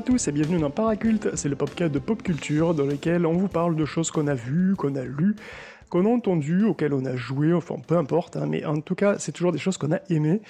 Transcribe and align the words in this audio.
À 0.00 0.02
tous 0.02 0.28
et 0.28 0.32
bienvenue 0.32 0.58
dans 0.58 0.70
Paraculte, 0.70 1.36
c'est 1.36 1.50
le 1.50 1.56
podcast 1.56 1.92
de 1.92 1.98
pop 1.98 2.22
culture 2.22 2.74
dans 2.74 2.86
lequel 2.86 3.26
on 3.26 3.34
vous 3.34 3.48
parle 3.48 3.76
de 3.76 3.84
choses 3.84 4.10
qu'on 4.10 4.28
a 4.28 4.34
vues, 4.34 4.74
qu'on 4.74 4.96
a 4.96 5.04
lues, 5.04 5.36
qu'on 5.90 6.06
a 6.06 6.08
entendues, 6.08 6.64
auxquelles 6.64 6.94
on 6.94 7.04
a 7.04 7.16
joué, 7.16 7.52
enfin 7.52 7.74
peu 7.86 7.98
importe, 7.98 8.38
hein, 8.38 8.46
mais 8.48 8.64
en 8.64 8.80
tout 8.80 8.94
cas 8.94 9.18
c'est 9.18 9.32
toujours 9.32 9.52
des 9.52 9.58
choses 9.58 9.76
qu'on 9.76 9.92
a 9.92 9.98
aimées. 10.08 10.40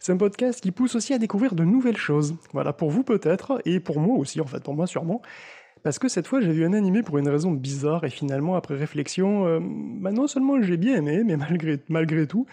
C'est 0.00 0.10
un 0.10 0.16
podcast 0.16 0.60
qui 0.60 0.72
pousse 0.72 0.96
aussi 0.96 1.14
à 1.14 1.18
découvrir 1.18 1.54
de 1.54 1.62
nouvelles 1.62 1.96
choses. 1.96 2.34
Voilà, 2.52 2.72
pour 2.72 2.90
vous 2.90 3.04
peut-être, 3.04 3.62
et 3.64 3.78
pour 3.78 4.00
moi 4.00 4.18
aussi 4.18 4.40
en 4.40 4.46
fait, 4.46 4.58
pour 4.58 4.74
moi 4.74 4.88
sûrement. 4.88 5.22
Parce 5.82 5.98
que 5.98 6.08
cette 6.08 6.26
fois, 6.26 6.40
j'ai 6.40 6.52
vu 6.52 6.64
un 6.64 6.72
animé 6.72 7.02
pour 7.02 7.18
une 7.18 7.28
raison 7.28 7.52
bizarre, 7.52 8.04
et 8.04 8.10
finalement, 8.10 8.56
après 8.56 8.74
réflexion, 8.74 9.46
euh, 9.46 9.60
bah 9.62 10.10
non 10.10 10.26
seulement 10.26 10.60
j'ai 10.60 10.76
bien 10.76 10.96
aimé, 10.96 11.22
mais 11.24 11.36
malgré, 11.88 12.26
tout, 12.26 12.46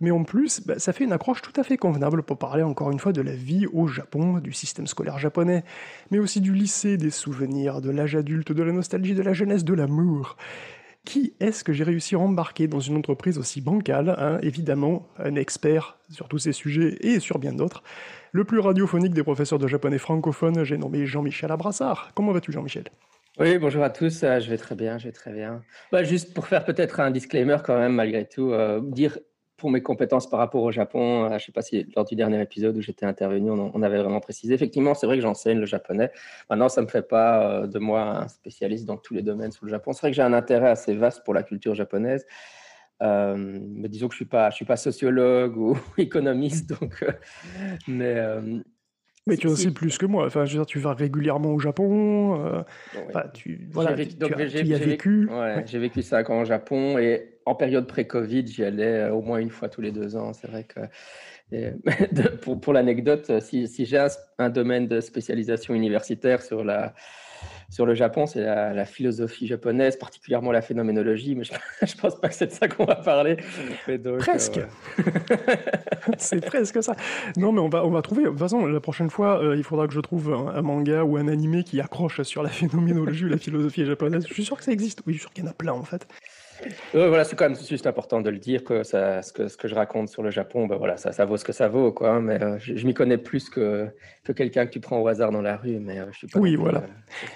mais 0.00 0.10
en 0.10 0.24
plus, 0.24 0.60
bah, 0.66 0.78
ça 0.78 0.92
fait 0.92 1.04
une 1.04 1.12
accroche 1.12 1.42
tout 1.42 1.52
à 1.56 1.62
fait 1.62 1.76
convenable 1.76 2.22
pour 2.22 2.38
parler 2.38 2.62
encore 2.62 2.90
une 2.90 2.98
fois 2.98 3.12
de 3.12 3.20
la 3.20 3.34
vie 3.34 3.66
au 3.72 3.86
Japon, 3.86 4.38
du 4.38 4.52
système 4.52 4.86
scolaire 4.86 5.18
japonais, 5.18 5.62
mais 6.10 6.18
aussi 6.18 6.40
du 6.40 6.52
lycée, 6.52 6.96
des 6.96 7.10
souvenirs, 7.10 7.80
de 7.80 7.90
l'âge 7.90 8.16
adulte, 8.16 8.52
de 8.52 8.62
la 8.62 8.72
nostalgie, 8.72 9.14
de 9.14 9.22
la 9.22 9.34
jeunesse, 9.34 9.64
de 9.64 9.74
l'amour. 9.74 10.36
Qui 11.04 11.32
est-ce 11.40 11.64
que 11.64 11.72
j'ai 11.72 11.84
réussi 11.84 12.14
à 12.14 12.18
embarquer 12.18 12.66
dans 12.66 12.80
une 12.80 12.96
entreprise 12.96 13.38
aussi 13.38 13.60
bancale 13.60 14.14
hein? 14.18 14.38
Évidemment, 14.42 15.06
un 15.18 15.34
expert 15.34 15.96
sur 16.10 16.28
tous 16.28 16.38
ces 16.38 16.52
sujets 16.52 16.98
et 17.00 17.20
sur 17.20 17.38
bien 17.38 17.52
d'autres. 17.54 17.82
Le 18.32 18.44
plus 18.44 18.60
radiophonique 18.60 19.12
des 19.12 19.24
professeurs 19.24 19.58
de 19.58 19.66
japonais 19.66 19.98
francophones, 19.98 20.62
j'ai 20.62 20.78
nommé 20.78 21.04
Jean-Michel 21.04 21.50
Abrassard. 21.50 22.12
Comment 22.14 22.30
vas-tu, 22.30 22.52
Jean-Michel? 22.52 22.84
Oui, 23.40 23.58
bonjour 23.58 23.82
à 23.82 23.90
tous. 23.90 24.22
Euh, 24.22 24.38
je 24.38 24.48
vais 24.48 24.56
très 24.56 24.76
bien, 24.76 24.98
je 24.98 25.06
vais 25.06 25.12
très 25.12 25.32
bien. 25.32 25.64
Bah, 25.90 26.04
juste 26.04 26.32
pour 26.32 26.46
faire 26.46 26.64
peut-être 26.64 27.00
un 27.00 27.10
disclaimer 27.10 27.56
quand 27.64 27.76
même, 27.76 27.92
malgré 27.92 28.28
tout, 28.28 28.52
euh, 28.52 28.80
dire 28.84 29.18
pour 29.56 29.72
mes 29.72 29.82
compétences 29.82 30.30
par 30.30 30.38
rapport 30.38 30.62
au 30.62 30.70
Japon, 30.70 31.24
euh, 31.24 31.28
je 31.30 31.34
ne 31.34 31.38
sais 31.40 31.52
pas 31.52 31.62
si 31.62 31.86
lors 31.96 32.04
du 32.04 32.14
dernier 32.14 32.40
épisode 32.40 32.76
où 32.76 32.80
j'étais 32.80 33.04
intervenu, 33.04 33.50
on, 33.50 33.82
avait 33.82 33.98
vraiment 33.98 34.20
précisé. 34.20 34.54
Effectivement, 34.54 34.94
c'est 34.94 35.06
vrai 35.06 35.16
que 35.16 35.22
j'enseigne 35.22 35.58
le 35.58 35.66
japonais. 35.66 36.12
Maintenant, 36.48 36.68
ça 36.68 36.82
ne 36.82 36.86
me 36.86 36.90
fait 36.90 37.06
pas 37.06 37.66
de 37.66 37.78
moi 37.80 38.02
un 38.02 38.28
spécialiste 38.28 38.86
dans 38.86 38.96
tous 38.96 39.12
les 39.12 39.22
domaines 39.22 39.50
sur 39.50 39.66
le 39.66 39.70
Japon. 39.70 39.92
C'est 39.92 40.02
vrai 40.02 40.10
que 40.12 40.16
j'ai 40.16 40.22
un 40.22 40.34
intérêt 40.34 40.70
assez 40.70 40.94
vaste 40.94 41.24
pour 41.24 41.34
la 41.34 41.42
culture 41.42 41.74
japonaise. 41.74 42.24
Euh, 43.02 43.36
mais 43.36 43.88
disons 43.88 44.08
que 44.08 44.14
je 44.14 44.16
ne 44.16 44.24
suis, 44.24 44.30
pas, 44.30 44.50
je 44.50 44.56
suis 44.56 44.64
pas 44.64 44.76
sociologue 44.76 45.56
ou 45.56 45.78
économiste, 45.98 46.68
donc, 46.78 47.04
mais, 47.88 48.16
mais 49.26 49.36
tu 49.36 49.48
en 49.48 49.54
sais 49.54 49.70
plus 49.70 49.98
que 49.98 50.06
moi. 50.06 50.26
Enfin, 50.26 50.44
je 50.44 50.52
veux 50.52 50.58
dire, 50.58 50.66
tu 50.66 50.78
vas 50.78 50.94
régulièrement 50.94 51.50
au 51.50 51.58
Japon. 51.58 52.44
Euh, 52.44 52.62
tu, 53.34 53.68
voilà, 53.70 53.92
vécu, 53.92 54.16
tu, 54.16 54.24
as, 54.24 54.78
vécu. 54.78 55.28
Ouais, 55.30 55.62
J'ai 55.66 55.78
vécu 55.78 56.02
cinq 56.02 56.30
ans 56.30 56.40
au 56.40 56.44
Japon 56.44 56.98
et 56.98 57.38
en 57.44 57.54
période 57.54 57.86
pré-Covid, 57.86 58.46
j'y 58.46 58.64
allais 58.64 59.02
euh, 59.02 59.12
au 59.12 59.22
moins 59.22 59.38
une 59.38 59.50
fois 59.50 59.68
tous 59.68 59.82
les 59.82 59.92
deux 59.92 60.16
ans. 60.16 60.32
C'est 60.32 60.48
vrai 60.48 60.64
que 60.64 60.80
pour, 62.42 62.60
pour 62.60 62.72
l'anecdote, 62.72 63.40
si, 63.40 63.68
si 63.68 63.84
j'ai 63.84 64.04
un, 64.38 64.50
domaine 64.50 64.88
de 64.88 65.00
spécialisation 65.00 65.74
universitaire 65.74 66.42
sur 66.42 66.64
la 66.64 66.94
sur 67.70 67.86
le 67.86 67.94
Japon, 67.94 68.26
c'est 68.26 68.40
la, 68.40 68.84
philosophie 68.84 69.46
japonaise, 69.46 69.96
particulièrement 69.96 70.50
la 70.50 70.62
phénoménologie, 70.62 71.34
mais 71.34 71.44
je, 71.44 71.52
ne 71.82 72.00
pense 72.00 72.20
pas 72.20 72.28
que 72.28 72.34
c'est 72.34 72.48
de 72.48 72.52
ça 72.52 72.68
qu'on 72.68 72.84
va 72.84 72.96
parler. 72.96 73.36
presque. 74.18 74.58
Euh, 74.58 74.66
c'est 76.18 76.44
presque 76.44 76.82
ça. 76.82 76.94
Non, 77.36 77.52
mais 77.52 77.60
on 77.60 77.68
va, 77.68 77.84
on 77.84 77.90
va 77.90 78.02
trouver. 78.02 78.24
De 78.24 78.28
toute 78.28 78.38
façon, 78.38 78.66
la 78.66 78.80
prochaine 78.80 79.10
fois, 79.10 79.42
euh, 79.42 79.56
il 79.56 79.62
faudra 79.62 79.86
que 79.86 79.94
je 79.94 80.00
trouve 80.00 80.32
un, 80.32 80.62
manga 80.62 81.04
ou 81.04 81.16
un 81.16 81.28
animé 81.28 81.62
qui 81.62 81.80
accroche 81.80 82.22
sur 82.22 82.42
la 82.42 82.48
phénoménologie 82.50 83.26
ou 83.26 83.28
la 83.28 83.38
philosophie 83.38 83.84
japonaise. 83.84 84.26
Je 84.28 84.34
suis 84.34 84.44
sûr 84.44 84.56
que 84.56 84.64
ça 84.64 84.72
existe. 84.72 85.02
Oui, 85.06 85.14
je 85.14 85.18
suis 85.18 85.22
sûr 85.22 85.32
qu'il 85.32 85.44
y 85.44 85.46
en 85.46 85.50
a 85.50 85.54
plein 85.54 85.72
en 85.72 85.84
fait. 85.84 86.06
Voilà, 86.94 87.24
c'est 87.24 87.36
quand 87.36 87.48
même 87.48 87.58
juste 87.58 87.86
important 87.86 88.20
de 88.20 88.28
le 88.30 88.38
dire 88.38 88.64
que, 88.64 88.82
ça, 88.82 89.22
ce, 89.22 89.32
que 89.32 89.48
ce 89.48 89.56
que 89.56 89.68
je 89.68 89.74
raconte 89.74 90.08
sur 90.08 90.22
le 90.22 90.30
Japon, 90.30 90.66
ben 90.66 90.76
voilà, 90.76 90.96
ça, 90.96 91.12
ça 91.12 91.24
vaut 91.24 91.36
ce 91.36 91.44
que 91.44 91.52
ça 91.52 91.68
vaut, 91.68 91.92
quoi. 91.92 92.10
Hein, 92.10 92.20
mais 92.20 92.42
euh, 92.42 92.58
je, 92.58 92.84
m'y 92.86 92.94
connais 92.94 93.18
plus 93.18 93.50
que, 93.50 93.88
que 94.24 94.32
quelqu'un 94.32 94.66
que 94.66 94.70
tu 94.70 94.80
prends 94.80 95.00
au 95.00 95.08
hasard 95.08 95.32
dans 95.32 95.42
la 95.42 95.56
rue, 95.56 95.78
mais 95.78 95.98
je 96.12 96.18
suis 96.18 96.26
pas. 96.26 96.38
Oui, 96.38 96.56
voilà. 96.56 96.82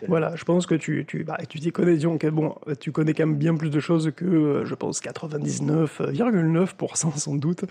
voilà, 0.08 0.34
je 0.36 0.44
pense 0.44 0.66
que 0.66 0.74
tu, 0.74 1.04
tu, 1.06 1.24
bah, 1.24 1.38
tu 1.48 1.60
t'y 1.60 1.72
connais, 1.72 1.94
disons 1.94 2.18
que 2.18 2.26
bon, 2.28 2.54
tu 2.80 2.92
connais 2.92 3.14
quand 3.14 3.26
même 3.26 3.36
bien 3.36 3.56
plus 3.56 3.70
de 3.70 3.80
choses 3.80 4.12
que, 4.14 4.62
je 4.64 4.74
pense, 4.74 5.02
99,9% 5.02 7.18
sans 7.18 7.34
doute 7.34 7.64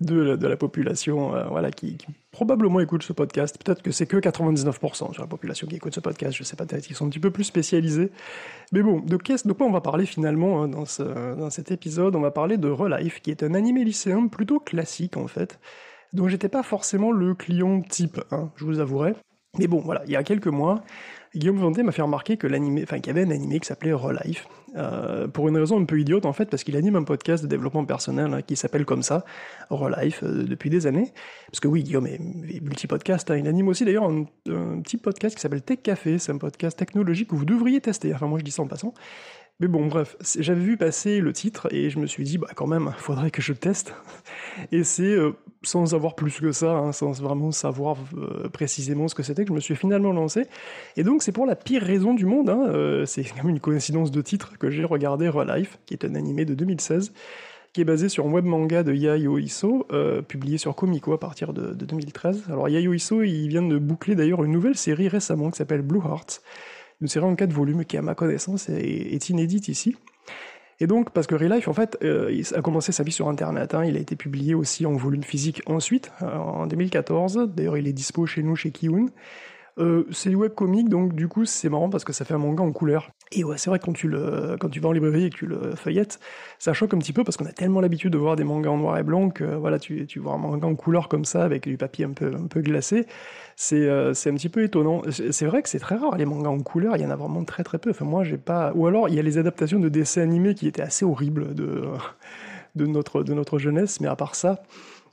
de, 0.00 0.36
de 0.36 0.46
la 0.46 0.56
population, 0.56 1.32
voilà, 1.50 1.70
qui, 1.70 1.96
qui, 1.96 2.06
probablement 2.38 2.78
écoute 2.78 3.02
ce 3.02 3.12
podcast. 3.12 3.58
Peut-être 3.60 3.82
que 3.82 3.90
c'est 3.90 4.06
que 4.06 4.16
99% 4.16 5.12
sur 5.12 5.20
la 5.20 5.26
population 5.26 5.66
qui 5.66 5.74
écoute 5.74 5.92
ce 5.92 5.98
podcast. 5.98 6.36
Je 6.36 6.44
sais 6.44 6.54
pas, 6.54 6.66
peut-être 6.66 6.86
qu'ils 6.86 6.94
sont 6.94 7.06
un 7.06 7.08
petit 7.08 7.18
peu 7.18 7.32
plus 7.32 7.42
spécialisés. 7.42 8.12
Mais 8.70 8.80
bon, 8.80 9.00
de, 9.00 9.16
quoi 9.16 9.66
on 9.66 9.72
va 9.72 9.80
parler 9.80 10.06
finalement 10.06 10.62
hein, 10.62 10.68
dans 10.68 11.50
cet 11.50 11.72
épisode, 11.72 12.14
on 12.14 12.20
va 12.20 12.30
parler 12.30 12.56
de 12.56 12.68
Relife, 12.68 13.20
qui 13.22 13.32
est 13.32 13.42
un 13.42 13.54
animé 13.54 13.82
lycéen 13.82 14.28
plutôt 14.28 14.60
classique 14.60 15.16
en 15.16 15.26
fait, 15.26 15.58
dont 16.12 16.28
j'étais 16.28 16.48
pas 16.48 16.62
forcément 16.62 17.10
le 17.10 17.34
client 17.34 17.82
type, 17.82 18.20
hein, 18.30 18.52
je 18.54 18.64
vous 18.64 18.78
avouerai. 18.78 19.16
Mais 19.58 19.66
bon, 19.66 19.80
voilà, 19.80 20.02
il 20.06 20.12
y 20.12 20.16
a 20.16 20.22
quelques 20.22 20.46
mois, 20.46 20.84
Guillaume 21.34 21.58
Vendée 21.58 21.82
m'a 21.82 21.92
fait 21.92 22.02
remarquer 22.02 22.36
qu'il 22.36 22.50
y 22.50 23.10
avait 23.10 23.22
un 23.22 23.30
animé 23.30 23.60
qui 23.60 23.66
s'appelait 23.66 23.92
Relife, 23.92 24.46
euh, 24.76 25.28
pour 25.28 25.48
une 25.48 25.56
raison 25.56 25.80
un 25.80 25.84
peu 25.84 26.00
idiote 26.00 26.26
en 26.26 26.32
fait, 26.32 26.46
parce 26.46 26.64
qu'il 26.64 26.76
anime 26.76 26.96
un 26.96 27.02
podcast 27.02 27.42
de 27.42 27.48
développement 27.48 27.84
personnel 27.84 28.32
hein, 28.32 28.42
qui 28.42 28.56
s'appelle 28.56 28.84
comme 28.84 29.02
ça, 29.02 29.24
Relife, 29.70 30.22
euh, 30.22 30.44
depuis 30.44 30.70
des 30.70 30.86
années. 30.86 31.12
Parce 31.50 31.60
que 31.60 31.68
oui, 31.68 31.82
Guillaume 31.82 32.06
est, 32.06 32.18
multi-podcast, 32.18 33.30
hein, 33.30 33.36
il 33.36 33.46
anime 33.46 33.68
aussi 33.68 33.84
d'ailleurs 33.84 34.04
un, 34.04 34.24
un, 34.48 34.80
petit 34.80 34.96
podcast 34.96 35.34
qui 35.34 35.40
s'appelle 35.40 35.62
Tech 35.62 35.78
Café, 35.82 36.18
c'est 36.18 36.32
un 36.32 36.38
podcast 36.38 36.78
technologique 36.78 37.28
que 37.28 37.34
vous 37.34 37.44
devriez 37.44 37.80
tester, 37.80 38.14
enfin 38.14 38.26
moi 38.26 38.38
je 38.38 38.44
dis 38.44 38.50
ça 38.50 38.62
en 38.62 38.66
passant. 38.66 38.94
Mais 39.60 39.66
bon, 39.66 39.86
bref, 39.86 40.16
j'avais 40.38 40.60
vu 40.60 40.76
passer 40.76 41.18
le 41.18 41.32
titre 41.32 41.66
et 41.72 41.90
je 41.90 41.98
me 41.98 42.06
suis 42.06 42.22
dit, 42.22 42.38
bah 42.38 42.46
quand 42.54 42.68
même, 42.68 42.92
faudrait 42.98 43.32
que 43.32 43.42
je 43.42 43.52
teste. 43.52 43.92
Et 44.72 44.84
c'est 44.84 45.02
euh, 45.02 45.32
sans 45.62 45.94
avoir 45.94 46.14
plus 46.14 46.38
que 46.38 46.52
ça, 46.52 46.76
hein, 46.76 46.92
sans 46.92 47.10
vraiment 47.20 47.50
savoir 47.50 47.96
euh, 48.16 48.48
précisément 48.48 49.08
ce 49.08 49.16
que 49.16 49.24
c'était, 49.24 49.42
que 49.42 49.48
je 49.48 49.54
me 49.54 49.60
suis 49.60 49.74
finalement 49.74 50.12
lancé. 50.12 50.46
Et 50.96 51.02
donc 51.02 51.24
c'est 51.24 51.32
pour 51.32 51.44
la 51.44 51.56
pire 51.56 51.82
raison 51.82 52.14
du 52.14 52.24
monde, 52.24 52.50
hein, 52.50 52.66
euh, 52.68 53.04
c'est 53.04 53.24
quand 53.28 53.36
même 53.38 53.48
une 53.48 53.60
coïncidence 53.60 54.12
de 54.12 54.22
titre 54.22 54.58
que 54.58 54.70
j'ai 54.70 54.84
regardé 54.84 55.28
Relife, 55.28 55.80
qui 55.86 55.94
est 55.94 56.04
un 56.04 56.14
animé 56.14 56.44
de 56.44 56.54
2016 56.54 57.12
qui 57.74 57.82
est 57.82 57.84
basé 57.84 58.08
sur 58.08 58.26
un 58.26 58.30
web 58.30 58.46
manga 58.46 58.82
de 58.82 58.94
Yayo 58.94 59.36
Iso, 59.36 59.86
publié 60.26 60.56
sur 60.56 60.74
Comico 60.74 61.12
à 61.12 61.20
partir 61.20 61.52
de, 61.52 61.74
de 61.74 61.84
2013. 61.84 62.44
Alors 62.48 62.66
Yayo 62.70 62.94
Iso, 62.94 63.22
il 63.22 63.48
vient 63.48 63.62
de 63.62 63.76
boucler 63.76 64.14
d'ailleurs 64.14 64.42
une 64.42 64.52
nouvelle 64.52 64.74
série 64.74 65.06
récemment 65.06 65.50
qui 65.50 65.58
s'appelle 65.58 65.82
Blue 65.82 66.00
Hearts, 66.00 66.40
une 67.00 67.08
série 67.08 67.24
en 67.24 67.34
quatre 67.34 67.52
volumes 67.52 67.84
qui, 67.84 67.96
à 67.96 68.02
ma 68.02 68.14
connaissance, 68.14 68.68
est, 68.68 69.28
inédite 69.28 69.68
ici. 69.68 69.96
Et 70.80 70.86
donc, 70.86 71.10
parce 71.10 71.26
que 71.26 71.34
Relife, 71.34 71.68
en 71.68 71.72
fait, 71.72 71.98
euh, 72.02 72.42
a 72.54 72.62
commencé 72.62 72.92
sa 72.92 73.02
vie 73.02 73.12
sur 73.12 73.28
Internet. 73.28 73.74
Hein. 73.74 73.84
il 73.84 73.96
a 73.96 74.00
été 74.00 74.14
publié 74.14 74.54
aussi 74.54 74.86
en 74.86 74.92
volume 74.92 75.24
physique 75.24 75.60
ensuite, 75.66 76.12
euh, 76.22 76.36
en 76.36 76.66
2014. 76.66 77.50
D'ailleurs, 77.54 77.76
il 77.76 77.88
est 77.88 77.92
dispo 77.92 78.26
chez 78.26 78.42
nous, 78.42 78.54
chez 78.54 78.70
Kiun. 78.70 79.06
Euh, 79.78 80.04
c'est 80.10 80.30
du 80.30 80.36
webcomic, 80.36 80.88
donc 80.88 81.14
du 81.14 81.28
coup 81.28 81.44
c'est 81.44 81.68
marrant 81.68 81.88
parce 81.88 82.04
que 82.04 82.12
ça 82.12 82.24
fait 82.24 82.34
un 82.34 82.38
manga 82.38 82.64
en 82.64 82.72
couleur. 82.72 83.10
Et 83.32 83.44
ouais, 83.44 83.58
c'est 83.58 83.68
vrai 83.68 83.78
que 83.78 83.84
quand 83.84 83.92
tu, 83.92 84.08
le, 84.08 84.56
quand 84.58 84.70
tu 84.70 84.80
vas 84.80 84.88
en 84.88 84.92
librairie 84.92 85.24
et 85.24 85.30
que 85.30 85.36
tu 85.36 85.46
le 85.46 85.74
feuillettes, 85.74 86.18
ça 86.58 86.72
choque 86.72 86.94
un 86.94 86.98
petit 86.98 87.12
peu 87.12 87.24
parce 87.24 87.36
qu'on 87.36 87.44
a 87.44 87.52
tellement 87.52 87.80
l'habitude 87.80 88.12
de 88.12 88.18
voir 88.18 88.36
des 88.36 88.44
mangas 88.44 88.70
en 88.70 88.78
noir 88.78 88.96
et 88.96 89.02
blanc 89.02 89.28
que 89.28 89.44
voilà, 89.44 89.78
tu, 89.78 90.06
tu 90.06 90.18
vois 90.18 90.32
un 90.32 90.38
manga 90.38 90.66
en 90.66 90.74
couleur 90.74 91.08
comme 91.08 91.24
ça 91.26 91.44
avec 91.44 91.68
du 91.68 91.76
papier 91.76 92.06
un 92.06 92.12
peu, 92.12 92.34
un 92.34 92.46
peu 92.46 92.60
glacé. 92.60 93.06
C'est 93.56 93.86
euh, 93.86 94.12
un 94.12 94.34
petit 94.34 94.48
peu 94.48 94.62
étonnant. 94.62 95.02
C'est 95.10 95.46
vrai 95.46 95.62
que 95.62 95.68
c'est 95.68 95.78
très 95.78 95.96
rare 95.96 96.16
les 96.16 96.24
mangas 96.24 96.50
en 96.50 96.60
couleur, 96.60 96.96
il 96.96 97.02
y 97.02 97.06
en 97.06 97.10
a 97.10 97.16
vraiment 97.16 97.44
très 97.44 97.64
très 97.64 97.78
peu. 97.78 97.90
Enfin, 97.90 98.04
moi 98.06 98.24
j'ai 98.24 98.38
pas. 98.38 98.72
Ou 98.74 98.86
alors 98.86 99.08
il 99.08 99.14
y 99.14 99.18
a 99.18 99.22
les 99.22 99.36
adaptations 99.36 99.78
de 99.78 99.88
dessins 99.88 100.22
animés 100.22 100.54
qui 100.54 100.66
étaient 100.66 100.82
assez 100.82 101.04
horribles 101.04 101.54
de, 101.54 101.84
de, 102.76 102.86
notre, 102.86 103.22
de 103.22 103.34
notre 103.34 103.58
jeunesse, 103.58 104.00
mais 104.00 104.08
à 104.08 104.16
part 104.16 104.34
ça. 104.34 104.62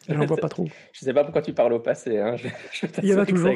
J'en 0.10 0.26
vois 0.26 0.38
pas 0.38 0.50
trop. 0.50 0.68
Je 0.92 1.00
sais 1.00 1.14
pas 1.14 1.24
pourquoi 1.24 1.42
tu 1.42 1.54
parles 1.54 1.74
au 1.74 1.80
passé. 1.80 2.20
Hein. 2.20 2.36
il 3.02 3.10
y 3.10 3.14
en 3.14 3.20
a 3.20 3.26
toujours. 3.26 3.54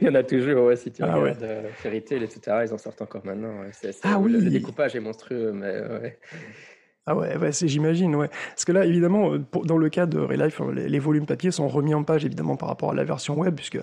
Il 0.00 0.02
y 0.02 0.08
en 0.08 0.14
a 0.14 0.22
toujours, 0.22 0.64
ouais, 0.64 0.76
si 0.76 0.90
tu 0.90 1.02
ah, 1.02 1.14
regardes 1.14 1.42
ouais. 1.42 1.70
Fairy 1.76 2.02
Tail, 2.02 2.22
etc., 2.22 2.64
ils 2.66 2.72
en 2.72 2.78
sortent 2.78 3.02
encore 3.02 3.24
maintenant. 3.24 3.62
ah 4.02 4.18
oui. 4.18 4.32
Le, 4.32 4.50
découpage 4.50 4.96
est 4.96 5.00
monstrueux, 5.00 5.52
mais 5.52 5.80
ouais. 5.80 6.18
Ah 7.06 7.16
ouais, 7.16 7.36
ouais 7.36 7.50
j'imagine, 7.52 8.14
ouais. 8.14 8.28
Parce 8.50 8.64
que 8.64 8.72
là, 8.72 8.84
évidemment, 8.84 9.32
dans 9.64 9.76
le 9.76 9.88
cas 9.88 10.06
de 10.06 10.20
Relife, 10.20 10.60
les, 10.72 10.88
les, 10.88 10.98
volumes 11.00 11.26
papier 11.26 11.50
sont 11.50 11.66
remis 11.66 11.94
en 11.94 12.04
page, 12.04 12.24
évidemment, 12.24 12.56
par 12.56 12.68
rapport 12.68 12.92
à 12.92 12.94
la 12.94 13.02
version 13.02 13.36
web, 13.36 13.56
puisque 13.56 13.78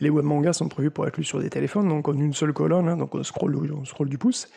les 0.00 0.10
web 0.10 0.24
mangas 0.24 0.54
sont 0.54 0.68
prévus 0.68 0.90
pour 0.90 1.06
être 1.06 1.16
lus 1.16 1.24
sur 1.24 1.40
des 1.40 1.50
téléphones, 1.50 1.88
donc 1.88 2.08
en 2.08 2.14
une 2.14 2.32
seule 2.32 2.52
colonne, 2.52 2.88
hein, 2.88 2.96
donc 2.96 3.14
on 3.14 3.22
scroll, 3.22 3.56
on 3.72 3.84
scroll 3.84 4.08
du 4.08 4.18
pouce. 4.18 4.48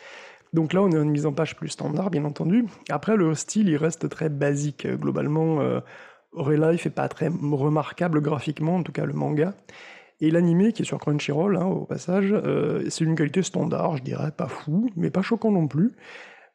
Donc 0.52 0.72
là, 0.72 0.82
on 0.82 0.90
est 0.90 0.98
en 0.98 1.04
mise 1.04 1.26
en 1.26 1.32
page 1.32 1.56
plus 1.56 1.68
standard, 1.68 2.10
bien 2.10 2.24
entendu. 2.24 2.66
Après, 2.88 3.16
le 3.16 3.34
style, 3.34 3.68
il 3.68 3.76
reste 3.76 4.08
très 4.08 4.28
basique. 4.28 4.86
Globalement, 4.86 5.60
euh, 5.60 5.80
Relife 6.32 6.86
est 6.86 6.90
pas 6.90 7.08
très 7.08 7.28
remarquable 7.28 8.20
graphiquement, 8.20 8.76
en 8.76 8.82
tout 8.82 8.92
cas 8.92 9.04
le 9.04 9.14
manga. 9.14 9.54
Et 10.20 10.30
l'animé, 10.30 10.72
qui 10.72 10.82
est 10.82 10.84
sur 10.84 10.98
Crunchyroll, 10.98 11.56
hein, 11.56 11.66
au 11.66 11.84
passage, 11.84 12.32
euh, 12.32 12.84
c'est 12.90 13.04
une 13.04 13.14
qualité 13.14 13.42
standard, 13.42 13.96
je 13.96 14.02
dirais, 14.02 14.32
pas 14.32 14.48
fou, 14.48 14.90
mais 14.96 15.10
pas 15.10 15.22
choquant 15.22 15.52
non 15.52 15.68
plus. 15.68 15.92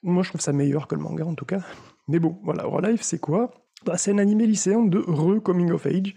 Moi, 0.02 0.22
je 0.24 0.30
trouve 0.30 0.42
ça 0.42 0.52
meilleur 0.52 0.88
que 0.88 0.96
le 0.96 1.02
manga, 1.02 1.26
en 1.26 1.34
tout 1.34 1.46
cas. 1.46 1.62
Mais 2.10 2.20
bon, 2.20 2.38
voilà, 2.44 2.64
Relife, 2.64 3.02
c'est 3.04 3.20
quoi? 3.20 3.52
Bah, 3.86 3.98
C'est 3.98 4.12
un 4.12 4.18
animé 4.18 4.46
lycéen 4.48 4.84
de 4.84 5.00
re-coming 5.00 5.72
of 5.72 5.86
age, 5.86 6.14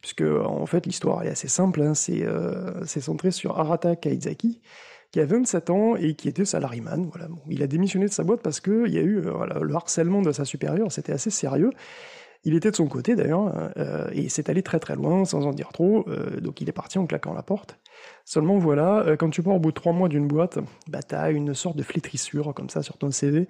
puisque, 0.00 0.22
en 0.22 0.64
fait, 0.64 0.86
l'histoire 0.86 1.22
est 1.22 1.28
assez 1.28 1.48
simple, 1.48 1.82
hein, 1.82 1.92
euh, 2.08 2.82
c'est 2.86 3.02
centré 3.02 3.30
sur 3.30 3.58
Arata 3.58 3.94
Kaizaki, 3.94 4.62
qui 5.12 5.20
a 5.20 5.26
27 5.26 5.68
ans 5.68 5.96
et 5.96 6.14
qui 6.14 6.28
était 6.28 6.46
salariman. 6.46 7.10
Voilà. 7.10 7.28
il 7.50 7.62
a 7.62 7.66
démissionné 7.66 8.06
de 8.06 8.12
sa 8.12 8.24
boîte 8.24 8.40
parce 8.42 8.60
qu'il 8.60 8.88
y 8.88 8.98
a 8.98 9.02
eu 9.02 9.18
euh, 9.18 9.60
le 9.62 9.74
harcèlement 9.74 10.22
de 10.22 10.32
sa 10.32 10.46
supérieure, 10.46 10.90
c'était 10.90 11.12
assez 11.12 11.30
sérieux. 11.30 11.72
Il 12.44 12.54
était 12.54 12.70
de 12.70 12.76
son 12.76 12.86
côté 12.86 13.16
d'ailleurs, 13.16 13.70
euh, 13.76 14.08
et 14.12 14.28
s'est 14.28 14.48
allé 14.48 14.62
très 14.62 14.78
très 14.80 14.96
loin 14.96 15.24
sans 15.24 15.46
en 15.46 15.50
dire 15.50 15.70
trop, 15.72 16.08
euh, 16.08 16.40
donc 16.40 16.60
il 16.60 16.68
est 16.68 16.72
parti 16.72 16.98
en 16.98 17.06
claquant 17.06 17.34
la 17.34 17.42
porte. 17.42 17.78
Seulement 18.24 18.58
voilà, 18.58 19.16
quand 19.18 19.28
tu 19.30 19.42
pars 19.42 19.54
au 19.54 19.58
bout 19.58 19.70
de 19.70 19.74
trois 19.74 19.92
mois 19.92 20.08
d'une 20.08 20.26
boîte, 20.26 20.58
bah 20.88 21.02
t'as 21.02 21.30
une 21.32 21.52
sorte 21.52 21.76
de 21.76 21.82
flétrissure 21.82 22.54
comme 22.54 22.70
ça 22.70 22.82
sur 22.82 22.96
ton 22.96 23.10
CV, 23.10 23.46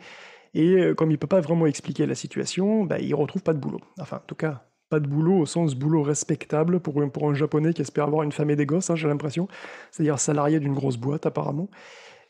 et 0.55 0.93
comme 0.97 1.13
il 1.13 1.19
peut 1.19 1.29
pas 1.29 1.41
vraiment 1.41 1.67
expliquer 1.67 2.07
la 2.07 2.17
situation, 2.17 2.85
bah 2.85 2.99
il 2.99 3.15
retrouve 3.15 3.43
pas 3.43 3.53
de 3.53 3.61
boulot. 3.61 3.81
Enfin, 4.01 4.17
en 4.17 4.27
tout 4.27 4.35
cas, 4.35 4.65
pas 4.91 5.01
de 5.01 5.07
boulot 5.07 5.39
au 5.39 5.47
sens 5.47 5.77
boulot 5.77 6.03
respectable 6.03 6.81
pour, 6.81 7.01
pour 7.13 7.31
un 7.31 7.35
japonais 7.35 7.73
qui 7.73 7.81
espère 7.81 8.05
avoir 8.05 8.25
une 8.25 8.33
femme 8.33 8.51
et 8.51 8.57
des 8.57 8.67
gosses, 8.67 8.91
hein, 8.91 8.97
j'ai 8.97 9.09
l'impression. 9.09 9.47
C'est-à-dire 9.93 10.19
salarié 10.19 10.59
d'une 10.59 10.75
grosse 10.75 10.97
boîte 10.97 11.27
apparemment. 11.27 11.69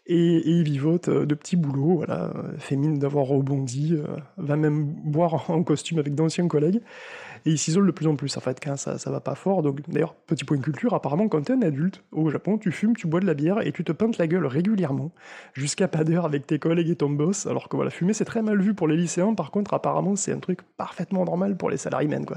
Et, 0.07 0.49
il 0.49 0.63
vivote 0.63 1.09
euh, 1.09 1.27
de 1.27 1.35
petits 1.35 1.57
boulots, 1.57 1.97
voilà, 1.99 2.33
fait 2.59 2.77
mine 2.77 2.99
d'avoir 2.99 3.27
rebondi, 3.27 3.95
euh, 3.95 4.17
va 4.39 4.57
même 4.57 4.85
boire 4.85 5.51
en 5.51 5.63
costume 5.63 5.99
avec 5.99 6.15
d'anciens 6.15 6.49
collègues, 6.49 6.81
et 7.47 7.51
il 7.51 7.59
s'isole 7.59 7.87
de 7.87 7.93
plus 7.93 8.07
en 8.07 8.17
plus. 8.17 8.37
En 8.37 8.41
fait, 8.41 8.59
quand 8.63 8.77
ça, 8.77 8.99
ça 8.99 9.11
va 9.11 9.21
pas 9.21 9.35
fort. 9.35 9.63
Donc, 9.63 9.89
d'ailleurs, 9.89 10.15
petit 10.15 10.45
point 10.45 10.57
de 10.57 10.63
culture, 10.63 10.95
apparemment, 10.95 11.29
quand 11.29 11.43
tu 11.43 11.53
es 11.53 11.55
un 11.55 11.63
adulte 11.63 12.03
au 12.13 12.29
Japon, 12.29 12.59
tu 12.59 12.73
fumes, 12.73 12.97
tu 12.97 13.07
bois 13.07 13.21
de 13.21 13.27
la 13.27 13.35
bière 13.35 13.67
et 13.67 13.73
tu 13.73 13.85
te 13.85 13.93
pintes 13.93 14.19
la 14.19 14.27
gueule 14.27 14.47
régulièrement, 14.47 15.11
jusqu'à 15.55 15.89
pas 15.89 16.05
d'heure 16.05 16.25
avec 16.25 16.47
tes 16.47 16.59
collègues 16.59 16.91
et 16.91 16.97
ton 16.97 17.11
boss. 17.11 17.47
Alors 17.47 17.69
que 17.69 17.77
voilà, 17.77 17.91
fumer, 17.91 18.13
c'est 18.13 18.25
très 18.25 18.43
mal 18.43 18.61
vu 18.61 18.75
pour 18.75 18.89
les 18.89 18.97
lycéens. 18.97 19.35
Par 19.35 19.51
contre, 19.51 19.75
apparemment, 19.75 20.17
c'est 20.17 20.33
un 20.33 20.39
truc 20.39 20.61
parfaitement 20.77 21.25
normal 21.25 21.57
pour 21.57 21.71
les 21.71 21.77
salariés, 21.77 22.09
quoi. 22.27 22.37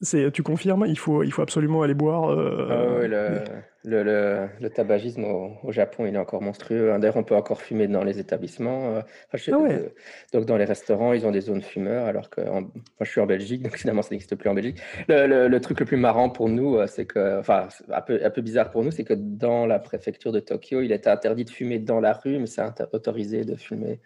C'est, 0.00 0.30
tu 0.30 0.44
confirmes, 0.44 0.86
il 0.86 0.96
faut, 0.96 1.24
il 1.24 1.32
faut 1.32 1.42
absolument 1.42 1.82
aller 1.82 1.94
boire. 1.94 2.30
Euh, 2.30 3.00
ah 3.02 3.06
le, 3.06 4.04
le, 4.04 4.48
le, 4.60 4.70
tabagisme 4.70 5.24
au, 5.24 5.72
Japon, 5.72 6.06
il 6.06 6.14
est 6.14 6.18
encore 6.18 6.40
monstrueux. 6.40 6.96
D'ailleurs, 7.00 7.16
on 7.16 7.24
peut 7.24 7.34
encore 7.34 7.60
fumer 7.62 7.88
dans 7.88 8.04
les 8.04 8.20
établissements. 8.20 8.94
Euh, 8.94 9.00
ah 9.32 9.36
euh, 9.48 9.88
donc, 10.32 10.46
dans 10.46 10.56
les 10.56 10.66
restaurants, 10.66 11.14
ils 11.14 11.26
ont 11.26 11.32
des 11.32 11.40
zones 11.40 11.62
fumeurs, 11.62 12.06
alors 12.06 12.30
que 12.30 12.40
moi, 12.42 12.62
je 13.00 13.10
suis 13.10 13.20
en 13.20 13.26
Belgique, 13.26 13.62
donc 13.62 13.76
finalement, 13.76 14.02
ça 14.02 14.10
n'existe 14.12 14.36
plus 14.36 14.48
en 14.48 14.54
Belgique. 14.54 14.80
Le, 15.08 15.58
truc 15.58 15.80
le 15.80 15.86
plus 15.86 15.96
marrant 15.96 16.30
pour 16.30 16.48
nous, 16.48 16.78
c'est 16.86 17.06
que, 17.06 17.40
enfin, 17.40 17.66
un 17.92 18.00
peu, 18.00 18.20
un 18.22 18.30
peu 18.30 18.40
bizarre 18.40 18.70
pour 18.70 18.84
nous, 18.84 18.92
c'est 18.92 19.04
que 19.04 19.14
dans 19.14 19.66
la 19.66 19.80
préfecture 19.80 20.30
de 20.30 20.38
Tokyo, 20.38 20.80
il 20.80 20.92
était 20.92 21.10
interdit 21.10 21.44
de 21.44 21.50
fumer 21.50 21.80
dans 21.80 21.98
la 21.98 22.12
rue, 22.12 22.38
mais 22.38 22.46
c'est 22.46 22.62
autorisé 22.92 23.44
de 23.44 23.56
fumer 23.56 23.98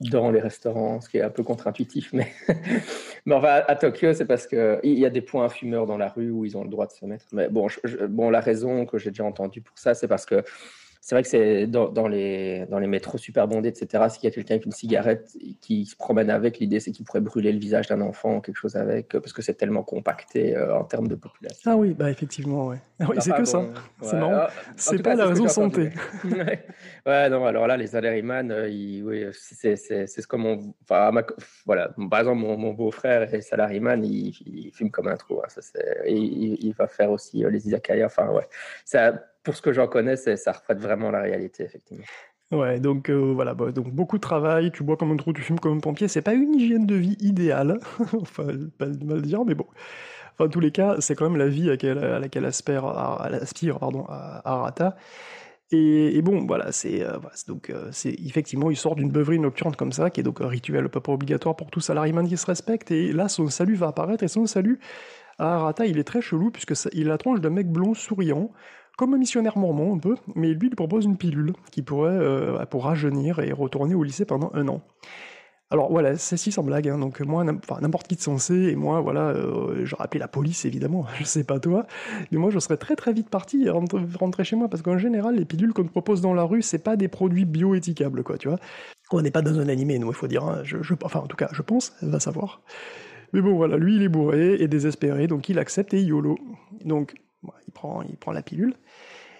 dans 0.00 0.30
les 0.30 0.40
restaurants, 0.40 1.00
ce 1.00 1.08
qui 1.08 1.18
est 1.18 1.22
un 1.22 1.30
peu 1.30 1.42
contre-intuitif. 1.42 2.12
Mais, 2.12 2.32
mais 3.26 3.34
enfin, 3.34 3.62
à, 3.66 3.74
Tokyo, 3.74 4.12
c'est 4.12 4.26
parce 4.26 4.46
qu'il 4.46 4.80
y 4.84 5.04
a 5.04 5.10
des 5.10 5.22
points 5.22 5.48
fumeurs 5.48 5.86
dans 5.86 5.98
la 5.98 6.08
rue 6.08 6.30
où 6.30 6.44
ils 6.44 6.56
ont 6.56 6.62
le 6.62 6.70
droit 6.70 6.86
de 6.86 6.92
se 6.92 7.04
mettre. 7.04 7.24
Mais 7.32 7.48
bon, 7.48 7.66
bon 8.08 8.30
la 8.30 8.40
raison 8.40 8.86
que 8.86 8.98
j'ai 8.98 9.10
déjà 9.10 9.24
entendue 9.24 9.60
pour 9.60 9.78
ça, 9.78 9.94
c'est 9.94 10.08
parce 10.08 10.26
que 10.26 10.44
c'est 11.00 11.14
vrai 11.14 11.22
que 11.22 11.28
c'est 11.28 11.66
dans, 11.66 12.08
les, 12.08 12.66
dans 12.66 12.78
les 12.78 12.86
métros 12.86 13.18
super 13.18 13.48
bondés, 13.48 13.68
etc. 13.68 14.04
S'il 14.10 14.24
y 14.24 14.26
a 14.26 14.30
quelqu'un 14.30 14.54
avec 14.54 14.66
une 14.66 14.72
cigarette 14.72 15.30
qui 15.60 15.86
se 15.86 15.96
promène 15.96 16.30
avec, 16.30 16.58
l'idée 16.58 16.80
c'est 16.80 16.90
qu'il 16.90 17.04
pourrait 17.04 17.20
brûler 17.20 17.52
le 17.52 17.58
visage 17.58 17.86
d'un 17.86 18.00
enfant 18.00 18.36
ou 18.36 18.40
quelque 18.40 18.56
chose 18.56 18.76
avec, 18.76 19.08
parce 19.08 19.32
que 19.32 19.42
c'est 19.42 19.54
tellement 19.54 19.82
compacté 19.82 20.56
euh, 20.56 20.76
en 20.76 20.84
termes 20.84 21.08
de 21.08 21.14
population. 21.14 21.70
Ah 21.70 21.76
oui, 21.76 21.94
bah 21.94 22.10
effectivement, 22.10 22.68
ouais. 22.68 22.78
Ah 23.00 23.06
oui, 23.08 23.16
c'est 23.20 23.32
que 23.32 23.44
ça. 23.44 23.64
C'est 24.02 24.16
marrant. 24.16 24.32
Ah, 24.34 24.50
c'est 24.76 25.02
pas 25.02 25.14
la 25.14 25.26
raison 25.26 25.48
santé. 25.48 25.90
ouais. 27.06 27.30
non, 27.30 27.46
alors 27.46 27.66
là, 27.66 27.76
les 27.76 27.94
Aleriman, 27.94 28.50
euh, 28.50 28.68
oui, 28.68 29.26
c'est 29.32 29.76
ce 29.76 30.26
comme 30.26 30.46
on. 30.46 30.74
Enfin, 30.82 31.10
voilà, 31.64 31.90
par 32.10 32.20
exemple, 32.20 32.40
mon, 32.40 32.72
beau-frère 32.72 33.32
est 33.32 33.40
salariman, 33.40 34.04
il, 34.04 34.34
il, 34.46 34.70
fume 34.72 34.90
comme 34.90 35.08
un 35.08 35.16
trou. 35.16 35.40
Hein, 35.40 35.48
ça, 35.48 35.60
et 36.04 36.14
il, 36.14 36.58
il, 36.60 36.72
va 36.74 36.86
faire 36.86 37.10
aussi 37.10 37.44
euh, 37.44 37.50
les 37.50 37.66
izakaya. 37.66 38.06
Enfin, 38.06 38.28
ouais. 38.30 38.48
Ça 38.84 39.12
pour 39.48 39.56
ce 39.56 39.62
que 39.62 39.72
j'en 39.72 39.86
connais, 39.88 40.16
ça 40.16 40.52
reflète 40.52 40.78
vraiment 40.78 41.10
la 41.10 41.22
réalité, 41.22 41.64
effectivement. 41.64 42.04
Ouais, 42.50 42.80
donc 42.80 43.08
euh, 43.08 43.32
voilà, 43.34 43.54
bah, 43.54 43.72
donc 43.72 43.90
beaucoup 43.90 44.18
de 44.18 44.20
travail, 44.20 44.70
tu 44.72 44.82
bois 44.82 44.98
comme 44.98 45.10
un 45.10 45.16
trou, 45.16 45.32
tu 45.32 45.40
fumes 45.40 45.58
comme 45.58 45.78
un 45.78 45.80
pompier, 45.80 46.06
c'est 46.06 46.20
pas 46.20 46.34
une 46.34 46.54
hygiène 46.54 46.84
de 46.84 46.94
vie 46.94 47.16
idéale, 47.20 47.80
enfin, 48.20 48.48
pas 48.78 48.84
de 48.84 49.02
mal 49.06 49.22
dire, 49.22 49.46
mais 49.46 49.54
bon. 49.54 49.64
Enfin, 50.34 50.44
en 50.44 50.48
tous 50.50 50.60
les 50.60 50.70
cas, 50.70 50.96
c'est 50.98 51.14
quand 51.14 51.30
même 51.30 51.38
la 51.38 51.48
vie 51.48 51.70
à 51.70 52.18
laquelle, 52.18 52.44
aspire, 52.44 52.84
aspire 52.84 53.78
pardon, 53.78 54.04
Arata. 54.06 54.96
Et, 55.70 56.20
bon, 56.20 56.46
voilà, 56.46 56.70
c'est 56.70 57.02
euh, 57.02 57.16
donc 57.46 57.70
euh, 57.70 57.90
effectivement 58.04 58.70
il 58.70 58.76
sort 58.76 58.96
d'une 58.96 59.10
beuverie 59.10 59.38
nocturne 59.38 59.74
comme 59.76 59.92
ça, 59.92 60.10
qui 60.10 60.20
est 60.20 60.24
donc 60.24 60.42
un 60.42 60.48
rituel 60.48 60.90
pas 60.90 61.00
obligatoire 61.10 61.56
pour 61.56 61.70
tout 61.70 61.80
salariman 61.80 62.28
qui 62.28 62.36
se 62.36 62.44
respecte. 62.44 62.90
Et 62.90 63.14
là, 63.14 63.28
son 63.28 63.48
salut 63.48 63.76
va 63.76 63.88
apparaître 63.88 64.24
et 64.24 64.28
son 64.28 64.44
salut 64.44 64.78
à 65.38 65.54
Arata, 65.54 65.86
il 65.86 65.98
est 65.98 66.04
très 66.04 66.20
chelou 66.20 66.50
puisque 66.50 66.74
il 66.92 67.06
la 67.06 67.16
tronche 67.16 67.40
d'un 67.40 67.50
mec 67.50 67.70
blond 67.70 67.94
souriant 67.94 68.50
comme 68.98 69.14
un 69.14 69.18
missionnaire 69.18 69.56
mormon 69.56 69.94
un 69.94 69.98
peu, 69.98 70.16
mais 70.34 70.48
lui 70.48 70.68
il 70.68 70.74
propose 70.74 71.04
une 71.04 71.16
pilule 71.16 71.52
qui 71.70 71.82
pourrait 71.82 72.10
euh, 72.10 72.66
pour 72.66 72.84
rajeunir 72.84 73.38
et 73.38 73.52
retourner 73.52 73.94
au 73.94 74.02
lycée 74.02 74.24
pendant 74.24 74.50
un 74.54 74.66
an. 74.66 74.82
Alors 75.70 75.90
voilà, 75.90 76.16
c'est 76.16 76.36
si 76.36 76.50
sans 76.50 76.64
blague, 76.64 76.88
hein, 76.88 76.98
donc 76.98 77.20
moi, 77.20 77.44
n'importe 77.44 78.08
qui 78.08 78.16
de 78.16 78.20
sensé, 78.20 78.54
et 78.54 78.74
moi, 78.74 79.00
voilà, 79.00 79.28
euh, 79.28 79.84
j'aurais 79.84 80.04
appelé 80.04 80.18
la 80.18 80.26
police 80.26 80.64
évidemment, 80.64 81.06
je 81.18 81.24
sais 81.24 81.44
pas 81.44 81.60
toi, 81.60 81.86
mais 82.32 82.38
moi 82.38 82.50
je 82.50 82.58
serais 82.58 82.76
très 82.76 82.96
très 82.96 83.12
vite 83.12 83.30
parti 83.30 83.66
et 83.66 83.70
rentrer 83.70 84.42
chez 84.42 84.56
moi, 84.56 84.68
parce 84.68 84.82
qu'en 84.82 84.98
général, 84.98 85.36
les 85.36 85.44
pilules 85.44 85.72
qu'on 85.72 85.84
te 85.84 85.90
propose 85.90 86.20
dans 86.20 86.34
la 86.34 86.42
rue, 86.42 86.62
c'est 86.62 86.82
pas 86.82 86.96
des 86.96 87.08
produits 87.08 87.44
bioéthicables, 87.44 88.24
quoi, 88.24 88.36
tu 88.36 88.48
vois. 88.48 88.58
On 89.12 89.22
n'est 89.22 89.30
pas 89.30 89.42
dans 89.42 89.60
un 89.60 89.68
animé, 89.68 90.00
nous, 90.00 90.08
il 90.08 90.14
faut 90.14 90.26
dire, 90.26 90.42
hein, 90.42 90.62
je, 90.64 90.76
enfin 91.04 91.20
en 91.20 91.28
tout 91.28 91.36
cas, 91.36 91.50
je 91.52 91.62
pense, 91.62 91.92
va 92.02 92.18
savoir. 92.18 92.62
Mais 93.32 93.42
bon, 93.42 93.54
voilà, 93.54 93.76
lui 93.76 93.94
il 93.94 94.02
est 94.02 94.08
bourré 94.08 94.54
et 94.54 94.66
désespéré, 94.66 95.28
donc 95.28 95.48
il 95.48 95.60
accepte 95.60 95.94
et 95.94 96.02
YOLO. 96.02 96.36
Donc, 96.84 97.14
il, 97.66 97.72
prend, 97.72 98.02
il 98.02 98.16
prend 98.16 98.32
la 98.32 98.42
pilule. 98.42 98.74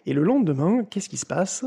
Et 0.09 0.15
le 0.15 0.23
lendemain, 0.23 0.85
qu'est-ce 0.85 1.11
qui 1.11 1.19
se 1.19 1.27
passe? 1.27 1.67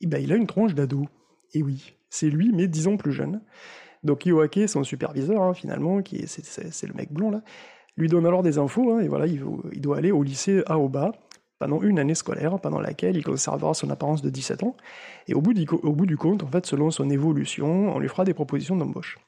Eh 0.00 0.06
ben, 0.06 0.22
Il 0.22 0.32
a 0.32 0.36
une 0.36 0.46
tronche 0.46 0.76
d'ado. 0.76 1.06
Et 1.54 1.62
oui, 1.64 1.96
c'est 2.08 2.30
lui, 2.30 2.52
mais 2.54 2.68
dix 2.68 2.86
ans 2.86 2.96
plus 2.96 3.10
jeune. 3.10 3.40
Donc 4.04 4.26
Yoake, 4.26 4.60
son 4.68 4.84
superviseur, 4.84 5.42
hein, 5.42 5.54
finalement, 5.54 6.00
qui 6.00 6.18
est, 6.18 6.26
c'est, 6.28 6.86
le 6.86 6.94
mec 6.94 7.12
blond 7.12 7.32
là, 7.32 7.42
lui 7.96 8.06
donne 8.06 8.26
alors 8.26 8.44
des 8.44 8.58
infos, 8.58 8.92
hein, 8.92 9.00
et 9.00 9.08
voilà, 9.08 9.26
il, 9.26 9.44
il, 9.72 9.80
doit 9.80 9.98
aller 9.98 10.12
au 10.12 10.22
lycée 10.22 10.62
Aoba 10.66 11.10
pendant 11.58 11.82
une 11.82 11.98
année 11.98 12.14
scolaire, 12.14 12.60
pendant 12.60 12.80
laquelle 12.80 13.16
il 13.16 13.24
conservera 13.24 13.74
son 13.74 13.90
apparence 13.90 14.22
de 14.22 14.30
17 14.30 14.62
ans, 14.62 14.76
et 15.26 15.34
au 15.34 15.40
bout, 15.40 15.52
du, 15.52 15.66
au 15.68 15.92
bout 15.92 16.06
du 16.06 16.16
compte, 16.16 16.44
en 16.44 16.46
fait, 16.46 16.66
selon 16.66 16.92
son 16.92 17.10
évolution, 17.10 17.92
on 17.92 17.98
lui 17.98 18.08
fera 18.08 18.24
des 18.24 18.34
propositions 18.34 18.76
d'embauche. 18.76 19.18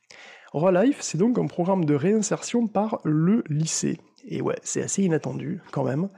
Life, 0.55 0.99
c'est 1.01 1.19
donc 1.19 1.37
un 1.37 1.49
programme 1.49 1.85
de 1.85 1.97
réinsertion 1.97 2.69
par 2.69 3.01
le 3.03 3.43
lycée. 3.49 3.99
Et 4.29 4.41
ouais, 4.41 4.59
c'est 4.63 4.83
assez 4.83 5.03
inattendu 5.03 5.61
quand 5.73 5.83
même. 5.83 6.09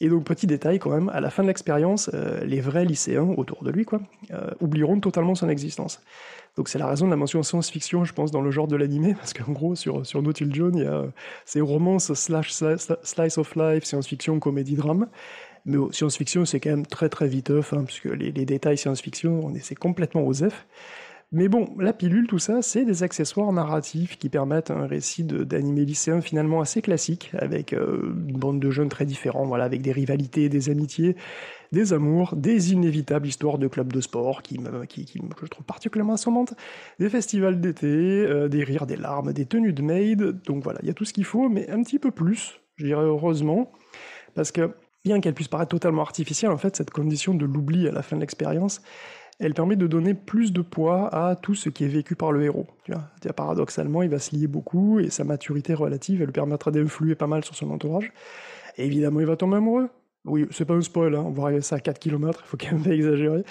Et 0.00 0.08
donc, 0.10 0.24
petit 0.24 0.46
détail 0.46 0.78
quand 0.78 0.90
même, 0.90 1.08
à 1.08 1.20
la 1.20 1.30
fin 1.30 1.42
de 1.42 1.48
l'expérience, 1.48 2.10
euh, 2.12 2.44
les 2.44 2.60
vrais 2.60 2.84
lycéens 2.84 3.34
autour 3.36 3.64
de 3.64 3.70
lui 3.70 3.84
quoi, 3.86 4.00
euh, 4.30 4.50
oublieront 4.60 5.00
totalement 5.00 5.34
son 5.34 5.48
existence. 5.48 6.02
Donc 6.56 6.68
c'est 6.68 6.78
la 6.78 6.86
raison 6.86 7.06
de 7.06 7.10
la 7.10 7.16
mention 7.16 7.42
science-fiction, 7.42 8.04
je 8.04 8.12
pense, 8.12 8.30
dans 8.30 8.42
le 8.42 8.50
genre 8.50 8.68
de 8.68 8.76
l'animé, 8.76 9.14
parce 9.18 9.32
qu'en 9.32 9.52
gros, 9.52 9.74
sur, 9.74 10.04
sur 10.06 10.22
Naughty 10.22 10.46
John, 10.50 10.74
il 10.74 10.84
y 10.84 10.86
a 10.86 11.04
ces 11.44 11.60
romances 11.60 12.12
slash 12.14 12.52
slice 12.52 13.38
of 13.38 13.54
life, 13.56 13.84
science-fiction, 13.84 14.38
comédie, 14.38 14.76
drame. 14.76 15.06
Mais 15.64 15.78
science-fiction, 15.90 16.44
c'est 16.44 16.60
quand 16.60 16.70
même 16.70 16.86
très 16.86 17.08
très 17.08 17.26
viteuf, 17.26 17.72
hein, 17.72 17.84
puisque 17.84 18.04
les, 18.04 18.30
détails 18.32 18.78
science-fiction, 18.78 19.44
on 19.44 19.52
c'est 19.60 19.74
complètement 19.74 20.22
aux 20.22 20.34
F. 20.34 20.66
Mais 21.36 21.48
bon, 21.48 21.68
la 21.78 21.92
pilule, 21.92 22.26
tout 22.26 22.38
ça, 22.38 22.62
c'est 22.62 22.86
des 22.86 23.02
accessoires 23.02 23.52
narratifs 23.52 24.16
qui 24.16 24.30
permettent 24.30 24.70
un 24.70 24.86
récit 24.86 25.22
d'animé 25.22 25.84
lycéen 25.84 26.22
finalement 26.22 26.62
assez 26.62 26.80
classique, 26.80 27.30
avec 27.36 27.74
euh, 27.74 28.14
une 28.26 28.38
bande 28.38 28.58
de 28.58 28.70
jeunes 28.70 28.88
très 28.88 29.04
différents, 29.04 29.44
voilà, 29.44 29.64
avec 29.64 29.82
des 29.82 29.92
rivalités, 29.92 30.48
des 30.48 30.70
amitiés, 30.70 31.14
des 31.72 31.92
amours, 31.92 32.34
des 32.36 32.72
inévitables 32.72 33.26
histoires 33.26 33.58
de 33.58 33.68
clubs 33.68 33.92
de 33.92 34.00
sport 34.00 34.40
qui, 34.40 34.58
qui, 34.88 35.04
qui 35.04 35.18
que 35.18 35.44
je 35.44 35.50
trouve 35.50 35.66
particulièrement 35.66 36.14
assommantes, 36.14 36.54
des 36.98 37.10
festivals 37.10 37.60
d'été, 37.60 37.86
euh, 37.86 38.48
des 38.48 38.64
rires, 38.64 38.86
des 38.86 38.96
larmes, 38.96 39.34
des 39.34 39.44
tenues 39.44 39.74
de 39.74 39.82
maid. 39.82 40.40
Donc 40.46 40.64
voilà, 40.64 40.78
il 40.80 40.88
y 40.88 40.90
a 40.90 40.94
tout 40.94 41.04
ce 41.04 41.12
qu'il 41.12 41.26
faut, 41.26 41.50
mais 41.50 41.68
un 41.68 41.82
petit 41.82 41.98
peu 41.98 42.12
plus, 42.12 42.62
je 42.76 42.86
dirais 42.86 43.04
heureusement, 43.04 43.72
parce 44.34 44.52
que 44.52 44.70
bien 45.04 45.20
qu'elle 45.20 45.34
puisse 45.34 45.48
paraître 45.48 45.68
totalement 45.68 46.00
artificielle, 46.00 46.50
en 46.50 46.56
fait, 46.56 46.76
cette 46.76 46.90
condition 46.90 47.34
de 47.34 47.44
l'oubli 47.44 47.86
à 47.88 47.92
la 47.92 48.00
fin 48.00 48.16
de 48.16 48.22
l'expérience, 48.22 48.80
elle 49.38 49.54
permet 49.54 49.76
de 49.76 49.86
donner 49.86 50.14
plus 50.14 50.52
de 50.52 50.62
poids 50.62 51.14
à 51.14 51.36
tout 51.36 51.54
ce 51.54 51.68
qui 51.68 51.84
est 51.84 51.88
vécu 51.88 52.16
par 52.16 52.32
le 52.32 52.42
héros. 52.42 52.66
Tu 52.84 52.92
vois. 52.92 53.32
Paradoxalement, 53.32 54.02
il 54.02 54.08
va 54.08 54.18
se 54.18 54.34
lier 54.34 54.46
beaucoup 54.46 54.98
et 54.98 55.10
sa 55.10 55.24
maturité 55.24 55.74
relative, 55.74 56.20
elle 56.20 56.26
lui 56.26 56.32
permettra 56.32 56.70
d'influer 56.70 57.14
pas 57.14 57.26
mal 57.26 57.44
sur 57.44 57.54
son 57.54 57.70
entourage. 57.70 58.12
Et 58.78 58.86
évidemment, 58.86 59.20
il 59.20 59.26
va 59.26 59.36
tomber 59.36 59.56
amoureux. 59.56 59.88
Oui, 60.24 60.46
c'est 60.50 60.64
pas 60.64 60.74
un 60.74 60.80
spoil, 60.80 61.14
hein. 61.14 61.22
on 61.24 61.30
va 61.30 61.44
arriver 61.44 61.58
à 61.58 61.62
ça 61.62 61.76
à 61.76 61.80
4 61.80 62.00
km, 62.00 62.42
il 62.44 62.48
faut 62.48 62.56
quand 62.56 62.72
même 62.72 62.82
pas 62.82 62.90
exagérer. 62.90 63.44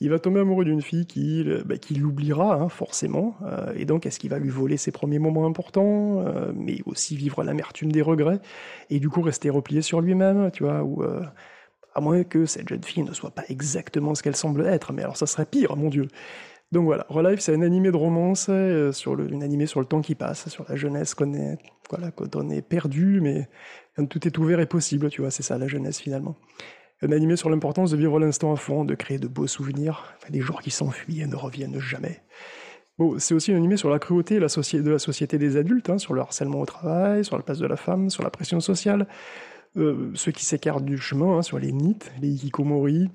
Il 0.00 0.10
va 0.10 0.20
tomber 0.20 0.40
amoureux 0.40 0.64
d'une 0.64 0.80
fille 0.80 1.06
qui, 1.06 1.44
bah, 1.64 1.78
qui 1.78 1.94
l'oubliera, 1.94 2.54
hein, 2.54 2.68
forcément. 2.68 3.36
Euh, 3.44 3.72
et 3.76 3.84
donc, 3.84 4.06
est-ce 4.06 4.20
qu'il 4.20 4.30
va 4.30 4.38
lui 4.38 4.48
voler 4.48 4.76
ses 4.76 4.92
premiers 4.92 5.18
moments 5.18 5.46
importants, 5.46 6.24
euh, 6.26 6.52
mais 6.54 6.78
aussi 6.86 7.16
vivre 7.16 7.42
l'amertume 7.42 7.90
des 7.90 8.02
regrets, 8.02 8.38
et 8.88 9.00
du 9.00 9.08
coup 9.08 9.20
rester 9.20 9.50
replié 9.50 9.82
sur 9.82 10.00
lui-même, 10.00 10.50
tu 10.52 10.62
vois, 10.62 10.82
ou 10.82 11.02
euh, 11.02 11.22
à 11.94 12.00
moins 12.00 12.24
que 12.24 12.46
cette 12.46 12.68
jeune 12.68 12.82
fille 12.82 13.02
ne 13.02 13.12
soit 13.12 13.30
pas 13.30 13.44
exactement 13.48 14.14
ce 14.14 14.22
qu'elle 14.22 14.36
semble 14.36 14.66
être, 14.66 14.92
mais 14.92 15.02
alors 15.02 15.16
ça 15.16 15.26
serait 15.26 15.46
pire, 15.46 15.76
mon 15.76 15.88
dieu. 15.88 16.08
Donc 16.72 16.84
voilà, 16.84 17.04
Relife, 17.10 17.40
c'est 17.40 17.54
un 17.54 17.60
animé 17.60 17.90
de 17.90 17.96
romance, 17.96 18.46
euh, 18.48 18.92
sur 18.92 19.14
le, 19.14 19.30
une 19.30 19.42
animé 19.42 19.66
sur 19.66 19.80
le 19.80 19.86
temps 19.86 20.00
qui 20.00 20.14
passe, 20.14 20.48
sur 20.48 20.64
la 20.68 20.74
jeunesse 20.74 21.14
qu'on 21.14 21.34
est, 21.34 21.58
voilà, 21.90 22.10
quand 22.10 22.34
on 22.34 22.48
est 22.48 22.62
perdu, 22.62 23.20
mais 23.20 23.48
quand 23.94 24.06
tout 24.06 24.26
est 24.26 24.38
ouvert 24.38 24.58
et 24.58 24.66
possible, 24.66 25.10
tu 25.10 25.20
vois, 25.20 25.30
c'est 25.30 25.42
ça 25.42 25.58
la 25.58 25.68
jeunesse 25.68 26.00
finalement. 26.00 26.34
Un 27.02 27.12
animé 27.12 27.36
sur 27.36 27.50
l'importance 27.50 27.90
de 27.90 27.96
vivre 27.98 28.18
l'instant 28.18 28.52
à 28.52 28.56
fond, 28.56 28.86
de 28.86 28.94
créer 28.94 29.18
de 29.18 29.28
beaux 29.28 29.46
souvenirs, 29.46 30.14
des 30.30 30.40
jours 30.40 30.62
qui 30.62 30.70
s'enfuient 30.70 31.20
et 31.20 31.26
ne 31.26 31.36
reviennent 31.36 31.78
jamais. 31.78 32.22
Bon, 32.98 33.18
c'est 33.18 33.34
aussi 33.34 33.52
un 33.52 33.56
animé 33.56 33.76
sur 33.76 33.90
la 33.90 33.98
cruauté 33.98 34.36
de 34.36 34.40
la 34.90 34.98
société 34.98 35.36
des 35.36 35.56
adultes, 35.56 35.90
hein, 35.90 35.98
sur 35.98 36.14
le 36.14 36.20
harcèlement 36.20 36.60
au 36.60 36.66
travail, 36.66 37.24
sur 37.24 37.36
la 37.36 37.42
place 37.42 37.58
de 37.58 37.66
la 37.66 37.76
femme, 37.76 38.08
sur 38.08 38.22
la 38.22 38.30
pression 38.30 38.60
sociale, 38.60 39.06
ceux 39.74 40.32
qui 40.32 40.44
s'écartent 40.44 40.84
du 40.84 40.98
chemin, 40.98 41.38
hein, 41.38 41.42
sur 41.42 41.58
les 41.58 41.72
NIT, 41.72 41.98
les 42.20 42.28
hikikomori. 42.28 43.10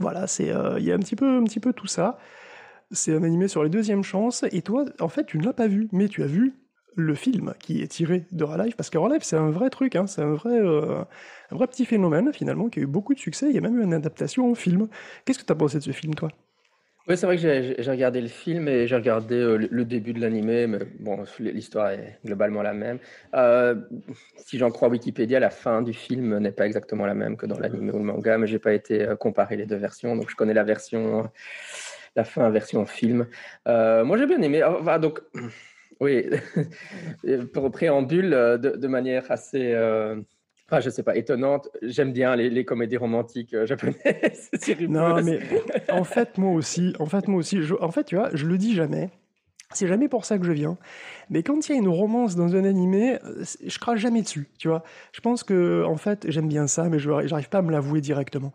Voilà, 0.00 0.26
c'est 0.26 0.50
euh, 0.50 0.78
il 0.78 0.84
y 0.84 0.92
a 0.92 0.94
un 0.94 0.98
petit 0.98 1.16
peu, 1.16 1.38
un 1.38 1.44
petit 1.44 1.60
peu 1.60 1.72
tout 1.72 1.86
ça. 1.86 2.18
C'est 2.90 3.14
un 3.14 3.22
animé 3.22 3.48
sur 3.48 3.62
les 3.64 3.70
deuxièmes 3.70 4.04
chances. 4.04 4.44
Et 4.52 4.62
toi, 4.62 4.84
en 5.00 5.08
fait, 5.08 5.24
tu 5.26 5.38
ne 5.38 5.44
l'as 5.44 5.52
pas 5.52 5.68
vu, 5.68 5.88
mais 5.92 6.08
tu 6.08 6.22
as 6.22 6.26
vu 6.26 6.54
le 6.96 7.14
film 7.14 7.54
qui 7.58 7.82
est 7.82 7.88
tiré 7.88 8.26
de 8.30 8.44
Relife, 8.44 8.76
parce 8.76 8.90
que 8.90 8.98
Relife, 8.98 9.24
c'est 9.24 9.36
un 9.36 9.50
vrai 9.50 9.68
truc, 9.70 9.96
hein, 9.96 10.06
c'est 10.06 10.22
un 10.22 10.34
vrai, 10.34 10.58
euh, 10.60 11.02
un 11.50 11.56
vrai 11.56 11.66
petit 11.66 11.84
phénomène, 11.84 12.32
finalement, 12.32 12.68
qui 12.68 12.80
a 12.80 12.82
eu 12.82 12.86
beaucoup 12.86 13.14
de 13.14 13.18
succès. 13.18 13.48
Il 13.48 13.54
y 13.54 13.58
a 13.58 13.60
même 13.60 13.78
eu 13.78 13.84
une 13.84 13.94
adaptation 13.94 14.50
en 14.50 14.54
film. 14.54 14.88
Qu'est-ce 15.24 15.38
que 15.38 15.44
tu 15.44 15.52
as 15.52 15.56
pensé 15.56 15.78
de 15.78 15.82
ce 15.82 15.92
film, 15.92 16.14
toi? 16.14 16.30
Oui, 17.06 17.18
c'est 17.18 17.26
vrai 17.26 17.36
que 17.36 17.42
j'ai 17.42 17.90
regardé 17.90 18.22
le 18.22 18.28
film 18.28 18.66
et 18.66 18.86
j'ai 18.86 18.96
regardé 18.96 19.34
euh, 19.34 19.68
le, 19.70 19.84
début 19.84 20.14
de 20.14 20.20
l'animé, 20.20 20.66
mais 20.66 20.78
bon, 21.00 21.22
l'histoire 21.38 21.90
est 21.90 22.18
globalement 22.24 22.62
la 22.62 22.72
même. 22.72 22.98
Euh, 23.34 23.74
si 24.36 24.56
j'en 24.56 24.70
crois 24.70 24.88
Wikipédia, 24.88 25.38
la 25.38 25.50
fin 25.50 25.82
du 25.82 25.92
film 25.92 26.38
n'est 26.38 26.52
pas 26.52 26.64
exactement 26.64 27.04
la 27.04 27.12
même 27.12 27.36
que 27.36 27.44
dans 27.44 27.58
l'animé 27.58 27.92
ou 27.92 27.98
le 27.98 28.04
manga, 28.04 28.38
mais 28.38 28.46
j'ai 28.46 28.58
pas 28.58 28.72
été 28.72 29.02
euh, 29.02 29.16
comparer 29.16 29.56
les 29.56 29.66
deux 29.66 29.76
versions, 29.76 30.16
donc 30.16 30.30
je 30.30 30.36
connais 30.36 30.54
la 30.54 30.64
version, 30.64 31.30
la 32.16 32.24
fin 32.24 32.48
version 32.48 32.86
film. 32.86 33.26
moi, 33.66 34.16
j'ai 34.16 34.26
bien 34.26 34.40
aimé. 34.40 34.62
donc, 35.02 35.20
oui, 36.00 36.30
pour 37.52 37.70
préambule, 37.70 38.30
de 38.30 38.86
manière 38.88 39.30
assez 39.30 39.74
Enfin, 40.74 40.80
je 40.80 40.90
sais 40.90 41.04
pas, 41.04 41.16
étonnante. 41.16 41.68
J'aime 41.82 42.12
bien 42.12 42.34
les, 42.34 42.64
comédies 42.64 42.96
romantiques 42.96 43.54
euh, 43.54 43.64
japonaises. 43.64 44.50
non, 44.88 45.22
mais 45.22 45.38
en 45.88 46.02
fait, 46.02 46.36
moi 46.36 46.52
aussi, 46.52 46.94
en 46.98 47.06
fait, 47.06 47.28
moi 47.28 47.38
aussi, 47.38 47.60
en 47.80 47.92
fait, 47.92 48.04
tu 48.04 48.16
vois, 48.16 48.30
je 48.32 48.46
le 48.46 48.58
dis 48.58 48.74
jamais. 48.74 49.10
C'est 49.72 49.86
jamais 49.86 50.08
pour 50.08 50.24
ça 50.24 50.36
que 50.36 50.44
je 50.44 50.50
viens. 50.50 50.76
Mais 51.30 51.44
quand 51.44 51.68
il 51.68 51.72
y 51.72 51.74
a 51.76 51.78
une 51.78 51.88
romance 51.88 52.34
dans 52.34 52.56
un 52.56 52.64
animé, 52.64 53.18
euh, 53.24 53.44
je 53.64 53.78
crache 53.78 54.00
jamais 54.00 54.22
dessus, 54.22 54.48
tu 54.58 54.66
vois. 54.66 54.82
Je 55.12 55.20
pense 55.20 55.44
que, 55.44 55.84
en 55.84 55.96
fait, 55.96 56.28
j'aime 56.28 56.48
bien 56.48 56.66
ça, 56.66 56.88
mais 56.88 56.98
je 56.98 57.08
n'arrive 57.08 57.48
pas 57.48 57.58
à 57.58 57.62
me 57.62 57.70
l'avouer 57.70 58.00
directement. 58.00 58.52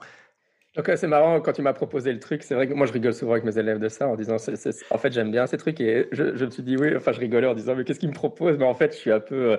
Donc 0.76 0.90
c'est 0.96 1.08
marrant 1.08 1.40
quand 1.42 1.54
tu 1.54 1.62
m'as 1.62 1.74
proposé 1.74 2.12
le 2.12 2.20
truc. 2.20 2.44
C'est 2.44 2.54
vrai 2.54 2.68
que 2.68 2.74
moi 2.74 2.86
je 2.86 2.94
rigole 2.94 3.14
souvent 3.14 3.32
avec 3.32 3.44
mes 3.44 3.58
élèves 3.58 3.80
de 3.80 3.90
ça 3.90 4.08
en 4.08 4.16
disant 4.16 4.36
en 4.36 4.98
fait 4.98 5.12
j'aime 5.12 5.32
bien 5.32 5.48
ces 5.48 5.58
trucs 5.58 5.82
et 5.82 6.08
je, 6.12 6.38
je, 6.38 6.46
me 6.46 6.52
suis 6.52 6.64
dit 6.64 6.78
oui. 6.78 6.96
Enfin 6.96 7.12
je 7.12 7.20
rigolais 7.20 7.48
en 7.48 7.56
disant 7.56 7.76
mais 7.76 7.84
qu'est-ce 7.84 8.00
qu'il 8.00 8.08
me 8.08 8.14
propose 8.14 8.58
Mais 8.60 8.66
en 8.66 8.76
fait 8.76 8.94
je 8.94 8.98
suis 8.98 9.12
un 9.12 9.20
peu 9.20 9.58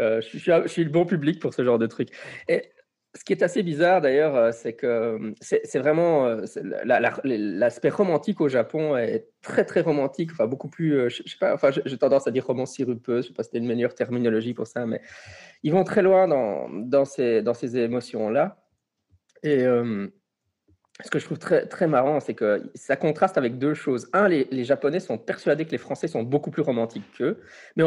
euh, 0.00 0.20
je, 0.20 0.66
suis, 0.66 0.84
le 0.84 0.90
bon 0.90 1.04
public 1.04 1.40
pour 1.40 1.54
ce 1.54 1.62
genre 1.64 1.78
de 1.78 1.86
truc. 1.86 2.08
Et 2.48 2.70
ce 3.14 3.24
qui 3.24 3.32
est 3.32 3.42
assez 3.42 3.62
bizarre 3.62 4.00
d'ailleurs, 4.00 4.36
euh, 4.36 4.50
c'est 4.52 4.74
que 4.74 4.86
euh, 4.86 5.32
c'est 5.40 5.78
vraiment 5.78 6.36
l'aspect 7.24 7.88
romantique 7.88 8.40
au 8.40 8.48
Japon 8.48 8.96
est 8.96 9.28
très 9.42 9.64
très 9.64 9.80
romantique, 9.80 10.30
enfin 10.32 10.46
beaucoup 10.46 10.68
plus, 10.68 11.10
je, 11.10 11.22
sais 11.24 11.38
pas, 11.38 11.54
enfin 11.54 11.70
j'ai 11.70 11.98
tendance 11.98 12.26
à 12.26 12.30
dire 12.30 12.46
roman 12.46 12.66
sirupeux, 12.66 13.22
je 13.22 13.28
sais 13.28 13.32
pas 13.32 13.42
si 13.42 13.48
c'était 13.48 13.58
une 13.58 13.66
meilleure 13.66 13.94
terminologie 13.94 14.54
pour 14.54 14.66
ça, 14.66 14.86
mais 14.86 15.00
ils 15.62 15.72
vont 15.72 15.84
très 15.84 16.02
loin 16.02 16.28
dans, 16.28 16.68
dans 16.70 17.04
ces, 17.04 17.42
dans 17.42 17.54
ces 17.54 17.76
émotions 17.76 18.30
là. 18.30 18.64
Et 19.42 19.64
ce 21.04 21.10
que 21.10 21.18
je 21.18 21.24
trouve 21.24 21.38
très, 21.38 21.66
très 21.66 21.86
marrant, 21.86 22.20
c'est 22.20 22.34
que 22.34 22.62
ça 22.74 22.96
contraste 22.96 23.38
avec 23.38 23.58
deux 23.58 23.74
choses. 23.74 24.08
Un, 24.12 24.28
les, 24.28 24.64
Japonais 24.64 25.00
sont 25.00 25.18
persuadés 25.18 25.64
que 25.64 25.70
les 25.70 25.78
Français 25.78 26.08
sont 26.08 26.22
beaucoup 26.22 26.50
plus 26.50 26.62
romantiques 26.62 27.04
qu'eux. 27.16 27.40
Mais, 27.76 27.84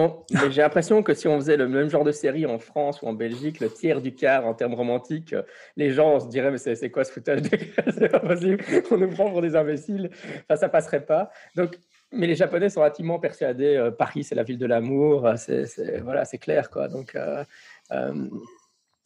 j'ai 0.49 0.61
l'impression 0.61 1.03
que 1.03 1.13
si 1.13 1.27
on 1.27 1.37
faisait 1.39 1.57
le 1.57 1.67
même 1.67 1.89
genre 1.89 2.03
de 2.03 2.11
série 2.11 2.45
en 2.45 2.59
France 2.59 3.01
ou 3.01 3.07
en 3.07 3.13
Belgique, 3.13 3.59
le 3.59 3.69
tiers 3.69 4.01
du 4.01 4.13
quart 4.13 4.45
en 4.45 4.53
termes 4.53 4.73
romantiques, 4.73 5.35
les 5.77 5.91
gens 5.91 6.19
se 6.19 6.27
diraient, 6.27 6.51
mais 6.51 6.57
c'est 6.57 6.89
quoi 6.89 7.03
ce 7.03 7.11
foutage 7.11 7.41
de 7.41 7.49
C'est 7.97 8.09
pas 8.09 8.19
possible. 8.19 8.63
On 8.91 8.97
nous 8.97 9.09
prend 9.09 9.29
pour 9.29 9.41
des 9.41 9.55
imbéciles. 9.55 10.09
Enfin, 10.43 10.55
ça 10.55 10.69
passerait 10.69 11.05
pas. 11.05 11.31
Donc, 11.55 11.77
mais 12.13 12.27
les 12.27 12.35
Japonais 12.35 12.69
sont 12.69 12.83
intimement 12.83 13.19
persuadés, 13.19 13.75
euh, 13.75 13.91
Paris, 13.91 14.23
c'est 14.23 14.35
la 14.35 14.43
ville 14.43 14.59
de 14.59 14.67
l'amour. 14.67 15.27
C'est, 15.37 15.65
voilà, 16.01 16.25
c'est 16.25 16.37
clair, 16.37 16.69
quoi. 16.69 16.87
Donc, 16.87 17.15
euh, 17.15 17.43
euh, 17.91 18.29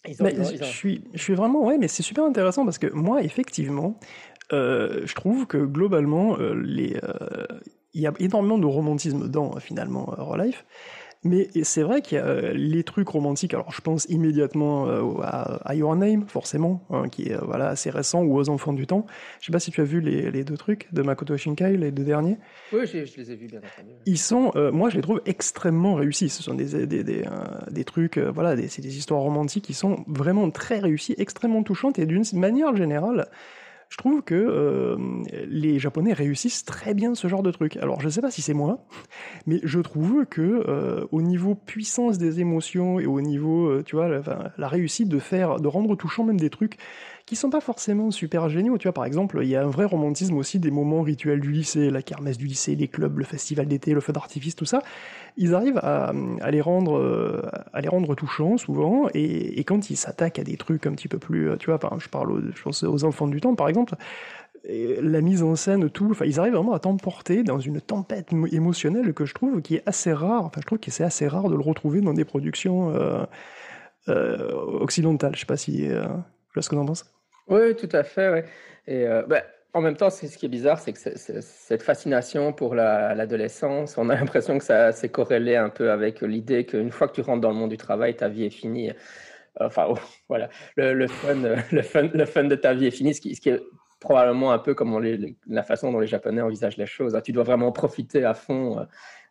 je, 0.08 0.64
suis, 0.64 1.04
je 1.14 1.22
suis 1.22 1.36
vraiment, 1.36 1.64
ouais, 1.64 1.78
mais 1.78 1.88
c'est 1.88 2.04
super 2.04 2.24
intéressant 2.24 2.66
parce 2.66 2.78
que 2.78 2.88
moi, 2.94 3.22
effectivement, 3.22 4.00
euh, 4.54 5.02
je 5.06 5.14
trouve 5.14 5.46
que 5.46 5.58
globalement, 5.58 6.38
euh, 6.40 6.54
les, 6.54 6.98
euh, 7.04 7.46
il 7.94 8.02
y 8.02 8.08
a 8.08 8.14
énormément 8.20 8.58
de 8.58 8.66
romantisme 8.66 9.28
dans 9.28 9.60
finalement 9.60 10.06
Relife. 10.06 10.66
Mais 11.24 11.50
c'est 11.64 11.82
vrai 11.82 12.02
qu'il 12.02 12.18
y 12.18 12.22
a 12.22 12.26
euh, 12.26 12.54
les 12.54 12.84
trucs 12.84 13.08
romantiques. 13.08 13.54
Alors, 13.54 13.72
je 13.72 13.82
pense 13.82 14.06
immédiatement 14.06 14.88
euh, 14.88 15.02
à, 15.24 15.76
Your 15.76 15.96
Name, 15.96 16.26
forcément, 16.28 16.86
hein, 16.90 17.10
qui 17.10 17.30
est 17.30 17.34
euh, 17.34 17.42
voilà 17.42 17.70
assez 17.70 17.90
récent, 17.90 18.24
ou 18.24 18.38
aux 18.38 18.50
Enfants 18.50 18.74
du 18.74 18.88
Temps. 18.88 19.06
Je 19.40 19.48
sais 19.48 19.52
pas 19.52 19.60
si 19.60 19.72
tu 19.72 19.82
as 19.82 19.84
vu 19.84 20.00
les, 20.00 20.32
les 20.32 20.44
deux 20.44 20.58
trucs 20.58 20.88
de 20.94 21.02
Makoto 21.02 21.36
Shinkai, 21.36 21.78
les 21.78 21.92
deux 21.92 22.04
derniers. 22.04 22.38
Oui, 22.72 22.86
je, 22.86 22.98
les 22.98 23.32
ai 23.32 23.36
vus 23.36 23.48
bien 23.48 23.60
entendu. 23.60 23.96
Ils 24.06 24.18
sont, 24.18 24.52
moi, 24.72 24.90
je 24.90 24.96
les 24.96 25.02
trouve 25.02 25.22
extrêmement 25.26 25.96
réussis. 25.96 26.30
Ce 26.30 26.44
sont 26.44 26.54
des 26.54 26.86
des, 26.86 27.04
des, 27.04 27.26
des 27.72 27.84
trucs, 27.84 28.18
voilà, 28.18 28.56
c'est 28.68 28.82
des 28.82 28.98
histoires 28.98 29.22
romantiques 29.22 29.66
qui 29.66 29.74
sont 29.74 30.04
vraiment 30.08 30.50
très 30.52 30.80
réussies, 30.80 31.16
extrêmement 31.18 31.64
touchantes 31.64 32.00
et 32.00 32.06
d'une 32.06 32.24
manière 32.34 32.76
générale 32.76 33.28
je 33.90 33.98
trouve 33.98 34.22
que 34.22 34.36
euh, 34.36 34.98
les 35.48 35.80
Japonais 35.80 36.14
réussissent 36.14 36.66
très 36.66 36.94
bien 36.94 37.16
ce 37.16 37.28
genre 37.28 37.44
de 37.44 37.52
truc. 37.52 37.78
Alors 37.78 38.02
je 38.02 38.10
sais 38.10 38.22
pas 38.22 38.32
si 38.32 38.42
c'est 38.42 38.54
moi, 38.54 38.86
mais 39.46 39.60
je 39.64 39.80
trouve 39.80 40.26
que 40.26 40.42
euh, 40.42 41.06
au 41.12 41.22
niveau 41.22 41.56
puissance 41.56 42.18
des 42.18 42.40
émotions 42.40 43.00
et 43.00 43.06
au 43.06 43.22
niveau, 43.22 43.68
euh, 43.68 43.84
tu 43.84 43.96
vois, 43.96 44.08
la, 44.58 44.68
réussite 44.68 45.10
de 45.10 45.20
faire, 45.20 45.60
de 45.60 45.68
rendre 45.68 45.96
touchant 45.96 46.24
même 46.24 46.40
des 46.40 46.50
trucs 46.50 46.78
qui 47.28 47.36
sont 47.36 47.50
pas 47.50 47.60
forcément 47.60 48.10
super 48.10 48.48
géniaux. 48.48 48.78
Tu 48.78 48.88
vois, 48.88 48.94
par 48.94 49.04
exemple, 49.04 49.40
il 49.44 49.50
y 49.50 49.58
a 49.58 49.62
un 49.62 49.70
vrai 49.70 49.84
romantisme 49.84 50.38
aussi 50.38 50.60
des 50.60 50.72
moments 50.72 51.02
rituels 51.02 51.42
du 51.42 51.52
lycée, 51.52 51.90
la 51.90 52.02
kermesse 52.02 52.38
du 52.38 52.48
lycée, 52.48 52.74
les 52.76 52.88
clubs, 52.88 53.20
le 53.20 53.26
festival 53.26 53.68
d'été, 53.68 53.94
le 53.94 54.00
feu 54.00 54.14
d'artifice, 54.14 54.56
tout 54.56 54.66
ça. 54.66 54.82
Ils 55.36 55.54
arrivent 55.54 55.80
à, 55.84 56.14
les 56.50 56.62
rendre, 56.62 56.98
euh, 56.98 57.42
à 57.74 57.82
les 57.82 57.90
rendre 57.90 58.16
touchants 58.16 58.58
souvent. 58.58 59.10
Et, 59.14 59.62
quand 59.66 59.90
ils 59.90 59.98
s'attaquent 59.98 60.40
à 60.40 60.44
des 60.46 60.56
trucs 60.56 60.88
un 60.88 60.94
petit 60.94 61.10
peu 61.10 61.20
plus, 61.20 61.50
tu 61.60 61.70
vois, 61.70 61.80
je 62.00 62.08
parle 62.08 62.32
aux, 62.32 63.04
enfants 63.04 63.28
du 63.28 63.42
temps, 63.42 63.56
par 63.56 63.68
exemple. 63.68 63.96
la 64.64 65.20
mise 65.20 65.44
en 65.44 65.58
scène, 65.58 65.90
tout, 65.90 66.08
enfin, 66.12 66.24
ils 66.24 66.40
arrivent 66.40 66.54
vraiment 66.54 66.74
à 66.74 66.80
t'emporter 66.80 67.44
dans 67.44 67.60
une 67.60 67.82
tempête 67.82 68.32
émotionnelle 68.54 69.14
que 69.14 69.26
je 69.26 69.34
trouve 69.34 69.62
qui 69.62 69.76
est 69.76 69.84
assez 69.86 70.14
rare. 70.14 70.46
Enfin, 70.46 70.62
je 70.62 70.66
trouve 70.66 70.80
que 70.80 70.92
c'est 70.92 71.04
assez 71.04 71.28
rare 71.28 71.50
de 71.50 71.56
le 71.56 71.62
retrouver 71.62 72.00
dans 72.00 72.14
des 72.14 72.24
productions 72.24 72.96
euh, 72.96 73.26
euh, 74.08 74.54
occidentales. 74.80 75.36
Je 75.36 75.42
sais 75.42 75.46
pas 75.46 75.58
si, 75.58 75.90
euh, 75.90 76.08
je 76.54 76.62
sais 76.62 76.66
ce 76.66 76.70
que 76.70 76.76
tu 76.76 76.82
en 76.82 76.86
penses. 76.86 77.17
Oui, 77.48 77.76
tout 77.76 77.90
à 77.92 78.04
fait. 78.04 78.46
Et 78.88 79.06
euh, 79.06 79.24
bah, 79.28 79.44
en 79.74 79.82
même 79.82 79.96
temps, 79.96 80.10
ce 80.10 80.26
qui 80.26 80.46
est 80.46 80.50
bizarre, 80.50 80.80
c'est 80.80 80.94
que 80.94 81.00
cette 81.18 81.84
fascination 81.84 82.52
pour 82.54 82.76
l'adolescence, 82.76 83.98
on 83.98 84.10
a 84.10 84.16
l'impression 84.20 84.58
que 84.58 84.64
ça 84.64 84.92
s'est 84.92 85.10
corrélé 85.10 85.56
un 85.56 85.70
peu 85.70 85.92
avec 85.92 86.22
l'idée 86.22 86.66
qu'une 86.66 86.92
fois 86.92 87.08
que 87.08 87.14
tu 87.14 87.22
rentres 87.22 87.42
dans 87.42 87.52
le 87.52 87.56
monde 87.56 87.70
du 87.70 87.78
travail, 87.78 88.16
ta 88.16 88.28
vie 88.28 88.46
est 88.46 88.50
finie. 88.50 88.92
Enfin, 89.60 89.94
voilà, 90.30 90.50
le, 90.76 91.08
fun, 91.08 91.36
le, 91.72 91.82
fun, 91.82 92.10
le 92.14 92.26
fun 92.26 92.44
de 92.46 92.56
ta 92.56 92.74
vie 92.74 92.88
est 92.88 92.92
fini, 92.92 93.14
ce 93.14 93.22
qui, 93.22 93.50
est 93.50 93.62
probablement 94.00 94.52
un 94.52 94.60
peu 94.60 94.76
comme 94.76 95.02
la 95.48 95.64
façon 95.64 95.92
dont 95.92 96.00
les 96.00 96.08
Japonais 96.08 96.42
envisagent 96.42 96.78
les 96.78 96.86
choses. 96.86 97.20
Tu 97.24 97.32
dois 97.32 97.44
vraiment 97.44 97.72
profiter 97.72 98.24
à 98.26 98.34
fond 98.34 98.80
euh, 98.80 98.84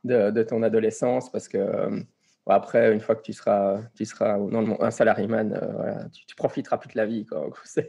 de, 0.05 0.31
de 0.31 0.43
ton 0.43 0.63
adolescence 0.63 1.31
parce 1.31 1.49
que 1.49 2.05
euh, 2.49 2.53
après, 2.53 2.93
une 2.93 3.01
fois 3.01 3.17
que 3.17 3.23
tu 3.23 3.33
seras, 3.33 3.81
tu 3.97 4.05
seras 4.05 4.37
un 4.37 4.91
salariman, 4.91 5.53
euh, 5.53 5.95
tu, 6.13 6.27
tu, 6.27 6.37
profiteras 6.37 6.79
plus 6.79 6.91
de 6.91 6.97
la 6.97 7.07
vie. 7.07 7.27
Quoi. 7.27 7.51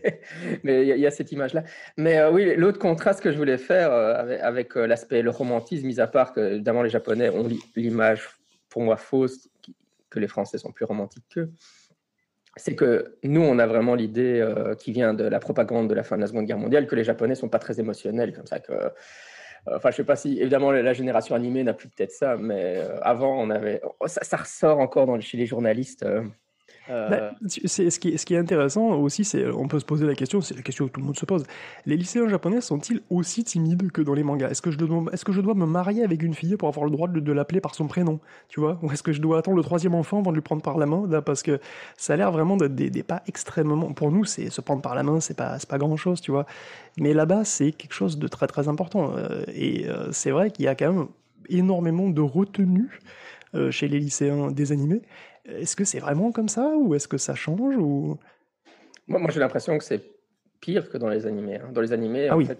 Mais 0.64 0.88
il 0.88 0.98
y, 0.98 1.08
a 1.08 1.12
cette 1.12 1.32
image-là. 1.32 1.64
Mais 1.98 2.18
euh, 2.20 2.32
oui, 2.32 2.56
l'autre 2.56 2.80
contraste 2.80 3.22
que 3.22 3.32
je 3.32 3.38
voulais 3.38 3.58
faire 3.58 3.92
euh, 3.92 4.16
avec, 4.16 4.42
avec 4.42 4.76
l'aspect, 4.76 5.22
le 5.22 5.30
romantisme, 5.30 5.86
mis 5.86 6.00
à 6.00 6.08
part 6.08 6.34
que, 6.34 6.54
évidemment, 6.54 6.82
les 6.82 6.90
Japonais 6.90 7.30
ont 7.30 7.48
l'image, 7.76 8.30
pour 8.70 8.82
moi, 8.82 8.98
fausse, 8.98 9.50
que 10.10 10.20
les 10.20 10.28
Français 10.28 10.58
sont 10.58 10.72
plus 10.72 10.86
romantiques 10.86 11.26
qu'eux. 11.30 11.52
c'est 12.56 12.76
que 12.76 13.18
nous, 13.24 13.42
on 13.42 13.60
a 13.60 13.68
vraiment 13.68 13.96
l'idée 13.96 14.40
euh, 14.40 14.76
qui 14.76 14.92
vient 14.92 15.14
de 15.14 15.24
la 15.24 15.40
propagande 15.40 15.90
de 15.90 15.94
la 15.94 16.04
fin 16.04 16.16
de 16.16 16.22
la 16.22 16.28
Seconde 16.28 16.46
Guerre 16.46 16.58
mondiale 16.58 16.88
que 16.88 16.96
les 16.96 17.04
Japonais 17.04 17.36
sont 17.36 17.50
pas 17.50 17.60
très 17.60 17.80
émotionnels, 17.80 18.34
comme 18.34 18.48
ça 18.48 18.60
que. 18.60 18.74
Euh, 19.68 19.78
enfin, 19.78 19.92
je 19.92 19.98
sais 19.98 20.04
pas 20.04 20.16
si 20.16 20.40
évidemment 20.40 20.72
la 20.72 20.94
génération 20.94 21.36
animée 21.36 21.64
n'a 21.64 21.74
plus 21.74 21.90
peut-être 21.90 22.12
ça, 22.12 22.38
mais 22.38 22.78
euh, 22.78 23.00
avant 23.02 23.40
on 23.40 23.50
avait 23.50 23.82
ça, 24.06 24.24
ça, 24.24 24.38
ressort 24.38 24.80
encore 24.80 25.20
chez 25.22 25.38
les 25.38 25.46
journalistes. 25.46 26.06
Euh, 26.90 27.10
bah, 27.10 27.32
c'est, 27.48 27.90
ce, 27.90 28.00
qui, 28.00 28.18
ce 28.18 28.26
qui 28.26 28.34
est 28.34 28.38
intéressant 28.38 28.92
aussi, 28.96 29.24
c'est 29.24 29.48
on 29.48 29.68
peut 29.68 29.80
se 29.80 29.86
poser 29.86 30.06
la 30.06 30.16
question, 30.16 30.42
c'est 30.42 30.56
la 30.56 30.62
question 30.62 30.88
que 30.88 30.92
tout 30.92 31.00
le 31.00 31.06
monde 31.06 31.18
se 31.18 31.26
pose. 31.26 31.44
Les 31.86 31.98
lycéens 31.98 32.28
japonais 32.28 32.62
sont-ils 32.62 33.02
aussi 33.10 33.44
timides 33.44 33.92
que 33.92 34.02
dans 34.02 34.14
les 34.14 34.24
mangas? 34.24 34.50
Est-ce 34.50 34.62
que, 34.62 34.72
je 34.72 34.78
dois, 34.78 35.04
est-ce 35.12 35.26
que 35.26 35.32
je 35.32 35.42
dois 35.42 35.54
me 35.54 35.66
marier 35.66 36.04
avec 36.04 36.24
une 36.24 36.34
fille 36.34 36.56
pour 36.56 36.70
avoir 36.70 36.86
le 36.86 36.92
droit 36.92 37.08
de, 37.08 37.32
l'appeler 37.32 37.62
par 37.62 37.76
son 37.76 37.88
prénom? 37.88 38.20
Tu 38.48 38.60
vois? 38.60 38.80
Ou 38.82 38.92
est-ce 38.92 39.04
que 39.04 39.12
je 39.12 39.22
dois 39.22 39.40
attendre 39.40 39.58
le 39.58 39.64
troisième 39.64 39.96
enfant 39.96 40.20
avant 40.20 40.32
de 40.32 40.36
lui 40.36 40.42
prendre 40.42 40.62
par 40.62 40.78
la 40.78 40.86
main 40.86 41.08
Parce 41.22 41.44
que 41.44 41.60
ça 41.98 42.14
a 42.14 42.16
l'air 42.16 42.32
vraiment 42.32 42.58
d'être 42.58 42.76
des, 42.76 43.04
pas 43.04 43.22
extrêmement. 43.28 43.94
Pour 43.94 44.12
nous, 44.12 44.26
c'est 44.26 44.50
se 44.50 44.62
prendre 44.62 44.82
par 44.82 44.96
la 44.96 45.04
main, 45.04 45.20
c'est 45.20 45.38
pas, 45.38 45.60
c'est 45.60 45.70
pas 45.70 45.78
grand-chose, 45.78 46.22
tu 46.22 46.32
vois? 46.32 46.46
Mais 46.98 47.14
là-bas, 47.14 47.44
c'est 47.44 47.72
quelque 47.72 47.94
chose 47.94 48.18
de 48.18 48.28
très 48.28 48.48
très 48.48 48.68
important. 48.68 49.14
Euh, 49.16 49.44
et 49.54 49.88
euh, 49.88 50.12
c'est 50.12 50.32
vrai 50.32 50.52
qu'il 50.52 50.66
y 50.66 50.68
a 50.68 50.76
quand 50.76 50.92
même 50.92 51.08
énormément 51.50 52.10
de 52.10 52.22
retenue 52.22 53.00
chez 53.72 53.88
les 53.88 53.98
lycéens 53.98 54.52
des 54.52 54.72
animés. 54.72 55.02
Est-ce 55.48 55.76
que 55.76 55.86
c'est 55.86 56.00
vraiment 56.00 56.32
comme 56.32 56.50
ça 56.50 56.76
ou 56.76 56.96
est-ce 56.96 57.08
que 57.08 57.18
ça 57.18 57.36
change 57.36 57.78
ou... 57.78 58.18
Moi, 59.08 59.20
moi 59.20 59.32
j'ai 59.32 59.40
l'impression 59.40 59.78
que 59.78 59.84
c'est 59.84 60.17
pire 60.60 60.90
que 60.90 60.98
dans 60.98 61.10
les 61.10 61.26
animés. 61.26 61.56
Hein. 61.56 61.70
Dans 61.74 61.82
les 61.82 61.94
animés, 61.94 62.28
ah 62.30 62.38
en 62.38 62.46
fait, 62.46 62.60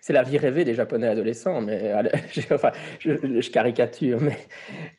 c'est 0.00 0.12
la 0.12 0.22
vie 0.22 0.38
rêvée 0.38 0.64
des 0.64 0.74
Japonais 0.74 1.08
adolescents. 1.08 1.60
Mais 1.60 1.92
enfin, 2.50 2.72
je, 2.98 3.50
caricature, 3.50 4.20
mais 4.20 4.38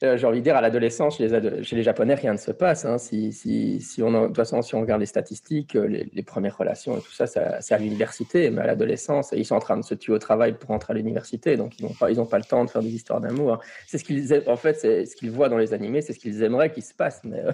euh, 0.03 0.17
j'ai 0.17 0.25
envie 0.27 0.39
de 0.39 0.43
dire 0.43 0.55
à 0.55 0.61
l'adolescence, 0.61 1.17
chez, 1.17 1.29
chez, 1.63 1.75
les 1.75 1.83
Japonais, 1.83 2.15
rien 2.15 2.33
ne 2.33 2.37
se 2.37 2.51
passe. 2.51 2.85
Hein. 2.85 2.97
Si, 2.97 3.31
si, 3.31 3.81
si, 3.81 4.01
on, 4.03 4.11
de 4.11 4.27
toute 4.27 4.35
façon, 4.35 4.61
si 4.61 4.75
on 4.75 4.81
regarde 4.81 4.99
les 4.99 5.05
statistiques, 5.07 5.75
euh, 5.75 5.87
les, 5.87 6.23
premières 6.23 6.57
relations 6.57 6.97
et 6.97 7.01
tout 7.01 7.11
ça, 7.11 7.27
c'est 7.27 7.73
à 7.73 7.77
l'université. 7.77 8.49
Mais 8.49 8.61
à 8.61 8.67
l'adolescence, 8.67 9.33
ils 9.35 9.45
sont 9.45 9.55
en 9.55 9.59
train 9.59 9.77
de 9.77 9.83
se 9.83 9.95
tuer 9.95 10.13
au 10.13 10.19
travail 10.19 10.53
pour 10.53 10.71
entrer 10.71 10.93
à 10.93 10.95
l'université, 10.95 11.57
donc 11.57 11.79
ils 11.79 11.85
n'ont 11.85 11.93
pas, 11.93 12.11
ils 12.11 12.21
pas 12.25 12.37
le 12.37 12.43
temps 12.43 12.63
de 12.63 12.69
faire 12.69 12.81
des 12.81 12.93
histoires 12.93 13.21
d'amour. 13.21 13.53
Hein. 13.53 13.59
C'est 13.87 13.97
ce 13.97 14.03
qu'ils, 14.03 14.43
en 14.47 14.55
fait, 14.55 14.79
c'est 14.79 15.05
ce 15.05 15.15
qu'ils 15.15 15.31
voient 15.31 15.49
dans 15.49 15.57
les 15.57 15.73
animés, 15.73 16.01
c'est 16.01 16.13
ce 16.13 16.19
qu'ils 16.19 16.43
aimeraient 16.43 16.71
qu'il 16.71 16.83
se 16.83 16.93
passe. 16.93 17.21
Mais 17.23 17.39
euh, 17.39 17.51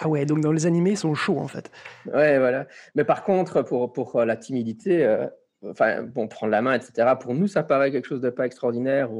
ah 0.00 0.08
ouais, 0.08 0.24
donc 0.24 0.40
dans 0.40 0.52
les 0.52 0.66
animés, 0.66 0.90
ils 0.90 0.98
sont 0.98 1.14
chauds 1.14 1.38
en 1.38 1.48
fait. 1.48 1.70
Ouais, 2.16 2.38
voilà. 2.38 2.66
Mais 2.94 3.04
par 3.04 3.24
contre, 3.24 3.62
pour, 3.62 3.92
pour 3.92 4.15
la 4.24 4.36
timidité, 4.36 5.04
euh, 5.04 5.26
enfin, 5.70 6.02
bon, 6.02 6.28
prendre 6.28 6.50
la 6.50 6.62
main, 6.62 6.74
etc. 6.74 7.14
Pour 7.20 7.34
nous, 7.34 7.46
ça 7.46 7.62
paraît 7.62 7.90
quelque 7.90 8.06
chose 8.06 8.20
de 8.20 8.30
pas 8.30 8.46
extraordinaire. 8.46 9.10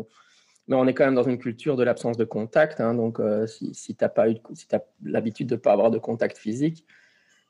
Mais 0.68 0.76
on 0.76 0.86
est 0.86 0.94
quand 0.94 1.04
même 1.04 1.14
dans 1.14 1.22
une 1.22 1.38
culture 1.38 1.76
de 1.76 1.84
l'absence 1.84 2.16
de 2.16 2.24
contact. 2.24 2.80
Hein, 2.80 2.94
donc, 2.94 3.20
euh, 3.20 3.46
si, 3.46 3.74
si 3.74 3.94
tu 3.94 4.04
eu, 4.04 4.36
si 4.54 4.66
as 4.72 4.82
l'habitude 5.04 5.48
de 5.48 5.54
ne 5.54 5.60
pas 5.60 5.72
avoir 5.72 5.90
de 5.90 5.98
contact 5.98 6.38
physique, 6.38 6.84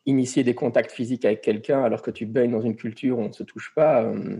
initier 0.04 0.44
des 0.44 0.54
contacts 0.54 0.92
physiques 0.92 1.24
avec 1.24 1.40
quelqu'un 1.40 1.82
alors 1.82 2.02
que 2.02 2.10
tu 2.10 2.26
baignes 2.26 2.52
dans 2.52 2.60
une 2.60 2.76
culture 2.76 3.18
où 3.18 3.22
on 3.22 3.28
ne 3.28 3.32
se 3.32 3.42
touche 3.42 3.72
pas. 3.74 4.02
Euh, 4.02 4.36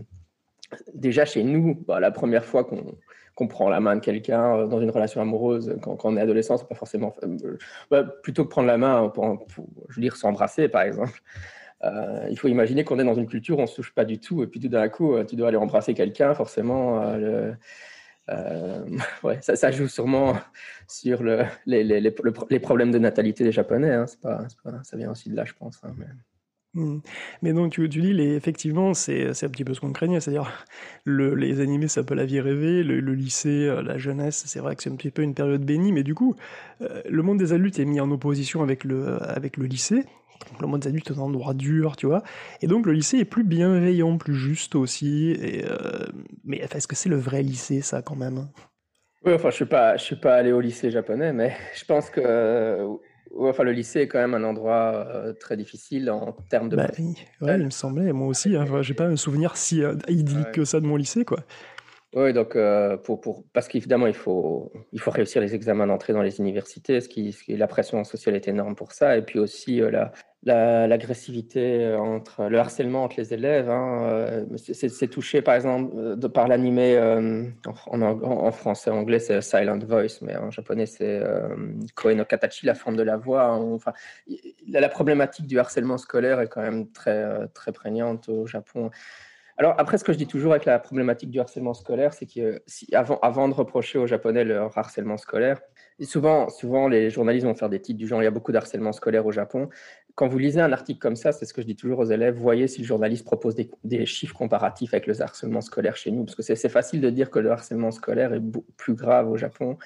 déjà 0.93 1.25
chez 1.25 1.43
nous, 1.43 1.75
bah, 1.87 1.99
la 1.99 2.11
première 2.11 2.45
fois 2.45 2.63
qu'on 2.63 3.47
prend 3.47 3.69
la 3.69 3.79
main 3.79 3.95
de 3.95 4.01
quelqu'un 4.01 4.67
dans 4.67 4.79
une 4.79 4.91
relation 4.91 5.21
amoureuse, 5.21 5.77
quand, 5.81 6.05
on 6.05 6.17
est 6.17 6.21
adolescent, 6.21 6.57
c'est 6.57 6.67
pas 6.67 6.75
forcément. 6.75 7.15
Bah, 7.91 8.03
plutôt 8.03 8.45
que 8.45 8.49
prendre 8.49 8.67
la 8.67 8.77
main 8.77 9.09
pour, 9.09 9.45
pour 9.47 9.67
je 9.89 9.95
veux 9.95 10.01
dire, 10.01 10.15
s'embrasser, 10.15 10.67
par 10.69 10.83
exemple. 10.83 11.21
Euh, 11.83 12.27
il 12.29 12.37
faut 12.37 12.47
imaginer 12.47 12.83
qu'on 12.83 12.99
est 12.99 13.03
dans 13.03 13.15
une 13.15 13.27
culture 13.27 13.57
où 13.57 13.59
on 13.59 13.63
ne 13.63 13.67
se 13.67 13.75
touche 13.75 13.93
pas 13.93 14.05
du 14.05 14.19
tout, 14.19 14.43
et 14.43 14.47
puis 14.47 14.59
tout 14.59 14.67
d'un 14.67 14.89
coup, 14.89 15.13
euh, 15.13 15.23
tu 15.23 15.35
dois 15.35 15.49
aller 15.49 15.57
embrasser 15.57 15.93
quelqu'un, 15.93 16.33
forcément. 16.33 17.01
Euh, 17.01 17.53
ça, 19.41 19.71
joue 19.71 19.87
sûrement 19.87 20.35
sur 20.87 21.23
le, 21.23 21.45
les, 21.65 22.59
problèmes 22.59 22.91
de 22.91 22.99
natalité 22.99 23.43
des 23.43 23.51
Japonais. 23.51 23.93
Hein. 23.93 24.05
Pas, 24.21 24.47
ça 24.83 24.97
vient 24.97 25.11
aussi 25.11 25.29
de 25.29 25.35
là, 25.35 25.45
je 25.45 25.53
pense. 25.53 25.79
Hein, 25.83 25.93
mais... 25.97 26.07
Hmm. 26.73 26.99
Mais 27.41 27.53
donc, 27.53 27.71
tu, 27.71 27.87
tu 27.89 28.01
dis, 28.01 28.21
effectivement, 28.21 28.93
c'est 28.93 29.29
un 29.29 29.49
petit 29.49 29.63
peu 29.63 29.73
ce 29.73 29.79
qu'on 29.79 29.93
craignait, 29.93 30.19
c'est-à-dire 30.19 30.51
le, 31.05 31.35
les 31.35 31.61
animés, 31.61 31.87
c'est 31.87 32.01
un 32.01 32.03
peu 32.03 32.15
la 32.15 32.25
vie 32.25 32.41
rêvée, 32.41 32.83
le, 32.83 32.99
lycée, 33.13 33.73
la 33.83 33.97
jeunesse, 33.97 34.43
c'est 34.45 34.59
vrai 34.59 34.75
que 34.75 34.83
c'est 34.83 34.91
un 34.91 34.95
petit 34.95 35.09
peu 35.09 35.21
une 35.21 35.33
période 35.33 35.63
bénie, 35.63 35.91
mais 35.91 36.03
du 36.03 36.13
coup, 36.13 36.35
le 36.79 37.21
monde 37.23 37.39
des 37.39 37.53
adultes 37.53 37.79
est 37.79 37.85
mis 37.85 37.99
en 37.99 38.11
opposition 38.11 38.61
avec 38.61 38.83
le 38.83 39.65
lycée, 39.65 40.03
le 40.59 40.67
monde 40.67 40.85
adulte 40.85 41.11
est 41.11 41.13
un 41.13 41.21
endroit 41.21 41.53
dur, 41.53 41.95
tu 41.95 42.05
vois. 42.05 42.23
Et 42.61 42.67
donc 42.67 42.85
le 42.85 42.93
lycée 42.93 43.17
est 43.17 43.25
plus 43.25 43.43
bienveillant, 43.43 44.17
plus 44.17 44.35
juste 44.35 44.75
aussi. 44.75 45.31
Et 45.31 45.65
euh, 45.65 46.05
Mais 46.43 46.57
est-ce 46.57 46.87
que 46.87 46.95
c'est 46.95 47.09
le 47.09 47.17
vrai 47.17 47.41
lycée, 47.41 47.81
ça, 47.81 48.01
quand 48.01 48.15
même? 48.15 48.47
Oui, 49.25 49.33
enfin, 49.33 49.49
je 49.49 49.55
suis 49.55 49.65
pas, 49.65 49.97
je 49.97 50.03
suis 50.03 50.15
pas 50.15 50.35
allé 50.35 50.51
au 50.51 50.61
lycée 50.61 50.91
japonais, 50.91 51.33
mais 51.33 51.55
je 51.75 51.85
pense 51.85 52.09
que 52.09 52.21
euh, 52.23 52.87
enfin, 53.37 53.63
le 53.63 53.71
lycée 53.71 54.01
est 54.01 54.07
quand 54.07 54.19
même 54.19 54.33
un 54.33 54.43
endroit 54.43 55.05
euh, 55.07 55.33
très 55.33 55.57
difficile 55.57 56.09
en 56.09 56.31
termes 56.49 56.69
de. 56.69 56.75
Bah, 56.75 56.89
ouais, 57.41 57.59
il 57.59 57.65
me 57.65 57.69
semblait, 57.69 58.13
moi 58.13 58.27
aussi. 58.27 58.55
Hein, 58.55 58.65
j'ai 58.81 58.93
pas 58.93 59.05
un 59.05 59.15
souvenir 59.15 59.57
si 59.57 59.81
idyllique 60.07 60.51
que 60.51 60.65
ça 60.65 60.79
de 60.79 60.85
mon 60.85 60.95
lycée, 60.95 61.25
quoi. 61.25 61.39
Oui, 62.15 62.31
donc 62.31 62.55
euh, 62.55 62.95
pour, 62.95 63.19
pour, 63.19 63.43
parce 63.51 63.67
qu'évidemment, 63.67 64.07
il 64.07 64.13
faut, 64.13 64.71
il 64.93 65.01
faut 65.01 65.11
réussir 65.11 65.41
les 65.41 65.53
examens 65.53 65.85
d'entrée 65.87 66.13
dans 66.13 66.21
les 66.21 66.39
universités, 66.39 67.01
ce 67.01 67.09
qui, 67.09 67.35
la 67.49 67.67
pression 67.67 68.01
sociale 68.05 68.35
est 68.35 68.47
énorme 68.47 68.75
pour 68.75 68.93
ça, 68.93 69.17
et 69.17 69.21
puis 69.21 69.39
aussi 69.39 69.81
euh, 69.81 69.91
la, 70.43 70.87
l'agressivité 70.87 71.83
euh, 71.83 71.99
entre 71.99 72.45
le 72.45 72.59
harcèlement 72.59 73.03
entre 73.03 73.17
les 73.17 73.33
élèves. 73.33 73.69
Hein, 73.69 74.45
c'est, 74.55 75.09
touché 75.09 75.41
par 75.41 75.55
exemple 75.55 76.17
par 76.29 76.47
l'animé 76.47 76.97
en, 76.97 78.01
en, 78.01 78.51
français, 78.51 78.89
en 78.89 78.99
anglais 78.99 79.19
c'est 79.19 79.41
Silent 79.41 79.79
Voice, 79.79 80.19
mais 80.21 80.37
en 80.37 80.49
japonais 80.49 80.85
c'est 80.85 81.21
Koe 81.95 82.13
no 82.15 82.23
Katachi, 82.23 82.65
la 82.65 82.75
forme 82.75 82.95
de 82.95 83.03
la 83.03 83.17
voix. 83.17 83.43
Hein, 83.43 83.73
enfin, 83.73 83.91
la, 84.69 84.79
la, 84.79 84.89
problématique 84.89 85.45
du 85.45 85.59
harcèlement 85.59 85.97
scolaire 85.97 86.39
est 86.39 86.47
quand 86.47 86.61
même 86.61 86.89
très, 86.89 87.47
très 87.49 87.73
prégnante 87.73 88.29
au 88.29 88.47
Japon. 88.47 88.91
Alors 89.59 89.73
après, 89.79 89.97
ce 89.97 90.03
que 90.03 90.13
je 90.13 90.19
dis 90.19 90.27
toujours 90.27 90.51
avec 90.51 90.65
la 90.65 90.77
problématique 90.77 91.31
du 91.31 91.39
harcèlement 91.39 91.73
scolaire, 91.73 92.13
c'est 92.13 92.27
que 92.27 92.61
avant, 92.93 93.49
de 93.49 93.53
reprocher 93.55 93.97
aux 93.97 94.05
Japonais 94.05 94.43
leur 94.43 94.77
harcèlement 94.77 95.17
scolaire, 95.17 95.59
souvent, 96.01 96.47
souvent 96.49 96.87
les 96.87 97.09
journalistes 97.09 97.47
vont 97.47 97.55
faire 97.55 97.69
des 97.69 97.81
titres 97.81 97.97
du 97.97 98.07
genre 98.07 98.21
il 98.21 98.25
y 98.25 98.27
a 98.27 98.31
beaucoup 98.31 98.51
d'harcèlement 98.51 98.91
scolaire 98.91 99.25
au 99.25 99.31
Japon. 99.31 99.69
Quand 100.13 100.27
vous 100.27 100.37
lisez 100.37 100.61
un 100.61 100.71
article 100.71 100.99
comme 100.99 101.15
ça, 101.15 101.31
c'est 101.31 101.45
ce 101.45 101.55
que 101.55 101.63
je 101.63 101.67
dis 101.67 101.75
toujours 101.75 101.99
aux 101.99 102.05
élèves, 102.05 102.35
voyez 102.35 102.67
si 102.67 102.81
le 102.81 102.87
journaliste 102.87 103.25
propose 103.25 103.55
des 103.83 104.05
chiffres 104.05 104.35
comparatifs 104.35 104.93
avec 104.93 105.07
le 105.07 105.19
harcèlement 105.19 105.61
scolaire 105.61 105.95
chez 105.95 106.11
nous, 106.11 106.25
parce 106.25 106.35
que 106.35 106.43
c'est 106.43 106.69
facile 106.69 107.01
de 107.01 107.09
dire 107.09 107.31
que 107.31 107.39
le 107.39 107.49
harcèlement 107.49 107.91
scolaire 107.91 108.33
est 108.33 108.41
plus 108.77 108.93
grave 108.93 109.29
au 109.29 109.37
Japon. 109.37 109.77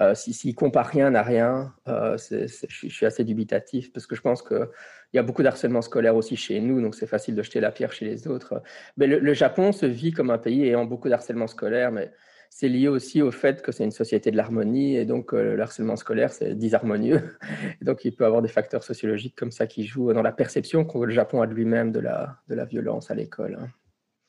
Euh, 0.00 0.14
S'il 0.14 0.50
ne 0.50 0.54
compare 0.54 0.86
rien 0.86 1.14
à 1.14 1.22
rien, 1.22 1.74
euh, 1.88 2.16
je, 2.18 2.88
suis 2.88 3.06
assez 3.06 3.24
dubitatif 3.24 3.92
parce 3.92 4.06
que 4.06 4.14
je 4.14 4.20
pense 4.20 4.42
qu'il 4.42 4.68
y 5.14 5.18
a 5.18 5.22
beaucoup 5.22 5.42
d'harcèlement 5.42 5.80
scolaire 5.80 6.16
aussi 6.16 6.36
chez 6.36 6.60
nous, 6.60 6.82
donc 6.82 6.94
c'est 6.94 7.06
facile 7.06 7.34
de 7.34 7.42
jeter 7.42 7.60
la 7.60 7.72
pierre 7.72 7.92
chez 7.92 8.04
les 8.04 8.28
autres. 8.28 8.62
Mais 8.98 9.06
le, 9.06 9.32
Japon 9.32 9.72
se 9.72 9.86
vit 9.86 10.12
comme 10.12 10.30
un 10.30 10.38
pays 10.38 10.64
ayant 10.64 10.84
beaucoup 10.84 11.08
d'harcèlement 11.08 11.46
scolaire, 11.46 11.92
mais 11.92 12.12
c'est 12.50 12.68
lié 12.68 12.88
aussi 12.88 13.22
au 13.22 13.30
fait 13.30 13.62
que 13.62 13.72
c'est 13.72 13.84
une 13.84 13.90
société 13.90 14.30
de 14.30 14.36
l'harmonie 14.36 14.96
et 14.96 15.06
donc 15.06 15.32
euh, 15.32 15.56
le 15.56 15.62
harcèlement 15.62 15.96
scolaire, 15.96 16.30
c'est 16.30 16.54
disharmonieux. 16.54 17.38
Et 17.80 17.84
donc 17.84 18.04
il 18.04 18.14
peut 18.14 18.26
avoir 18.26 18.42
des 18.42 18.48
facteurs 18.48 18.84
sociologiques 18.84 19.34
comme 19.34 19.50
ça 19.50 19.66
qui 19.66 19.84
jouent 19.86 20.12
dans 20.12 20.22
la 20.22 20.32
perception 20.32 20.84
que 20.84 20.98
le 20.98 21.12
Japon 21.12 21.40
a 21.40 21.46
de 21.46 21.54
lui-même 21.54 21.90
de 21.90 22.00
la, 22.00 22.36
de 22.48 22.54
la 22.54 22.66
violence 22.66 23.10
à 23.10 23.14
l'école. 23.14 23.58
Hein. 23.60 23.68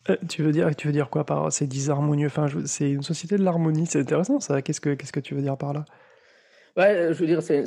Euh, 0.09 0.15
tu 0.29 0.43
veux 0.43 0.51
dire, 0.51 0.75
tu 0.75 0.87
veux 0.87 0.93
dire 0.93 1.09
quoi 1.09 1.25
par 1.25 1.51
c'est 1.51 1.67
disharmonieux 1.67 2.27
Enfin, 2.27 2.47
c'est 2.65 2.89
une 2.89 3.03
société 3.03 3.37
de 3.37 3.43
l'harmonie. 3.43 3.85
C'est 3.85 3.99
intéressant 3.99 4.39
ça. 4.39 4.61
Qu'est-ce 4.61 4.81
que 4.81 4.93
qu'est-ce 4.93 5.11
que 5.11 5.19
tu 5.19 5.35
veux 5.35 5.41
dire 5.41 5.57
par 5.57 5.73
là? 5.73 5.85
Ouais, 6.77 7.11
je 7.11 7.19
veux 7.19 7.25
dire, 7.25 7.41
c'est, 7.41 7.63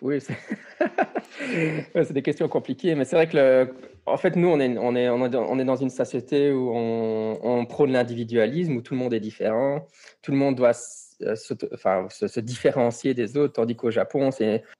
oui, 0.00 0.18
c'est 1.94 2.12
des 2.12 2.22
questions 2.22 2.48
compliquées, 2.48 2.94
mais 2.94 3.04
c'est 3.04 3.14
vrai 3.14 3.28
que, 3.28 3.70
en 4.06 4.16
fait, 4.16 4.36
nous, 4.36 4.48
on 4.48 4.58
est, 4.58 4.78
on 4.78 4.96
est, 4.96 5.10
on 5.10 5.58
est 5.58 5.64
dans 5.66 5.76
une 5.76 5.90
société 5.90 6.50
où 6.50 6.72
on, 6.74 7.38
on 7.42 7.66
prône 7.66 7.92
l'individualisme, 7.92 8.76
où 8.76 8.80
tout 8.80 8.94
le 8.94 9.00
monde 9.00 9.12
est 9.12 9.20
différent, 9.20 9.86
tout 10.22 10.30
le 10.32 10.38
monde 10.38 10.54
doit 10.54 10.72
se, 11.36 11.54
enfin, 11.72 12.06
se, 12.10 12.40
différencier 12.40 13.14
des 13.14 13.36
autres, 13.36 13.54
tandis 13.54 13.76
qu'au 13.76 13.90
Japon, 13.90 14.30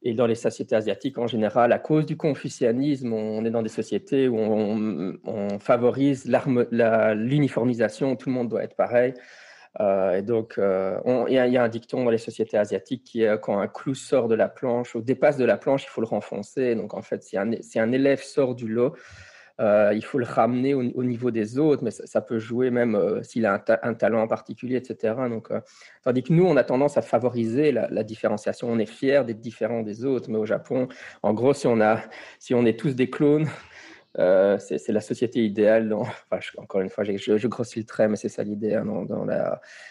et 0.03 0.15
dans 0.15 0.27
les 0.27 0.35
sociétés 0.35 0.75
asiatiques 0.75 1.19
en 1.19 1.27
général, 1.27 1.73
à 1.73 1.79
cause 1.79 2.07
du 2.07 2.17
confucianisme, 2.17 3.13
on 3.13 3.45
est 3.45 3.51
dans 3.51 3.63
des 3.63 3.69
sociétés 3.69 4.29
où 4.29 4.37
on, 4.39 5.59
favorise 5.59 6.27
l'uniformisation, 6.27 8.17
tout 8.17 8.29
le 8.29 8.35
monde 8.35 8.49
doit 8.49 8.65
être 8.65 8.77
pareil. 8.77 9.15
Euh, 9.81 10.19
et 10.19 10.23
donc, 10.23 10.59
euh, 10.59 10.99
il 11.29 11.35
y, 11.35 11.57
a 11.57 11.63
un 11.63 11.69
dicton 11.69 12.05
dans 12.05 12.11
les 12.11 12.19
sociétés 12.19 12.59
asiatiques 12.59 13.05
qui 13.05 13.23
est 13.23 13.41
quand 13.41 13.59
un 13.59 13.69
clou 13.69 13.95
sort 13.95 14.29
de 14.29 14.35
la 14.35 14.49
planche 14.49 14.95
ou 14.95 15.01
dépasse 15.01 15.39
de 15.39 15.45
la 15.45 15.57
planche, 15.57 15.85
il 15.85 15.89
faut 15.89 16.03
le 16.03 16.07
renfoncer. 16.07 16.75
Donc, 16.75 16.95
en 16.95 17.03
fait, 17.03 17.23
si 17.23 17.37
si 17.61 17.79
un 17.79 17.93
élève 17.93 18.23
sort 18.23 18.55
du 18.55 18.69
lot, 18.69 18.95
euh, 19.63 19.93
il 19.95 20.05
faut 20.05 20.19
le 20.19 20.25
ramener 20.25 20.75
au, 20.75 21.05
niveau 21.05 21.31
des 21.31 21.59
autres, 21.59 21.85
mais 21.85 21.93
ça, 21.93 22.21
peut 22.21 22.39
jouer 22.39 22.71
même 22.71 22.97
euh, 22.97 23.23
s'il 23.23 23.47
a 23.47 23.63
un, 23.83 23.95
talent 23.95 24.23
en 24.23 24.27
particulier, 24.27 24.77
etc. 24.77 25.15
Donc, 25.31 25.51
euh, 25.51 25.61
tandis 26.03 26.23
que 26.25 26.33
nous, 26.33 26.45
on 26.45 26.57
a 26.57 26.65
tendance 26.65 26.97
à 26.97 27.03
favoriser 27.03 27.71
la, 27.71 28.03
différenciation. 28.03 28.69
On 28.69 28.79
est 28.79 28.87
fier 28.87 29.25
d'être 29.25 29.41
différent 29.41 29.83
des 29.83 30.05
autres, 30.05 30.31
mais 30.31 30.39
au 30.39 30.47
Japon, 30.47 30.89
en 31.23 31.33
gros, 31.33 31.55
si 31.55 31.69
on, 31.69 31.81
a, 31.81 32.01
si 32.41 32.55
on 32.55 32.67
est 32.67 32.79
tous 32.79 32.97
des 32.97 33.09
clones, 33.09 33.49
euh, 34.19 34.59
c'est 34.59 34.89
la 34.89 35.01
société 35.01 35.45
idéale. 35.45 35.93
encore 36.59 36.81
une 36.81 36.91
fois, 36.91 37.05
je, 37.05 37.47
grossis 37.47 37.79
le 37.79 37.85
trait, 37.85 38.09
mais 38.09 38.17
c'est 38.17 38.29
ça 38.29 38.43
l'idée. 38.43 38.75
Hein. 38.75 39.07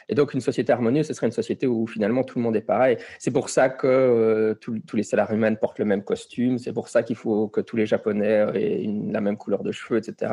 Et 0.09 0.15
donc, 0.15 0.33
une 0.33 0.41
société 0.41 0.71
harmonieuse, 0.71 1.07
ce 1.07 1.13
serait 1.13 1.27
une 1.27 1.31
société 1.31 1.67
où 1.67 1.87
finalement 1.87 2.23
tout 2.23 2.37
le 2.37 2.43
monde 2.43 2.55
est 2.55 2.61
pareil. 2.61 2.97
C'est 3.19 3.31
pour 3.31 3.49
ça 3.49 3.69
que 3.69 3.87
euh, 3.87 4.53
tous 4.55 4.95
les 4.95 5.03
salariés 5.03 5.35
humains 5.35 5.55
portent 5.55 5.79
le 5.79 5.85
même 5.85 6.03
costume. 6.03 6.57
C'est 6.57 6.73
pour 6.73 6.87
ça 6.87 7.03
qu'il 7.03 7.15
faut 7.15 7.47
que 7.47 7.61
tous 7.61 7.75
les 7.75 7.85
Japonais 7.85 8.45
aient 8.53 8.85
la 9.11 9.21
même 9.21 9.37
couleur 9.37 9.63
de 9.63 9.71
cheveux, 9.71 9.97
etc. 9.97 10.31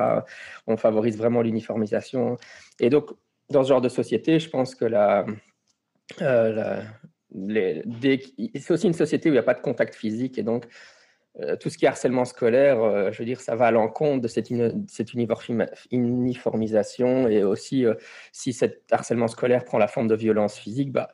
On 0.66 0.76
favorise 0.76 1.16
vraiment 1.16 1.42
l'uniformisation. 1.42 2.36
Et 2.80 2.90
donc, 2.90 3.10
dans 3.50 3.62
ce 3.64 3.68
genre 3.68 3.80
de 3.80 3.88
société, 3.88 4.38
je 4.38 4.50
pense 4.50 4.74
que 4.74 4.84
euh, 6.22 6.82
c'est 8.54 8.70
aussi 8.70 8.86
une 8.86 8.94
société 8.94 9.28
où 9.28 9.32
il 9.32 9.36
n'y 9.36 9.38
a 9.38 9.42
pas 9.42 9.54
de 9.54 9.60
contact 9.60 9.94
physique. 9.94 10.38
Et 10.38 10.42
donc, 10.42 10.66
tout 11.60 11.70
ce 11.70 11.78
qui 11.78 11.84
est 11.84 11.88
harcèlement 11.88 12.24
scolaire, 12.24 12.82
euh, 12.82 13.12
je 13.12 13.18
veux 13.18 13.24
dire, 13.24 13.40
ça 13.40 13.54
va 13.54 13.66
à 13.66 13.70
l'encontre 13.70 14.22
de 14.22 14.28
cette, 14.28 14.50
uniformisation. 14.50 17.28
Et 17.28 17.44
aussi, 17.44 17.84
euh, 17.84 17.94
si 18.32 18.52
cet 18.52 18.92
harcèlement 18.92 19.28
scolaire 19.28 19.64
prend 19.64 19.78
la 19.78 19.86
forme 19.86 20.08
de 20.08 20.16
violence 20.16 20.58
physique, 20.58 20.90
bah, 20.92 21.12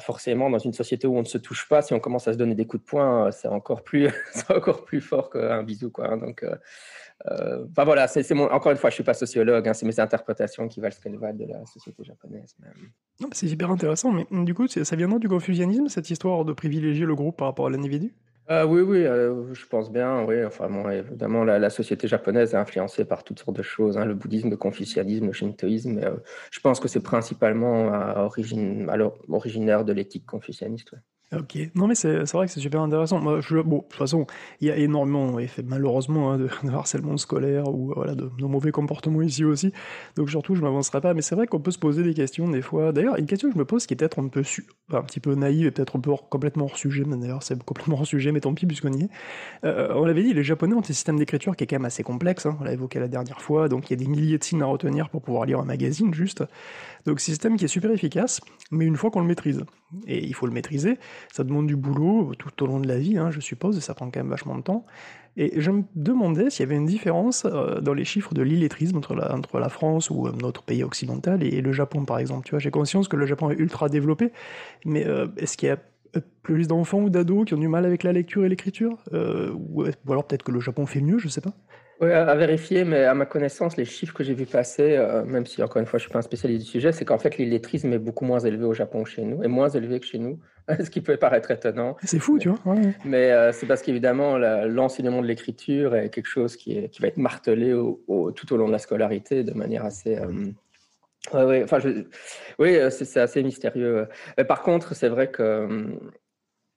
forcément, 0.00 0.50
dans 0.50 0.58
une 0.58 0.72
société 0.72 1.06
où 1.06 1.16
on 1.16 1.20
ne 1.20 1.26
se 1.26 1.38
touche 1.38 1.68
pas, 1.68 1.80
si 1.80 1.94
on 1.94 2.00
commence 2.00 2.26
à 2.28 2.32
se 2.32 2.38
donner 2.38 2.54
des 2.54 2.66
coups 2.66 2.82
de 2.82 2.88
poing, 2.88 3.30
c'est 3.30 3.48
encore 3.48 3.82
plus, 3.82 4.08
encore 4.48 4.84
plus 4.84 5.00
fort 5.00 5.30
qu'un 5.30 5.62
bisou, 5.62 5.90
quoi. 5.90 6.10
Hein. 6.10 6.18
donc, 6.18 6.44
enfin 7.24 7.84
voilà, 7.84 8.08
c'est 8.08 8.30
encore 8.34 8.72
une 8.72 8.78
fois, 8.78 8.90
je 8.90 8.96
suis 8.96 9.04
pas 9.04 9.14
sociologue, 9.14 9.68
hein, 9.68 9.72
c'est 9.72 9.86
mes 9.86 10.00
interprétations 10.00 10.68
qui 10.68 10.80
valent 10.80 10.94
ce 10.94 11.00
qu'elles 11.00 11.16
valent 11.16 11.38
de 11.38 11.46
la 11.46 11.64
société 11.66 12.04
japonaise. 12.04 12.54
C'est 13.32 13.46
hyper 13.46 13.70
intéressant, 13.70 14.12
mais 14.12 14.26
du 14.44 14.54
coup, 14.54 14.66
ça 14.66 14.96
vient 14.96 15.08
du 15.18 15.28
confucianisme, 15.28 15.88
cette 15.88 16.10
histoire 16.10 16.44
de 16.44 16.52
privilégier 16.52 17.06
le 17.06 17.14
groupe 17.14 17.38
par 17.38 17.48
rapport 17.48 17.68
à 17.68 17.70
l'individu? 17.70 18.12
Ah 18.52 18.66
oui, 18.66 18.80
oui, 18.80 19.04
euh, 19.04 19.54
je 19.54 19.64
pense 19.64 19.92
bien, 19.92 20.24
oui. 20.24 20.44
Enfin, 20.44 20.68
évidemment, 20.90 21.44
la, 21.44 21.70
société 21.70 22.08
japonaise 22.08 22.52
est 22.52 22.56
influencée 22.56 23.04
par 23.04 23.22
toutes 23.22 23.38
sortes 23.38 23.56
de 23.56 23.62
choses, 23.62 23.96
hein, 23.96 24.04
le 24.04 24.14
bouddhisme, 24.14 24.50
le 24.50 24.56
confucianisme, 24.56 25.26
le 25.26 25.32
shintoïsme. 25.32 25.98
Euh, 25.98 26.16
je 26.50 26.58
pense 26.58 26.80
que 26.80 26.88
c'est 26.88 27.00
principalement 27.00 27.92
à 27.92 28.24
origine, 28.24 28.90
originaire 29.28 29.84
de 29.84 29.92
l'éthique 29.92 30.26
confucianiste. 30.26 30.94
Ok, 31.32 31.56
non 31.76 31.86
mais 31.86 31.94
c'est 31.94 32.24
vrai 32.32 32.46
que 32.46 32.52
c'est 32.52 32.58
super 32.58 32.80
intéressant. 32.80 33.20
Moi, 33.20 33.38
bon, 33.64 33.76
de 33.76 33.82
toute 33.82 33.92
façon, 33.92 34.26
il 34.60 34.66
y 34.66 34.70
a 34.72 34.76
énormément, 34.76 35.36
malheureusement, 35.64 36.32
hein, 36.32 36.38
de, 36.64 36.70
harcèlement 36.72 37.16
scolaire 37.18 37.68
ou 37.68 37.92
voilà, 37.94 38.16
de, 38.16 38.28
mauvais 38.40 38.72
comportements 38.72 39.22
ici 39.22 39.44
aussi. 39.44 39.72
Donc 40.16 40.28
surtout, 40.28 40.56
je 40.56 40.62
m'avancerai 40.62 41.00
pas. 41.00 41.14
Mais 41.14 41.22
c'est 41.22 41.36
vrai 41.36 41.46
qu'on 41.46 41.60
peut 41.60 41.70
se 41.70 41.78
poser 41.78 42.02
des 42.02 42.14
questions 42.14 42.48
des 42.48 42.62
fois. 42.62 42.90
D'ailleurs, 42.90 43.16
une 43.16 43.26
question 43.26 43.48
que 43.48 43.54
je 43.54 43.58
me 43.60 43.64
pose 43.64 43.86
qui 43.86 43.94
est 43.94 43.96
peut-être 43.96 44.18
un 44.18 44.26
peu 44.26 44.42
un 44.92 45.02
petit 45.02 45.20
peu 45.20 45.36
naïve 45.36 45.66
et 45.66 45.70
peut-être 45.70 45.94
un 45.94 46.00
peu 46.00 46.10
complètement 46.30 46.64
hors 46.64 46.76
sujet. 46.76 47.04
Mais 47.06 47.16
d'ailleurs, 47.16 47.44
c'est 47.44 47.62
complètement 47.62 47.96
hors 47.96 48.06
sujet, 48.06 48.32
mais 48.32 48.40
tant 48.40 48.52
pis 48.52 48.66
puisqu'on 48.66 48.92
y 48.92 49.04
est. 49.04 49.08
Euh, 49.64 49.92
on 49.94 50.06
l'avait 50.06 50.24
dit, 50.24 50.34
les 50.34 50.42
Japonais 50.42 50.74
ont 50.74 50.80
un 50.80 50.82
système 50.82 51.16
d'écriture 51.16 51.54
qui 51.54 51.62
est 51.62 51.68
quand 51.68 51.76
même 51.76 51.84
assez 51.84 52.02
complexe. 52.02 52.46
Hein, 52.46 52.56
on 52.60 52.64
l'a 52.64 52.72
évoqué 52.72 52.98
la 52.98 53.08
dernière 53.08 53.40
fois. 53.40 53.68
Donc 53.68 53.88
il 53.88 53.92
y 53.92 54.02
a 54.02 54.04
des 54.04 54.10
milliers 54.10 54.38
de 54.38 54.42
signes 54.42 54.62
à 54.62 54.66
retenir 54.66 55.08
pour 55.10 55.22
pouvoir 55.22 55.44
lire 55.44 55.60
un 55.60 55.64
magazine 55.64 56.12
juste. 56.12 56.42
Donc 57.06 57.20
système 57.20 57.56
qui 57.56 57.64
est 57.64 57.68
super 57.68 57.90
efficace, 57.90 58.40
mais 58.70 58.84
une 58.84 58.96
fois 58.96 59.10
qu'on 59.10 59.20
le 59.20 59.26
maîtrise. 59.26 59.64
Et 60.06 60.24
il 60.24 60.34
faut 60.34 60.46
le 60.46 60.52
maîtriser 60.52 60.98
ça 61.32 61.44
demande 61.44 61.66
du 61.66 61.76
boulot 61.76 62.32
tout 62.38 62.62
au 62.62 62.66
long 62.66 62.80
de 62.80 62.88
la 62.88 62.98
vie, 62.98 63.18
hein, 63.18 63.30
je 63.30 63.40
suppose, 63.40 63.76
et 63.76 63.80
ça 63.80 63.94
prend 63.94 64.10
quand 64.10 64.20
même 64.20 64.30
vachement 64.30 64.56
de 64.56 64.62
temps. 64.62 64.84
Et 65.36 65.60
je 65.60 65.70
me 65.70 65.84
demandais 65.94 66.50
s'il 66.50 66.60
y 66.60 66.68
avait 66.68 66.76
une 66.76 66.86
différence 66.86 67.44
euh, 67.44 67.80
dans 67.80 67.94
les 67.94 68.04
chiffres 68.04 68.34
de 68.34 68.42
l'illettrisme 68.42 68.98
entre 68.98 69.14
la, 69.58 69.68
France 69.68 70.10
ou 70.10 70.28
notre 70.30 70.62
pays 70.62 70.82
occidental 70.82 71.42
et, 71.42 71.60
le 71.60 71.72
Japon, 71.72 72.04
par 72.04 72.18
exemple. 72.18 72.44
Tu 72.46 72.50
vois, 72.50 72.58
j'ai 72.58 72.70
conscience 72.70 73.08
que 73.08 73.16
le 73.16 73.26
Japon 73.26 73.50
est 73.50 73.56
ultra 73.56 73.88
développé, 73.88 74.32
mais 74.84 75.06
euh, 75.06 75.28
est-ce 75.36 75.56
qu'il 75.56 75.68
y 75.68 75.72
a 75.72 75.78
plus 76.42 76.66
d'enfants 76.66 77.02
ou 77.02 77.10
d'ados 77.10 77.46
qui 77.46 77.54
ont 77.54 77.58
du 77.58 77.68
mal 77.68 77.86
avec 77.86 78.02
la 78.02 78.12
lecture 78.12 78.44
et 78.44 78.48
l'écriture? 78.48 78.98
Euh, 79.12 79.52
ou, 79.52 79.84
ou, 79.84 80.12
alors 80.12 80.26
peut-être 80.26 80.42
que 80.42 80.50
le 80.52 80.60
Japon 80.60 80.86
fait 80.86 81.00
mieux, 81.00 81.18
je 81.18 81.28
sais 81.28 81.40
pas. 81.40 81.54
Oui, 82.00 82.10
à, 82.12 82.34
vérifier, 82.34 82.84
mais 82.84 83.04
à 83.04 83.12
ma 83.12 83.26
connaissance, 83.26 83.76
les 83.76 83.84
chiffres 83.84 84.14
que 84.14 84.24
j'ai 84.24 84.32
vu 84.32 84.46
passer, 84.46 84.96
euh, 84.96 85.22
même 85.22 85.44
si 85.44 85.62
encore 85.62 85.80
une 85.80 85.86
fois 85.86 85.98
je 85.98 86.04
suis 86.04 86.12
pas 86.12 86.20
un 86.20 86.22
spécialiste 86.22 86.64
du 86.64 86.70
sujet, 86.70 86.92
c'est 86.92 87.04
qu'en 87.04 87.18
fait 87.18 87.36
l'illettrisme 87.36 87.92
est 87.92 87.98
beaucoup 87.98 88.24
moins 88.24 88.38
élevé 88.38 88.64
au 88.64 88.72
Japon 88.72 89.02
que 89.02 89.10
chez 89.10 89.22
nous, 89.22 89.42
et 89.42 89.48
moins 89.48 89.68
élevé 89.68 90.00
que 90.00 90.06
chez 90.06 90.18
nous, 90.18 90.38
ce 90.82 90.88
qui 90.88 91.02
peut 91.02 91.18
paraître 91.18 91.50
étonnant. 91.50 91.96
C'est 92.02 92.18
fou, 92.18 92.38
tu 92.38 92.48
vois. 92.48 92.74
Mais 93.04 93.32
euh, 93.32 93.52
c'est 93.52 93.66
parce 93.66 93.82
qu'évidemment 93.82 94.38
l'enseignement 94.38 95.20
de 95.20 95.26
l'écriture 95.26 95.94
est 95.94 96.08
quelque 96.08 96.28
chose 96.28 96.56
qui, 96.56 96.78
est, 96.78 96.88
qui 96.88 97.02
va 97.02 97.08
être 97.08 97.18
martelé 97.18 97.74
au, 97.74 98.32
tout 98.32 98.50
au 98.54 98.56
long 98.56 98.66
de 98.66 98.72
la 98.72 98.78
scolarité 98.78 99.44
de 99.44 99.52
manière 99.52 99.84
assez. 99.84 100.16
Euh, 100.16 101.44
ouais, 101.44 101.62
enfin, 101.64 101.80
je... 101.80 102.06
oui, 102.58 102.78
c'est 102.88 103.20
assez 103.20 103.42
mystérieux. 103.42 104.08
Mais 104.38 104.44
par 104.44 104.62
contre, 104.62 104.94
c'est 104.94 105.08
vrai 105.10 105.30
que 105.30 105.98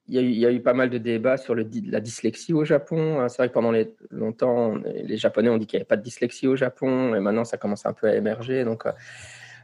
il 0.06 0.38
y, 0.38 0.44
a 0.44 0.52
eu, 0.52 0.60
pas 0.60 0.74
mal 0.74 0.90
de 0.90 0.98
débats 0.98 1.38
sur 1.38 1.54
la 1.54 1.64
dyslexie 1.64 2.52
au 2.52 2.64
Japon. 2.64 3.20
Hein. 3.20 3.28
C'est 3.30 3.38
vrai 3.38 3.48
que 3.48 3.54
pendant 3.54 3.72
longtemps, 4.10 4.74
les 4.74 5.16
Japonais 5.16 5.48
ont 5.48 5.56
dit 5.56 5.66
qu'il 5.66 5.78
n'y 5.78 5.80
avait 5.80 5.88
pas 5.88 5.96
de 5.96 6.02
dyslexie 6.02 6.46
au 6.46 6.56
Japon, 6.56 7.14
et 7.14 7.20
maintenant 7.20 7.44
ça 7.44 7.56
commence 7.56 7.86
un 7.86 7.94
peu 7.94 8.08
à 8.08 8.14
émerger. 8.14 8.64
Donc, 8.64 8.84
euh, 8.84 8.92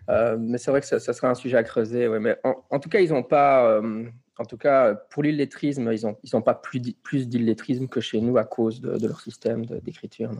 euh, 0.08 0.36
mais 0.40 0.56
c'est 0.56 0.70
vrai 0.70 0.80
que 0.80 0.86
ça, 0.86 0.98
serait 0.98 1.26
un 1.26 1.34
sujet 1.34 1.58
à 1.58 1.62
creuser. 1.62 2.08
Mais 2.20 2.38
en, 2.42 2.78
tout 2.78 2.88
cas, 2.88 3.00
ils 3.00 3.10
n'ont 3.10 3.22
pas, 3.22 3.70
euh, 3.70 4.06
en 4.38 4.44
tout 4.46 4.56
cas, 4.56 4.94
pour 4.94 5.22
l'illettrisme, 5.22 5.92
ils 5.92 6.06
n'ont 6.32 6.42
pas 6.42 6.54
plus, 6.54 6.80
plus 7.02 7.28
d'illettrisme 7.28 7.86
que 7.86 8.00
chez 8.00 8.22
nous 8.22 8.38
à 8.38 8.44
cause 8.44 8.80
de, 8.80 9.06
leur 9.06 9.20
système 9.20 9.66
d'écriture. 9.66 10.30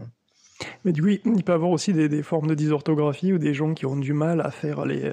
Mais 0.86 0.92
du 0.92 1.02
coup, 1.02 1.08
il 1.08 1.44
peut 1.44 1.52
y 1.52 1.54
avoir 1.54 1.70
aussi 1.70 1.92
des, 1.92 2.22
formes 2.22 2.46
de 2.46 2.54
dysorthographie 2.54 3.34
ou 3.34 3.38
des 3.38 3.52
gens 3.52 3.74
qui 3.74 3.84
ont 3.84 3.96
du 3.96 4.14
mal 4.14 4.40
à 4.40 4.50
faire 4.50 4.86
les 4.86 5.12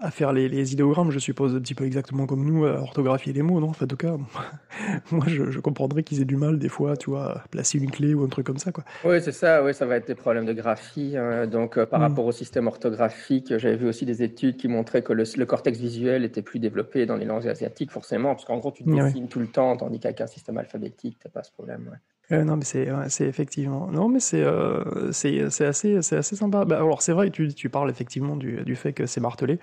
à 0.00 0.12
faire 0.12 0.32
les, 0.32 0.72
idéogrammes, 0.72 1.10
je 1.10 1.18
suppose, 1.18 1.56
un 1.56 1.60
petit 1.60 1.74
peu 1.74 1.84
exactement 1.84 2.26
comme 2.26 2.44
nous, 2.44 2.64
à 2.64 2.80
orthographier 2.80 3.32
les 3.32 3.42
mots, 3.42 3.58
non 3.58 3.70
En 3.70 3.86
tout 3.86 3.96
cas, 3.96 4.16
moi, 5.10 5.24
je, 5.26 5.58
comprendrais 5.58 6.04
qu'ils 6.04 6.20
aient 6.20 6.24
du 6.24 6.36
mal, 6.36 6.58
des 6.58 6.68
fois, 6.68 6.96
tu 6.96 7.10
vois, 7.10 7.38
à 7.38 7.48
placer 7.48 7.78
une 7.78 7.90
clé 7.90 8.14
ou 8.14 8.22
un 8.22 8.28
truc 8.28 8.46
comme 8.46 8.58
ça, 8.58 8.70
quoi. 8.70 8.84
Oui, 9.04 9.20
c'est 9.20 9.32
ça, 9.32 9.64
oui, 9.64 9.74
ça 9.74 9.86
va 9.86 9.96
être 9.96 10.06
des 10.06 10.14
problèmes 10.14 10.46
de 10.46 10.52
graphie. 10.52 11.16
Hein. 11.16 11.48
Donc, 11.48 11.78
euh, 11.78 11.84
par 11.84 11.98
mm. 11.98 12.02
rapport 12.04 12.26
au 12.26 12.32
système 12.32 12.68
orthographique, 12.68 13.58
j'avais 13.58 13.76
vu 13.76 13.88
aussi 13.88 14.06
des 14.06 14.22
études 14.22 14.56
qui 14.56 14.68
montraient 14.68 15.02
que 15.02 15.12
le, 15.12 15.24
cortex 15.44 15.78
visuel 15.78 16.24
était 16.24 16.42
plus 16.42 16.60
développé 16.60 17.04
dans 17.04 17.16
les 17.16 17.24
langues 17.24 17.48
asiatiques, 17.48 17.90
forcément, 17.90 18.34
parce 18.34 18.44
qu'en 18.44 18.58
gros, 18.58 18.70
tu 18.70 18.84
dessines 18.84 19.28
tout 19.28 19.40
le 19.40 19.48
temps, 19.48 19.76
tandis 19.76 19.98
qu'avec 19.98 20.20
un 20.20 20.28
système 20.28 20.58
alphabétique, 20.58 21.18
tu 21.20 21.26
n'as 21.26 21.32
pas 21.32 21.42
ce 21.42 21.50
problème, 21.50 21.90
non, 22.30 22.56
mais 22.56 22.64
c'est 22.64 22.88
c'est 23.08 23.26
effectivement. 23.26 23.86
Non, 23.90 24.08
mais 24.08 24.20
c'est 24.20 24.42
euh, 24.42 25.12
c'est 25.12 25.40
assez, 25.64 26.02
c'est 26.02 26.16
assez 26.16 26.36
sympa. 26.36 26.66
Bah, 26.66 26.76
alors, 26.76 27.00
c'est 27.00 27.12
vrai, 27.12 27.30
tu, 27.30 27.54
tu 27.54 27.70
parles 27.70 27.88
effectivement 27.88 28.36
du, 28.36 28.62
du 28.64 28.76
fait 28.76 28.92
que 28.92 29.06
c'est 29.06 29.20
martelé. 29.20 29.58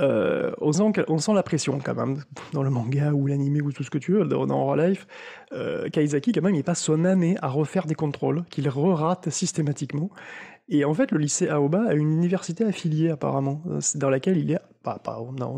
Euh, 0.00 0.52
on, 0.60 0.72
sent, 0.72 0.92
on 1.08 1.18
sent 1.18 1.32
la 1.34 1.42
pression 1.42 1.78
quand 1.82 1.94
même 1.94 2.22
dans 2.52 2.62
le 2.62 2.70
manga 2.70 3.12
ou 3.12 3.26
l'anime 3.26 3.64
ou 3.64 3.72
tout 3.72 3.82
ce 3.82 3.90
que 3.90 3.98
tu 3.98 4.12
veux, 4.12 4.26
dans, 4.26 4.46
dans 4.46 4.74
Life. 4.74 5.06
Euh, 5.52 5.88
Kaizaki, 5.88 6.32
quand 6.32 6.42
même, 6.42 6.54
il 6.54 6.64
passe 6.64 6.82
son 6.82 7.04
année 7.06 7.36
à 7.42 7.48
refaire 7.48 7.86
des 7.86 7.94
contrôles 7.94 8.44
qu'il 8.50 8.68
re-rate 8.68 9.30
systématiquement. 9.30 10.10
Et 10.68 10.84
en 10.84 10.94
fait, 10.94 11.12
le 11.12 11.18
lycée 11.18 11.48
Aoba 11.48 11.84
a 11.88 11.94
une 11.94 12.10
université 12.12 12.64
affiliée 12.64 13.10
apparemment, 13.10 13.62
euh, 13.70 13.80
dans 13.96 14.10
laquelle 14.10 14.36
il 14.38 14.52
est, 14.52 14.60
pas 14.82 15.00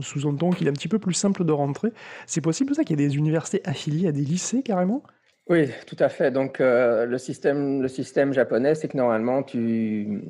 sous-entend 0.01 0.51
qu'il 0.51 0.67
est 0.67 0.71
un 0.71 0.75
petit 0.75 0.89
peu 0.89 0.99
plus 0.99 1.15
simple 1.15 1.45
de 1.45 1.53
rentrer. 1.53 1.93
C'est 2.27 2.41
possible 2.41 2.75
ça 2.75 2.85
qu'il 2.85 3.01
y 3.01 3.03
ait 3.05 3.09
des 3.09 3.17
universités 3.17 3.61
affiliées 3.65 4.09
à 4.09 4.13
des 4.13 4.23
lycées 4.23 4.63
carrément? 4.63 5.03
Oui, 5.49 5.71
tout 5.87 5.97
à 5.99 6.09
fait. 6.09 6.31
Donc, 6.31 6.61
euh, 6.61 7.05
le, 7.05 7.19
système, 7.19 8.33
japonais, 8.33 8.75
c'est 8.75 8.89
que 8.89 8.97
normalement, 8.97 9.43
tu, 9.43 10.23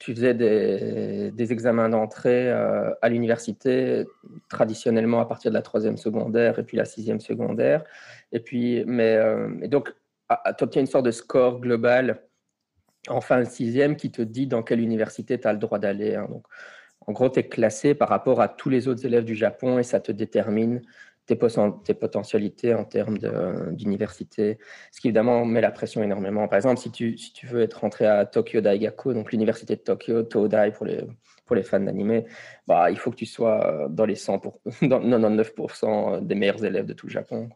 faisais 0.00 0.34
des, 0.34 1.30
des 1.30 1.52
examens 1.52 1.88
d'entrée 1.88 2.50
euh, 2.50 2.90
à 3.00 3.08
l'université, 3.08 4.04
traditionnellement 4.50 5.20
à 5.20 5.26
partir 5.26 5.50
de 5.50 5.54
la 5.54 5.62
troisième 5.62 5.96
secondaire 5.96 6.58
et 6.58 6.64
puis 6.64 6.76
la 6.76 6.84
sixième 6.84 7.20
secondaire. 7.20 7.84
Et 8.32 8.40
puis, 8.40 8.84
mais, 8.86 9.16
euh, 9.16 9.48
et 9.62 9.68
donc, 9.68 9.94
tu 10.58 10.64
obtiens 10.64 10.82
une 10.82 10.86
sorte 10.88 11.06
de 11.06 11.10
score 11.10 11.60
global 11.60 12.22
en 13.08 13.20
fin 13.20 13.40
de 13.40 13.44
sixième 13.44 13.96
qui 13.96 14.10
te 14.10 14.22
dit 14.22 14.46
dans 14.46 14.62
quelle 14.62 14.80
université 14.80 15.38
tu 15.38 15.48
as 15.48 15.52
le 15.52 15.58
droit 15.58 15.78
d'aller. 15.78 16.16
Hein. 16.16 16.26
Donc, 16.28 16.46
en 17.06 17.12
gros, 17.12 17.28
tu 17.28 17.40
es 17.40 17.48
classé 17.48 17.94
par 17.94 18.08
rapport 18.08 18.40
à 18.40 18.48
tous 18.48 18.70
les 18.70 18.88
autres 18.88 19.04
élèves 19.04 19.24
du 19.24 19.34
Japon 19.34 19.78
et 19.78 19.82
ça 19.82 20.00
te 20.00 20.12
détermine 20.12 20.82
tes, 21.26 21.36
potentialités 21.36 22.74
en 22.74 22.84
termes 22.84 23.18
d'université, 23.72 24.58
ce 24.92 25.00
qui 25.00 25.08
évidemment 25.08 25.44
met 25.44 25.60
la 25.60 25.70
pression 25.70 26.02
énormément. 26.02 26.48
Par 26.48 26.56
exemple, 26.56 26.80
si 26.80 26.90
tu, 26.90 27.16
si 27.16 27.32
tu 27.32 27.46
veux 27.46 27.62
être 27.62 27.80
rentré 27.80 28.06
à 28.06 28.26
Tokyo 28.26 28.60
Daigaku, 28.60 29.14
donc 29.14 29.32
l'université 29.32 29.76
de 29.76 29.80
Tokyo, 29.80 30.22
Todai 30.22 30.72
pour 30.72 30.84
les, 30.86 31.04
pour 31.46 31.56
les 31.56 31.62
fans 31.62 31.80
d'anime, 31.80 32.24
bah, 32.66 32.90
il 32.90 32.98
faut 32.98 33.10
que 33.10 33.16
tu 33.16 33.26
sois 33.26 33.86
dans 33.90 34.04
les 34.04 34.16
100 34.16 34.38
pour, 34.38 34.60
dans 34.82 35.00
99% 35.00 36.26
des 36.26 36.34
meilleurs 36.34 36.64
élèves 36.64 36.86
de 36.86 36.92
tout 36.92 37.06
le 37.06 37.12
Japon. 37.12 37.48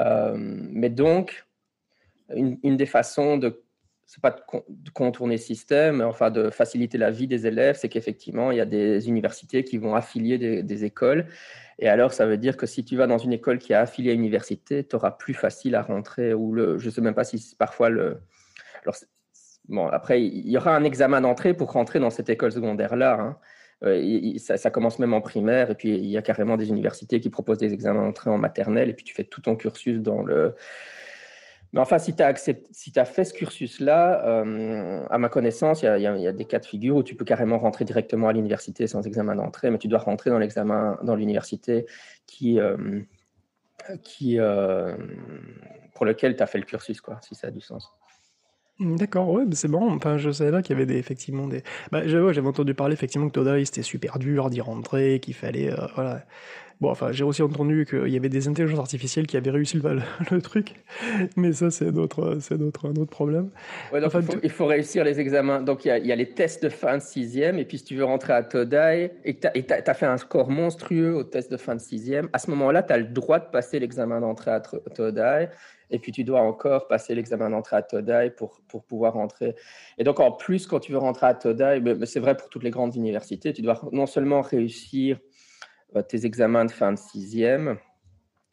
Euh, 0.00 0.34
mais 0.36 0.90
donc, 0.90 1.46
une, 2.34 2.76
des 2.76 2.86
façons 2.86 3.36
de 3.38 3.62
c'est 4.08 4.22
pas 4.22 4.30
de, 4.30 4.90
contourner 4.90 5.34
le 5.34 5.40
système, 5.40 5.96
mais 5.96 6.04
enfin 6.04 6.30
de 6.30 6.50
faciliter 6.50 6.96
la 6.96 7.10
vie 7.10 7.26
des 7.26 7.48
élèves, 7.48 7.76
c'est 7.76 7.88
qu'effectivement, 7.88 8.52
il 8.52 8.58
y 8.58 8.60
a 8.60 8.64
des 8.64 9.08
universités 9.08 9.64
qui 9.64 9.78
vont 9.78 9.96
affilier 9.96 10.62
des 10.62 10.84
écoles 10.84 11.26
et 11.78 11.88
alors, 11.88 12.12
ça 12.12 12.26
veut 12.26 12.38
dire 12.38 12.56
que 12.56 12.66
si 12.66 12.84
tu 12.84 12.96
vas 12.96 13.06
dans 13.06 13.18
une 13.18 13.32
école 13.32 13.58
qui 13.58 13.74
a 13.74 13.80
affilié 13.80 14.10
à 14.10 14.14
une 14.14 14.20
université, 14.20 14.84
tu 14.86 14.96
auras 14.96 15.10
plus 15.10 15.34
facile 15.34 15.74
à 15.74 15.82
rentrer. 15.82 16.32
Ou 16.32 16.56
je 16.78 16.84
ne 16.84 16.90
sais 16.90 17.00
même 17.02 17.14
pas 17.14 17.24
si 17.24 17.54
parfois 17.58 17.90
le. 17.90 18.18
Bon, 19.68 19.88
après, 19.88 20.22
il 20.22 20.48
y 20.48 20.56
aura 20.56 20.74
un 20.74 20.84
examen 20.84 21.20
d'entrée 21.20 21.52
pour 21.52 21.72
rentrer 21.72 21.98
dans 21.98 22.10
cette 22.10 22.30
école 22.30 22.52
secondaire-là. 22.52 23.18
Hein. 23.20 23.38
Euh, 23.84 24.38
ça, 24.38 24.70
commence 24.70 24.98
même 24.98 25.12
en 25.12 25.20
primaire. 25.20 25.70
Et 25.70 25.74
puis, 25.74 25.90
il 25.90 26.06
y 26.06 26.16
a 26.16 26.22
carrément 26.22 26.56
des 26.56 26.68
universités 26.68 27.20
qui 27.20 27.28
proposent 27.28 27.58
des 27.58 27.74
examens 27.74 28.02
d'entrée 28.02 28.30
en 28.30 28.38
maternelle. 28.38 28.88
Et 28.88 28.94
puis, 28.94 29.04
tu 29.04 29.14
fais 29.14 29.24
tout 29.24 29.42
ton 29.42 29.56
cursus 29.56 30.00
dans 30.00 30.22
le 30.22 30.54
Mais 31.76 31.82
enfin, 31.82 31.98
si 31.98 32.14
tu 32.14 32.22
as, 32.22 33.04
fait 33.04 33.24
ce 33.24 33.34
cursus-là, 33.34 34.26
euh, 34.26 35.04
à 35.10 35.18
ma 35.18 35.28
connaissance, 35.28 35.82
il 35.82 36.00
y, 36.00 36.06
a 36.06 36.32
des 36.32 36.44
cas 36.46 36.58
de 36.58 36.64
figure 36.64 36.96
où 36.96 37.02
tu 37.02 37.14
peux 37.14 37.26
carrément 37.26 37.58
rentrer 37.58 37.84
directement 37.84 38.28
à 38.28 38.32
l'université 38.32 38.86
sans 38.86 39.06
examen 39.06 39.36
d'entrée, 39.36 39.70
mais 39.70 39.76
tu 39.76 39.86
dois 39.86 39.98
rentrer 39.98 40.30
dans 40.30 40.38
l'examen 40.38 40.98
dans 41.02 41.14
l'université 41.14 41.84
qui, 42.26 42.58
euh, 42.60 43.02
qui, 44.02 44.38
pour 45.94 46.06
lequel 46.06 46.34
tu 46.34 46.42
as 46.42 46.46
fait 46.46 46.56
le 46.56 46.64
cursus, 46.64 47.02
quoi, 47.02 47.20
si 47.20 47.34
ça 47.34 47.48
a 47.48 47.50
du 47.50 47.60
sens. 47.60 47.92
D'accord, 48.80 49.28
ouais, 49.28 49.44
c'est 49.52 49.68
bon. 49.68 49.94
Enfin, 49.94 50.16
je 50.16 50.30
savais 50.30 50.52
pas 50.52 50.62
qu'il 50.62 50.74
y 50.74 50.76
avait 50.78 50.86
des, 50.86 50.96
effectivement 50.96 51.46
des. 51.46 51.62
Bah, 51.92 52.06
j'avais 52.06 52.40
entendu 52.40 52.72
parler 52.72 52.94
effectivement 52.94 53.26
que 53.28 53.32
Todai 53.32 53.66
c'était 53.66 53.82
super 53.82 54.18
dur 54.18 54.48
d'y 54.48 54.62
rentrer, 54.62 55.20
qu'il 55.20 55.34
fallait, 55.34 55.74
voilà, 55.94 56.24
Bon, 56.80 56.90
enfin, 56.90 57.10
j'ai 57.10 57.24
aussi 57.24 57.42
entendu 57.42 57.86
qu'il 57.88 58.08
y 58.08 58.16
avait 58.16 58.28
des 58.28 58.48
intelligences 58.48 58.80
artificielles 58.80 59.26
qui 59.26 59.38
avaient 59.38 59.50
réussi 59.50 59.78
le, 59.78 60.00
le 60.30 60.42
truc, 60.42 60.74
mais 61.34 61.52
ça, 61.52 61.70
c'est 61.70 61.90
d'autres, 61.90 62.36
c'est 62.40 62.58
d'autres, 62.58 62.88
un 62.88 62.96
autre 62.96 63.10
problème. 63.10 63.50
enfin, 63.92 64.20
il, 64.42 64.50
faut, 64.50 64.66
réussir 64.66 65.02
les 65.02 65.18
examens. 65.18 65.62
Donc, 65.62 65.86
il 65.86 65.88
y, 65.88 66.12
a, 66.12 66.16
les 66.16 66.30
tests 66.30 66.62
de 66.62 66.68
fin 66.68 66.98
de 66.98 67.02
sixième, 67.02 67.58
et 67.58 67.64
puis 67.64 67.78
si 67.78 67.84
tu 67.84 67.96
veux 67.96 68.04
rentrer 68.04 68.34
à 68.34 68.42
Todai, 68.42 69.12
et 69.24 69.38
tu 69.38 69.46
as, 69.46 69.94
fait 69.94 70.06
un 70.06 70.18
score 70.18 70.50
monstrueux 70.50 71.14
au 71.14 71.24
test 71.24 71.50
de 71.50 71.56
fin 71.56 71.74
de 71.74 71.80
sixième, 71.80 72.28
à 72.34 72.38
ce 72.38 72.50
moment-là, 72.50 72.82
tu 72.82 72.92
as 72.92 72.98
le 72.98 73.04
droit 73.04 73.38
de 73.38 73.46
passer 73.46 73.78
l'examen 73.78 74.20
d'entrée 74.20 74.50
à 74.50 74.60
Todai, 74.60 75.48
et 75.90 75.98
puis 75.98 76.12
tu 76.12 76.24
dois 76.24 76.40
encore 76.40 76.88
passer 76.88 77.14
l'examen 77.14 77.48
d'entrée 77.48 77.76
à 77.76 77.82
Todai 77.82 78.32
pour, 78.36 78.60
pour 78.68 78.84
pouvoir 78.84 79.14
rentrer. 79.14 79.54
Et 79.96 80.04
donc, 80.04 80.20
en 80.20 80.32
plus, 80.32 80.66
quand 80.66 80.80
tu 80.80 80.92
veux 80.92 80.98
rentrer 80.98 81.26
à 81.26 81.34
Todai, 81.34 81.80
c'est 82.04 82.20
vrai 82.20 82.36
pour 82.36 82.50
toutes 82.50 82.64
les 82.64 82.70
grandes 82.70 82.96
universités, 82.96 83.52
tu 83.52 83.62
dois 83.62 83.80
non 83.92 84.06
seulement 84.06 84.42
réussir 84.42 85.18
tes 86.02 86.26
examens 86.26 86.64
de 86.64 86.70
fin 86.70 86.92
de 86.92 86.98
sixième, 86.98 87.78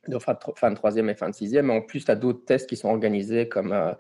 de 0.08 0.18
fin 0.20 0.70
de 0.72 0.76
troisième 0.76 1.10
et 1.10 1.16
fin 1.16 1.30
de 1.30 1.36
sixième. 1.36 1.70
En 1.70 1.82
plus, 1.82 2.06
tu 2.06 2.12
as 2.12 2.16
d'autres 2.16 2.46
tests 2.46 2.68
qui 2.68 2.76
sont 2.76 2.90
organisés 2.90 3.48
comme 3.48 3.72
euh, 3.72 3.92
euh, 3.92 3.94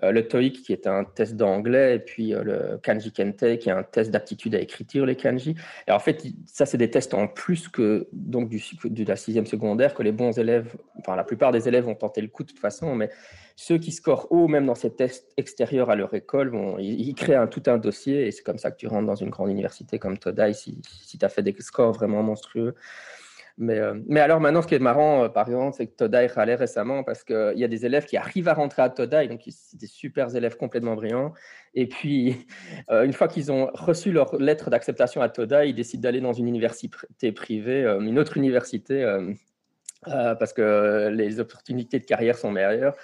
le 0.00 0.26
TOEIC 0.26 0.62
qui 0.62 0.72
est 0.72 0.86
un 0.86 1.04
test 1.04 1.36
d'anglais 1.36 1.96
et 1.96 1.98
puis 1.98 2.30
le 2.30 2.78
Kanji 2.82 3.12
Kente 3.12 3.58
qui 3.58 3.68
est 3.68 3.72
un 3.72 3.82
test 3.82 4.10
d'aptitude 4.10 4.54
à 4.54 4.60
écriture, 4.60 5.06
les 5.06 5.16
kanji. 5.16 5.54
Et 5.86 5.92
en 5.92 5.98
fait, 5.98 6.24
ça, 6.46 6.66
c'est 6.66 6.78
des 6.78 6.90
tests 6.90 7.14
en 7.14 7.28
plus 7.28 7.68
que 7.68 8.08
donc 8.12 8.48
du, 8.48 8.62
de 8.84 9.04
la 9.04 9.16
sixième 9.16 9.46
secondaire 9.46 9.94
que 9.94 10.02
les 10.02 10.12
bons 10.12 10.38
élèves, 10.38 10.74
enfin 10.98 11.14
la 11.14 11.24
plupart 11.24 11.52
des 11.52 11.68
élèves 11.68 11.88
ont 11.88 11.94
tenté 11.94 12.20
le 12.20 12.28
coup 12.28 12.42
de 12.42 12.48
toute 12.48 12.58
façon, 12.58 12.94
mais 12.94 13.10
ceux 13.56 13.78
qui 13.78 13.92
scorent 13.92 14.26
haut, 14.30 14.48
même 14.48 14.66
dans 14.66 14.74
ces 14.74 14.94
tests 14.94 15.30
extérieurs 15.36 15.90
à 15.90 15.96
leur 15.96 16.14
école, 16.14 16.48
vont, 16.48 16.78
ils, 16.78 17.14
créent 17.14 17.34
un, 17.34 17.46
tout 17.46 17.62
un 17.66 17.78
dossier 17.78 18.26
et 18.26 18.30
c'est 18.30 18.42
comme 18.42 18.58
ça 18.58 18.70
que 18.70 18.76
tu 18.76 18.86
rentres 18.86 19.06
dans 19.06 19.14
une 19.14 19.30
grande 19.30 19.50
université 19.50 19.98
comme 19.98 20.18
Todai 20.18 20.54
si, 20.54 20.80
si 21.04 21.18
tu 21.18 21.24
as 21.24 21.28
fait 21.28 21.42
des 21.42 21.54
scores 21.60 21.92
vraiment 21.92 22.22
monstrueux. 22.22 22.74
Mais, 23.58 23.78
euh, 23.78 23.94
mais, 24.06 24.20
alors 24.20 24.40
maintenant, 24.40 24.62
ce 24.62 24.66
qui 24.66 24.74
est 24.74 24.78
marrant, 24.78 25.24
euh, 25.24 25.28
par 25.28 25.46
exemple, 25.46 25.76
c'est 25.76 25.86
que 25.86 25.94
Todai 25.94 26.26
râlait 26.26 26.54
récemment 26.54 27.04
parce 27.04 27.22
qu'il 27.24 27.54
y 27.56 27.64
a 27.64 27.68
des 27.68 27.86
élèves 27.86 28.06
qui 28.06 28.16
arrivent 28.16 28.48
à 28.48 28.54
rentrer 28.54 28.82
à 28.82 28.88
Todai, 28.88 29.28
donc 29.28 29.42
c'est 29.48 29.78
des 29.78 29.86
super 29.86 30.34
élèves 30.34 30.56
complètement 30.56 30.94
brillants. 30.94 31.32
Et 31.74 31.86
puis, 31.86 32.46
euh, 32.90 33.04
une 33.04 33.12
fois 33.12 33.28
qu'ils 33.28 33.52
ont 33.52 33.70
reçu 33.74 34.12
leur 34.12 34.36
lettre 34.36 34.70
d'acceptation 34.70 35.20
à 35.20 35.28
Todai, 35.28 35.68
ils 35.68 35.74
décident 35.74 36.02
d'aller 36.02 36.20
dans 36.20 36.32
une 36.32 36.48
université 36.48 37.32
privée, 37.32 37.82
une 38.00 38.18
autre 38.18 38.36
université 38.36 39.04
euh, 40.08 40.34
parce 40.34 40.52
que 40.52 41.10
les 41.12 41.38
opportunités 41.38 42.00
de 42.00 42.04
carrière 42.04 42.36
sont 42.36 42.50
meilleures. 42.50 42.94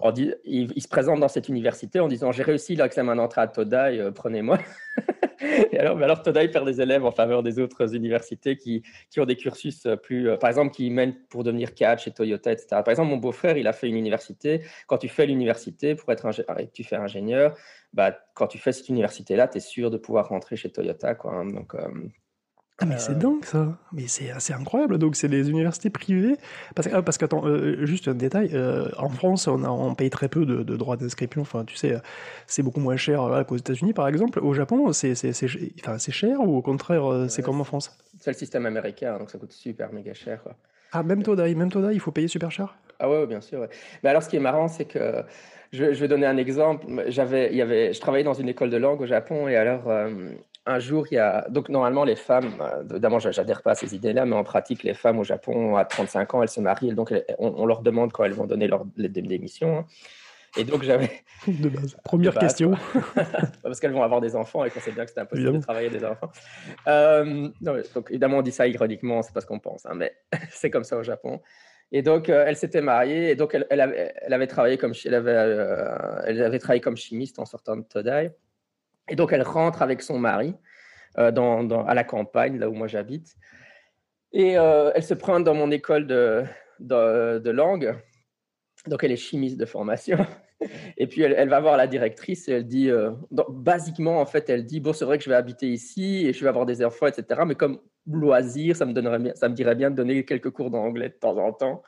On 0.00 0.12
il, 0.44 0.82
se 0.82 0.88
présente 0.88 1.20
dans 1.20 1.28
cette 1.28 1.48
université 1.48 2.00
en 2.00 2.08
disant 2.08 2.32
J'ai 2.32 2.42
réussi 2.42 2.74
l'examen 2.74 3.14
d'entrée 3.14 3.42
à 3.42 3.46
Todai, 3.46 3.98
euh, 4.00 4.10
prenez-moi. 4.10 4.58
et 5.40 5.78
alors, 5.78 5.96
mais 5.96 6.04
alors, 6.04 6.20
Todai 6.22 6.48
perd 6.48 6.66
des 6.66 6.80
élèves 6.80 7.04
en 7.04 7.12
faveur 7.12 7.44
des 7.44 7.60
autres 7.60 7.94
universités 7.94 8.56
qui, 8.56 8.82
qui 9.08 9.20
ont 9.20 9.24
des 9.24 9.36
cursus 9.36 9.86
plus. 10.02 10.30
Euh, 10.30 10.36
par 10.36 10.50
exemple, 10.50 10.74
qui 10.74 10.90
mènent 10.90 11.14
pour 11.28 11.44
devenir 11.44 11.74
catch 11.74 12.04
chez 12.04 12.10
Toyota, 12.10 12.50
etc. 12.50 12.66
Par 12.70 12.88
exemple, 12.88 13.10
mon 13.10 13.18
beau-frère, 13.18 13.56
il 13.56 13.68
a 13.68 13.72
fait 13.72 13.88
une 13.88 13.96
université. 13.96 14.62
Quand 14.88 14.98
tu 14.98 15.08
fais 15.08 15.26
l'université 15.26 15.94
pour 15.94 16.10
être 16.10 16.28
tu 16.72 16.82
fais 16.82 16.96
ingénieur, 16.96 17.56
bah, 17.92 18.18
quand 18.34 18.48
tu 18.48 18.58
fais 18.58 18.72
cette 18.72 18.88
université-là, 18.88 19.46
tu 19.46 19.58
es 19.58 19.60
sûr 19.60 19.92
de 19.92 19.96
pouvoir 19.96 20.28
rentrer 20.28 20.56
chez 20.56 20.70
Toyota. 20.70 21.14
Quoi, 21.14 21.34
hein. 21.34 21.46
Donc. 21.46 21.76
Ah 22.80 22.86
mais 22.86 22.98
c'est 22.98 23.12
euh. 23.12 23.14
dingue 23.14 23.44
ça, 23.44 23.76
mais 23.92 24.06
c'est 24.06 24.30
assez 24.30 24.52
incroyable. 24.52 24.98
Donc 24.98 25.16
c'est 25.16 25.28
des 25.28 25.50
universités 25.50 25.90
privées. 25.90 26.36
Parce, 26.76 26.86
que, 26.86 26.94
ah, 26.94 27.02
parce 27.02 27.18
qu'attends, 27.18 27.44
euh, 27.44 27.84
juste 27.84 28.06
un 28.06 28.14
détail, 28.14 28.50
euh, 28.54 28.88
en 28.98 29.08
France 29.08 29.48
on, 29.48 29.64
a, 29.64 29.68
on 29.68 29.96
paye 29.96 30.10
très 30.10 30.28
peu 30.28 30.46
de, 30.46 30.62
droits 30.76 30.96
d'inscription. 30.96 31.40
Enfin 31.40 31.64
tu 31.64 31.74
sais, 31.74 31.96
c'est 32.46 32.62
beaucoup 32.62 32.78
moins 32.78 32.96
cher 32.96 33.44
qu'aux 33.48 33.56
États-Unis 33.56 33.94
par 33.94 34.06
exemple. 34.06 34.38
Au 34.38 34.54
Japon 34.54 34.92
c'est 34.92 35.12
enfin, 35.80 35.98
cher 35.98 36.40
ou 36.40 36.56
au 36.56 36.62
contraire 36.62 37.26
c'est 37.28 37.42
comme 37.42 37.60
en 37.60 37.64
France? 37.64 37.98
C'est 38.20 38.30
le 38.30 38.36
système 38.36 38.66
américain 38.66 39.18
donc 39.18 39.30
ça 39.30 39.38
coûte 39.38 39.52
super 39.52 39.92
méga 39.92 40.14
cher. 40.14 40.42
Quoi. 40.42 40.54
Ah 40.92 41.02
même 41.02 41.24
Todai, 41.24 41.54
même 41.56 41.72
Todai, 41.72 41.94
il 41.94 42.00
faut 42.00 42.12
payer 42.12 42.28
super 42.28 42.50
cher? 42.50 42.76
Ah 43.00 43.10
ouais, 43.10 43.26
bien 43.26 43.40
sûr. 43.40 43.66
Mais 44.02 44.10
alors 44.10 44.22
ce 44.22 44.28
qui 44.28 44.36
est 44.36 44.40
marrant 44.40 44.68
c'est 44.68 44.84
que 44.84 45.24
je, 45.72 45.92
je, 45.92 46.00
vais 46.00 46.08
donner 46.08 46.26
un 46.26 46.36
exemple. 46.36 46.86
J'avais, 47.08 47.50
il 47.50 47.56
y 47.56 47.62
avait, 47.62 47.92
je 47.92 48.00
travaillais 48.00 48.24
dans 48.24 48.34
une 48.34 48.48
école 48.48 48.70
de 48.70 48.76
langue 48.76 49.00
au 49.00 49.06
Japon 49.06 49.48
et 49.48 49.56
alors 49.56 49.90
un 50.68 50.78
jour, 50.78 51.06
il 51.10 51.14
y 51.14 51.18
a. 51.18 51.46
Donc, 51.48 51.68
normalement, 51.68 52.04
les 52.04 52.16
femmes, 52.16 52.52
euh, 52.60 52.84
évidemment, 52.90 53.18
j'adhère 53.18 53.62
pas 53.62 53.72
à 53.72 53.74
ces 53.74 53.94
idées-là, 53.94 54.26
mais 54.26 54.36
en 54.36 54.44
pratique, 54.44 54.82
les 54.82 54.94
femmes 54.94 55.18
au 55.18 55.24
Japon, 55.24 55.76
à 55.76 55.84
35 55.84 56.34
ans, 56.34 56.42
elles 56.42 56.48
se 56.48 56.60
marient, 56.60 56.94
donc 56.94 57.12
on, 57.38 57.66
leur 57.66 57.82
demande 57.82 58.12
quand 58.12 58.24
elles 58.24 58.34
vont 58.34 58.46
donner 58.46 58.68
leur 58.68 58.84
démission. 58.96 59.78
Hein. 59.78 59.86
Et 60.56 60.64
donc, 60.64 60.82
j'avais. 60.82 61.10
De 61.46 61.68
base. 61.68 61.96
Première 62.04 62.34
question. 62.34 62.72
Parce 63.62 63.80
qu'elles 63.80 63.92
vont 63.92 64.02
avoir 64.02 64.20
des 64.20 64.34
enfants 64.34 64.64
et 64.64 64.70
qu'on 64.70 64.80
sait 64.80 64.92
bien 64.92 65.04
que 65.04 65.10
c'est 65.10 65.20
impossible 65.20 65.52
de 65.52 65.62
travailler 65.62 65.90
des 65.90 66.04
enfants. 66.04 66.30
Euh, 66.86 67.48
donc, 67.60 68.10
évidemment, 68.10 68.38
on 68.38 68.42
dit 68.42 68.52
ça 68.52 68.66
ironiquement, 68.66 69.22
c'est 69.22 69.32
pas 69.32 69.40
ce 69.40 69.46
qu'on 69.46 69.60
pense, 69.60 69.86
hein, 69.86 69.92
mais 69.94 70.14
c'est 70.50 70.70
comme 70.70 70.84
ça 70.84 70.96
au 70.96 71.02
Japon. 71.02 71.40
Et 71.92 72.02
donc, 72.02 72.28
euh, 72.28 72.44
elle 72.46 72.56
s'était 72.56 72.80
mariée 72.80 73.30
et 73.30 73.36
donc, 73.36 73.54
elle, 73.54 73.66
elle, 73.70 73.80
avait, 73.80 74.12
elle, 74.16 74.32
avait, 74.32 74.46
travaillé 74.46 74.76
comme, 74.76 74.92
elle 75.04 75.14
avait, 75.14 75.56
elle 76.26 76.42
avait 76.42 76.58
travaillé 76.58 76.80
comme 76.80 76.96
chimiste 76.96 77.38
en 77.38 77.46
sortant 77.46 77.76
de 77.76 77.82
Todai. 77.82 78.32
Et 79.08 79.16
donc, 79.16 79.32
elle 79.32 79.42
rentre 79.42 79.82
avec 79.82 80.02
son 80.02 80.18
mari 80.18 80.54
euh, 81.18 81.30
à 81.86 81.94
la 81.94 82.04
campagne, 82.04 82.58
là 82.58 82.68
où 82.68 82.74
moi 82.74 82.86
j'habite. 82.86 83.34
Et 84.32 84.58
euh, 84.58 84.90
elle 84.94 85.02
se 85.02 85.14
prend 85.14 85.40
dans 85.40 85.54
mon 85.54 85.70
école 85.70 86.06
de, 86.06 87.50
langue. 87.50 87.96
Donc, 88.86 89.04
elle 89.04 89.12
est 89.12 89.16
chimiste 89.16 89.58
de 89.58 89.66
formation. 89.66 90.18
Et 90.96 91.06
puis, 91.06 91.22
elle, 91.22 91.48
va 91.48 91.60
voir 91.60 91.76
la 91.76 91.86
directrice 91.86 92.48
et 92.48 92.52
elle 92.52 92.66
dit, 92.66 92.90
euh, 92.90 93.10
basiquement, 93.48 94.20
en 94.20 94.26
fait, 94.26 94.48
elle 94.50 94.64
dit, 94.64 94.80
bon, 94.80 94.92
c'est 94.92 95.04
vrai 95.04 95.18
que 95.18 95.24
je 95.24 95.30
vais 95.30 95.36
habiter 95.36 95.68
ici 95.68 96.26
et 96.26 96.32
je 96.32 96.42
vais 96.42 96.48
avoir 96.48 96.66
des 96.66 96.84
enfants, 96.84 97.06
etc. 97.06 97.42
Mais 97.46 97.54
comme 97.54 97.78
loisir, 98.10 98.74
ça 98.74 98.86
me, 98.86 98.92
donnerait 98.92 99.34
ça 99.34 99.48
me 99.48 99.54
dirait 99.54 99.74
bien 99.74 99.90
de 99.90 99.96
donner 99.96 100.24
quelques 100.24 100.50
cours 100.50 100.70
d'anglais 100.70 101.10
de 101.10 101.14
temps 101.14 101.36
en 101.36 101.52
temps. 101.52 101.82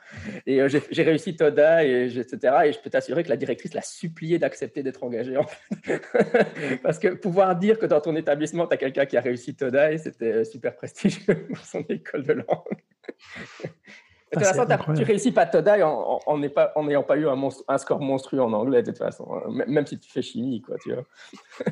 Et 0.45 0.61
euh, 0.61 0.69
j'ai 0.91 1.03
réussi 1.03 1.35
Toda, 1.35 1.83
et, 1.83 2.05
etc. 2.05 2.55
Et 2.65 2.73
je 2.73 2.79
peux 2.79 2.89
t'assurer 2.89 3.23
que 3.23 3.29
la 3.29 3.37
directrice 3.37 3.73
l'a 3.73 3.81
supplié 3.81 4.39
d'accepter 4.39 4.83
d'être 4.83 5.03
engagée. 5.03 5.37
En 5.37 5.47
fait. 5.47 6.01
Parce 6.83 6.99
que 6.99 7.09
pouvoir 7.09 7.55
dire 7.55 7.79
que 7.79 7.85
dans 7.85 8.01
ton 8.01 8.15
établissement, 8.15 8.67
tu 8.67 8.73
as 8.73 8.77
quelqu'un 8.77 9.05
qui 9.05 9.17
a 9.17 9.21
réussi 9.21 9.55
Toda, 9.55 9.97
c'était 9.97 10.31
euh, 10.31 10.43
super 10.43 10.75
prestigieux 10.75 11.47
pour 11.47 11.65
son 11.65 11.83
école 11.89 12.23
de 12.23 12.33
langue. 12.33 12.81
De 14.33 14.39
toute 14.39 14.47
façon, 14.47 14.93
tu 14.95 15.03
réussis 15.03 15.31
pas 15.31 15.45
Todai 15.45 15.83
en 15.83 16.37
n'ayant 16.37 17.03
pas, 17.03 17.17
eu 17.17 17.27
un, 17.27 17.77
score 17.77 17.99
monstrueux 17.99 18.41
en 18.41 18.53
anglais, 18.53 18.81
de 18.81 18.91
toute 18.91 18.97
façon. 18.97 19.27
Hein. 19.33 19.63
Même 19.67 19.85
si 19.85 19.99
tu 19.99 20.09
fais 20.09 20.21
chimie, 20.21 20.61
quoi, 20.61 20.77
tu 20.81 20.93
vois. 20.93 21.03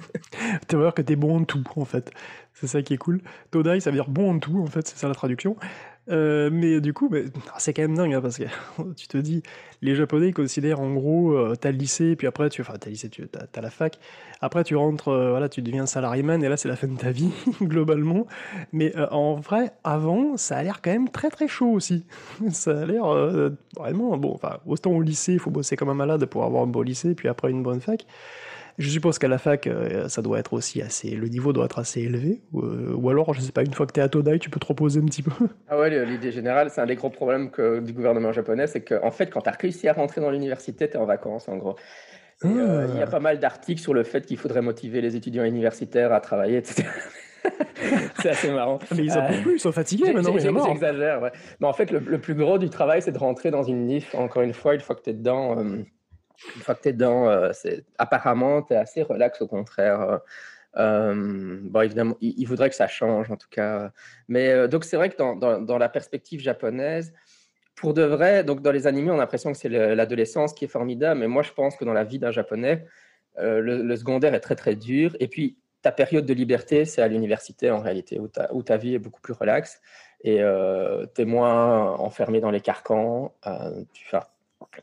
tu 0.68 0.76
vas 0.76 0.82
voir 0.82 0.94
que 0.94 1.02
tu 1.02 1.14
es 1.14 1.16
bon 1.16 1.40
en 1.40 1.44
tout, 1.46 1.64
en 1.78 1.86
fait. 1.86 2.12
C'est 2.54 2.68
ça 2.68 2.82
qui 2.82 2.94
est 2.94 2.98
cool. 2.98 3.22
Todai, 3.52 3.80
ça 3.80 3.92
veut 3.92 3.96
dire 3.96 4.10
bon 4.10 4.36
en 4.36 4.40
tout, 4.40 4.62
en 4.62 4.66
fait, 4.66 4.86
c'est 4.88 4.98
ça 4.98 5.08
la 5.08 5.14
traduction. 5.14 5.56
Euh, 6.10 6.50
mais 6.52 6.82
du 6.82 6.94
coup, 6.94 7.10
ah, 7.54 7.56
c'est 7.60 7.74
quand 7.74 7.84
même 7.84 7.96
dingue, 7.96 8.14
hein, 8.14 8.22
parce 8.22 8.38
que 8.38 8.44
tu 8.96 9.08
te 9.08 9.18
dis, 9.18 9.44
les 9.82 9.96
Japonais 9.96 10.32
considèrent 10.32 10.80
en 10.80 10.94
gros, 10.94 11.34
euh, 11.34 11.56
t'as 11.60 11.72
le 11.72 11.78
lycée, 11.78 12.16
puis 12.16 12.26
après, 12.26 12.50
tu, 12.50 12.62
enfin, 12.62 12.74
t'as 12.80 12.88
le 12.88 12.94
lycée, 12.94 13.10
tu 13.10 13.28
as, 13.54 13.62
la 13.62 13.70
fac, 13.70 14.00
après 14.42 14.64
tu 14.64 14.76
rentres, 14.76 15.10
euh, 15.10 15.30
voilà, 15.30 15.50
tu 15.50 15.62
deviens 15.62 15.86
salariman, 15.86 16.44
et 16.44 16.50
là, 16.50 16.58
c'est 16.58 16.68
la 16.68 16.76
fin 16.76 16.88
de 16.88 16.98
ta 16.98 17.12
vie, 17.12 17.32
globalement. 17.62 18.26
Mais 18.74 18.94
en 19.12 19.36
vrai, 19.36 19.72
avant, 19.84 20.38
ça 20.38 20.58
a 20.58 20.64
l'air 20.64 20.82
quand 20.82 20.92
même 20.92 21.10
très 21.10 21.30
très 21.30 21.48
chaud 21.48 21.72
aussi. 21.72 22.06
ça 22.52 22.82
a 22.82 22.86
l'air 22.86 23.06
vraiment, 23.78 24.18
bon, 24.18 24.34
enfin, 24.34 24.58
autant 24.66 24.92
au 24.92 25.02
lycée, 25.02 25.34
il 25.34 25.40
faut 25.40 25.52
bosser 25.52 25.76
comme 25.76 25.90
un 25.90 25.94
malade 25.96 26.26
pour 26.26 26.44
avoir 26.44 26.64
un 26.64 26.68
beau 26.68 26.84
lycée, 26.84 27.14
puis 27.14 27.28
après 27.28 27.52
une 27.52 27.62
bonne 27.62 27.82
fac. 27.82 28.06
Je 28.80 28.90
suppose 28.90 29.20
qu'à 29.20 29.28
la 29.28 29.38
fac, 29.38 29.68
euh, 29.68 30.08
ça 30.08 30.22
doit 30.22 30.40
être 30.40 30.54
aussi 30.54 30.82
assez, 30.82 31.10
le 31.10 31.28
niveau 31.28 31.52
doit 31.52 31.66
être 31.66 31.80
assez 31.80 32.00
élevé. 32.00 32.42
Ou, 32.54 32.62
euh, 32.62 33.10
alors, 33.10 33.34
je 33.34 33.42
sais 33.42 33.52
pas, 33.52 33.62
une 33.62 33.74
fois 33.74 33.86
que 33.86 33.92
tu 33.92 34.00
es 34.00 34.04
à 34.04 34.08
Todai, 34.08 34.40
tu 34.40 34.50
peux 34.50 34.60
te 34.60 34.66
reposer 34.66 35.02
un 35.02 35.06
petit 35.06 35.22
peu. 35.22 35.32
Ah 35.68 35.78
ouais, 35.78 36.06
l'idée 36.06 36.32
générale, 36.32 36.70
c'est 36.72 36.80
un 36.80 36.86
des 36.86 36.96
gros 36.96 37.10
problèmes 37.10 37.52
que, 37.52 37.80
du 37.80 37.92
gouvernement 37.92 38.32
japonais, 38.32 38.68
c'est 38.68 38.82
qu'en 38.82 39.12
fait, 39.12 39.28
quand 39.28 39.42
tu 39.42 39.50
as 39.50 39.58
réussi 39.60 39.90
à 39.90 39.94
rentrer 39.94 40.22
dans 40.22 40.32
l'université, 40.32 40.90
tu 40.90 40.96
es 40.96 40.98
en 40.98 41.06
vacances, 41.06 41.50
en 41.50 41.58
gros. 41.58 41.76
Euh, 42.46 42.88
il 42.90 42.98
y 42.98 43.02
a 43.02 43.04
ah. 43.04 43.08
pas 43.08 43.20
mal 43.20 43.38
d'articles 43.40 43.82
sur 43.82 43.94
le 43.94 44.04
fait 44.04 44.26
qu'il 44.26 44.38
faudrait 44.38 44.62
motiver 44.62 45.02
les 45.02 45.18
étudiants 45.18 45.44
universitaires 45.44 46.14
à 46.14 46.22
travailler, 46.22 46.58
etc. 46.58 46.88
c'est 48.22 48.30
assez 48.30 48.50
marrant. 48.50 48.80
Mais 48.96 49.04
ils 49.04 49.12
en 49.12 49.28
peuvent 49.28 49.42
plus, 49.42 49.56
ils 49.56 49.60
sont 49.60 49.74
fatigués 49.74 50.14
maintenant. 50.14 50.38
J'exagère, 50.38 51.22
ouais. 51.22 51.32
Mais 51.60 51.68
en 51.68 51.74
fait, 51.74 51.92
le, 51.92 52.18
plus 52.18 52.36
gros 52.36 52.58
du 52.58 52.70
travail, 52.70 53.02
c'est 53.02 53.12
de 53.12 53.18
rentrer 53.18 53.52
dans 53.52 53.64
une 53.64 53.88
NIF, 53.88 54.16
encore 54.16 54.42
une 54.42 54.54
fois, 54.54 54.74
une 54.74 54.80
fois 54.80 54.96
que 54.96 55.02
tu 55.02 55.10
es 55.10 55.14
dedans 55.14 55.58
une 56.56 56.62
fois 56.62 56.76
que 56.76 56.82
tu 56.82 56.90
es 56.90 56.94
dedans, 56.94 57.30
euh, 57.30 57.52
apparemment, 57.98 58.62
tu 58.62 58.74
es 58.74 58.78
assez 58.78 59.02
relax 59.04 59.42
au 59.42 59.48
contraire. 59.48 60.02
Euh, 60.02 60.18
euh, 60.78 61.60
bon, 61.64 61.82
évidemment, 61.82 62.16
il, 62.22 62.46
voudrait 62.46 62.70
que 62.70 62.76
ça 62.76 62.88
change 62.88 63.32
en 63.32 63.38
tout 63.38 63.50
cas. 63.50 63.92
Mais 64.28 64.68
donc, 64.68 64.86
c'est 64.86 64.98
vrai 64.98 65.10
que 65.10 65.18
dans, 65.18 65.36
dans, 65.36 65.78
la 65.78 65.90
perspective 65.90 66.40
japonaise, 66.40 67.14
pour 67.76 67.94
de 67.94 68.04
vrai, 68.04 68.44
donc 68.44 68.62
dans 68.62 68.72
les 68.72 68.88
animés, 68.88 69.10
on 69.12 69.16
a 69.16 69.18
l'impression 69.18 69.52
que 69.52 69.58
c'est 69.58 69.70
l'adolescence 69.70 70.54
qui 70.54 70.66
est 70.66 70.70
formidable, 70.70 71.20
mais 71.20 71.28
moi 71.28 71.44
je 71.44 71.52
pense 71.52 71.76
que 71.76 71.86
dans 71.86 71.94
la 71.94 72.04
vie 72.04 72.20
d'un 72.20 72.32
japonais, 72.32 72.86
le, 73.38 73.96
secondaire 73.96 74.34
est 74.34 74.42
très 74.42 74.56
très 74.56 74.76
dur. 74.76 75.16
Et 75.20 75.28
puis 75.28 75.58
ta 75.82 75.92
période 75.92 76.26
de 76.26 76.34
liberté, 76.34 76.86
c'est 76.86 77.02
à 77.02 77.08
l'université 77.08 77.72
en 77.72 77.80
réalité, 77.80 78.20
où 78.20 78.28
ta, 78.28 78.54
où 78.54 78.64
ta, 78.64 78.78
vie 78.78 78.96
est 78.96 79.00
beaucoup 79.00 79.22
plus 79.22 79.34
relaxe 79.34 79.82
et 80.24 80.38
tu 81.16 81.22
es 81.22 81.26
moins 81.26 81.96
enfermé 81.96 82.42
dans 82.42 82.52
les 82.52 82.62
carcans. 82.62 83.34
Tu, 83.94 84.06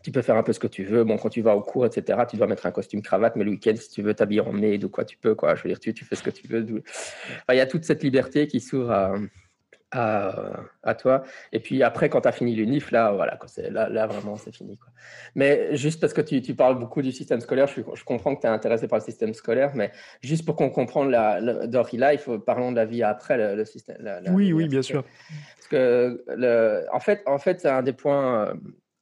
tu, 0.02 0.10
peux 0.12 0.22
faire 0.22 0.36
un 0.36 0.42
peu 0.42 0.52
ce 0.52 0.60
que 0.60 0.66
tu 0.66 0.84
veux. 0.84 1.04
Bon, 1.04 1.16
quand 1.16 1.28
tu 1.28 1.42
vas 1.42 1.56
au 1.56 1.62
cours, 1.62 1.86
etc., 1.86 2.18
tu 2.28 2.36
dois 2.36 2.46
mettre 2.46 2.66
un 2.66 2.72
costume 2.72 3.02
cravate, 3.02 3.36
mais 3.36 3.44
le 3.44 3.50
week-end, 3.52 3.74
si 3.76 3.90
tu 3.90 4.02
veux 4.02 4.14
t'habiller 4.14 4.40
en 4.40 4.52
maid 4.52 4.82
ou 4.84 4.88
quoi, 4.88 5.04
tu 5.04 5.16
peux. 5.16 5.34
Quoi. 5.34 5.54
Je 5.54 5.62
veux 5.62 5.68
dire, 5.68 5.80
tu, 5.80 5.94
tu 5.94 6.04
fais 6.04 6.16
ce 6.16 6.22
que 6.22 6.30
tu 6.30 6.46
veux. 6.48 6.64
Il 7.50 7.56
y 7.56 7.60
a 7.60 7.66
toute 7.66 7.84
cette 7.84 8.02
liberté 8.02 8.46
qui 8.46 8.60
s'ouvre 8.60 8.90
à 8.90 9.14
à, 9.92 10.94
toi. 10.98 11.22
Et 11.52 11.60
puis 11.60 11.82
après, 11.82 12.08
quand 12.08 12.20
tu 12.22 12.28
as 12.28 12.32
fini 12.32 12.54
l'UNIF, 12.54 12.90
là, 12.90 13.12
voilà, 13.12 13.38
là, 13.70 13.88
là, 13.88 14.06
vraiment, 14.06 14.36
c'est 14.36 14.54
fini. 14.54 14.76
Quoi. 14.76 14.88
Mais 15.34 15.76
juste 15.76 16.00
parce 16.00 16.12
que 16.12 16.20
tu, 16.20 16.42
tu, 16.42 16.54
parles 16.54 16.78
beaucoup 16.78 17.02
du 17.02 17.12
système 17.12 17.40
scolaire, 17.40 17.66
je, 17.66 17.80
je 17.94 18.04
comprends 18.04 18.34
que 18.34 18.40
tu 18.40 18.46
es 18.46 18.50
intéressé 18.50 18.88
par 18.88 18.98
le 18.98 19.04
système 19.04 19.34
scolaire, 19.34 19.72
mais 19.74 19.92
juste 20.22 20.44
pour 20.44 20.56
qu'on 20.56 20.70
comprenne 20.70 21.10
la, 21.10 21.40
la, 21.40 21.66
Life, 21.92 22.28
parlons 22.44 22.72
de 22.72 22.76
la 22.76 22.84
vie 22.84 23.02
après 23.02 23.54
le, 23.54 23.64
système. 23.64 23.96
oui, 24.30 24.52
oui, 24.52 24.68
bien 24.68 24.82
sûr. 24.82 25.04
Parce 25.56 25.68
que, 25.68 26.24
le, 26.28 26.84
en 26.92 27.00
fait, 27.00 27.22
en 27.26 27.38
fait 27.38 27.60
c'est 27.60 27.68
un 27.68 27.82
des 27.82 27.92
points 27.92 28.48
euh, 28.48 28.54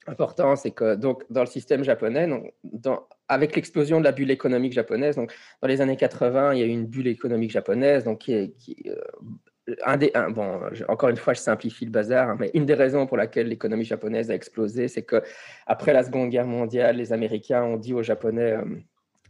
importants, 0.07 0.57
c'est 0.57 0.71
que 0.71 0.95
donc, 0.95 1.25
dans 1.31 1.41
le 1.41 1.47
système 1.47 1.85
japonais, 1.85 2.29
donc, 2.63 3.03
avec 3.29 3.57
l'explosion 3.57 3.99
de 3.99 4.05
la 4.05 4.13
bulle 4.13 4.31
économique 4.31 4.73
japonaise, 4.73 5.17
donc 5.17 5.33
dans 5.63 5.69
les 5.69 5.81
années 5.81 5.97
80, 5.97 6.55
il 6.55 6.61
y 6.61 6.63
a 6.63 6.67
eu 6.67 6.71
une 6.71 6.87
bulle 6.87 7.07
économique 7.07 7.51
japonaise 7.51 8.05
donc, 8.05 8.19
qui, 8.19 8.83
euh, 8.87 9.75
un 9.85 9.97
des, 9.97 10.13
bon, 10.31 10.61
encore 10.89 11.09
une 11.09 11.17
fois, 11.17 11.33
je 11.33 11.41
simplifie 11.41 11.87
le 11.87 11.91
bazar, 11.91 12.31
hein, 12.31 12.37
mais 12.39 12.51
une 12.55 12.67
des 12.67 12.75
raisons 12.75 13.07
pour 13.07 13.17
laquelle 13.17 13.49
l'économie 13.49 13.85
japonaise 13.85 14.31
a 14.31 14.35
explosé, 14.35 14.89
c'est 14.89 15.03
que 15.03 15.23
après 15.67 15.93
la 15.93 16.03
Seconde 16.03 16.31
Guerre 16.31 16.47
mondiale, 16.47 16.97
les 16.97 17.13
Américains 17.13 17.63
ont 17.63 17.77
dit 17.77 17.95
aux 17.95 18.03
Japonais 18.03 18.53
euh, 18.53 18.65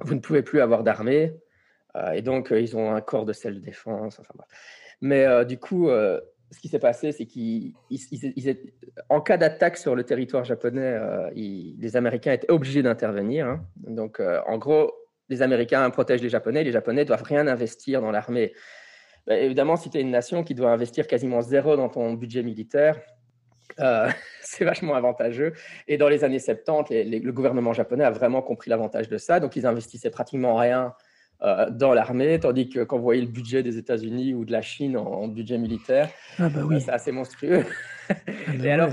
vous 0.01 0.15
ne 0.15 0.21
pouvez 0.21 0.43
plus 0.43 0.61
avoir 0.61 0.83
d'armée, 0.83 1.35
euh, 1.97 2.11
et 2.11 2.23
donc 2.23 2.49
ils 2.51 2.77
ont 2.77 2.93
un 2.93 3.01
corps 3.01 3.25
de 3.25 3.33
self-défense. 3.33 4.19
Enfin, 4.19 4.35
Mais 5.01 5.45
du 5.45 5.57
coup, 5.57 5.89
ce 6.55 6.61
qui 6.61 6.69
s'est 6.69 6.79
passé, 6.79 7.13
c'est 7.13 7.27
qu'ils, 7.27 7.75
en 9.09 9.21
cas 9.21 9.37
d'attaque 9.37 9.77
sur 9.77 9.95
le 9.95 10.05
territoire 10.05 10.45
japonais, 10.45 10.99
les 11.35 11.97
Américains 11.97 12.33
étaient 12.33 12.51
obligés 12.51 12.83
d'intervenir. 12.83 13.47
Hein. 13.47 13.65
Donc, 13.77 14.21
en 14.21 14.59
gros, 14.59 14.93
les 15.29 15.43
Américains 15.43 15.89
protègent 15.91 16.23
les 16.23 16.29
Japonais, 16.29 16.65
les 16.65 16.73
Japonais 16.73 17.05
doivent 17.05 17.23
rien 17.23 17.47
investir 17.47 18.01
dans 18.01 18.11
l'armée. 18.11 18.53
Bah, 19.27 19.39
évidemment, 19.39 19.77
si 19.77 19.91
tu 19.91 19.99
es 19.99 20.01
une 20.01 20.11
nation 20.11 20.45
qui 20.45 20.55
doit 20.55 20.71
investir 20.71 21.07
quasiment 21.07 21.41
zéro 21.41 21.77
dans 21.77 21.89
ton 21.89 22.13
budget 22.13 22.43
militaire, 22.43 23.01
euh, 23.81 24.09
c'est 24.43 24.65
vachement 24.65 24.95
avantageux. 24.95 25.55
Et 25.89 25.97
dans 25.97 26.09
les 26.09 26.25
années 26.25 26.39
70, 26.39 26.93
le 27.05 27.31
gouvernement 27.33 27.73
japonais 27.73 28.05
a 28.05 28.11
vraiment 28.11 28.43
compris 28.43 28.71
l'avantage 28.71 29.09
de 29.09 29.19
ça. 29.19 29.41
Donc, 29.41 29.57
ils 29.57 29.67
investissaient 29.67 30.11
pratiquement 30.11 30.57
rien 30.57 30.87
euh, 30.87 30.91
dans 31.41 31.93
l'armée, 31.93 32.41
tandis 32.41 32.69
que 32.69 32.85
quand 32.85 32.97
vous 32.97 33.03
voyez 33.03 33.21
le 33.21 33.29
budget 33.29 33.63
des 33.63 33.77
États-Unis 33.77 34.35
ou 34.35 34.45
de 34.45 34.53
la 34.53 34.63
Chine 34.63 34.97
en, 34.97 35.29
budget 35.29 35.59
militaire, 35.59 36.11
ah 36.39 36.49
bah 36.49 36.61
oui. 36.65 36.77
Euh, 36.77 36.81
c'est 36.81 36.93
assez 36.93 37.13
monstrueux. 37.13 37.65
Ah 38.09 38.15
bah 38.27 38.65
et 38.65 38.71
alors, 38.71 38.91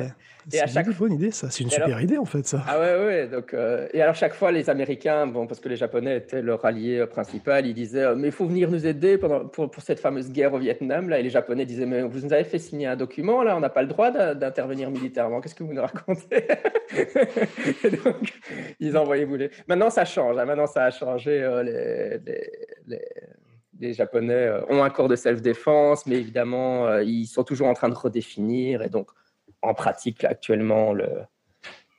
c'est 0.50 0.62
à 0.62 0.68
chaque... 0.68 0.88
une 0.88 0.94
bonne 0.94 1.14
idée, 1.14 1.32
ça. 1.32 1.50
C'est 1.50 1.64
une 1.64 1.70
super 1.70 2.02
idée, 2.02 2.18
en 2.18 2.26
fait, 2.26 2.46
ça. 2.46 2.64
Ah 2.68 2.80
ouais, 2.80 3.06
ouais. 3.06 3.28
Donc, 3.28 3.54
euh, 3.54 3.88
Et 3.94 4.02
alors, 4.02 4.16
chaque 4.16 4.34
fois, 4.34 4.52
les 4.52 4.70
Américains, 4.70 5.28
bon, 5.28 5.48
parce 5.48 5.60
que 5.60 5.70
les 5.70 5.76
Japonais 5.76 6.18
étaient 6.18 6.42
leur 6.42 6.64
allié 6.66 7.00
euh, 7.00 7.08
principal, 7.08 7.66
ils 7.66 7.74
disaient 7.74 8.04
euh, 8.04 8.16
Mais 8.16 8.30
il 8.30 8.34
faut 8.34 8.46
venir 8.46 8.70
nous 8.72 8.86
aider 8.86 9.18
pendant, 9.18 9.46
pour, 9.46 9.70
pour, 9.70 9.84
cette 9.84 10.00
fameuse 10.00 10.32
guerre 10.32 10.54
au 10.54 10.60
Vietnam. 10.60 11.10
Là. 11.10 11.20
Et 11.20 11.24
les 11.24 11.30
Japonais 11.30 11.66
disaient 11.66 11.86
Mais 11.86 12.02
vous 12.02 12.20
nous 12.20 12.34
avez 12.34 12.44
fait 12.44 12.60
signer 12.60 12.88
un 12.88 12.96
document, 12.96 13.44
là, 13.44 13.56
on 13.56 13.60
n'a 13.60 13.70
pas 13.70 13.82
le 13.82 13.88
droit 13.88 14.12
d'intervenir 14.12 14.90
militairement. 14.90 15.42
Qu'est-ce 15.42 15.56
que 15.56 15.64
vous 15.64 15.74
nous 15.74 15.82
racontez 15.82 16.48
et 17.84 17.90
donc, 17.90 18.34
ils 18.80 18.98
envoyaient 18.98 19.26
bouler. 19.26 19.50
Maintenant, 19.68 19.90
ça 19.90 20.04
change. 20.04 20.38
Hein. 20.38 20.46
Maintenant, 20.46 20.68
ça 20.68 20.86
a 20.86 20.92
changé. 20.92 21.40
les, 21.64 22.20
les, 22.88 23.02
les 23.80 23.94
Japonais 23.94 24.52
ont 24.70 24.84
un 24.84 24.90
corps 24.90 25.08
de 25.08 25.16
self-défense, 25.16 26.06
mais 26.06 26.18
évidemment, 26.18 26.98
ils 27.00 27.28
sont 27.28 27.44
toujours 27.44 27.68
en 27.68 27.74
train 27.74 27.88
de 27.88 27.96
redéfinir. 27.96 28.82
Et 28.82 28.90
donc, 28.90 29.08
en 29.62 29.74
pratique, 29.74 30.24
actuellement, 30.24 30.94
le, 30.94 31.08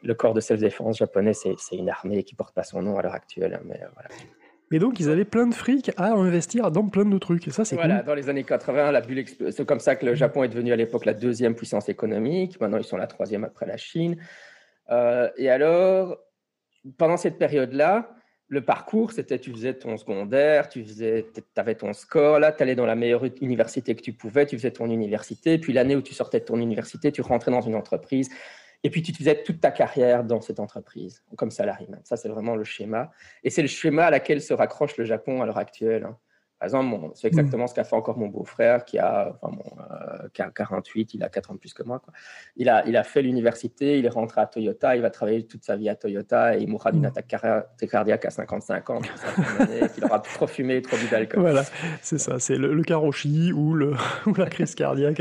le 0.02 0.14
corps 0.14 0.34
de 0.34 0.40
self-défense 0.40 0.98
japonais, 0.98 1.32
c'est 1.32 1.56
une 1.72 1.88
armée 1.88 2.22
qui 2.22 2.34
porte 2.34 2.54
pas 2.54 2.64
son 2.64 2.82
nom 2.82 2.98
à 2.98 3.02
l'heure 3.02 3.14
actuelle. 3.14 3.60
Mais, 3.64 3.80
euh, 3.82 3.86
voilà. 3.94 4.08
mais 4.70 4.78
donc, 4.78 4.98
ils 5.00 5.10
avaient 5.10 5.24
plein 5.24 5.46
de 5.46 5.54
fric 5.54 5.90
à 5.96 6.12
investir 6.12 6.70
dans 6.70 6.88
plein 6.88 7.04
de 7.04 7.18
trucs. 7.18 7.46
Et 7.48 7.50
ça, 7.50 7.64
c'est 7.64 7.76
Voilà, 7.76 8.02
dans 8.02 8.14
les 8.14 8.28
années 8.28 8.44
80, 8.44 8.92
la 8.92 9.00
bulle 9.00 9.24
C'est 9.50 9.66
comme 9.66 9.80
ça 9.80 9.96
que 9.96 10.06
le 10.06 10.14
Japon 10.14 10.42
est 10.42 10.48
devenu 10.48 10.72
à 10.72 10.76
l'époque 10.76 11.04
la 11.04 11.14
deuxième 11.14 11.54
puissance 11.54 11.88
économique. 11.88 12.60
Maintenant, 12.60 12.78
ils 12.78 12.84
sont 12.84 12.96
la 12.96 13.06
troisième 13.06 13.44
après 13.44 13.66
la 13.66 13.76
Chine. 13.76 14.16
Euh, 14.90 15.30
et 15.36 15.48
alors, 15.48 16.18
pendant 16.98 17.16
cette 17.16 17.38
période-là, 17.38 18.10
le 18.52 18.60
parcours, 18.60 19.12
c'était 19.12 19.38
tu 19.38 19.50
faisais 19.50 19.72
ton 19.72 19.96
secondaire, 19.96 20.68
tu 20.68 20.84
faisais, 20.84 21.24
avais 21.56 21.74
ton 21.74 21.94
score, 21.94 22.38
là, 22.38 22.52
tu 22.52 22.62
allais 22.62 22.74
dans 22.74 22.84
la 22.84 22.94
meilleure 22.94 23.24
université 23.40 23.94
que 23.94 24.02
tu 24.02 24.12
pouvais, 24.12 24.44
tu 24.44 24.58
faisais 24.58 24.70
ton 24.70 24.90
université, 24.90 25.56
puis 25.56 25.72
l'année 25.72 25.96
où 25.96 26.02
tu 26.02 26.12
sortais 26.12 26.40
de 26.40 26.44
ton 26.44 26.60
université, 26.60 27.10
tu 27.10 27.22
rentrais 27.22 27.50
dans 27.50 27.62
une 27.62 27.74
entreprise, 27.74 28.28
et 28.84 28.90
puis 28.90 29.00
tu 29.00 29.14
faisais 29.14 29.42
toute 29.42 29.62
ta 29.62 29.70
carrière 29.70 30.22
dans 30.22 30.42
cette 30.42 30.60
entreprise, 30.60 31.24
comme 31.38 31.50
salarié. 31.50 31.86
Ça, 32.04 32.18
c'est 32.18 32.28
vraiment 32.28 32.54
le 32.54 32.64
schéma. 32.64 33.10
Et 33.42 33.48
c'est 33.48 33.62
le 33.62 33.68
schéma 33.68 34.04
à 34.04 34.10
laquelle 34.10 34.42
se 34.42 34.52
raccroche 34.52 34.98
le 34.98 35.04
Japon 35.06 35.40
à 35.40 35.46
l'heure 35.46 35.56
actuelle. 35.56 36.04
Hein. 36.04 36.18
Par 36.62 36.66
exemple, 36.66 37.10
c'est 37.14 37.26
exactement 37.26 37.66
ce 37.66 37.74
qu'a 37.74 37.82
fait 37.82 37.96
encore 37.96 38.16
mon 38.16 38.28
beau-frère 38.28 38.84
qui 38.84 38.96
a, 38.96 39.36
enfin, 39.42 39.52
euh, 39.90 40.28
qui 40.32 40.42
a 40.42 40.48
48, 40.48 41.14
il 41.14 41.24
a 41.24 41.28
4 41.28 41.50
ans 41.50 41.54
de 41.54 41.58
plus 41.58 41.74
que 41.74 41.82
moi. 41.82 41.98
Quoi. 41.98 42.14
Il, 42.54 42.68
a, 42.68 42.86
il 42.86 42.96
a 42.96 43.02
fait 43.02 43.20
l'université, 43.20 43.98
il 43.98 44.06
est 44.06 44.10
rentré 44.10 44.40
à 44.42 44.46
Toyota, 44.46 44.94
il 44.94 45.02
va 45.02 45.10
travailler 45.10 45.44
toute 45.44 45.64
sa 45.64 45.74
vie 45.74 45.88
à 45.88 45.96
Toyota 45.96 46.56
et 46.56 46.62
il 46.62 46.68
mourra 46.68 46.92
d'une 46.92 47.02
mm. 47.02 47.06
attaque 47.06 47.34
cardiaque 47.90 48.24
à 48.26 48.30
55 48.30 48.90
ans. 48.90 49.00
il 49.98 50.04
aura 50.04 50.20
trop 50.20 50.46
fumé, 50.46 50.80
trop 50.82 50.96
bu 50.96 51.08
d'alcool. 51.10 51.40
Voilà, 51.40 51.64
c'est 52.00 52.18
ça, 52.18 52.38
c'est 52.38 52.56
le, 52.56 52.72
le 52.74 52.82
karoshi 52.84 53.52
ou, 53.52 53.74
le, 53.74 53.94
ou 54.26 54.34
la 54.34 54.46
crise 54.46 54.76
cardiaque 54.76 55.20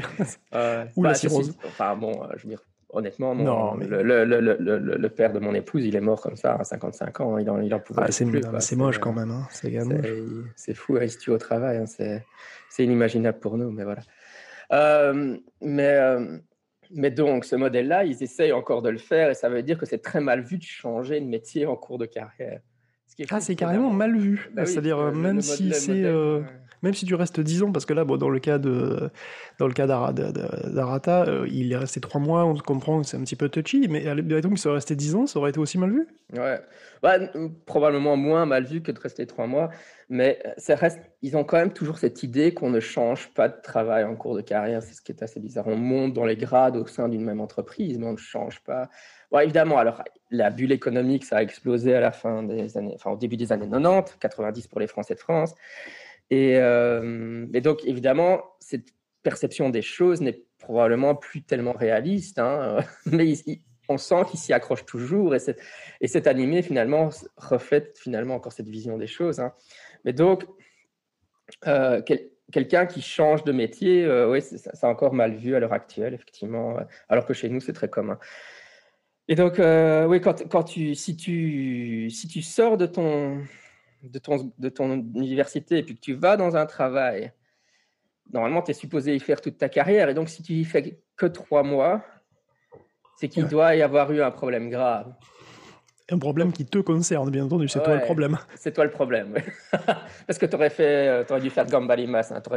ou 0.96 1.02
la 1.02 1.10
bah, 1.10 1.16
cirrhose. 1.16 1.58
Enfin 1.66 1.96
bon, 1.96 2.22
euh, 2.22 2.28
je 2.38 2.44
veux 2.44 2.50
dire, 2.50 2.62
Honnêtement, 2.94 3.34
non. 3.36 3.76
le, 3.76 4.04
le, 4.04 4.26
le, 4.26 4.98
le, 4.98 5.10
père 5.10 5.32
de 5.32 5.40
mon 5.40 5.54
épouse, 5.54 5.86
il 5.86 5.96
est 5.96 6.02
mort 6.02 6.20
comme 6.22 6.36
ça 6.36 6.56
à 6.56 6.64
55 6.64 7.22
ans. 7.22 7.38
Il 7.38 7.50
en, 7.50 7.62
il 7.62 7.74
en 7.74 7.80
pouvait 7.80 8.02
ah, 8.06 8.12
C'est 8.12 8.76
moche 8.76 9.00
quand 9.00 9.14
même. 9.14 9.32
Hein. 9.32 9.48
C'est 10.56 10.74
fou, 10.74 10.98
il 11.02 11.10
se 11.10 11.18
tue 11.18 11.32
au 11.32 11.38
travail. 11.38 11.78
Hein. 11.78 11.86
C'est 11.86 12.84
inimaginable 12.84 13.40
pour 13.40 13.58
nous, 13.58 13.72
mais 13.72 13.84
voilà. 13.84 14.02
Euh, 14.74 15.38
mais, 15.62 15.96
euh, 15.96 16.38
mais 16.94 17.12
donc, 17.12 17.46
ce 17.46 17.56
modèle-là, 17.56 18.04
ils 18.04 18.22
essayent 18.24 18.54
encore 18.54 18.82
de 18.82 18.90
le 18.90 18.98
faire 18.98 19.30
et 19.30 19.36
ça 19.36 19.50
veut 19.50 19.64
dire 19.64 19.78
que 19.78 19.86
c'est 19.86 20.02
très 20.02 20.22
mal 20.22 20.42
vu 20.42 20.58
de 20.58 20.64
changer 20.64 21.20
de 21.20 21.26
métier 21.26 21.66
en 21.66 21.76
cours 21.76 21.98
de 21.98 22.06
carrière. 22.06 22.60
ah, 23.30 23.40
c'est 23.40 23.56
carrément 23.56 23.92
mal 23.92 24.18
vu. 24.18 24.50
Bah 24.54 24.66
C'est-à-dire, 24.66 25.00
euh, 25.00 25.12
même 25.12 25.42
si 25.42 25.74
c'est 25.74 26.04
même 26.82 26.94
si 26.94 27.06
tu 27.06 27.16
restes 27.16 27.40
10 27.40 27.64
ans, 27.64 27.72
parce 27.72 27.86
que 27.86 27.94
là, 27.94 28.04
bon, 28.04 28.18
dans 28.18 28.30
le 28.30 28.40
cas 28.40 28.58
de 28.58 29.10
dans 29.60 29.68
le 29.68 29.74
cas 29.74 29.88
d'Arata, 29.88 31.26
euh, 31.28 31.48
il 31.52 31.72
est 31.72 31.78
resté 31.78 32.00
3 32.00 32.20
mois, 32.20 32.46
on 32.46 32.56
comprend 32.56 33.02
que 33.02 33.08
c'est 33.08 33.18
un 33.18 33.22
petit 33.22 33.36
peu 33.36 33.50
touchy, 33.50 33.88
mais 33.90 34.08
admettons 34.08 34.50
qu'il 34.50 34.58
serait 34.58 34.76
resté 34.76 34.96
10 34.96 35.16
ans, 35.16 35.28
ça 35.28 35.40
aurait 35.40 35.52
été 35.52 35.60
aussi 35.60 35.78
mal 35.78 35.92
vu? 35.92 36.08
Ouais, 36.34 36.60
bah, 37.02 37.18
probablement 37.66 38.16
moins 38.18 38.46
mal 38.46 38.66
vu 38.66 38.82
que 38.82 38.92
de 38.92 39.00
rester 39.00 39.28
3 39.28 39.48
mois, 39.48 39.70
mais 40.10 40.42
ça 40.58 40.76
reste, 40.76 41.00
ils 41.22 41.38
ont 41.38 41.44
quand 41.44 41.58
même 41.58 41.74
toujours 41.74 41.98
cette 41.98 42.24
idée 42.24 42.54
qu'on 42.54 42.70
ne 42.70 42.80
change 42.80 43.34
pas 43.34 43.48
de 43.48 43.62
travail 43.62 44.04
en 44.04 44.16
cours 44.16 44.36
de 44.36 44.42
carrière, 44.42 44.82
c'est 44.82 44.94
ce 44.94 45.02
qui 45.02 45.12
est 45.12 45.24
assez 45.24 45.40
bizarre. 45.40 45.68
On 45.68 45.78
monte 45.78 46.14
dans 46.14 46.26
les 46.26 46.36
grades 46.36 46.78
au 46.78 46.88
sein 46.88 47.10
d'une 47.10 47.24
même 47.24 47.42
entreprise, 47.42 47.98
mais 48.00 48.08
on 48.08 48.14
ne 48.14 48.18
change 48.18 48.62
pas. 48.62 48.90
Bon, 49.32 49.40
évidemment, 49.40 49.78
alors 49.78 50.04
la 50.30 50.50
bulle 50.50 50.72
économique, 50.72 51.26
ça 51.26 51.38
a 51.38 51.42
explosé 51.42 51.96
à 51.96 52.02
la 52.02 52.12
fin 52.12 52.44
des 52.44 52.78
années, 52.78 52.94
enfin 52.96 53.12
au 53.12 53.18
début 53.18 53.38
des 53.38 53.52
années 53.52 53.70
90, 53.70 54.18
90 54.20 54.68
pour 54.68 54.80
les 54.80 54.88
Français 54.88 55.14
de 55.14 55.20
France. 55.20 55.56
Euh, 56.32 57.46
et, 57.54 57.62
donc, 57.62 57.86
évidemment, 57.86 58.44
cette 58.60 58.90
perception 59.24 59.70
des 59.70 59.82
choses 59.82 60.22
n'est 60.22 60.44
probablement 60.60 61.16
plus 61.16 61.44
tellement 61.44 61.74
réaliste, 61.74 62.40
hein, 62.40 62.80
mais 63.06 63.34
on 63.90 63.98
sent 63.98 64.24
qu'il 64.30 64.40
s'y 64.40 64.54
accroche 64.54 64.86
toujours, 64.86 65.36
et, 65.36 65.40
et 66.00 66.08
cet 66.08 66.28
animé, 66.28 66.62
finalement, 66.62 67.10
reflète 67.36 67.98
finalement 67.98 68.36
encore 68.36 68.54
cette 68.54 68.70
vision 68.70 68.98
des 68.98 69.08
choses. 69.08 69.40
Hein. 69.40 69.54
Mais 70.06 70.14
donc, 70.14 70.46
euh, 71.68 72.02
quelqu'un 72.52 72.86
qui 72.86 73.02
change 73.02 73.44
de 73.44 73.52
métier, 73.52 74.06
euh, 74.06 74.32
oui, 74.32 74.42
c'est 74.42 74.84
encore 74.86 75.14
mal 75.14 75.36
vu 75.36 75.56
à 75.56 75.60
l'heure 75.60 75.74
actuelle, 75.74 76.14
effectivement, 76.14 76.78
alors 77.10 77.26
que 77.26 77.34
chez 77.34 77.50
nous, 77.50 77.60
c'est 77.60 77.74
très 77.74 77.90
commun. 77.90 78.18
Et 79.28 79.36
donc, 79.36 79.56
oui, 79.58 80.22
quand, 80.22 80.48
quand, 80.50 80.64
tu, 80.64 80.96
si, 80.96 81.18
tu, 81.18 82.10
si 82.10 82.28
tu 82.28 82.42
sors 82.42 82.78
de 82.78 82.86
ton, 82.86 83.42
de 84.04 84.20
ton, 84.20 84.52
de 84.58 84.70
ton 84.70 84.92
université 85.16 85.80
et 85.80 85.84
puis 85.84 85.96
que 85.96 86.02
tu 86.02 86.14
vas 86.14 86.38
dans 86.38 86.56
un 86.56 86.66
travail, 86.66 87.32
normalement, 88.34 88.62
tu 88.62 88.72
es 88.72 88.74
supposé 88.74 89.16
y 89.16 89.20
faire 89.20 89.42
toute 89.42 89.58
ta 89.58 89.70
carrière. 89.70 90.10
Et 90.10 90.14
donc, 90.14 90.30
si 90.30 90.44
tu 90.44 90.54
y 90.54 90.64
fais 90.64 91.00
que 91.16 91.26
trois 91.26 91.64
mois, 91.64 92.04
c'est 93.18 93.28
qu'il 93.28 93.48
doit 93.48 93.76
y 93.76 93.82
avoir 93.82 94.12
eu 94.12 94.22
un 94.22 94.32
problème 94.32 94.70
grave. 94.70 95.14
Un 96.10 96.18
problème 96.18 96.52
qui 96.52 96.66
te 96.66 96.80
concerne, 96.80 97.30
bien 97.30 97.46
entendu, 97.46 97.70
c'est 97.70 97.82
toi 97.82 97.96
le 97.96 98.02
problème. 98.02 98.38
C'est 98.56 98.74
toi 98.74 98.84
le 98.84 98.90
problème, 98.90 99.36
Parce 100.28 100.38
que 100.38 100.46
tu 100.46 100.56
aurais, 100.56 100.70
fait, 100.70 101.08
euh, 101.08 101.24
aurais 101.30 101.40
dû 101.40 101.50
faire 101.50 101.66
de 101.66 101.72
gambalimas, 101.72 102.34
hein. 102.34 102.42
tu 102.42 102.50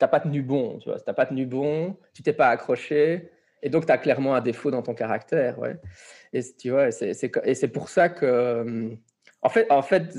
n'as 0.00 0.08
pas 0.08 0.20
tenu 0.20 0.42
bon, 0.42 0.78
tu 0.78 0.88
vois. 0.88 0.98
N'as 1.06 1.12
pas 1.12 1.26
tenu 1.26 1.46
bon, 1.46 1.96
tu 2.12 2.22
t'es 2.22 2.32
pas 2.32 2.48
accroché, 2.48 3.30
Et 3.62 3.70
donc, 3.70 3.86
tu 3.86 3.92
as 3.92 3.98
clairement 3.98 4.34
un 4.34 4.40
défaut 4.40 4.72
dans 4.72 4.82
ton 4.82 4.94
caractère, 4.94 5.58
ouais. 5.60 5.76
Et 6.32 6.40
tu 6.58 6.70
vois, 6.70 6.88
et 6.88 7.54
c'est 7.54 7.68
pour 7.68 7.88
ça 7.88 8.08
que, 8.08 8.96
en 9.42 9.48
fait, 9.48 9.70
en 9.70 9.82
fait, 9.82 10.16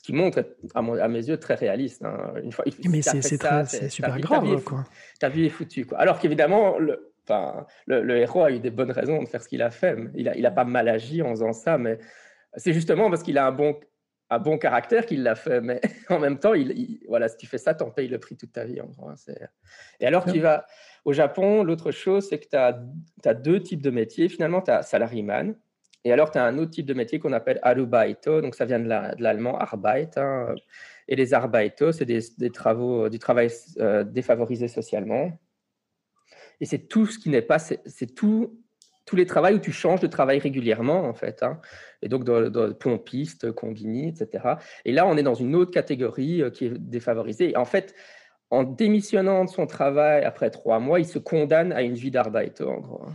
ce 0.00 0.06
qui 0.06 0.12
montre, 0.14 0.42
à, 0.74 0.78
à 0.78 1.08
mes 1.08 1.28
yeux, 1.28 1.36
très 1.36 1.54
réaliste. 1.54 2.02
Hein. 2.02 2.32
Une 2.42 2.52
fois, 2.52 2.64
mais 2.88 3.02
c'est 3.02 3.20
super 3.90 4.18
grave, 4.18 4.62
quoi. 4.64 4.84
Ta 5.18 5.28
vie 5.28 5.44
est 5.44 5.50
foutue, 5.50 5.84
quoi. 5.84 5.98
Alors 5.98 6.18
qu'évidemment, 6.18 6.78
le, 6.78 7.12
enfin, 7.24 7.66
le, 7.86 8.16
héros 8.16 8.44
a 8.44 8.50
eu 8.50 8.60
des 8.60 8.70
bonnes 8.70 8.92
raisons 8.92 9.22
de 9.22 9.28
faire 9.28 9.42
ce 9.42 9.48
qu'il 9.48 9.60
a 9.60 9.70
fait. 9.70 9.98
Il 10.14 10.24
n'a 10.24 10.34
il 10.38 10.46
a 10.46 10.50
pas 10.50 10.64
mal 10.64 10.88
agi 10.88 11.20
en 11.20 11.28
faisant 11.30 11.52
ça, 11.52 11.76
mais 11.76 11.98
c'est 12.54 12.72
justement 12.72 13.10
parce 13.10 13.22
qu'il 13.22 13.36
a 13.36 13.46
un 13.46 13.52
bon, 13.52 13.78
un 14.30 14.38
bon 14.38 14.56
caractère 14.56 15.04
qu'il 15.04 15.22
l'a 15.22 15.34
fait. 15.34 15.60
Mais 15.60 15.82
en 16.08 16.18
même 16.18 16.38
temps, 16.38 16.54
il, 16.54 17.00
voilà, 17.06 17.28
si 17.28 17.36
tu 17.36 17.46
fais 17.46 17.58
ça, 17.58 17.74
t'en 17.74 17.90
payes 17.90 18.08
le 18.08 18.18
prix 18.18 18.38
toute 18.38 18.52
ta 18.52 18.64
vie. 18.64 18.80
En 18.80 18.86
gros, 18.86 19.10
hein, 19.10 19.16
Et 20.00 20.06
alors, 20.06 20.24
tu 20.24 20.40
vas 20.40 20.64
au 21.04 21.12
Japon, 21.12 21.62
l'autre 21.62 21.90
chose, 21.90 22.26
c'est 22.26 22.38
que 22.38 22.48
tu 22.48 22.56
as, 22.56 22.80
as, 23.26 23.34
deux 23.34 23.62
types 23.62 23.82
de 23.82 23.90
métiers. 23.90 24.30
Finalement, 24.30 24.62
tu 24.62 24.70
as 24.70 24.80
salaryman. 24.80 25.54
Et 26.04 26.12
alors, 26.12 26.30
tu 26.30 26.38
as 26.38 26.44
un 26.44 26.56
autre 26.58 26.70
type 26.70 26.86
de 26.86 26.94
métier 26.94 27.18
qu'on 27.18 27.32
appelle 27.32 27.58
arubaito. 27.62 28.40
Donc, 28.40 28.54
ça 28.54 28.64
vient 28.64 28.80
de 28.80 28.88
l'allemand 28.88 29.58
arbeit. 29.58 30.10
Hein. 30.16 30.54
Et 31.08 31.16
les 31.16 31.34
arbeito, 31.34 31.92
c'est 31.92 32.06
des, 32.06 32.20
des, 32.38 32.50
travaux, 32.50 33.08
du 33.08 33.18
travail 33.18 33.50
euh, 33.78 34.04
défavorisé 34.04 34.68
socialement. 34.68 35.38
Et 36.60 36.66
c'est 36.66 36.88
tout 36.88 37.06
ce 37.06 37.18
qui 37.18 37.28
n'est 37.28 37.42
pas, 37.42 37.58
c'est 37.58 38.14
tout 38.14 38.60
tous 39.06 39.16
les 39.16 39.26
travaux 39.26 39.48
où 39.48 39.58
tu 39.58 39.72
changes 39.72 39.98
de 39.98 40.06
travail 40.06 40.38
régulièrement, 40.38 41.04
en 41.04 41.14
fait. 41.14 41.42
Hein. 41.42 41.60
Et 42.00 42.08
donc, 42.08 42.22
dans, 42.22 42.48
dans 42.48 42.72
pompiste, 42.72 43.50
combini, 43.50 44.08
etc. 44.08 44.54
Et 44.84 44.92
là, 44.92 45.04
on 45.04 45.16
est 45.16 45.24
dans 45.24 45.34
une 45.34 45.56
autre 45.56 45.72
catégorie 45.72 46.42
euh, 46.42 46.50
qui 46.50 46.66
est 46.66 46.78
défavorisée. 46.78 47.50
Et 47.50 47.56
en 47.56 47.64
fait, 47.64 47.92
en 48.50 48.62
démissionnant 48.62 49.44
de 49.44 49.50
son 49.50 49.66
travail 49.66 50.22
après 50.22 50.50
trois 50.50 50.78
mois, 50.78 51.00
il 51.00 51.06
se 51.06 51.18
condamne 51.18 51.72
à 51.72 51.82
une 51.82 51.94
vie 51.94 52.12
d'arbaito, 52.12 52.68
en 52.68 52.78
gros. 52.78 53.02
Hein. 53.04 53.14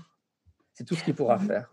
C'est 0.73 0.83
tout 0.83 0.95
ce 0.95 1.03
qu'il 1.03 1.15
pourra 1.15 1.39
faire. 1.39 1.71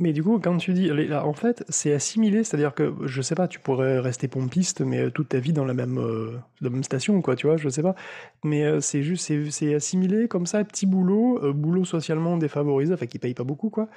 Mais 0.00 0.12
du 0.12 0.22
coup, 0.22 0.38
quand 0.38 0.56
tu 0.58 0.74
dis, 0.74 0.90
en 1.12 1.32
fait, 1.32 1.64
c'est 1.68 1.92
assimilé, 1.92 2.44
c'est-à-dire 2.44 2.72
que, 2.72 2.94
je 3.06 3.20
sais 3.20 3.34
pas, 3.34 3.48
tu 3.48 3.58
pourrais 3.58 3.98
rester 3.98 4.28
pompiste, 4.28 4.80
mais 4.80 5.00
euh, 5.00 5.10
toute 5.10 5.30
ta 5.30 5.40
vie 5.40 5.52
dans 5.52 5.64
la 5.64 5.74
même, 5.74 5.98
euh, 5.98 6.38
la 6.60 6.70
même 6.70 6.84
station, 6.84 7.20
quoi, 7.20 7.34
tu 7.34 7.48
vois, 7.48 7.56
je 7.56 7.68
sais 7.68 7.82
pas. 7.82 7.96
Mais 8.44 8.64
euh, 8.64 8.80
c'est 8.80 9.02
juste, 9.02 9.32
c'est 9.50 9.74
assimilé 9.74 10.28
comme 10.28 10.46
ça, 10.46 10.62
petit 10.62 10.86
boulot, 10.86 11.52
boulot 11.52 11.84
socialement 11.84 12.36
défavorisé, 12.36 12.94
enfin 12.94 13.06
qui 13.06 13.18
paye 13.18 13.34
pas 13.34 13.42
beaucoup, 13.42 13.70
quoi, 13.70 13.88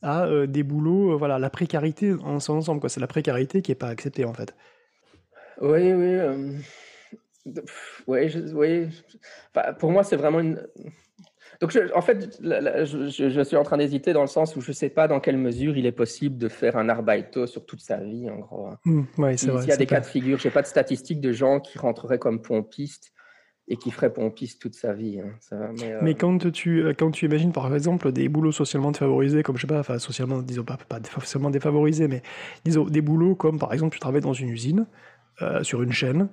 à 0.00 0.28
des 0.46 0.62
boulots, 0.62 1.18
voilà, 1.18 1.40
la 1.40 1.50
précarité 1.50 2.12
en 2.12 2.38
son 2.38 2.54
ensemble, 2.54 2.78
quoi. 2.78 2.88
C'est 2.88 3.00
la 3.00 3.08
précarité 3.08 3.60
qui 3.60 3.72
est 3.72 3.74
pas 3.74 3.88
acceptée, 3.88 4.24
en 4.24 4.34
fait. 4.34 4.54
Oui, 5.60 5.92
oui. 5.92 6.18
Oui, 8.06 8.32
oui. 8.54 8.88
Pour 9.80 9.90
moi, 9.90 10.04
c'est 10.04 10.16
vraiment 10.16 10.38
une 10.38 10.62
donc, 11.60 11.76
en 11.94 12.00
fait, 12.00 12.38
je, 12.40 13.42
suis 13.42 13.56
en 13.56 13.64
train 13.64 13.78
d'hésiter 13.78 14.12
dans 14.12 14.20
le 14.20 14.28
sens 14.28 14.54
où 14.54 14.60
je 14.60 14.70
ne 14.70 14.74
sais 14.74 14.90
pas 14.90 15.08
dans 15.08 15.18
quelle 15.18 15.38
mesure 15.38 15.76
il 15.76 15.86
est 15.86 15.92
possible 15.92 16.38
de 16.38 16.48
faire 16.48 16.76
un 16.76 16.88
arbaito 16.88 17.46
sur 17.46 17.66
toute 17.66 17.80
sa 17.80 17.96
vie, 17.96 18.30
en 18.30 18.38
gros. 18.38 18.66
Hein. 18.68 18.78
Mmh, 18.84 19.02
c'est 19.36 19.38
S'il 19.38 19.68
y 19.68 19.72
a 19.72 19.76
des 19.76 19.86
cas 19.86 20.00
de 20.00 20.06
figure, 20.06 20.38
je 20.38 20.46
n'ai 20.46 20.54
pas 20.54 20.62
de 20.62 20.68
statistiques 20.68 21.20
de 21.20 21.32
gens 21.32 21.58
qui 21.58 21.76
rentreraient 21.78 22.20
comme 22.20 22.42
pompistes 22.42 23.12
et 23.66 23.76
qui 23.76 23.90
feraient 23.90 24.12
pompiste 24.12 24.62
toute 24.62 24.74
sa 24.74 24.92
vie. 24.92 25.20
Hein. 25.20 25.32
Euh, 25.52 25.98
mais, 26.00 26.14
quand, 26.14 26.50
tu, 26.52 26.84
quand 26.96 27.10
tu 27.10 27.26
imagines, 27.26 27.52
par 27.52 27.74
exemple, 27.74 28.12
des 28.12 28.28
boulots 28.28 28.52
socialement 28.52 28.92
défavorisés, 28.92 29.42
comme 29.42 29.56
je 29.56 29.62
sais 29.62 29.66
pas, 29.66 29.80
enfin, 29.80 29.98
socialement, 29.98 30.40
disons 30.40 30.64
pas, 30.64 30.78
pas 30.88 31.00
forcément 31.02 31.50
défavorisés, 31.50 32.06
mais 32.06 32.22
disons 32.64 32.84
des 32.84 33.02
boulots 33.02 33.34
comme, 33.34 33.58
par 33.58 33.72
exemple, 33.72 33.94
tu 33.94 34.00
travailles 34.00 34.22
dans 34.22 34.32
une 34.32 34.48
usine, 34.48 34.86
euh, 35.42 35.62
sur 35.64 35.82
une 35.82 35.92
chaîne, 35.92 36.28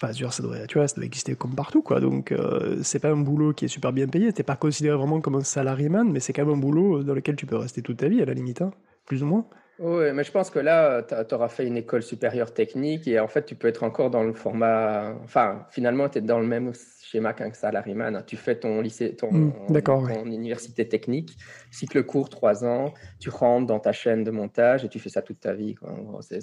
Enfin, 0.00 0.12
ça 0.12 0.42
doit, 0.42 0.86
ça 0.86 0.94
doit 0.94 1.04
exister 1.04 1.34
comme 1.34 1.56
partout, 1.56 1.82
quoi. 1.82 1.98
Donc, 1.98 2.30
euh, 2.30 2.78
c'est 2.82 3.00
pas 3.00 3.10
un 3.10 3.16
boulot 3.16 3.52
qui 3.52 3.64
est 3.64 3.68
super 3.68 3.92
bien 3.92 4.06
payé. 4.06 4.32
T'es 4.32 4.44
pas 4.44 4.54
considéré 4.54 4.96
vraiment 4.96 5.20
comme 5.20 5.34
un 5.34 5.42
salariman, 5.42 6.04
mais 6.04 6.20
c'est 6.20 6.32
quand 6.32 6.44
même 6.44 6.54
un 6.54 6.60
boulot 6.60 7.02
dans 7.02 7.14
lequel 7.14 7.34
tu 7.34 7.46
peux 7.46 7.56
rester 7.56 7.82
toute 7.82 7.96
ta 7.96 8.08
vie, 8.08 8.22
à 8.22 8.24
la 8.24 8.34
limite, 8.34 8.62
hein, 8.62 8.70
plus 9.06 9.24
ou 9.24 9.26
moins. 9.26 9.46
Oui, 9.80 10.12
mais 10.12 10.24
je 10.24 10.32
pense 10.32 10.50
que 10.50 10.58
là, 10.58 11.02
tu 11.02 11.34
auras 11.34 11.48
fait 11.48 11.66
une 11.66 11.76
école 11.76 12.02
supérieure 12.02 12.52
technique 12.52 13.06
et 13.06 13.18
en 13.20 13.28
fait, 13.28 13.44
tu 13.44 13.54
peux 13.54 13.68
être 13.68 13.82
encore 13.84 14.10
dans 14.10 14.24
le 14.24 14.32
format. 14.32 15.14
Enfin, 15.22 15.66
finalement, 15.70 16.08
tu 16.08 16.18
es 16.18 16.20
dans 16.20 16.40
le 16.40 16.46
même 16.46 16.72
schéma 17.08 17.32
qu'un 17.32 17.52
salariman. 17.52 18.22
Tu 18.26 18.36
fais 18.36 18.56
ton 18.56 18.80
lycée, 18.80 19.16
ton, 19.16 19.32
mmh, 19.32 19.82
ton 19.82 20.26
université 20.26 20.86
technique, 20.86 21.36
cycle 21.70 22.02
court, 22.04 22.28
trois 22.28 22.64
ans, 22.64 22.92
tu 23.18 23.30
rentres 23.30 23.66
dans 23.66 23.80
ta 23.80 23.92
chaîne 23.92 24.24
de 24.24 24.30
montage 24.30 24.84
et 24.84 24.88
tu 24.88 24.98
fais 24.98 25.08
ça 25.08 25.22
toute 25.22 25.40
ta 25.40 25.54
vie. 25.54 25.74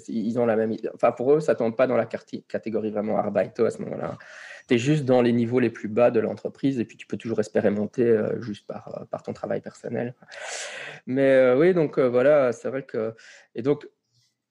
Ils 0.08 0.38
ont 0.38 0.46
la 0.46 0.56
même. 0.56 0.76
Enfin, 0.94 1.12
pour 1.12 1.32
eux, 1.32 1.40
ça 1.40 1.54
tombe 1.54 1.76
pas 1.76 1.86
dans 1.86 1.96
la 1.96 2.06
catégorie 2.06 2.90
vraiment 2.90 3.16
arbaito 3.16 3.64
à 3.64 3.70
ce 3.70 3.80
moment-là. 3.82 4.18
Tu 4.68 4.74
es 4.74 4.78
juste 4.78 5.04
dans 5.04 5.22
les 5.22 5.32
niveaux 5.32 5.60
les 5.60 5.70
plus 5.70 5.88
bas 5.88 6.10
de 6.10 6.18
l'entreprise 6.18 6.80
et 6.80 6.84
puis 6.84 6.96
tu 6.96 7.06
peux 7.06 7.16
toujours 7.16 7.38
espérer 7.38 7.70
monter 7.70 8.02
euh, 8.02 8.40
juste 8.42 8.66
par, 8.66 8.88
euh, 8.88 9.04
par 9.04 9.22
ton 9.22 9.32
travail 9.32 9.60
personnel. 9.60 10.14
Mais 11.06 11.30
euh, 11.30 11.56
oui, 11.56 11.74
donc 11.74 11.98
voilà, 12.00 12.52
c'est 12.52 12.68
vrai 12.68 12.82
que. 12.82 13.14
Et 13.54 13.62
donc, 13.62 13.88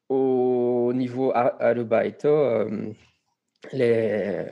au 0.07 0.93
niveau 0.93 1.33
arbaito, 1.35 2.69
les 3.73 4.45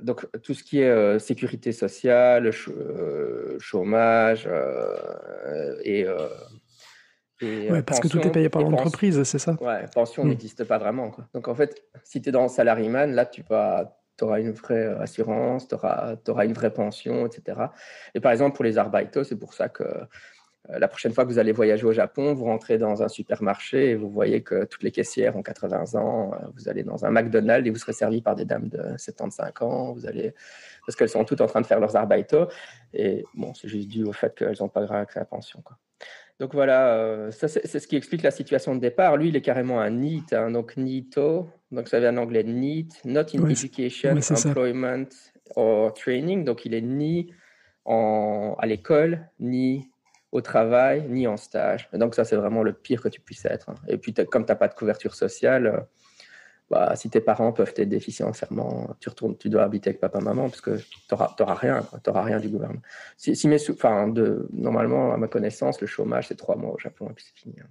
donc 0.00 0.26
tout 0.42 0.54
ce 0.54 0.62
qui 0.62 0.80
est 0.80 0.90
euh, 0.90 1.18
sécurité 1.18 1.72
sociale, 1.72 2.50
euh, 2.68 3.56
chômage 3.58 4.46
euh, 4.46 5.76
et, 5.82 6.06
ouais, 7.70 7.82
parce 7.82 8.00
que 8.00 8.08
tout 8.08 8.20
est 8.20 8.30
payé 8.30 8.48
par 8.48 8.62
l'entreprise, 8.62 9.22
c'est 9.24 9.38
ça 9.38 9.56
Ouais, 9.60 9.86
pension 9.94 10.24
hmm. 10.24 10.28
n'existe 10.28 10.64
pas 10.64 10.78
vraiment. 10.78 11.10
Quoi. 11.10 11.26
Donc 11.34 11.48
en 11.48 11.54
fait, 11.54 11.82
si 12.04 12.20
tu 12.20 12.28
es 12.28 12.32
dans 12.32 12.48
salaryman, 12.48 13.12
là 13.12 13.26
tu 13.26 13.42
auras 13.50 14.40
une 14.40 14.52
vraie 14.52 14.86
assurance, 15.00 15.68
tu 15.68 15.74
auras, 15.74 16.16
auras, 16.28 16.44
une 16.44 16.54
vraie 16.54 16.72
pension, 16.72 17.26
etc. 17.26 17.60
Et 18.14 18.20
par 18.20 18.32
exemple, 18.32 18.56
pour 18.56 18.64
les 18.64 18.78
arbeitos, 18.78 19.24
c'est 19.24 19.38
pour 19.38 19.54
ça 19.54 19.68
que 19.68 19.84
la 20.68 20.88
prochaine 20.88 21.12
fois 21.12 21.24
que 21.24 21.30
vous 21.30 21.38
allez 21.38 21.52
voyager 21.52 21.84
au 21.84 21.92
Japon, 21.92 22.34
vous 22.34 22.44
rentrez 22.44 22.78
dans 22.78 23.02
un 23.02 23.08
supermarché 23.08 23.90
et 23.90 23.94
vous 23.94 24.10
voyez 24.10 24.42
que 24.42 24.64
toutes 24.64 24.82
les 24.82 24.90
caissières 24.90 25.36
ont 25.36 25.42
80 25.42 25.94
ans. 25.94 26.32
Euh, 26.34 26.46
vous 26.54 26.68
allez 26.68 26.82
dans 26.82 27.04
un 27.04 27.10
McDonald's 27.10 27.66
et 27.66 27.70
vous 27.70 27.78
serez 27.78 27.92
servi 27.92 28.22
par 28.22 28.34
des 28.34 28.44
dames 28.44 28.68
de 28.68 28.96
75 28.96 29.52
ans. 29.60 29.92
Vous 29.92 30.06
allez 30.06 30.34
parce 30.86 30.96
qu'elles 30.96 31.08
sont 31.08 31.24
toutes 31.24 31.40
en 31.40 31.46
train 31.46 31.60
de 31.60 31.66
faire 31.66 31.80
leurs 31.80 31.96
arbeitos. 31.96 32.48
Et 32.94 33.24
bon, 33.34 33.52
c'est 33.54 33.68
juste 33.68 33.88
dû 33.88 34.04
au 34.04 34.12
fait 34.12 34.34
qu'elles 34.34 34.56
n'ont 34.60 34.68
pas 34.68 34.84
grave 34.84 35.02
accès 35.02 35.18
à 35.18 35.22
la 35.22 35.26
pension. 35.26 35.60
Quoi. 35.62 35.76
Donc 36.38 36.52
voilà, 36.52 36.94
euh, 36.94 37.30
ça 37.30 37.48
c'est 37.48 37.66
ce 37.66 37.86
qui 37.86 37.96
explique 37.96 38.22
la 38.22 38.30
situation 38.30 38.74
de 38.74 38.80
départ. 38.80 39.16
Lui, 39.16 39.28
il 39.28 39.36
est 39.36 39.40
carrément 39.40 39.80
un 39.80 39.90
NEET, 39.90 40.32
hein, 40.32 40.50
donc 40.50 40.76
NEETO, 40.76 41.48
donc 41.72 41.88
ça 41.88 41.98
vient 41.98 42.16
en 42.16 42.22
anglais 42.22 42.42
NEET, 42.44 42.88
Not 43.04 43.34
in 43.34 43.48
Education, 43.48 44.16
Employment 44.30 45.08
or 45.54 45.94
Training. 45.94 46.44
Donc 46.44 46.66
il 46.66 46.74
est 46.74 46.82
ni 46.82 47.32
en, 47.86 48.54
à 48.58 48.66
l'école, 48.66 49.28
ni 49.40 49.88
au 50.36 50.42
travail 50.42 51.06
ni 51.08 51.26
en 51.26 51.38
stage. 51.38 51.88
donc 51.94 52.14
ça, 52.14 52.24
c'est 52.24 52.36
vraiment 52.36 52.62
le 52.62 52.74
pire 52.74 53.00
que 53.00 53.08
tu 53.08 53.20
puisses 53.20 53.46
être. 53.46 53.70
Hein. 53.70 53.76
Et 53.88 53.96
puis, 53.96 54.12
comme 54.12 54.44
tu 54.44 54.52
n'as 54.52 54.56
pas 54.56 54.68
de 54.68 54.74
couverture 54.74 55.14
sociale, 55.14 55.66
euh, 55.66 55.80
bah, 56.70 56.94
si 56.94 57.08
tes 57.08 57.20
parents 57.20 57.52
peuvent 57.52 57.72
être 57.76 57.98
financièrement, 58.00 58.94
tu 59.00 59.08
retournes, 59.08 59.36
tu 59.38 59.48
dois 59.48 59.62
habiter 59.62 59.90
avec 59.90 60.00
papa, 60.00 60.20
maman, 60.20 60.50
parce 60.50 60.60
que 60.60 60.76
tu 60.76 61.14
n'auras 61.14 61.54
rien, 61.54 61.80
tu 62.04 62.10
rien 62.10 62.38
du 62.38 62.48
gouvernement. 62.48 62.82
Si, 63.16 63.34
si 63.34 63.48
enfin, 63.70 64.08
de, 64.08 64.46
normalement, 64.52 65.14
à 65.14 65.16
ma 65.16 65.28
connaissance, 65.28 65.80
le 65.80 65.86
chômage, 65.86 66.28
c'est 66.28 66.36
trois 66.36 66.56
mois 66.56 66.74
au 66.74 66.78
Japon, 66.78 67.08
et 67.08 67.14
puis 67.14 67.24
c'est 67.26 67.40
fini. 67.40 67.56
Hein, 67.60 67.68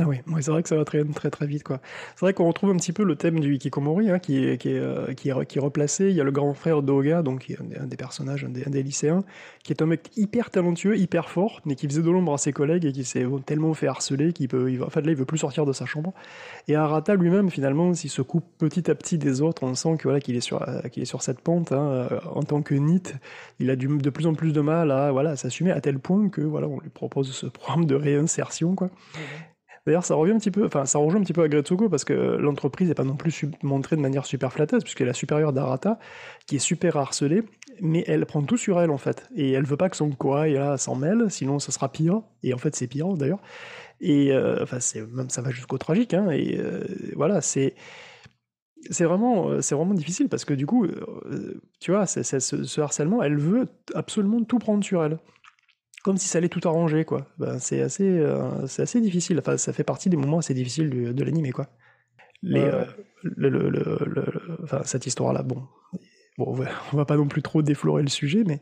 ah 0.00 0.08
oui, 0.08 0.16
c'est 0.40 0.50
vrai 0.50 0.62
que 0.62 0.68
ça 0.68 0.76
va 0.76 0.84
très 0.84 1.04
très 1.04 1.30
très 1.30 1.46
vite. 1.46 1.64
C'est 1.68 2.20
vrai 2.20 2.32
qu'on 2.32 2.46
retrouve 2.46 2.70
un 2.70 2.76
petit 2.76 2.92
peu 2.92 3.04
le 3.04 3.16
thème 3.16 3.40
du 3.40 3.54
Hikikomori 3.54 4.10
hein, 4.10 4.18
qui, 4.18 4.44
est, 4.44 4.58
qui, 4.58 4.70
est, 4.70 4.78
euh, 4.78 5.12
qui, 5.12 5.28
est, 5.28 5.46
qui 5.46 5.58
est 5.58 5.60
replacé. 5.60 6.08
Il 6.08 6.16
y 6.16 6.20
a 6.20 6.24
le 6.24 6.30
grand 6.30 6.54
frère 6.54 6.82
d'Oga, 6.82 7.22
qui 7.38 7.52
est 7.52 7.58
un 7.78 7.86
des, 7.86 7.96
personnages, 7.96 8.44
un 8.44 8.48
des, 8.48 8.82
lycéens, 8.82 9.24
qui 9.62 9.72
est 9.72 9.82
un 9.82 9.86
mec 9.86 10.10
hyper 10.16 10.50
talentueux, 10.50 10.96
hyper 10.96 11.28
fort, 11.28 11.60
mais 11.66 11.74
qui 11.74 11.86
faisait 11.86 12.02
de 12.02 12.10
l'ombre 12.10 12.32
à 12.32 12.38
ses 12.38 12.52
collègues 12.52 12.86
et 12.86 12.92
qui 12.92 13.04
s'est 13.04 13.26
tellement 13.44 13.74
fait 13.74 13.88
harceler 13.88 14.32
qu'il 14.32 14.48
peut, 14.48 14.72
il, 14.72 14.78
là 14.78 14.86
il 15.04 15.16
veut 15.16 15.24
plus 15.24 15.38
sortir 15.38 15.66
de 15.66 15.72
sa 15.72 15.86
chambre. 15.86 16.12
Et 16.68 16.74
Arata 16.74 17.14
lui-même 17.14 17.50
finalement, 17.50 17.92
s'il 17.94 18.10
se 18.10 18.22
coupe 18.22 18.44
petit 18.58 18.90
à 18.90 18.94
petit 18.94 19.18
des 19.18 19.42
autres, 19.42 19.62
on 19.64 19.74
sent 19.74 19.96
que 19.98 20.04
voilà 20.04 20.20
qu'il 20.20 20.36
est 20.36 20.40
sur 20.40 20.66
euh, 20.68 20.80
qu'il 20.88 21.02
est 21.02 21.06
sur 21.06 21.22
cette 21.22 21.40
pente 21.40 21.72
hein, 21.72 21.88
euh, 21.90 22.20
en 22.32 22.42
tant 22.42 22.62
que 22.62 22.74
NIT. 22.74 23.14
Il 23.58 23.70
a 23.70 23.76
du, 23.76 23.88
de 23.88 24.10
plus 24.10 24.26
en 24.26 24.34
plus 24.34 24.52
de 24.52 24.60
mal 24.60 24.90
à 24.90 25.12
voilà 25.12 25.36
s'assumer 25.36 25.72
à 25.72 25.80
tel 25.80 25.98
point 25.98 26.28
que 26.28 26.40
voilà 26.40 26.68
on 26.68 26.80
lui 26.80 26.90
propose 26.90 27.30
ce 27.32 27.46
programme 27.46 27.84
de 27.84 27.94
réinsertion 27.94 28.74
quoi. 28.74 28.90
D'ailleurs, 29.86 30.04
ça 30.04 30.14
revient 30.14 30.32
un 30.32 30.38
petit 30.38 30.50
peu, 30.50 30.66
enfin, 30.66 30.84
ça 30.84 30.98
rejoint 30.98 31.20
un 31.20 31.24
petit 31.24 31.32
peu 31.32 31.42
à 31.42 31.48
Gretsuko 31.48 31.88
parce 31.88 32.04
que 32.04 32.12
l'entreprise 32.12 32.88
n'est 32.88 32.94
pas 32.94 33.04
non 33.04 33.16
plus 33.16 33.46
montrée 33.62 33.96
de 33.96 34.02
manière 34.02 34.26
super 34.26 34.52
flatteuse, 34.52 34.82
puisqu'elle 34.82 35.06
est 35.06 35.10
la 35.10 35.14
supérieure 35.14 35.52
d'Arata, 35.52 35.98
qui 36.46 36.56
est 36.56 36.60
super 36.60 36.96
harcelée, 36.96 37.44
mais 37.80 38.04
elle 38.06 38.26
prend 38.26 38.42
tout 38.42 38.58
sur 38.58 38.80
elle 38.80 38.90
en 38.90 38.98
fait. 38.98 39.28
Et 39.34 39.52
elle 39.52 39.64
veut 39.64 39.78
pas 39.78 39.88
que 39.88 39.96
son 39.96 40.10
Koai 40.10 40.52
là 40.52 40.76
s'en 40.76 40.96
mêle, 40.96 41.30
sinon 41.30 41.58
ça 41.58 41.72
sera 41.72 41.90
pire. 41.90 42.20
Et 42.42 42.52
en 42.52 42.58
fait, 42.58 42.76
c'est 42.76 42.86
pire 42.88 43.08
d'ailleurs. 43.14 43.40
Et 44.00 44.32
euh, 44.32 44.62
enfin, 44.62 44.80
c'est 44.80 45.00
même 45.00 45.30
ça 45.30 45.40
va 45.42 45.50
jusqu'au 45.50 45.78
tragique. 45.78 46.12
Hein, 46.12 46.30
et 46.30 46.58
euh, 46.58 46.84
voilà, 47.16 47.40
c'est 47.40 47.74
c'est 48.90 49.04
vraiment, 49.04 49.60
c'est 49.60 49.74
vraiment 49.74 49.92
difficile 49.94 50.28
parce 50.28 50.46
que 50.46 50.54
du 50.54 50.66
coup, 50.66 50.84
euh, 50.86 51.60
tu 51.80 51.90
vois, 51.90 52.06
ce 52.06 52.80
harcèlement, 52.80 53.22
elle 53.22 53.36
veut 53.36 53.68
absolument 53.94 54.42
tout 54.42 54.58
prendre 54.58 54.82
sur 54.82 55.04
elle 55.04 55.18
comme 56.02 56.16
si 56.16 56.28
ça 56.28 56.38
allait 56.38 56.48
tout 56.48 56.66
arranger, 56.66 57.04
quoi. 57.04 57.26
Ben, 57.38 57.58
c'est 57.58 57.80
assez, 57.80 58.08
euh, 58.08 58.66
c'est 58.66 58.82
assez 58.82 59.00
difficile. 59.00 59.38
Enfin, 59.38 59.56
ça 59.56 59.72
fait 59.72 59.84
partie 59.84 60.08
des 60.08 60.16
moments 60.16 60.38
assez 60.38 60.54
difficiles 60.54 60.90
de, 60.90 61.12
de 61.12 61.24
l'anime, 61.24 61.50
quoi. 61.52 61.66
Les, 62.42 62.60
euh, 62.60 62.84
le, 63.22 63.68
le, 63.68 64.58
enfin, 64.62 64.80
cette 64.84 65.06
histoire-là, 65.06 65.42
bon, 65.42 65.62
bon, 66.38 66.46
on 66.46 66.52
va, 66.52 66.70
va 66.92 67.04
pas 67.04 67.16
non 67.16 67.28
plus 67.28 67.42
trop 67.42 67.60
déflorer 67.60 68.02
le 68.02 68.08
sujet, 68.08 68.44
mais 68.46 68.60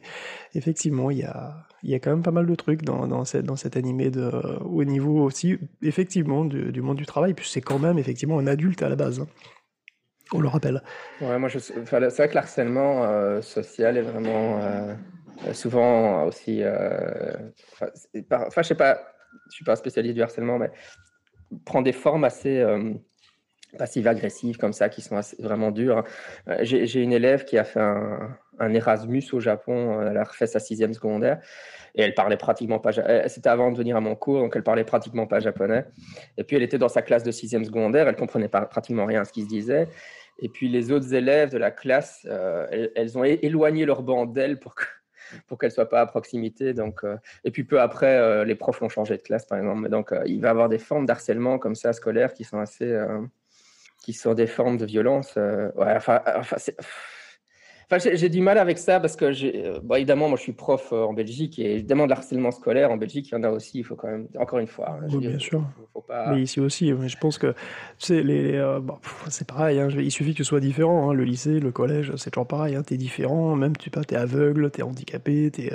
effectivement, 0.54 1.10
il 1.12 1.18
y 1.18 1.24
a, 1.24 1.68
il 1.82 1.90
y 1.90 1.94
a 1.94 2.00
quand 2.00 2.10
même 2.10 2.22
pas 2.22 2.32
mal 2.32 2.46
de 2.46 2.54
trucs 2.56 2.82
dans, 2.82 3.06
dans, 3.06 3.24
cette, 3.24 3.44
dans 3.44 3.56
cet 3.56 3.76
animé 3.76 4.10
de, 4.10 4.30
au 4.64 4.84
niveau 4.84 5.22
aussi, 5.22 5.58
effectivement, 5.82 6.44
du, 6.44 6.82
monde 6.82 6.96
du 6.96 7.06
travail, 7.06 7.34
puis 7.34 7.48
c'est 7.48 7.60
quand 7.60 7.78
même 7.78 7.98
effectivement 7.98 8.38
un 8.38 8.46
adulte 8.46 8.82
à 8.82 8.88
la 8.88 8.96
base. 8.96 9.20
Hein. 9.20 9.28
On 10.32 10.40
le 10.40 10.48
rappelle. 10.48 10.82
Ouais, 11.20 11.38
moi, 11.38 11.48
c'est 11.48 11.74
vrai 11.88 12.28
que 12.28 12.34
l'harcèlement 12.34 13.04
euh, 13.04 13.40
social 13.40 13.96
est 13.96 14.02
vraiment 14.02 14.60
euh, 14.60 14.94
souvent 15.52 16.24
aussi. 16.24 16.62
Euh, 16.62 17.32
enfin, 17.74 18.62
je 18.62 18.62
sais 18.62 18.74
pas, 18.74 19.14
je 19.50 19.54
suis 19.54 19.64
pas 19.64 19.72
un 19.72 19.76
spécialiste 19.76 20.14
du 20.14 20.22
harcèlement, 20.22 20.58
mais 20.58 20.70
prend 21.64 21.82
des 21.82 21.92
formes 21.92 22.24
assez 22.24 22.64
passives-agressives 23.76 24.56
comme 24.56 24.72
ça, 24.72 24.88
qui 24.88 25.02
sont 25.02 25.20
vraiment 25.38 25.70
dures. 25.70 26.04
J'ai 26.60 27.02
une 27.02 27.12
élève 27.12 27.44
qui 27.44 27.58
a 27.58 27.64
fait 27.64 27.80
un, 27.80 28.38
Erasmus 28.60 29.24
au 29.32 29.40
Japon, 29.40 30.00
elle 30.02 30.16
a 30.16 30.24
refait 30.24 30.46
sa 30.46 30.58
sixième 30.58 30.92
secondaire 30.92 31.40
et 31.94 32.02
elle 32.02 32.14
parlait 32.14 32.36
pratiquement 32.36 32.78
pas. 32.78 32.92
C'était 33.28 33.48
avant 33.48 33.70
de 33.70 33.78
venir 33.78 33.96
à 33.96 34.00
mon 34.00 34.16
cours, 34.16 34.40
donc 34.40 34.56
elle 34.56 34.62
parlait 34.62 34.84
pratiquement 34.84 35.26
pas 35.26 35.40
japonais. 35.40 35.84
Et 36.36 36.44
puis 36.44 36.56
elle 36.56 36.62
était 36.62 36.78
dans 36.78 36.88
sa 36.88 37.02
classe 37.02 37.22
de 37.22 37.30
sixième 37.30 37.64
secondaire, 37.64 38.08
elle 38.08 38.16
comprenait 38.16 38.48
pas, 38.48 38.62
pratiquement 38.62 39.06
rien 39.06 39.20
à 39.20 39.24
ce 39.24 39.32
qui 39.32 39.42
se 39.42 39.48
disait. 39.48 39.88
Et 40.40 40.48
puis 40.48 40.68
les 40.68 40.92
autres 40.92 41.14
élèves 41.14 41.50
de 41.50 41.58
la 41.58 41.70
classe, 41.70 42.26
euh, 42.30 42.88
elles, 42.94 43.18
ont 43.18 43.24
éloigné 43.24 43.84
leur 43.84 44.02
banc 44.02 44.26
d'elle 44.26 44.58
pour 44.58 44.74
pour 45.46 45.58
qu'elle 45.58 45.72
soit 45.72 45.88
pas 45.88 46.00
à 46.00 46.06
proximité. 46.06 46.74
Donc, 46.74 47.04
euh, 47.04 47.16
et 47.44 47.50
puis 47.50 47.64
peu 47.64 47.80
après, 47.80 48.18
euh, 48.18 48.44
les 48.44 48.54
profs 48.54 48.80
l'ont 48.80 48.88
changé 48.88 49.16
de 49.16 49.22
classe, 49.22 49.46
par 49.46 49.58
exemple. 49.58 49.88
Donc, 49.88 50.14
il 50.26 50.40
va 50.40 50.50
avoir 50.50 50.68
des 50.68 50.78
formes 50.78 51.06
d'harcèlement 51.06 51.58
comme 51.58 51.74
ça 51.74 51.92
scolaire 51.92 52.32
qui 52.32 52.44
sont 52.44 52.58
assez, 52.58 52.98
qui 54.02 54.12
sont 54.12 54.34
des 54.34 54.46
formes 54.46 54.76
de 54.76 54.86
violence. 54.86 55.38
enfin, 55.76 56.20
enfin 56.36 56.56
Enfin, 57.90 58.10
j'ai 58.12 58.28
du 58.28 58.42
mal 58.42 58.58
avec 58.58 58.76
ça 58.76 59.00
parce 59.00 59.16
que, 59.16 59.24
euh, 59.24 59.80
bon, 59.82 59.94
évidemment, 59.94 60.28
moi 60.28 60.36
je 60.36 60.42
suis 60.42 60.52
prof 60.52 60.90
euh, 60.92 61.04
en 61.04 61.14
Belgique 61.14 61.58
et 61.58 61.76
évidemment 61.76 62.06
de 62.06 62.12
harcèlement 62.12 62.50
scolaire 62.50 62.90
en 62.90 62.98
Belgique, 62.98 63.30
il 63.30 63.32
y 63.32 63.38
en 63.38 63.42
a 63.44 63.48
aussi, 63.48 63.78
il 63.78 63.84
faut 63.84 63.94
quand 63.94 64.08
même, 64.08 64.28
encore 64.38 64.58
une 64.58 64.66
fois. 64.66 64.90
Hein, 64.90 65.06
oui, 65.10 65.26
bien 65.26 65.38
sûr. 65.38 65.64
Mais 66.30 66.42
ici 66.42 66.60
aussi, 66.60 66.88
je 66.90 67.16
pense 67.16 67.38
que 67.38 67.54
c'est 67.98 68.22
les, 68.22 68.56
euh, 68.56 68.80
c'est 69.30 69.48
pareil, 69.48 69.80
hein, 69.80 69.88
il 69.90 70.12
suffit 70.12 70.32
que 70.32 70.36
tu 70.36 70.44
sois 70.44 70.60
différent. 70.60 71.08
Hein, 71.08 71.14
le 71.14 71.24
lycée, 71.24 71.60
le 71.60 71.72
collège, 71.72 72.12
c'est 72.16 72.30
toujours 72.30 72.46
pareil, 72.46 72.78
tu 72.86 72.92
es 72.92 72.96
différent, 72.98 73.56
même 73.56 73.74
tu 73.74 73.90
es 73.90 74.14
aveugle, 74.14 74.70
tu 74.70 74.80
es 74.80 74.82
handicapé, 74.82 75.50
tu 75.50 75.62
es, 75.62 75.72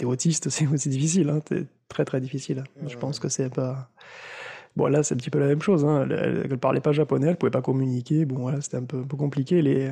es, 0.00 0.04
autiste, 0.04 0.48
c'est 0.50 0.88
difficile, 0.88 1.32
c'est 1.48 1.66
très 1.88 2.04
très 2.04 2.20
difficile. 2.20 2.64
Je 2.88 2.96
pense 2.96 3.20
que 3.20 3.28
c'est 3.28 3.54
pas. 3.54 3.88
Bon, 4.74 4.86
là, 4.86 5.04
c'est 5.04 5.14
un 5.14 5.18
petit 5.18 5.30
peu 5.30 5.38
la 5.38 5.46
même 5.46 5.62
chose. 5.62 5.84
Elle, 5.84 6.48
ne 6.48 6.56
parlait 6.56 6.80
pas 6.80 6.92
japonais, 6.92 7.28
elle 7.28 7.36
pouvait 7.36 7.50
pas 7.50 7.62
communiquer. 7.62 8.24
Bon, 8.24 8.40
voilà, 8.40 8.60
c'était 8.60 8.78
un 8.78 8.84
peu, 8.84 8.98
un 8.98 9.06
peu 9.06 9.16
compliqué. 9.16 9.62
Les, 9.62 9.90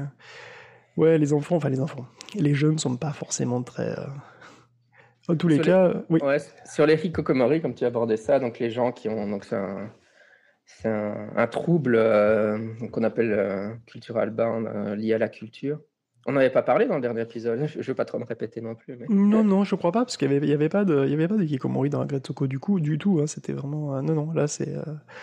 Ouais, 0.99 1.16
les 1.16 1.32
enfants, 1.32 1.55
enfin 1.57 1.68
les 1.68 1.80
enfants. 1.80 2.07
Les 2.34 2.55
jeunes 2.55 2.72
ne 2.72 2.78
sont 2.78 2.96
pas 2.96 3.12
forcément 3.12 3.62
très. 3.62 3.96
Euh, 3.96 4.07
en 5.28 5.36
tous 5.36 5.46
les 5.46 5.61
cas, 5.61 6.03
oui. 6.11 6.20
sur 6.64 6.86
les 6.86 7.07
hikokomori, 7.07 7.62
comme 7.62 7.74
tu 7.74 7.84
abordais 7.84 8.16
ça, 8.16 8.40
donc 8.40 8.59
les 8.59 8.70
gens 8.70 8.90
qui 8.90 9.09
ont. 9.09 9.30
Donc 9.30 9.44
c'est 9.44 10.88
un, 10.88 11.30
un, 11.36 11.46
trouble 11.46 11.94
euh, 11.94 12.59
qu'on 12.90 13.05
appelle 13.05 13.32
euh, 13.32 13.74
cultural 13.86 14.30
bound, 14.30 14.66
lié 14.96 15.14
à 15.14 15.18
la 15.18 15.28
culture. 15.28 15.80
On 16.29 16.33
n'avait 16.33 16.51
pas 16.51 16.61
parlé 16.61 16.85
dans 16.85 16.97
le 16.97 17.01
dernier 17.01 17.22
épisode, 17.22 17.66
je 17.66 17.79
ne 17.79 17.83
veux 17.83 17.95
pas 17.95 18.05
trop 18.05 18.18
me 18.18 18.24
répéter 18.26 18.61
non 18.61 18.74
plus. 18.74 18.99
Mais... 18.99 19.07
Non, 19.09 19.43
non, 19.43 19.64
je 19.64 19.74
crois 19.74 19.93
pas, 19.93 20.01
parce 20.01 20.18
qu'il 20.18 20.29
n'y 20.29 20.37
avait, 20.37 20.47
y 20.47 20.53
avait, 20.53 20.68
pas 20.68 20.85
de, 20.85 21.07
y 21.07 21.14
avait 21.14 21.26
pas 21.26 21.37
de 21.37 21.43
Hikikomori 21.43 21.89
dans 21.89 22.03
Agretsuko 22.03 22.47
du 22.47 22.59
coup, 22.59 22.81
du 22.81 22.99
tout. 22.99 23.20
Hein, 23.22 23.26
C'était 23.26 23.55
vraiment. 23.55 23.97
Euh, 23.97 24.03
non, 24.03 24.12
non, 24.12 24.33
là 24.33 24.47
c'est. 24.47 24.68
Euh, 24.68 24.83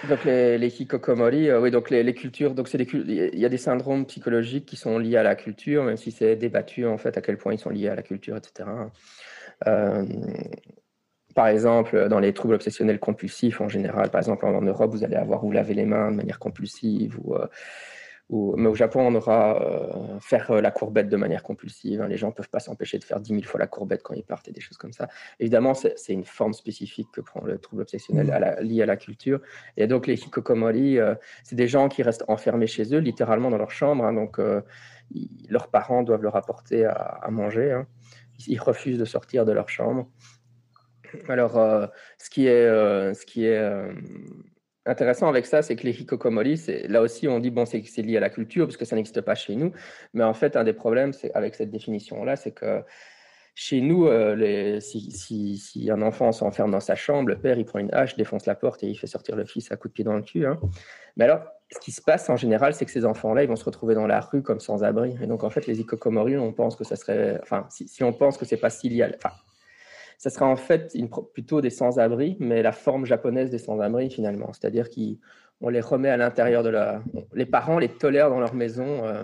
donc 0.10 0.26
les, 0.26 0.58
les 0.58 0.74
euh, 0.82 1.62
oui, 1.62 1.70
donc 1.70 1.92
les, 1.92 2.02
les 2.02 2.16
cultures, 2.16 2.56
donc 2.56 2.68
c'est 2.68 2.82
il 2.82 3.40
y 3.40 3.46
a 3.46 3.50
des 3.50 3.58
syndromes 3.60 4.08
psychologiques 4.08 4.66
qui 4.66 4.78
sont 4.78 4.98
liés 4.98 5.18
à 5.18 5.22
la 5.22 5.36
culture, 5.36 5.84
même 5.84 5.96
si 5.96 6.10
c'est 6.10 6.36
débattu 6.36 6.88
en 6.88 6.98
fait 6.98 7.16
à 7.20 7.22
quel 7.22 7.38
point 7.38 7.54
ils 7.54 7.60
sont 7.60 7.70
liés 7.70 7.90
à 7.90 7.96
la 7.96 8.02
culture, 8.02 8.36
etc. 8.36 8.68
par 11.36 11.48
exemple, 11.48 12.08
dans 12.10 12.20
les 12.20 12.34
troubles 12.34 12.56
obsessionnels 12.56 13.00
compulsifs 13.00 13.62
en 13.62 13.70
général, 13.70 14.10
par 14.10 14.22
exemple 14.22 14.44
en, 14.44 14.60
Europe, 14.60 14.90
vous 14.90 15.04
allez 15.04 15.18
avoir 15.18 15.42
vous 15.42 15.52
laver 15.52 15.76
les 15.76 15.86
mains 15.86 16.10
de 16.10 16.16
manière 16.16 16.40
compulsive 16.40 17.20
ou 17.24 17.36
mais 18.30 18.68
au 18.68 18.76
Japon, 18.76 19.02
on 19.02 19.14
aura 19.14 19.62
euh, 19.62 20.20
faire 20.20 20.50
euh, 20.50 20.62
la 20.62 20.72
courbette 20.72 21.10
de 21.10 21.16
manière 21.16 21.44
compulsive. 21.44 22.02
Hein. 22.02 22.08
Les 22.08 22.18
gens 22.18 22.30
ne 22.30 22.34
peuvent 22.34 22.50
pas 22.50 22.60
s'empêcher 22.60 22.98
de 22.98 23.04
faire 23.04 23.20
10 23.20 23.30
000 23.30 23.44
fois 23.44 23.60
la 23.60 23.68
courbette 23.68 24.02
quand 24.02 24.16
ils 24.16 24.24
partent 24.24 24.48
et 24.48 24.52
des 24.52 24.62
choses 24.62 24.78
comme 24.78 24.94
ça. 24.94 25.08
Évidemment, 25.40 25.76
c'est 25.76 25.96
une 26.10 26.26
forme 26.26 26.54
spécifique 26.54 27.08
que 27.14 27.22
prend 27.22 27.44
le 27.44 27.60
trouble 27.60 27.84
obsessionnel 27.84 28.32
à 28.32 28.62
lié 28.62 28.82
à 28.82 28.88
la 28.88 28.98
culture. 28.98 29.42
Et 29.78 29.86
donc, 29.86 30.08
les 30.08 30.16
hikokomori, 30.16 30.98
euh, 30.98 31.14
c'est 31.44 31.56
des 31.56 31.68
gens 31.68 31.88
qui 31.88 32.02
restent 32.02 32.26
enfermés 32.28 32.68
chez 32.68 32.96
eux, 32.96 33.00
littéralement 33.00 33.52
dans 33.52 33.58
leur 33.58 33.72
chambre. 33.72 34.04
Hein. 34.06 34.14
donc, 34.14 34.40
leurs 35.50 35.68
parents 35.68 36.02
doivent 36.02 36.24
leur 36.24 36.36
apporter 36.36 36.86
à, 36.86 37.28
manger. 37.30 37.72
Hein. 37.72 37.86
Ils 38.48 38.60
refusent 38.60 38.98
de 38.98 39.06
sortir 39.06 39.46
de 39.46 39.52
leur 39.52 39.70
chambre. 39.70 40.08
Alors, 41.30 41.54
ce 42.18 42.30
qui 42.32 42.48
est, 42.48 42.68
ce 43.14 43.26
qui 43.26 43.46
est 43.46 43.62
intéressant 44.86 45.28
avec 45.28 45.46
ça, 45.46 45.62
c'est 45.62 45.76
que 45.76 45.84
les 45.84 46.02
hikokomori, 46.02 46.62
là 46.88 47.02
aussi, 47.02 47.28
on 47.28 47.40
dit 47.40 47.52
bon, 47.52 47.66
c'est 47.66 47.82
lié 47.98 48.18
à 48.18 48.20
la 48.20 48.30
culture 48.30 48.66
parce 48.66 48.78
que 48.78 48.86
ça 48.86 48.96
n'existe 48.96 49.22
pas 49.22 49.36
chez 49.36 49.56
nous. 49.56 49.72
Mais 50.14 50.24
en 50.24 50.34
fait, 50.34 50.56
un 50.56 50.64
des 50.64 50.74
problèmes, 50.74 51.12
avec 51.34 51.56
cette 51.56 51.72
définition-là, 51.72 52.36
c'est 52.36 52.52
que 52.52 52.84
chez 53.58 53.80
nous, 53.80 54.06
euh, 54.08 54.80
si, 54.82 55.90
un 55.90 56.02
enfant 56.02 56.34
s'enferme 56.34 56.72
dans 56.72 56.82
sa 56.82 56.96
chambre, 56.96 57.30
le 57.30 57.38
père 57.38 57.58
il 57.58 57.66
prend 57.66 57.80
une 57.80 57.94
hache, 57.94 58.18
défonce 58.18 58.46
la 58.46 58.56
porte 58.56 58.84
et 58.84 58.88
il 58.88 58.96
fait 58.96 59.08
sortir 59.08 59.38
le 59.38 59.46
fils 59.46 59.72
à 59.72 59.78
coup 59.78 59.88
de 59.88 59.94
pied 59.94 60.04
dans 60.04 60.16
le 60.16 60.22
cul. 60.22 60.46
Hein. 60.46 60.60
Mais 61.16 61.24
alors, 61.24 61.42
ce 61.72 61.80
qui 61.80 61.92
se 61.92 62.02
passe 62.02 62.30
en 62.30 62.36
général, 62.36 62.74
c'est 62.74 62.86
que 62.86 62.92
ces 62.92 63.06
enfants-là, 63.06 63.44
ils 63.44 63.48
vont 63.48 63.56
se 63.56 63.64
retrouver 63.64 63.96
dans 63.96 64.08
la 64.08 64.20
rue 64.20 64.44
comme 64.44 64.60
sans 64.60 64.84
abri. 64.84 65.16
Et 65.22 65.28
donc, 65.28 65.44
en 65.46 65.50
fait, 65.50 65.68
les 65.68 65.80
hikokomori, 65.80 66.38
on 66.38 66.52
pense 66.52 66.76
que 66.76 66.84
ça 66.84 66.98
serait, 66.98 67.40
enfin, 67.42 67.66
si, 67.70 68.04
on 68.04 68.12
pense 68.12 68.38
que 68.38 68.46
c'est 68.46 68.58
pas 68.58 68.70
si 68.70 68.90
lié, 68.90 69.08
enfin, 69.16 69.34
ça 70.18 70.30
sera 70.30 70.46
en 70.46 70.56
fait 70.56 70.92
une, 70.96 71.10
plutôt 71.10 71.62
des 71.62 71.70
sans-abri, 71.70 72.38
mais 72.40 72.62
la 72.62 72.72
forme 72.72 73.06
japonaise 73.06 73.50
des 73.50 73.58
sans-abri 73.58 74.10
finalement. 74.10 74.52
C'est-à-dire 74.54 74.90
qu'on 74.90 75.70
les 75.70 75.82
remet 75.82 76.10
à 76.10 76.18
l'intérieur 76.18 76.64
de 76.64 76.70
la. 76.70 77.02
Les 77.34 77.46
parents 77.46 77.80
les 77.80 77.90
tolèrent 77.90 78.30
dans 78.30 78.40
leur 78.40 78.54
maison 78.54 79.06
euh, 79.06 79.24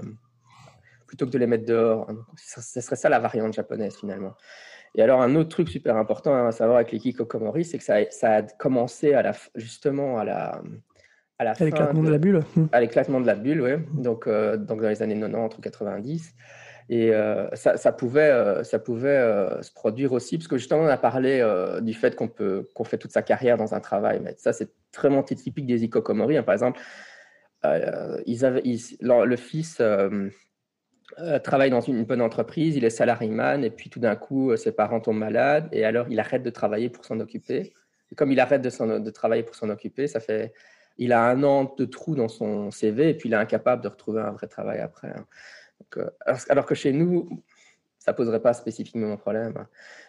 plutôt 1.07 1.25
que 1.25 1.31
de 1.31 1.37
les 1.37 1.47
mettre 1.47 1.65
dehors. 1.65 2.07
Ce 2.37 2.81
serait 2.81 2.95
ça 2.95 3.09
la 3.09 3.19
variante 3.19 3.53
japonaise 3.53 3.95
finalement. 3.97 4.33
Et 4.95 5.01
alors, 5.01 5.21
un 5.21 5.35
autre 5.35 5.49
truc 5.49 5.69
super 5.69 5.95
important 5.95 6.47
à 6.47 6.51
savoir 6.51 6.77
avec 6.77 6.91
les 6.91 6.99
Kikokomori, 6.99 7.63
c'est 7.63 7.77
que 7.77 7.83
ça, 7.83 7.97
ça, 8.09 8.35
a 8.35 8.41
commencé 8.41 9.13
à 9.13 9.21
la, 9.21 9.33
justement 9.55 10.17
à 10.17 10.25
la. 10.25 10.61
À 11.39 11.55
l'éclatement 11.59 12.03
de... 12.03 12.11
la 12.11 12.17
bulle. 12.19 12.43
À 12.71 12.81
l'éclatement 12.81 13.19
de 13.19 13.25
la 13.25 13.33
bulle, 13.33 13.61
oui. 13.61 13.71
Donc, 13.93 14.27
euh, 14.27 14.57
donc, 14.57 14.81
dans 14.81 14.89
les 14.89 15.01
années 15.01 15.19
90 15.19 15.57
ou 15.57 15.61
90. 15.61 16.35
Et 16.89 17.13
euh, 17.13 17.47
ça, 17.55 17.91
pouvait, 17.91 18.31
euh, 18.31 18.63
ça 18.63 18.79
pouvait 18.79 19.09
euh, 19.09 19.61
se 19.61 19.71
produire 19.71 20.11
aussi, 20.13 20.37
parce 20.37 20.47
que 20.47 20.57
justement, 20.57 20.81
on 20.81 20.87
a 20.87 20.97
parlé 20.97 21.41
du 21.81 21.93
fait 21.93 22.15
qu'on 22.15 22.27
peut 22.27 22.67
qu'on 22.73 22.83
fait 22.83 22.97
toute 22.97 23.11
sa 23.11 23.21
carrière 23.21 23.57
dans 23.57 23.73
un 23.73 23.79
travail. 23.79 24.19
Mais 24.23 24.35
ça, 24.37 24.53
c'est 24.53 24.69
très 24.91 25.09
typique 25.23 25.65
des 25.65 25.83
ikokomori. 25.83 26.37
Hein. 26.37 26.43
Par 26.43 26.53
exemple, 26.53 26.79
le 27.63 29.35
fils 29.35 29.81
travaille 31.43 31.69
dans 31.69 31.81
une, 31.81 32.03
bonne 32.05 32.21
entreprise, 32.21 32.75
il 32.75 32.83
est 32.83 32.89
salariman, 32.89 33.63
et 33.63 33.69
puis 33.69 33.89
tout 33.89 33.99
d'un 33.99 34.15
coup, 34.15 34.55
ses 34.57 34.71
parents 34.71 34.99
tombent 34.99 35.17
malades, 35.17 35.69
et 35.71 35.85
alors 35.85 36.07
il 36.09 36.19
arrête 36.19 36.43
de 36.43 36.49
travailler 36.49 36.89
pour 36.89 37.05
s'en 37.05 37.19
occuper. 37.19 37.73
Et 38.11 38.15
comme 38.15 38.31
il 38.31 38.39
arrête 38.39 38.61
de, 38.61 38.99
de 38.99 39.09
travailler 39.09 39.43
pour 39.43 39.55
s'en 39.55 39.69
occuper, 39.69 40.07
ça 40.07 40.19
fait 40.19 40.53
il 40.97 41.13
a 41.13 41.23
un 41.23 41.41
an 41.43 41.73
de 41.77 41.85
trou 41.85 42.15
dans 42.15 42.27
son 42.27 42.69
CV, 42.71 43.09
et 43.09 43.13
puis 43.13 43.29
il 43.29 43.33
est 43.33 43.37
incapable 43.37 43.81
de 43.81 43.87
retrouver 43.87 44.21
un 44.21 44.31
vrai 44.31 44.47
travail 44.47 44.79
après. 44.79 45.13
Hein. 45.97 46.09
Euh, 46.27 46.35
alors 46.49 46.65
que 46.65 46.75
chez 46.75 46.91
nous, 46.91 47.29
ça 47.99 48.13
poserait 48.13 48.41
pas 48.41 48.53
spécifiquement 48.53 49.13
un 49.13 49.17
problème. 49.17 49.65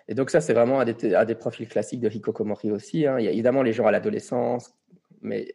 Et 0.08 0.14
donc 0.14 0.30
ça, 0.30 0.40
c'est 0.40 0.54
vraiment 0.54 0.80
à 0.80 0.84
des, 0.84 1.14
à 1.14 1.24
des, 1.24 1.34
profils 1.34 1.68
classiques 1.68 2.00
de 2.00 2.08
Hikokomori 2.08 2.70
aussi. 2.70 3.06
Hein. 3.06 3.18
Il 3.18 3.24
y 3.24 3.28
a 3.28 3.30
évidemment 3.30 3.62
les 3.62 3.72
gens 3.72 3.86
à 3.86 3.90
l'adolescence, 3.90 4.74
mais 5.20 5.54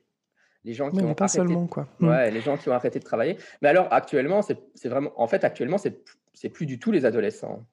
les 0.64 0.74
gens 0.74 0.92
qui 0.92 1.02
ont 1.02 1.16
pas 1.16 1.26
arrêté, 1.26 1.38
seulement 1.38 1.68
quoi. 1.68 1.88
Hmm. 2.00 2.10
Ouais, 2.10 2.30
les 2.30 2.42
gens 2.42 2.58
qui 2.58 2.70
ont 2.70 2.74
arrêté 2.74 3.00
de 3.00 3.04
travailler. 3.04 3.38
Mais 3.62 3.70
alors 3.70 3.88
actuellement, 3.92 4.42
c'est 4.42 4.90
vraiment, 4.90 5.12
en 5.16 5.28
fait, 5.28 5.44
actuellement, 5.44 5.78
c'est 5.78 6.50
plus 6.50 6.66
du 6.66 6.78
tout 6.78 6.92
les 6.92 7.06
adolescents. 7.06 7.66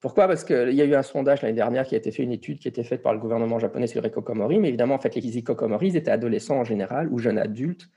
Pourquoi? 0.00 0.28
Parce 0.28 0.44
qu'il 0.44 0.74
y 0.74 0.82
a 0.82 0.84
eu 0.84 0.94
un 0.94 1.02
sondage 1.02 1.42
l'année 1.42 1.54
dernière 1.54 1.86
qui 1.86 1.94
a 1.94 1.98
été 1.98 2.12
fait, 2.12 2.22
une 2.22 2.32
étude 2.32 2.58
qui 2.58 2.68
a 2.68 2.70
été 2.70 2.84
faite 2.84 3.02
par 3.02 3.14
le 3.14 3.18
gouvernement 3.18 3.58
japonais 3.58 3.86
sur 3.86 4.02
les 4.02 4.08
Hikokomori, 4.08 4.58
mais 4.58 4.68
évidemment, 4.68 4.94
en 4.94 4.98
fait, 4.98 5.14
les 5.14 5.38
Hikokomori, 5.38 5.88
ils 5.88 5.96
étaient 5.96 6.10
adolescents 6.10 6.58
en 6.58 6.64
général 6.64 7.08
ou 7.10 7.18
jeunes 7.18 7.38
adultes 7.38 7.88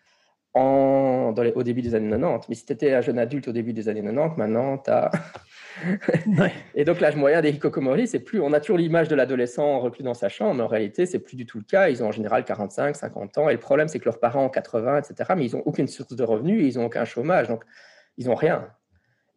en, 0.53 1.31
dans 1.31 1.43
les, 1.43 1.51
au 1.51 1.63
début 1.63 1.81
des 1.81 1.95
années 1.95 2.09
90. 2.09 2.47
Mais 2.49 2.55
si 2.55 2.65
tu 2.65 2.73
étais 2.73 2.93
un 2.93 3.01
jeune 3.01 3.19
adulte 3.19 3.47
au 3.47 3.51
début 3.51 3.73
des 3.73 3.89
années 3.89 4.01
90, 4.01 4.37
maintenant, 4.37 4.77
tu 4.77 4.89
as. 4.89 5.11
Et 6.75 6.83
donc, 6.85 6.99
l'âge 6.99 7.15
moyen 7.15 7.41
des 7.41 7.51
hikokomori, 7.51 8.07
c'est 8.07 8.19
plus. 8.19 8.41
On 8.41 8.53
a 8.53 8.59
toujours 8.59 8.77
l'image 8.77 9.07
de 9.07 9.15
l'adolescent 9.15 9.79
reclus 9.79 10.03
dans 10.03 10.13
sa 10.13 10.29
chambre, 10.29 10.55
mais 10.55 10.63
en 10.63 10.67
réalité, 10.67 11.05
c'est 11.05 11.19
plus 11.19 11.35
du 11.35 11.45
tout 11.45 11.59
le 11.59 11.63
cas. 11.63 11.89
Ils 11.89 12.03
ont 12.03 12.07
en 12.07 12.11
général 12.11 12.43
45, 12.45 12.95
50 12.95 13.37
ans. 13.37 13.49
Et 13.49 13.53
le 13.53 13.59
problème, 13.59 13.87
c'est 13.87 13.99
que 13.99 14.05
leurs 14.05 14.19
parents 14.19 14.45
ont 14.45 14.49
80, 14.49 15.01
etc. 15.01 15.33
Mais 15.37 15.45
ils 15.45 15.55
n'ont 15.55 15.63
aucune 15.65 15.87
source 15.87 16.15
de 16.15 16.23
revenus 16.23 16.73
ils 16.73 16.79
n'ont 16.79 16.85
aucun 16.85 17.05
chômage. 17.05 17.47
Donc, 17.47 17.63
ils 18.17 18.27
n'ont 18.27 18.35
rien. 18.35 18.67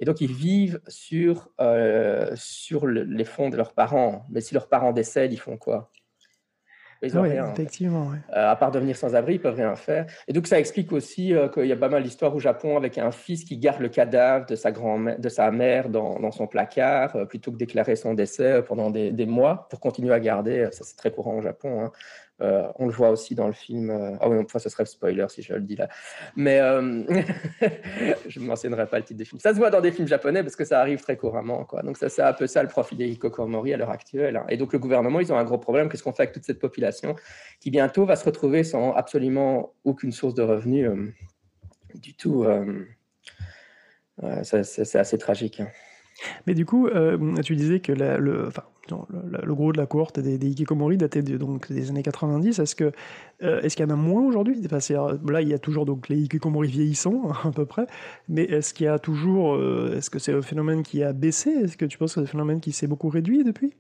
Et 0.01 0.05
donc, 0.05 0.21
ils 0.21 0.33
vivent 0.33 0.81
sur, 0.89 1.51
euh, 1.61 2.33
sur 2.35 2.87
les 2.87 3.25
fonds 3.25 3.51
de 3.51 3.57
leurs 3.57 3.73
parents. 3.75 4.27
Mais 4.31 4.41
si 4.41 4.55
leurs 4.55 4.69
parents 4.69 4.93
décèdent, 4.93 5.33
ils 5.33 5.39
font 5.39 5.57
quoi? 5.57 5.93
Ils 7.03 7.17
ont 7.19 7.21
Ah 7.21 7.23
oui, 7.25 7.31
rien. 7.31 7.51
effectivement. 7.53 8.11
Euh, 8.37 8.49
à 8.51 8.55
part 8.57 8.71
devenir 8.71 8.97
sans-abri, 8.97 9.35
ils 9.35 9.41
peuvent 9.41 9.57
rien 9.57 9.75
faire. 9.75 10.07
Et 10.29 10.33
donc 10.33 10.47
ça 10.47 10.59
explique 10.59 10.93
aussi 10.93 11.35
euh, 11.35 11.49
qu'il 11.49 11.67
y 11.67 11.73
a 11.73 11.77
pas 11.77 11.89
mal 11.89 12.03
d'histoires 12.03 12.35
au 12.35 12.39
Japon 12.39 12.77
avec 12.77 12.97
un 12.99 13.11
fils 13.11 13.45
qui 13.45 13.57
garde 13.59 13.81
le 13.81 13.89
cadavre 13.89 14.47
de 14.47 14.55
sa 14.55 14.71
grand 14.71 14.99
de 15.19 15.29
sa 15.29 15.51
mère 15.51 15.89
dans, 15.89 16.19
dans 16.21 16.31
son 16.31 16.47
placard 16.47 17.17
euh, 17.17 17.25
plutôt 17.25 17.51
que 17.51 17.57
déclarer 17.57 17.97
son 17.97 18.15
décès 18.15 18.63
pendant 18.63 18.91
des, 18.91 19.11
des 19.11 19.27
mois 19.27 19.67
pour 19.71 19.81
continuer 19.81 20.15
à 20.15 20.21
garder. 20.21 20.69
Ça 20.73 20.85
c'est 20.85 20.97
très 20.97 21.11
courant 21.11 21.37
au 21.39 21.43
Japon. 21.43 21.83
hein. 21.83 21.93
Euh, 22.43 22.67
on 22.77 22.87
le 22.87 22.93
voit 22.93 23.11
aussi 23.11 23.35
dans 23.37 23.47
le 23.47 23.53
film. 23.53 23.91
euh, 23.91 24.17
Ah 24.21 24.29
oui, 24.29 24.37
enfin, 24.39 24.59
ce 24.59 24.69
serait 24.69 24.85
spoiler 24.85 25.25
si 25.29 25.43
je 25.43 25.55
le 25.55 25.61
dis 25.61 25.77
là. 25.77 25.89
Mais 26.35 26.59
euh, 26.61 27.05
je 28.29 28.41
ne 28.41 28.47
mentionnerai 28.47 28.87
pas 28.87 28.99
le 28.99 29.05
titre 29.05 29.19
des 29.19 29.25
films. 29.25 29.39
Ça 29.41 29.53
se 29.53 29.59
voit 29.59 29.71
dans 29.71 29.81
des 29.81 29.93
films 29.93 30.09
japonais 30.09 30.43
parce 30.43 30.57
que 30.57 30.65
ça 30.65 30.81
arrive 30.81 31.01
très 31.01 31.17
couramment. 31.17 31.67
Donc 31.85 31.97
ça, 31.97 32.09
c'est 32.09 32.23
un 32.23 32.33
peu 32.33 32.47
ça 32.49 32.63
le 32.63 32.69
profil 32.69 32.99
des 32.99 33.07
Hikokomori 33.07 33.73
à 33.73 33.77
l'heure 33.77 33.91
actuelle. 33.91 34.37
hein. 34.37 34.45
Et 34.49 34.57
donc 34.57 34.73
le 34.73 34.81
gouvernement, 34.81 35.21
ils 35.21 35.33
ont 35.33 35.37
un 35.39 35.45
gros 35.45 35.59
problème. 35.59 35.89
Qu'est-ce 35.89 36.03
qu'on 36.03 36.13
fait 36.13 36.25
avec 36.25 36.35
toute 36.35 36.45
cette 36.45 36.59
population 36.59 37.15
qui 37.61 37.71
bientôt 37.71 38.05
va 38.05 38.17
se 38.17 38.25
retrouver 38.25 38.65
sans 38.65 38.93
absolument 38.93 39.73
aucune 39.85 40.11
source 40.11 40.35
de 40.35 40.43
revenus 40.43 40.91
du 41.95 42.15
tout 42.15 42.45
ouais, 44.23 44.43
c'est 44.43 44.97
assez 44.97 45.19
tragique. 45.19 45.61
hein. 45.61 45.69
Mais 46.47 46.55
du 46.55 46.67
coup, 46.67 46.89
tu 47.45 47.57
disais 47.57 47.81
que 47.81 47.93
le, 47.93 48.49
le, 48.91 49.55
gros 49.55 49.73
de 49.73 49.79
la 49.79 49.87
cohorte 49.87 50.21
des, 50.21 50.39
des 50.39 50.49
hikikomori 50.49 50.97
datait 50.97 51.23
donc, 51.23 51.71
des 51.71 51.91
années 51.91 52.03
90. 52.03 52.59
Est-ce 52.59 52.75
que 52.75 52.93
euh, 53.43 53.61
est-ce 53.63 53.77
qu'il 53.77 53.87
y 53.87 53.89
en 53.89 53.93
a 53.93 53.97
moins 53.97 54.23
aujourd'hui? 54.23 54.61
Euh, 54.73 55.19
Là, 55.29 55.43
il 55.43 55.49
y 55.49 55.55
a 55.55 55.59
toujours 55.59 55.87
donc, 55.87 56.09
les 56.09 56.19
hikikomori 56.19 56.69
vieillissants, 56.69 57.31
à 57.45 57.51
peu 57.51 57.67
près. 57.67 57.87
Mais 58.29 58.45
est-ce 58.45 58.75
qu'il 58.75 58.87
y 58.87 58.89
a 58.89 58.99
toujours... 58.99 59.55
euh, 59.55 59.97
est-ce 59.97 60.11
que 60.11 60.19
c'est 60.19 60.33
un 60.33 60.43
phénomène 60.43 60.83
qui 60.83 61.03
a 61.03 61.13
baissé? 61.13 61.51
Est-ce 61.51 61.77
que 61.77 61.85
tu 61.85 61.99
penses 61.99 62.15
que 62.15 62.21
c'est 62.21 62.27
un 62.27 62.31
phénomène 62.31 62.61
qui 62.61 62.73
s'est 62.73 62.87
beaucoup 62.87 63.09
réduit 63.09 63.45
depuis? 63.45 63.75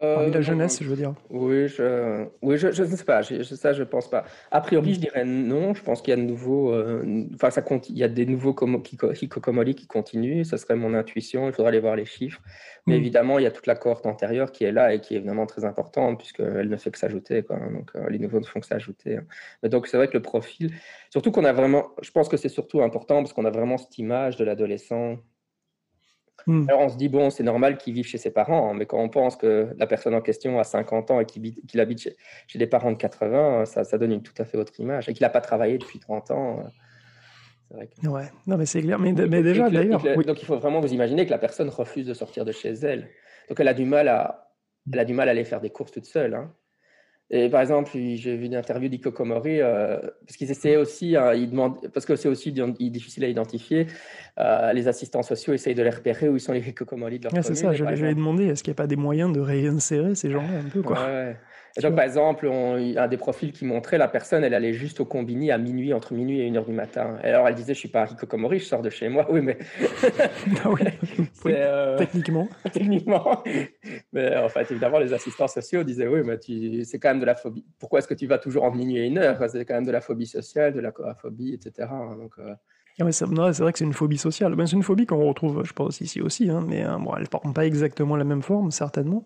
Parmi 0.00 0.30
la 0.30 0.38
Euh, 0.38 0.42
jeunesse, 0.42 0.82
je 0.82 0.88
veux 0.88 0.96
dire. 0.96 1.12
Oui, 1.28 1.68
je, 1.68 2.24
oui, 2.40 2.56
je, 2.56 2.72
je 2.72 2.82
ne 2.84 2.88
sais 2.96 3.04
pas. 3.04 3.20
Je, 3.20 3.42
ça, 3.42 3.72
je 3.74 3.82
pense 3.82 4.08
pas. 4.08 4.24
A 4.50 4.60
priori, 4.62 4.94
je 4.94 5.00
dirais 5.00 5.24
non. 5.26 5.74
Je 5.74 5.82
pense 5.82 6.00
qu'il 6.00 6.10
y 6.10 6.14
a 6.14 6.16
de 6.16 6.26
nouveaux, 6.26 6.72
euh, 6.72 7.26
enfin, 7.34 7.50
ça 7.50 7.60
compte, 7.60 7.90
il 7.90 7.98
y 7.98 8.02
a 8.04 8.08
des 8.08 8.24
nouveaux 8.24 8.52
komo- 8.54 8.80
kiko- 8.82 9.12
hikikomori 9.12 9.74
qui 9.74 9.86
continuent. 9.86 10.42
Ça 10.44 10.56
serait 10.56 10.74
mon 10.76 10.94
intuition. 10.94 11.46
Il 11.48 11.52
faudra 11.52 11.68
aller 11.68 11.80
voir 11.80 11.96
les 11.96 12.06
chiffres. 12.06 12.40
Mais 12.86 12.94
Mm. 12.94 12.98
évidemment, 12.98 13.38
il 13.38 13.42
y 13.42 13.46
a 13.46 13.50
toute 13.50 13.66
la 13.66 13.74
cohorte 13.74 14.06
antérieure 14.06 14.52
qui 14.52 14.64
est 14.64 14.72
là 14.72 14.94
et 14.94 15.00
qui 15.00 15.14
est 15.14 15.18
évidemment 15.18 15.44
très 15.46 15.66
importante 15.66 16.18
puisqu'elle 16.18 16.68
ne 16.70 16.76
fait 16.78 16.90
que 16.90 16.98
s'ajouter. 16.98 17.42
quoi. 17.42 17.58
Donc, 17.58 17.90
euh, 17.94 18.08
les 18.08 18.18
nouveaux 18.18 18.40
ne 18.40 18.46
font 18.46 18.60
que 18.60 18.66
s'ajouter. 18.66 19.18
hein. 19.18 19.24
Mais 19.62 19.68
donc, 19.68 19.86
c'est 19.86 19.98
vrai 19.98 20.08
que 20.08 20.14
le 20.14 20.22
profil, 20.22 20.72
surtout 21.10 21.30
qu'on 21.30 21.44
a 21.44 21.52
vraiment, 21.52 21.88
je 22.00 22.10
pense 22.10 22.28
que 22.30 22.38
c'est 22.38 22.48
surtout 22.48 22.80
important 22.82 23.16
parce 23.22 23.34
qu'on 23.34 23.44
a 23.44 23.50
vraiment 23.50 23.76
cette 23.76 23.98
image 23.98 24.36
de 24.38 24.44
l'adolescent 24.44 25.18
Hmm. 26.46 26.66
alors 26.68 26.80
on 26.82 26.88
se 26.88 26.96
dit, 26.96 27.08
bon, 27.08 27.30
c'est 27.30 27.42
normal 27.42 27.76
qu'il 27.78 27.92
vive 27.94 28.06
chez 28.06 28.18
ses 28.18 28.30
parents, 28.30 28.70
hein, 28.70 28.74
mais 28.74 28.86
quand 28.86 28.98
on 28.98 29.08
pense 29.08 29.36
que 29.36 29.68
la 29.76 29.86
personne 29.86 30.14
en 30.14 30.20
question 30.20 30.58
a 30.58 30.64
50 30.64 31.10
ans 31.10 31.20
et 31.20 31.26
qu'il 31.26 31.42
qu'il 31.66 31.80
habite 31.80 32.00
chez, 32.00 32.16
chez 32.46 32.58
des 32.58 32.66
parents 32.66 32.90
de 32.92 32.96
80, 32.96 33.64
ça, 33.66 33.84
ça 33.84 33.98
donne 33.98 34.12
une 34.12 34.22
tout 34.22 34.34
à 34.38 34.44
fait 34.44 34.56
autre 34.58 34.78
image. 34.80 35.08
Et 35.08 35.12
qu'il 35.12 35.22
n'a 35.24 35.30
pas 35.30 35.40
travaillé 35.40 35.78
depuis 35.78 35.98
30 35.98 36.30
ans. 36.30 36.60
euh, 36.60 36.62
c'est 37.68 37.74
vrai 37.76 37.88
que- 37.88 38.08
Ouais, 38.08 38.28
non, 38.46 38.56
mais 38.56 38.66
c'est 38.66 38.80
clair. 38.82 38.98
Mais, 38.98 39.12
déjà, 39.42 39.68
d'ailleurs, 39.70 40.00
oui. 40.16 40.24
Donc 40.24 40.42
il 40.42 40.44
faut 40.46 40.58
vraiment 40.58 40.80
vous 40.80 40.92
imaginer 40.92 41.24
que 41.26 41.30
la 41.30 41.38
personne 41.38 41.68
refuse 41.68 42.06
de 42.06 42.14
sortir 42.14 42.44
de 42.44 42.52
chez 42.52 42.72
elle. 42.72 43.08
Donc 43.48 43.60
elle 43.60 43.68
a 43.68 43.74
du 43.74 43.84
mal 43.84 44.08
à, 44.08 44.50
elle 44.92 44.98
a 44.98 45.04
du 45.04 45.12
mal 45.14 45.28
à 45.28 45.32
aller 45.32 45.44
faire 45.44 45.60
des 45.60 45.70
courses 45.70 45.92
toute 45.92 46.06
seule. 46.06 46.34
hein. 46.34 46.52
Et 47.32 47.48
par 47.48 47.60
exemple, 47.60 47.90
j'ai 47.94 48.36
vu 48.36 48.46
une 48.46 48.56
interview 48.56 48.88
d'Ikokomori, 48.88 49.60
euh, 49.60 49.98
parce 50.26 50.36
qu'ils 50.36 50.50
essayaient 50.50 50.76
aussi, 50.76 51.14
hein, 51.16 51.32
ils 51.32 51.48
demandent, 51.50 51.76
parce 51.94 52.04
que 52.04 52.16
c'est 52.16 52.28
aussi 52.28 52.50
di- 52.52 52.90
difficile 52.90 53.24
à 53.24 53.28
identifier, 53.28 53.86
euh, 54.38 54.72
les 54.72 54.88
assistants 54.88 55.22
sociaux 55.22 55.52
essayent 55.54 55.76
de 55.76 55.82
les 55.82 55.90
repérer 55.90 56.28
où 56.28 56.34
ils 56.36 56.40
sont 56.40 56.52
les 56.52 56.66
Hikokomori 56.68 57.18
de 57.20 57.24
leur 57.24 57.32
Ouais, 57.34 57.42
c'est 57.42 57.54
ça, 57.54 57.72
exemple- 57.72 58.14
demandé, 58.14 58.46
est-ce 58.46 58.64
qu'il 58.64 58.72
n'y 58.72 58.74
a 58.76 58.82
pas 58.82 58.88
des 58.88 58.96
moyens 58.96 59.32
de 59.32 59.40
réinsérer 59.40 60.14
ces 60.16 60.30
gens-là 60.30 60.58
un 60.66 60.68
peu, 60.68 60.82
quoi 60.82 60.98
Ouais. 61.06 61.36
Et 61.76 61.80
donc, 61.82 61.94
par 61.94 62.04
exemple, 62.04 62.48
on, 62.48 62.96
un 62.96 63.06
des 63.06 63.16
profils 63.16 63.52
qui 63.52 63.64
montrait 63.64 63.96
la 63.96 64.08
personne, 64.08 64.42
elle 64.42 64.54
allait 64.54 64.72
juste 64.72 64.98
au 64.98 65.04
combini 65.04 65.52
à 65.52 65.58
minuit, 65.58 65.94
entre 65.94 66.14
minuit 66.14 66.40
et 66.40 66.48
1 66.48 66.56
heure 66.56 66.64
du 66.66 66.72
matin. 66.72 67.16
Et 67.22 67.28
alors, 67.28 67.46
elle 67.46 67.54
disait, 67.54 67.74
je 67.74 67.78
suis 67.78 67.88
pas 67.88 68.06
Hikokomori, 68.10 68.58
je 68.58 68.64
sors 68.64 68.82
de 68.82 68.90
chez 68.90 69.08
moi. 69.08 69.28
Oui, 69.30 69.40
mais 69.40 69.56
Ah 70.64 70.68
oui, 70.70 70.80
oui, 71.18 71.26
c'est, 71.32 71.54
euh, 71.54 71.96
techniquement. 71.96 72.48
techniquement. 72.72 73.44
Mais 74.12 74.36
en 74.36 74.48
fait, 74.48 74.68
évidemment, 74.70 74.98
les 74.98 75.12
assistants 75.12 75.46
sociaux 75.46 75.84
disaient, 75.84 76.08
oui, 76.08 76.22
mais 76.24 76.38
c'est 76.84 76.98
quand 76.98 77.10
même 77.10 77.20
de 77.20 77.24
la 77.24 77.36
phobie. 77.36 77.64
Pourquoi 77.78 78.00
est-ce 78.00 78.08
que 78.08 78.14
tu 78.14 78.26
vas 78.26 78.38
toujours 78.38 78.64
en 78.64 78.72
minuit 78.72 78.98
et 78.98 79.06
une 79.06 79.18
heure? 79.18 79.38
C'est 79.48 79.64
quand 79.64 79.74
même 79.74 79.86
de 79.86 79.92
la 79.92 80.00
phobie 80.00 80.26
sociale, 80.26 80.72
de 80.72 80.80
la 80.80 80.90
coaphobie, 80.90 81.54
etc. 81.54 81.88
Donc, 82.18 82.32
euh, 82.38 82.54
Ah 83.00 83.12
c'est 83.12 83.24
vrai 83.24 83.72
que 83.72 83.78
c'est 83.78 83.84
une 83.84 83.92
phobie 83.92 84.18
sociale. 84.18 84.56
Ben, 84.56 84.66
c'est 84.66 84.76
une 84.76 84.82
phobie 84.82 85.06
qu'on 85.06 85.24
retrouve, 85.26 85.64
je 85.64 85.72
pense, 85.72 86.00
ici 86.00 86.20
aussi, 86.20 86.50
hein, 86.50 86.64
mais 86.66 86.84
euh, 86.84 86.98
bon, 86.98 87.14
elle 87.14 87.22
ne 87.22 87.28
prend 87.28 87.52
pas 87.52 87.66
exactement 87.66 88.16
la 88.16 88.24
même 88.24 88.42
forme, 88.42 88.72
certainement. 88.72 89.24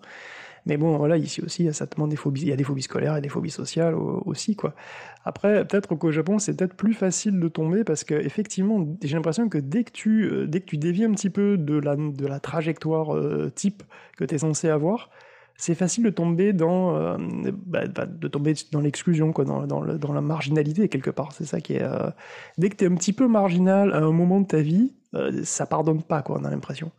Mais 0.67 0.77
bon, 0.77 0.97
voilà, 0.97 1.17
ici 1.19 1.43
aussi, 1.43 1.63
il 1.63 1.67
y 1.67 1.69
a 1.69 1.73
certainement 1.73 2.09
des 2.09 2.17
phobies, 2.17 2.43
il 2.43 2.49
y 2.49 2.53
a 2.53 2.57
des 2.57 2.65
phobies 2.65 2.83
scolaires 2.83 3.17
et 3.17 3.21
des 3.21 3.29
phobies 3.29 3.51
sociales 3.51 3.95
au- 3.95 4.23
aussi, 4.27 4.57
quoi. 4.57 4.75
Après, 5.25 5.67
peut-être 5.67 5.95
qu'au 5.95 6.11
Japon, 6.11 6.39
c'est 6.39 6.57
peut-être 6.57 6.75
plus 6.75 6.95
facile 6.95 7.39
de 7.39 7.49
tomber 7.49 7.85
parce 7.85 8.05
que, 8.05 8.15
effectivement, 8.15 8.87
j'ai 9.03 9.15
l'impression 9.17 9.49
que 9.49 9.59
dès 9.59 9.85
que 9.85 9.93
tu, 9.93 10.25
euh, 10.25 10.47
dès 10.47 10.61
que 10.61 10.67
tu 10.67 10.79
dévies 10.79 11.05
un 11.05 11.13
petit 11.13 11.31
peu 11.31 11.59
de 11.59 11.79
la, 11.79 11.97
de 11.97 12.27
la 12.27 12.41
trajectoire 12.41 13.15
euh, 13.15 13.51
type 13.55 13.83
que 14.17 14.25
tu 14.25 14.35
es 14.35 14.39
censé 14.39 14.69
avoir, 14.69 15.11
c'est 15.57 15.75
facile 15.75 16.05
de 16.05 16.11
tomber 16.11 16.53
dans, 16.53 16.97
euh, 16.97 17.17
bah, 17.67 17.87
bah, 17.87 18.07
de 18.07 18.29
tomber 18.29 18.55
dans 18.73 18.81
l'exclusion, 18.81 19.33
quoi, 19.33 19.45
dans, 19.45 19.67
dans, 19.67 20.13
la 20.13 20.21
marginalité 20.21 20.89
quelque 20.89 21.11
part. 21.11 21.33
C'est 21.33 21.45
ça 21.45 21.61
qui 21.61 21.75
est. 21.75 21.87
Dès 22.59 22.71
que 22.71 22.77
tu 22.77 22.85
es 22.85 22.89
un 22.89 22.95
petit 22.97 23.13
peu 23.13 23.29
marginal 23.29 23.93
à 23.93 23.99
un 23.99 24.13
moment 24.13 24.41
de 24.41 24.47
ta 24.47 24.61
vie, 24.63 24.93
euh, 25.15 25.45
ça 25.45 25.67
pardonne 25.67 26.03
pas, 26.03 26.23
quoi. 26.23 26.39
On 26.41 26.45
a 26.45 26.51
l'impression. 26.51 26.91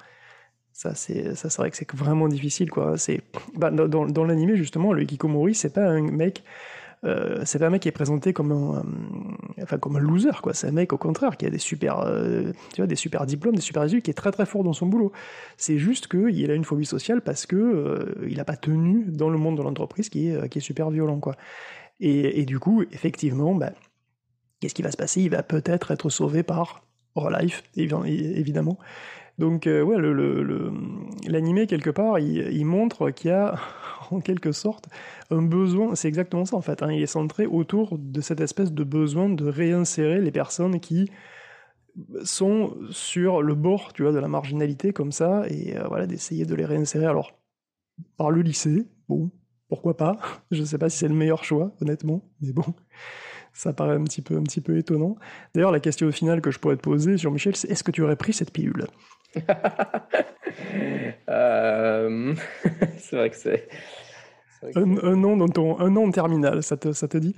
Ça, 0.76 0.93
c'est, 0.93 1.36
ça, 1.36 1.49
c'est 1.49 1.61
vrai 1.61 1.71
que 1.71 1.78
c'est 1.78 1.89
vraiment 1.93 2.28
difficile, 2.28 2.69
quoi. 2.69 2.97
C'est, 2.97 3.21
bah, 3.55 3.71
dans, 3.71 3.88
dans, 3.88 4.26
l'animé 4.26 4.57
justement, 4.57 4.91
le 4.91 5.03
hikikomori, 5.03 5.55
c'est 5.55 5.73
pas 5.73 5.88
un 5.88 6.01
mec. 6.01 6.43
euh, 7.05 7.43
c'est 7.45 7.59
pas 7.59 7.67
un 7.67 7.69
mec 7.69 7.82
qui 7.84 7.88
est 7.88 7.93
présenté 7.93 8.34
comme 8.34 8.51
un, 8.51 8.84
enfin 9.63 9.78
comme 9.78 9.95
un 9.95 9.99
loser 9.99 10.41
quoi. 10.41 10.53
C'est 10.53 10.67
un 10.67 10.71
mec 10.73 10.91
au 10.91 10.97
contraire 10.97 11.38
qui 11.38 11.45
a 11.45 11.49
des 11.49 11.59
super, 11.59 11.99
euh, 12.01 12.51
tu 12.73 12.82
vois, 12.82 12.88
des 12.88 12.97
super 12.97 13.26
diplômes, 13.26 13.55
des 13.55 13.61
super 13.61 13.84
résultats, 13.84 14.03
qui 14.03 14.11
est 14.11 14.15
très 14.15 14.34
très 14.34 14.45
fort 14.45 14.65
dans 14.65 14.73
son 14.73 14.88
boulot. 14.88 15.13
C'est 15.55 15.78
juste 15.78 16.07
que 16.07 16.30
il 16.30 16.51
a 16.51 16.55
une 16.55 16.65
phobie 16.65 16.86
sociale 16.86 17.21
parce 17.21 17.45
que 17.45 17.55
euh, 17.55 18.28
il 18.30 18.41
a 18.41 18.45
pas 18.45 18.57
tenu 18.57 19.05
dans 19.07 19.30
le 19.30 19.38
monde 19.38 19.57
de 19.57 19.63
l'entreprise 19.63 20.09
qui 20.09 20.28
est 20.28 20.49
qui 20.49 20.57
est 20.57 20.61
super 20.61 20.89
violent 20.89 21.21
quoi. 21.21 21.36
Et, 22.01 22.41
et 22.41 22.45
du 22.45 22.59
coup, 22.59 22.84
effectivement, 22.91 23.55
bah, 23.55 23.71
qu'est-ce 24.59 24.76
qui 24.76 24.82
va 24.84 24.91
se 24.91 24.97
passer? 24.97 25.21
Il 25.21 25.30
va 25.30 25.41
peut-être 25.43 25.91
être 25.91 26.09
sauvé 26.09 26.43
par 26.43 26.84
Life, 27.39 27.63
évidemment. 27.78 28.78
Donc, 29.38 29.67
euh, 29.67 29.81
ouais, 29.81 29.97
quelque 31.67 31.89
part, 31.89 32.19
il, 32.19 32.65
montre 32.65 33.11
qu'il 33.11 33.31
y 33.31 33.33
a, 33.33 33.55
en 34.11 34.21
quelque 34.21 34.51
sorte, 34.51 34.88
un 35.29 35.41
besoin, 35.41 35.95
c'est 35.95 36.07
exactement 36.07 36.45
ça 36.45 36.55
en 36.55 36.61
fait, 36.61 36.83
hein, 36.83 36.91
il 36.91 37.01
est 37.01 37.07
centré 37.07 37.45
autour 37.45 37.97
de 37.97 38.21
cette 38.21 38.39
espèce 38.39 38.71
de 38.71 38.83
besoin 38.83 39.29
de 39.29 39.45
réinsérer 39.45 40.21
les 40.21 40.31
personnes 40.31 40.79
qui 40.79 41.09
sont 42.23 42.75
sur 42.91 43.41
le 43.41 43.55
bord, 43.55 43.93
tu 43.93 44.03
vois, 44.03 44.11
de 44.11 44.19
la 44.19 44.27
marginalité 44.27 44.93
comme 44.93 45.11
ça, 45.11 45.43
et 45.49 45.77
euh, 45.77 45.88
voilà, 45.88 46.07
d'essayer 46.07 46.45
de 46.45 46.55
les 46.55 46.65
réinsérer. 46.65 47.05
Alors, 47.05 47.38
par 48.17 48.31
le 48.31 48.41
lycée, 48.41 48.88
bon, 49.09 49.31
pourquoi 49.67 49.97
pas? 49.97 50.17
Je 50.51 50.63
sais 50.63 50.77
pas 50.77 50.89
si 50.89 50.97
c'est 50.97 51.07
le 51.07 51.15
meilleur 51.15 51.43
choix, 51.43 51.73
honnêtement, 51.81 52.29
mais 52.41 52.53
bon, 52.53 52.73
ça 53.56 53.72
paraît 53.72 53.95
un 53.95 54.03
petit 54.03 54.22
peu, 54.22 54.36
un 54.36 54.43
petit 54.43 54.62
peu 54.62 54.78
étonnant. 54.78 55.16
D'ailleurs, 55.56 55.72
la 55.72 55.80
question 55.80 56.12
finale 56.12 56.41
que 56.41 56.51
je 56.51 56.60
pourrais 56.60 56.76
te 56.76 56.82
poser 56.82 57.18
sur 57.18 57.32
Michel, 57.32 57.56
c'est 57.56 57.72
est-ce 57.72 57.84
que 57.84 57.91
tu 57.91 58.01
aurais 58.03 58.18
pris 58.18 58.34
cette 58.34 58.51
pilule? 58.51 58.86
Euh... 61.28 62.34
c'est 62.97 63.16
vrai 63.18 63.30
que 63.30 63.36
c'est. 63.36 63.68
Un, 64.76 64.97
un, 65.03 65.24
an 65.24 65.36
dans 65.36 65.49
ton, 65.49 65.78
un 65.80 65.95
an 65.97 66.03
en 66.03 66.12
terminale, 66.12 66.64
ça 66.64 66.78
te, 66.78 66.93
ça 66.93 67.08
te 67.08 67.18
dit? 67.18 67.36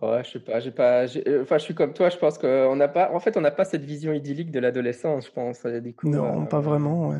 Ouais, 0.00 0.22
je 0.24 0.32
sais 0.32 0.40
pas, 0.40 0.60
j'ai 0.60 0.70
pas, 0.70 1.04
enfin, 1.40 1.56
je 1.56 1.64
suis 1.64 1.74
comme 1.74 1.94
toi, 1.94 2.10
je 2.10 2.18
pense 2.18 2.36
qu'on 2.36 2.76
n'a 2.76 2.86
pas, 2.86 3.10
en 3.14 3.18
fait, 3.18 3.36
on 3.38 3.40
n'a 3.40 3.50
pas 3.50 3.64
cette 3.64 3.82
vision 3.82 4.12
idyllique 4.12 4.50
de 4.50 4.60
l'adolescence, 4.60 5.26
je 5.26 5.32
pense. 5.32 5.64
Du 5.64 5.94
coup, 5.94 6.08
non, 6.08 6.42
euh, 6.42 6.44
pas 6.44 6.60
vraiment. 6.60 7.08
Ouais. 7.08 7.16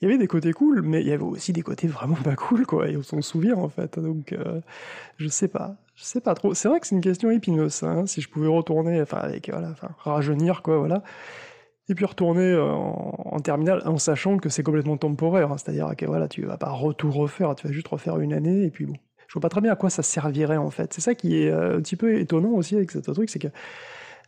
Il 0.00 0.08
y 0.08 0.10
avait 0.10 0.18
des 0.18 0.26
côtés 0.26 0.52
cool, 0.52 0.80
mais 0.80 1.02
il 1.02 1.06
y 1.06 1.12
avait 1.12 1.22
aussi 1.22 1.52
des 1.52 1.62
côtés 1.62 1.86
vraiment 1.86 2.16
pas 2.16 2.34
cool, 2.34 2.64
quoi. 2.64 2.88
Et 2.88 2.96
on 2.96 3.02
s'en 3.02 3.20
souvient 3.20 3.56
en 3.56 3.68
fait. 3.68 3.98
Donc, 3.98 4.32
euh, 4.32 4.60
je 5.18 5.28
sais 5.28 5.48
pas, 5.48 5.76
je 5.94 6.04
sais 6.04 6.20
pas 6.20 6.34
trop. 6.34 6.54
C'est 6.54 6.68
vrai 6.68 6.80
que 6.80 6.86
c'est 6.86 6.94
une 6.94 7.00
question 7.00 7.30
épineuse, 7.30 7.82
hein, 7.82 8.06
si 8.06 8.20
je 8.20 8.28
pouvais 8.28 8.48
retourner, 8.48 9.00
enfin, 9.00 9.18
avec 9.18 9.50
voilà, 9.50 9.70
enfin, 9.70 9.88
rajeunir, 9.98 10.62
quoi, 10.62 10.78
voilà. 10.78 11.02
Et 11.88 11.94
puis 11.94 12.04
retourner 12.04 12.56
en, 12.56 13.14
en 13.18 13.40
terminale 13.40 13.82
en 13.84 13.98
sachant 13.98 14.38
que 14.38 14.48
c'est 14.48 14.62
complètement 14.62 14.96
temporaire, 14.96 15.52
hein, 15.52 15.58
c'est-à-dire 15.58 15.94
que 15.96 16.06
voilà, 16.06 16.28
tu 16.28 16.44
vas 16.44 16.56
pas 16.56 16.76
tout 16.96 17.10
refaire, 17.10 17.54
tu 17.54 17.66
vas 17.66 17.72
juste 17.72 17.88
refaire 17.88 18.18
une 18.20 18.32
année 18.32 18.64
et 18.64 18.70
puis 18.70 18.86
bon. 18.86 18.94
Je 19.28 19.34
vois 19.34 19.40
pas 19.40 19.48
très 19.48 19.60
bien 19.60 19.72
à 19.72 19.76
quoi 19.76 19.90
ça 19.90 20.02
servirait 20.02 20.56
en 20.56 20.70
fait. 20.70 20.92
C'est 20.92 21.00
ça 21.00 21.14
qui 21.14 21.42
est 21.42 21.50
un 21.50 21.80
petit 21.80 21.96
peu 21.96 22.18
étonnant 22.18 22.50
aussi 22.50 22.76
avec 22.76 22.90
ce 22.90 22.98
truc, 22.98 23.28
c'est 23.28 23.38
que 23.38 23.48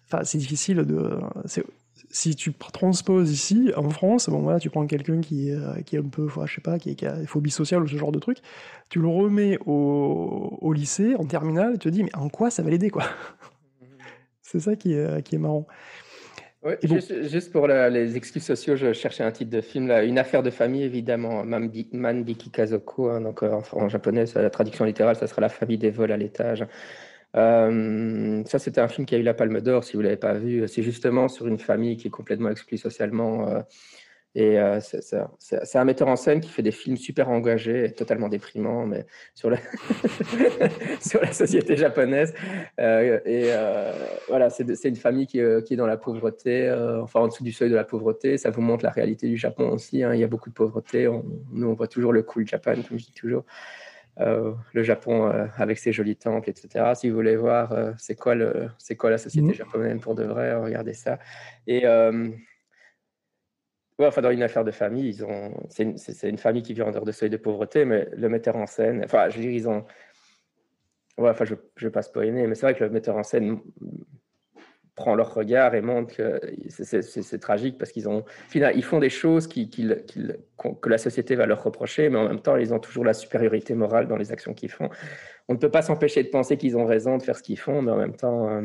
enfin, 0.07 0.25
c'est 0.25 0.39
difficile 0.39 0.79
de. 0.79 1.19
Si 2.11 2.35
tu 2.35 2.53
transposes 2.53 3.31
ici, 3.31 3.73
en 3.77 3.91
France, 3.91 4.29
bon 4.29 4.41
voilà, 4.41 4.59
tu 4.59 4.71
prends 4.71 4.87
quelqu'un 4.87 5.21
qui, 5.21 5.51
est, 5.51 5.83
qui 5.85 5.97
est 5.97 5.99
un 5.99 6.09
peu, 6.09 6.29
je 6.47 6.55
sais 6.55 6.61
pas, 6.61 6.79
qui, 6.79 6.97
qui, 6.97 7.07
a 7.07 7.17
des 7.17 7.27
phobies 7.27 7.51
sociales 7.51 7.83
ou 7.83 7.89
ce 7.89 7.97
genre 7.97 8.13
de 8.13 8.19
truc, 8.19 8.39
tu 8.89 9.01
le 9.01 9.09
remets 9.09 9.59
au, 9.67 10.59
au 10.61 10.73
lycée, 10.73 11.15
en 11.17 11.25
terminale, 11.25 11.75
et 11.75 11.79
tu 11.79 11.89
te 11.89 11.89
dis, 11.89 12.03
mais 12.05 12.15
en 12.15 12.29
quoi 12.29 12.51
ça 12.51 12.63
va 12.63 12.71
l'aider, 12.71 12.91
quoi 12.91 13.05
C'est 14.43 14.61
ça 14.61 14.77
qui 14.77 14.93
est, 14.93 15.23
qui 15.23 15.35
est 15.35 15.39
marrant. 15.39 15.67
Ouais, 16.67 16.79
juste, 16.83 17.53
pour 17.53 17.69
les 17.69 18.17
excuses 18.17 18.43
sociaux, 18.43 18.75
je 18.75 18.93
cherchais 18.93 19.23
un 19.23 19.31
titre 19.31 19.53
de 19.53 19.61
film, 19.61 19.87
là, 19.87 20.03
Une 20.03 20.19
affaire 20.19 20.43
de 20.43 20.51
famille, 20.51 20.83
évidemment, 20.83 21.45
Manbiki 21.45 22.51
Kazoko, 22.51 23.09
hein, 23.09 23.21
donc 23.21 23.45
euh, 23.45 23.61
en, 23.73 23.89
japonais, 23.89 24.25
la 24.35 24.51
traduction 24.51 24.85
littérale, 24.85 25.15
ça 25.15 25.29
sera 25.29 25.43
La 25.43 25.49
famille 25.49 25.79
des 25.79 25.91
vols 25.91 26.11
à 26.11 26.17
l'étage. 26.17 26.67
Euh, 27.37 28.43
ça, 28.47 28.59
c'était 28.59 28.81
un 28.81 28.89
film 28.89 29.07
qui 29.07 29.15
a 29.15 29.19
eu 29.19 29.23
la 29.23 29.35
Palme 29.35 29.61
d'Or, 29.61 29.85
si 29.85 29.95
vous 29.95 30.01
ne 30.01 30.05
l'avez 30.05 30.17
pas 30.17 30.35
vu. 30.35 30.67
C'est 30.69 30.83
justement 30.83 31.29
sur 31.29 31.47
une 31.47 31.59
famille 31.59 31.97
qui 31.97 32.09
est 32.09 32.11
complètement 32.11 32.51
exclue 32.51 32.79
socialement. 32.79 33.49
Euh, 33.49 33.61
et 34.35 34.61
euh, 34.61 34.81
c'est 34.81 35.79
un 35.79 35.85
metteur 35.85 36.09
en 36.09 36.17
scène 36.17 36.41
qui 36.41 36.51
fait 36.51 36.63
des 36.63 36.71
films 36.71 36.99
super 36.99 37.31
engagés, 37.31 37.93
totalement 37.93 38.29
déprimants, 38.29 38.85
mais 38.85 39.07
sur 39.35 39.49
la, 39.49 39.57
société 41.33 41.75
japonaise. 41.75 42.35
Et 42.79 43.49
voilà, 44.29 44.51
c'est 44.51 44.89
une 44.89 44.97
famille 44.97 45.27
qui, 45.27 45.41
qui, 45.65 45.73
est 45.73 45.77
dans 45.77 45.87
la 45.87 45.97
pauvreté, 45.97 46.71
enfin 47.03 47.21
en 47.21 47.29
dessous 47.29 47.45
du 47.45 47.53
seuil 47.53 47.71
de 47.71 47.77
la 47.77 47.85
pauvreté. 47.85 48.37
Ça 48.37 48.51
vous 48.51 48.61
montre 48.61 48.85
la 48.85 48.91
réalité 48.91 49.27
du 49.27 49.39
Japon 49.39 49.71
aussi. 49.71 50.03
Hein. 50.03 50.13
Il 50.13 50.21
y 50.21 50.25
a 50.25 50.29
beaucoup 50.29 50.51
de 50.51 50.55
pauvreté. 50.55 51.09
nous, 51.53 51.69
on 51.69 51.73
voit 51.73 51.89
toujours 51.89 52.13
le 52.13 52.23
cool 52.23 52.47
Japan, 52.47 52.75
comme 52.87 52.99
je 52.99 53.07
dis 53.07 53.15
toujours. 53.15 53.47
Le 54.19 54.83
Japon 54.83 55.27
avec 55.57 55.79
ses 55.79 55.93
jolis 55.93 56.17
temples, 56.17 56.51
etc. 56.51 56.95
Si 56.95 57.11
vous 57.11 57.17
voulez 57.17 57.37
voir, 57.37 57.95
c'est 57.99 58.17
quoi, 58.17 58.35
le, 58.35 58.69
quoi 58.99 59.11
la 59.11 59.19
société 59.19 59.49
mmh. 59.49 59.55
japonaise 59.55 60.01
pour 60.01 60.15
de 60.15 60.25
vrai, 60.25 60.55
regardez 60.55 60.95
ça. 60.95 61.19
Et 61.67 61.85
Ouais, 63.99 64.07
enfin, 64.07 64.21
dans 64.21 64.31
une 64.31 64.43
affaire 64.43 64.65
de 64.65 64.71
famille, 64.73 65.09
ils 65.09 65.25
ont, 65.25 65.55
c'est 65.71 65.83
une, 65.85 65.97
une, 66.25 66.37
famille 66.37 66.63
qui 66.63 66.75
vit 66.75 66.83
en 66.83 66.91
dehors 66.91 67.07
de 67.07 67.13
seuil 67.13 67.31
de 67.31 67.39
pauvreté, 67.39 67.87
mais 67.87 68.07
le 68.13 68.29
metteur 68.29 68.57
en 68.57 68.67
scène, 68.67 69.03
enfin, 69.03 69.31
je 69.31 69.37
veux 69.37 69.43
dire, 69.43 69.53
ils 69.53 69.69
ont, 69.69 69.87
ouais, 71.17 71.31
enfin, 71.31 71.47
je 71.47 71.55
ne 71.55 71.61
vais 71.81 71.91
pas 71.91 72.03
spoiler, 72.03 72.47
mais 72.47 72.55
c'est 72.55 72.67
vrai 72.67 72.75
que 72.75 72.85
le 72.85 72.91
metteur 72.91 73.17
en 73.17 73.23
scène 73.23 73.59
prend 74.97 75.15
leur 75.15 75.35
regard 75.35 75.75
et 75.75 75.83
montre 75.83 76.17
que 76.17 76.41
c'est 76.69 77.39
tragique 77.39 77.77
parce 77.79 77.93
qu'ils 77.93 78.09
ont, 78.09 78.25
ils 78.55 78.83
font 78.83 78.99
des 78.99 79.11
choses 79.11 79.47
qui, 79.47 79.69
que 79.69 80.89
la 80.89 80.99
société 80.99 81.37
va 81.37 81.45
leur 81.45 81.63
reprocher, 81.63 82.09
mais 82.09 82.19
en 82.19 82.27
même 82.27 82.41
temps, 82.41 82.57
ils 82.57 82.73
ont 82.73 82.79
toujours 82.79 83.05
la 83.05 83.13
supériorité 83.13 83.75
morale 83.75 84.09
dans 84.09 84.17
les 84.17 84.33
actions 84.33 84.55
qu'ils 84.55 84.71
font. 84.71 84.89
On 85.49 85.53
ne 85.53 85.59
peut 85.59 85.71
pas 85.71 85.83
s'empêcher 85.83 86.23
de 86.23 86.29
penser 86.29 86.57
qu'ils 86.57 86.77
ont 86.79 86.87
raison 86.87 87.19
de 87.19 87.23
faire 87.23 87.37
ce 87.37 87.43
qu'ils 87.43 87.59
font, 87.59 87.83
mais 87.83 87.93
en 87.93 87.99
même 87.99 88.17
temps, 88.17 88.49
euh, 88.49 88.63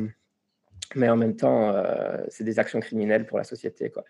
mais 0.95 1.09
en 1.09 1.17
même 1.17 1.35
temps, 1.35 1.75
euh, 1.75 2.17
c'est 2.29 2.45
des 2.45 2.59
actions 2.59 2.79
criminelles 2.79 3.25
pour 3.25 3.37
la 3.37 3.43
société, 3.43 3.89
quoi. 3.89 4.05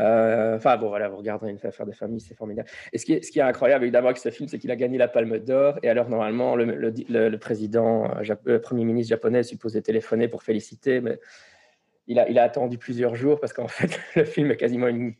Euh, 0.00 0.56
enfin, 0.56 0.76
bon, 0.76 0.88
voilà, 0.88 1.08
vous 1.08 1.18
regardez 1.18 1.50
une 1.50 1.58
affaire 1.62 1.86
de 1.86 1.92
famille, 1.92 2.20
c'est 2.20 2.34
formidable. 2.34 2.68
Et 2.92 2.98
ce 2.98 3.04
qui, 3.04 3.12
est, 3.14 3.22
ce 3.22 3.30
qui 3.30 3.38
est 3.38 3.42
incroyable, 3.42 3.84
évidemment, 3.84 4.08
avec 4.08 4.18
ce 4.18 4.30
film, 4.30 4.48
c'est 4.48 4.58
qu'il 4.58 4.70
a 4.70 4.76
gagné 4.76 4.98
la 4.98 5.08
Palme 5.08 5.38
d'Or. 5.38 5.78
Et 5.82 5.88
alors, 5.88 6.08
normalement, 6.08 6.56
le, 6.56 6.64
le, 6.64 7.38
président, 7.38 8.10
euh, 8.16 8.34
le 8.44 8.60
premier 8.60 8.84
ministre 8.84 9.10
japonais 9.10 9.40
est 9.40 9.44
supposé 9.44 9.82
téléphoner 9.82 10.28
pour 10.28 10.42
féliciter, 10.42 11.00
mais 11.00 11.18
il 12.06 12.18
a, 12.18 12.28
il 12.28 12.38
a 12.38 12.42
attendu 12.42 12.76
plusieurs 12.78 13.14
jours 13.14 13.40
parce 13.40 13.52
qu'en 13.52 13.68
fait, 13.68 14.00
le 14.16 14.24
film 14.24 14.50
est 14.50 14.56
quasiment 14.56 14.88
une, 14.88 15.14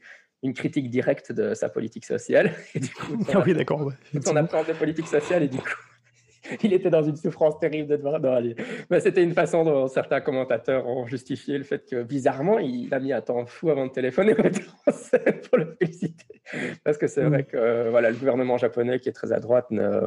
une 0.45 0.53
critique 0.53 0.91
directe 0.91 1.33
de 1.33 1.55
sa 1.55 1.69
politique 1.69 2.05
sociale. 2.05 2.53
Et 2.75 2.81
du 2.81 2.91
coup, 2.91 3.17
ah 3.35 3.43
oui, 3.45 3.55
d'accord. 3.55 3.87
Ouais, 3.87 3.95
son 4.25 4.37
approche 4.37 4.69
de 4.69 4.75
politique 4.75 5.09
sociale, 5.09 5.43
et 5.45 5.49
du 5.49 5.59
coup, 5.59 5.71
il 6.63 6.73
était 6.73 6.91
dans 6.91 7.03
une 7.03 7.17
souffrance 7.17 7.59
terrible 7.59 7.89
de 7.89 7.97
devoir. 7.97 8.21
Mais 8.91 9.01
c'était 9.01 9.23
une 9.23 9.33
façon 9.33 9.65
dont 9.65 9.89
certains 9.89 10.21
commentateurs 10.21 10.87
ont 10.87 11.07
justifié 11.07 11.59
le 11.59 11.65
fait 11.65 11.89
que, 11.89 12.03
bizarrement, 12.03 12.59
il 12.59 12.93
a 12.93 13.01
mis 13.01 13.13
un 13.13 13.21
temps 13.21 13.47
fou 13.47 13.71
avant 13.71 13.87
de 13.87 13.93
téléphoner 13.93 14.35
pour 14.35 15.59
le 15.59 15.77
féliciter. 15.79 16.41
Parce 16.85 16.99
que 16.99 17.07
c'est 17.07 17.25
mm. 17.25 17.29
vrai 17.29 17.45
que 17.45 17.91
voilà, 17.91 18.11
le 18.11 18.17
gouvernement 18.17 18.59
japonais, 18.59 18.99
qui 19.01 19.09
est 19.09 19.13
très 19.13 19.33
à 19.33 19.41
droite, 19.41 19.71
ne, 19.71 20.01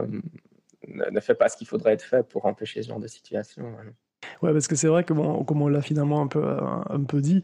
ne, 0.87 1.19
fait 1.19 1.35
pas 1.35 1.49
ce 1.49 1.57
qu'il 1.57 1.67
faudrait 1.67 1.93
être 1.93 2.03
fait 2.03 2.23
pour 2.23 2.45
empêcher 2.45 2.81
ce 2.83 2.89
genre 2.89 2.99
de 2.99 3.07
situation. 3.07 3.63
Ouais, 4.41 4.51
parce 4.51 4.67
que 4.67 4.75
c'est 4.75 4.87
vrai 4.87 5.03
que, 5.03 5.13
bon, 5.13 5.43
comme 5.43 5.61
on 5.61 5.67
l'a 5.67 5.81
finalement 5.81 6.21
un 6.21 6.27
peu, 6.27 6.43
un, 6.43 7.03
peu 7.03 7.21
dit 7.21 7.43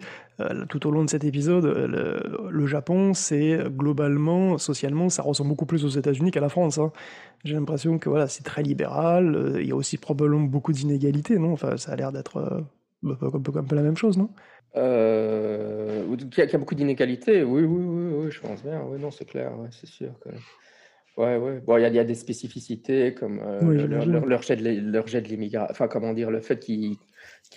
tout 0.70 0.88
au 0.88 0.92
long 0.92 1.04
de 1.04 1.10
cet 1.10 1.24
épisode, 1.24 1.66
le, 1.66 2.66
Japon, 2.66 3.14
c'est 3.14 3.58
globalement, 3.70 4.58
socialement, 4.58 5.10
ça 5.10 5.22
ressemble 5.22 5.50
beaucoup 5.50 5.66
plus 5.66 5.86
aux 5.86 5.90
États-Unis 5.90 6.32
qu'à 6.32 6.42
la 6.42 6.50
France. 6.50 6.78
Hein. 6.78 6.92
J'ai 7.44 7.56
l'impression 7.56 8.00
que 8.00 8.10
voilà, 8.10 8.28
c'est 8.28 8.44
très 8.44 8.64
libéral, 8.64 9.36
euh, 9.36 9.62
il 9.62 9.68
y 9.68 9.72
a 9.72 9.76
aussi 9.76 9.98
probablement 9.98 10.46
beaucoup 10.46 10.72
d'inégalités, 10.72 11.38
non? 11.38 11.52
Enfin, 11.52 11.76
ça 11.78 11.92
a 11.92 11.96
l'air 11.96 12.12
d'être 12.12 12.38
euh, 12.38 13.12
un, 13.12 13.16
peu, 13.16 13.58
un, 13.58 13.64
peu, 13.64 13.76
la 13.76 13.82
même 13.82 13.98
chose, 13.98 14.18
non? 14.18 14.30
Euh, 14.76 16.06
Qu'il 16.32 16.50
y, 16.50 16.56
a 16.56 16.58
beaucoup 16.58 16.74
d'inégalités, 16.74 17.44
oui, 17.44 17.64
oui, 17.64 17.84
oui, 17.84 18.14
oui, 18.16 18.32
je 18.32 18.40
pense 18.40 18.64
bien, 18.64 18.82
oui, 18.88 18.98
non, 19.00 19.12
c'est 19.12 19.26
clair, 19.26 19.52
c'est 19.72 19.88
sûr. 19.88 20.14
Ouais, 21.18 21.38
ouais. 21.38 21.60
Bon, 21.60 21.78
il 21.78 21.94
y, 21.94 22.00
a 22.00 22.04
des 22.04 22.16
spécificités 22.16 23.14
comme 23.14 23.40
euh, 23.40 23.88
leur, 23.88 24.26
leur, 24.26 24.42
jet 24.42 24.56
de 24.56 25.28
l'immigration, 25.28 25.68
enfin, 25.70 25.88
comment 25.88 26.14
dire, 26.14 26.32
le 26.32 26.40
fait 26.40 26.60
qu'ils 26.60 26.96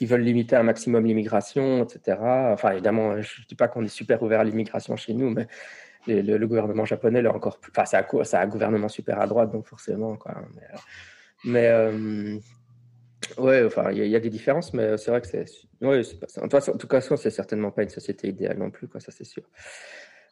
veulent 0.03 0.23
limiter 0.23 0.57
un 0.57 0.63
maximum 0.63 1.07
l'immigration, 1.07 1.85
etc. 1.85 2.19
Enfin, 2.53 2.73
évidemment, 2.73 3.21
je 3.21 3.41
ne 3.41 3.47
dis 3.47 3.55
pas 3.55 3.69
qu'on 3.69 3.85
est 3.85 3.89
super 3.89 4.23
ouvert 4.23 4.41
à 4.41 4.45
l'immigration 4.45 4.97
chez 4.97 5.15
nous, 5.15 5.31
mais 5.31 5.47
le, 6.07 6.45
gouvernement 6.47 6.85
japonais, 6.85 7.23
là, 7.23 7.35
encore 7.35 7.59
plus. 7.59 7.73
Enfin, 7.77 7.85
c'est 8.25 8.37
un 8.37 8.47
gouvernement 8.47 8.89
super 8.89 9.21
à 9.21 9.27
droite, 9.27 9.51
donc 9.53 9.67
forcément, 9.67 10.17
quoi. 10.17 10.35
Mais, 11.45 11.69
euh, 11.69 12.39
ouais, 13.39 13.65
enfin, 13.65 13.91
il 13.93 14.07
y, 14.07 14.17
a 14.17 14.21
des 14.21 14.31
différences, 14.31 14.73
mais 14.75 14.97
c'est 14.99 15.11
vrai 15.11 15.21
que 15.21 15.27
c'est. 15.27 15.47
Ouais, 15.81 16.03
en 16.43 16.49
tout 16.49 16.89
cas, 16.89 17.01
c'est 17.01 17.31
certainement 17.31 17.71
pas 17.71 17.83
une 17.83 17.89
société 17.89 18.29
idéale 18.29 18.59
non 18.59 18.71
plus, 18.71 18.89
quoi, 18.89 19.01
ça, 19.01 19.13
c'est 19.13 19.25
sûr. 19.25 19.45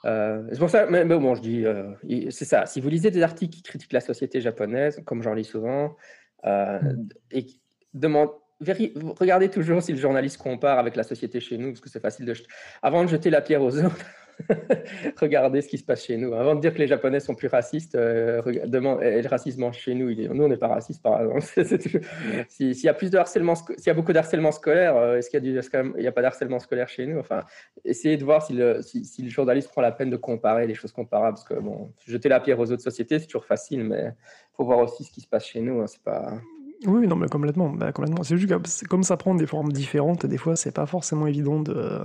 Euh, 0.04 0.42
c'est 0.52 0.58
pour 0.58 0.70
ça, 0.70 0.86
mais, 0.86 1.04
bon, 1.04 1.34
je 1.34 1.40
dis, 1.40 1.64
euh, 1.64 1.90
c'est 2.30 2.44
ça. 2.44 2.66
Si 2.66 2.80
vous 2.80 2.88
lisez 2.88 3.10
des 3.10 3.22
articles 3.22 3.54
qui 3.54 3.62
critiquent 3.62 3.92
la 3.92 4.00
société 4.00 4.40
japonaise, 4.40 5.00
comme 5.04 5.22
j'en 5.22 5.34
lis 5.34 5.44
souvent, 5.44 5.96
euh, 6.44 6.80
mm. 6.80 7.08
et 7.32 7.46
demande, 7.94 8.30
regardez 8.60 9.48
toujours 9.48 9.82
si 9.82 9.92
le 9.92 9.98
journaliste 9.98 10.38
compare 10.38 10.78
avec 10.78 10.96
la 10.96 11.02
société 11.02 11.40
chez 11.40 11.58
nous, 11.58 11.70
parce 11.70 11.80
que 11.80 11.88
c'est 11.88 12.00
facile 12.00 12.26
de. 12.26 12.34
Avant 12.82 13.04
de 13.04 13.08
jeter 13.08 13.30
la 13.30 13.40
pierre 13.40 13.62
aux 13.62 13.78
autres, 13.78 14.06
regardez 15.20 15.60
ce 15.60 15.68
qui 15.68 15.78
se 15.78 15.84
passe 15.84 16.04
chez 16.04 16.16
nous. 16.16 16.34
Avant 16.34 16.54
de 16.54 16.60
dire 16.60 16.72
que 16.74 16.78
les 16.78 16.86
Japonais 16.86 17.20
sont 17.20 17.34
plus 17.34 17.48
racistes, 17.48 17.94
euh, 17.94 18.42
et 18.44 19.22
le 19.22 19.28
racisme 19.28 19.72
chez 19.72 19.94
nous, 19.94 20.12
nous 20.12 20.44
on 20.44 20.48
n'est 20.48 20.56
pas 20.56 20.68
racistes 20.68 21.02
par 21.02 21.20
exemple. 21.22 21.42
S'il 22.48 22.76
y 22.76 22.88
a 22.88 22.94
plus 22.94 23.10
de 23.10 23.18
harcèlement, 23.18 23.54
s'il 23.54 23.86
y 23.86 23.90
a 23.90 23.94
beaucoup 23.94 24.12
de 24.12 24.18
harcèlement 24.18 24.52
scolaire, 24.52 24.96
euh, 24.96 25.18
est-ce 25.18 25.30
qu'il 25.30 25.44
y 25.44 25.58
a 25.58 25.60
du, 25.62 26.00
n'y 26.00 26.06
a 26.06 26.12
pas 26.12 26.22
de 26.22 26.26
harcèlement 26.26 26.58
scolaire 26.58 26.88
chez 26.88 27.06
nous? 27.06 27.18
Enfin, 27.18 27.42
essayez 27.84 28.16
de 28.16 28.24
voir 28.24 28.44
si 28.44 28.52
le, 28.52 28.80
si, 28.82 29.22
le 29.22 29.30
journaliste 29.30 29.70
prend 29.70 29.82
la 29.82 29.92
peine 29.92 30.10
de 30.10 30.16
comparer 30.16 30.66
les 30.66 30.74
choses 30.74 30.92
comparables, 30.92 31.36
parce 31.36 31.48
que 31.48 31.54
bon, 31.54 31.92
jeter 32.06 32.28
la 32.28 32.40
pierre 32.40 32.58
aux 32.58 32.70
autres 32.70 32.82
sociétés, 32.82 33.18
c'est 33.18 33.26
toujours 33.26 33.46
facile, 33.46 33.84
mais 33.84 34.06
il 34.06 34.56
faut 34.56 34.64
voir 34.64 34.78
aussi 34.78 35.04
ce 35.04 35.12
qui 35.12 35.20
se 35.20 35.28
passe 35.28 35.46
chez 35.46 35.60
nous. 35.60 35.80
Hein, 35.80 35.86
c'est 35.86 36.02
pas 36.02 36.40
oui, 36.86 37.06
non, 37.06 37.16
mais 37.16 37.28
complètement. 37.28 37.70
Bah, 37.70 37.92
complètement. 37.92 38.22
C'est 38.22 38.36
juste 38.36 38.48
que 38.50 38.86
comme 38.86 39.02
ça 39.02 39.16
prend 39.16 39.34
des 39.34 39.46
formes 39.46 39.72
différentes, 39.72 40.26
des 40.26 40.38
fois, 40.38 40.56
c'est 40.56 40.72
pas 40.72 40.86
forcément 40.86 41.26
évident 41.26 41.60
de, 41.60 42.00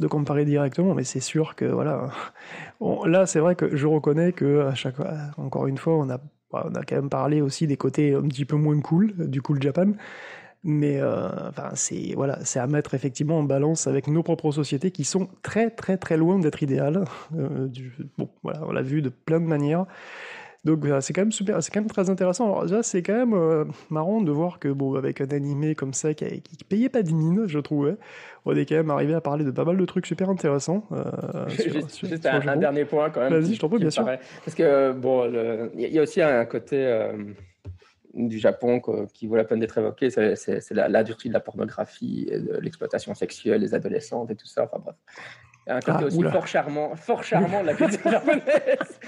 de 0.00 0.06
comparer 0.06 0.44
directement, 0.44 0.94
mais 0.94 1.04
c'est 1.04 1.20
sûr 1.20 1.54
que, 1.56 1.64
voilà. 1.64 2.10
là, 3.06 3.26
c'est 3.26 3.40
vrai 3.40 3.54
que 3.56 3.76
je 3.76 3.86
reconnais 3.86 4.32
que, 4.32 4.66
à 4.66 4.74
chaque 4.74 4.96
encore 5.36 5.66
une 5.66 5.78
fois, 5.78 5.94
on 5.96 6.10
a, 6.10 6.18
on 6.52 6.74
a 6.74 6.82
quand 6.84 6.96
même 6.96 7.10
parlé 7.10 7.40
aussi 7.40 7.66
des 7.66 7.76
côtés 7.76 8.14
un 8.14 8.22
petit 8.28 8.44
peu 8.44 8.56
moins 8.56 8.80
cool 8.80 9.14
du 9.28 9.42
Cool 9.42 9.62
Japan. 9.62 9.92
Mais 10.64 11.00
euh, 11.00 11.48
enfin, 11.48 11.70
c'est 11.74 12.12
voilà, 12.14 12.38
à 12.54 12.66
mettre 12.68 12.94
effectivement 12.94 13.38
en 13.40 13.42
balance 13.42 13.88
avec 13.88 14.06
nos 14.06 14.22
propres 14.22 14.52
sociétés 14.52 14.92
qui 14.92 15.02
sont 15.02 15.28
très 15.42 15.70
très 15.70 15.96
très 15.96 16.16
loin 16.16 16.38
d'être 16.38 16.62
idéales. 16.62 17.04
Euh, 17.36 17.68
bon, 18.16 18.30
voilà, 18.44 18.60
on 18.68 18.70
l'a 18.72 18.82
vu 18.82 19.02
de 19.02 19.08
plein 19.08 19.40
de 19.40 19.46
manières. 19.46 19.86
Donc 20.64 20.86
c'est 21.00 21.12
quand 21.12 21.22
même 21.22 21.32
super, 21.32 21.60
c'est 21.60 21.72
quand 21.72 21.80
même 21.80 21.90
très 21.90 22.08
intéressant. 22.08 22.44
Alors 22.44 22.62
déjà 22.62 22.82
c'est 22.84 23.02
quand 23.02 23.14
même 23.14 23.34
euh, 23.34 23.64
marrant 23.90 24.20
de 24.20 24.30
voir 24.30 24.60
que 24.60 24.68
bon 24.68 24.94
avec 24.94 25.20
un 25.20 25.28
animé 25.30 25.74
comme 25.74 25.92
ça 25.92 26.14
qui, 26.14 26.40
qui 26.40 26.64
payait 26.64 26.88
pas 26.88 27.02
de 27.02 27.10
mine, 27.10 27.48
je 27.48 27.58
trouvais, 27.58 27.96
on 28.44 28.54
est 28.54 28.64
quand 28.64 28.76
même 28.76 28.90
arrivé 28.90 29.12
à 29.14 29.20
parler 29.20 29.44
de 29.44 29.50
pas 29.50 29.64
mal 29.64 29.76
de 29.76 29.84
trucs 29.84 30.06
super 30.06 30.30
intéressants. 30.30 30.86
Euh, 30.92 31.48
juste, 31.48 32.26
un, 32.26 32.56
dernier 32.56 32.84
point 32.84 33.10
quand 33.10 33.20
même. 33.20 33.32
Vas-y, 33.32 33.54
je 33.54 33.60
t'en 33.60 33.68
prie, 33.68 33.80
bien 33.80 33.90
sûr. 33.90 34.04
Parce 34.04 34.54
que 34.54 34.92
bon, 34.92 35.28
il 35.74 35.92
y 35.92 35.98
a 35.98 36.02
aussi 36.02 36.22
un 36.22 36.44
côté 36.44 36.86
euh, 36.86 37.12
du 38.14 38.38
Japon 38.38 38.80
qui 39.12 39.26
vaut 39.26 39.36
la 39.36 39.44
peine 39.44 39.58
d'être 39.58 39.78
évoqué, 39.78 40.10
c'est 40.10 40.70
la, 40.70 40.88
la 40.88 41.02
de 41.02 41.14
la 41.24 41.40
pornographie, 41.40 42.26
de 42.26 42.58
l'exploitation 42.60 43.14
sexuelle 43.14 43.60
des 43.60 43.74
adolescentes 43.74 44.30
et 44.30 44.36
tout 44.36 44.46
ça. 44.46 44.64
Enfin 44.64 44.78
bref. 44.78 44.94
Un 45.66 45.80
côté 45.80 45.98
ah, 46.00 46.04
aussi 46.04 46.22
fort 46.22 46.46
charmant, 46.46 46.96
fort 46.96 47.22
charmant 47.22 47.62
de 47.62 47.66
la 47.68 47.74
culture 47.74 48.00
japonaise. 48.10 49.00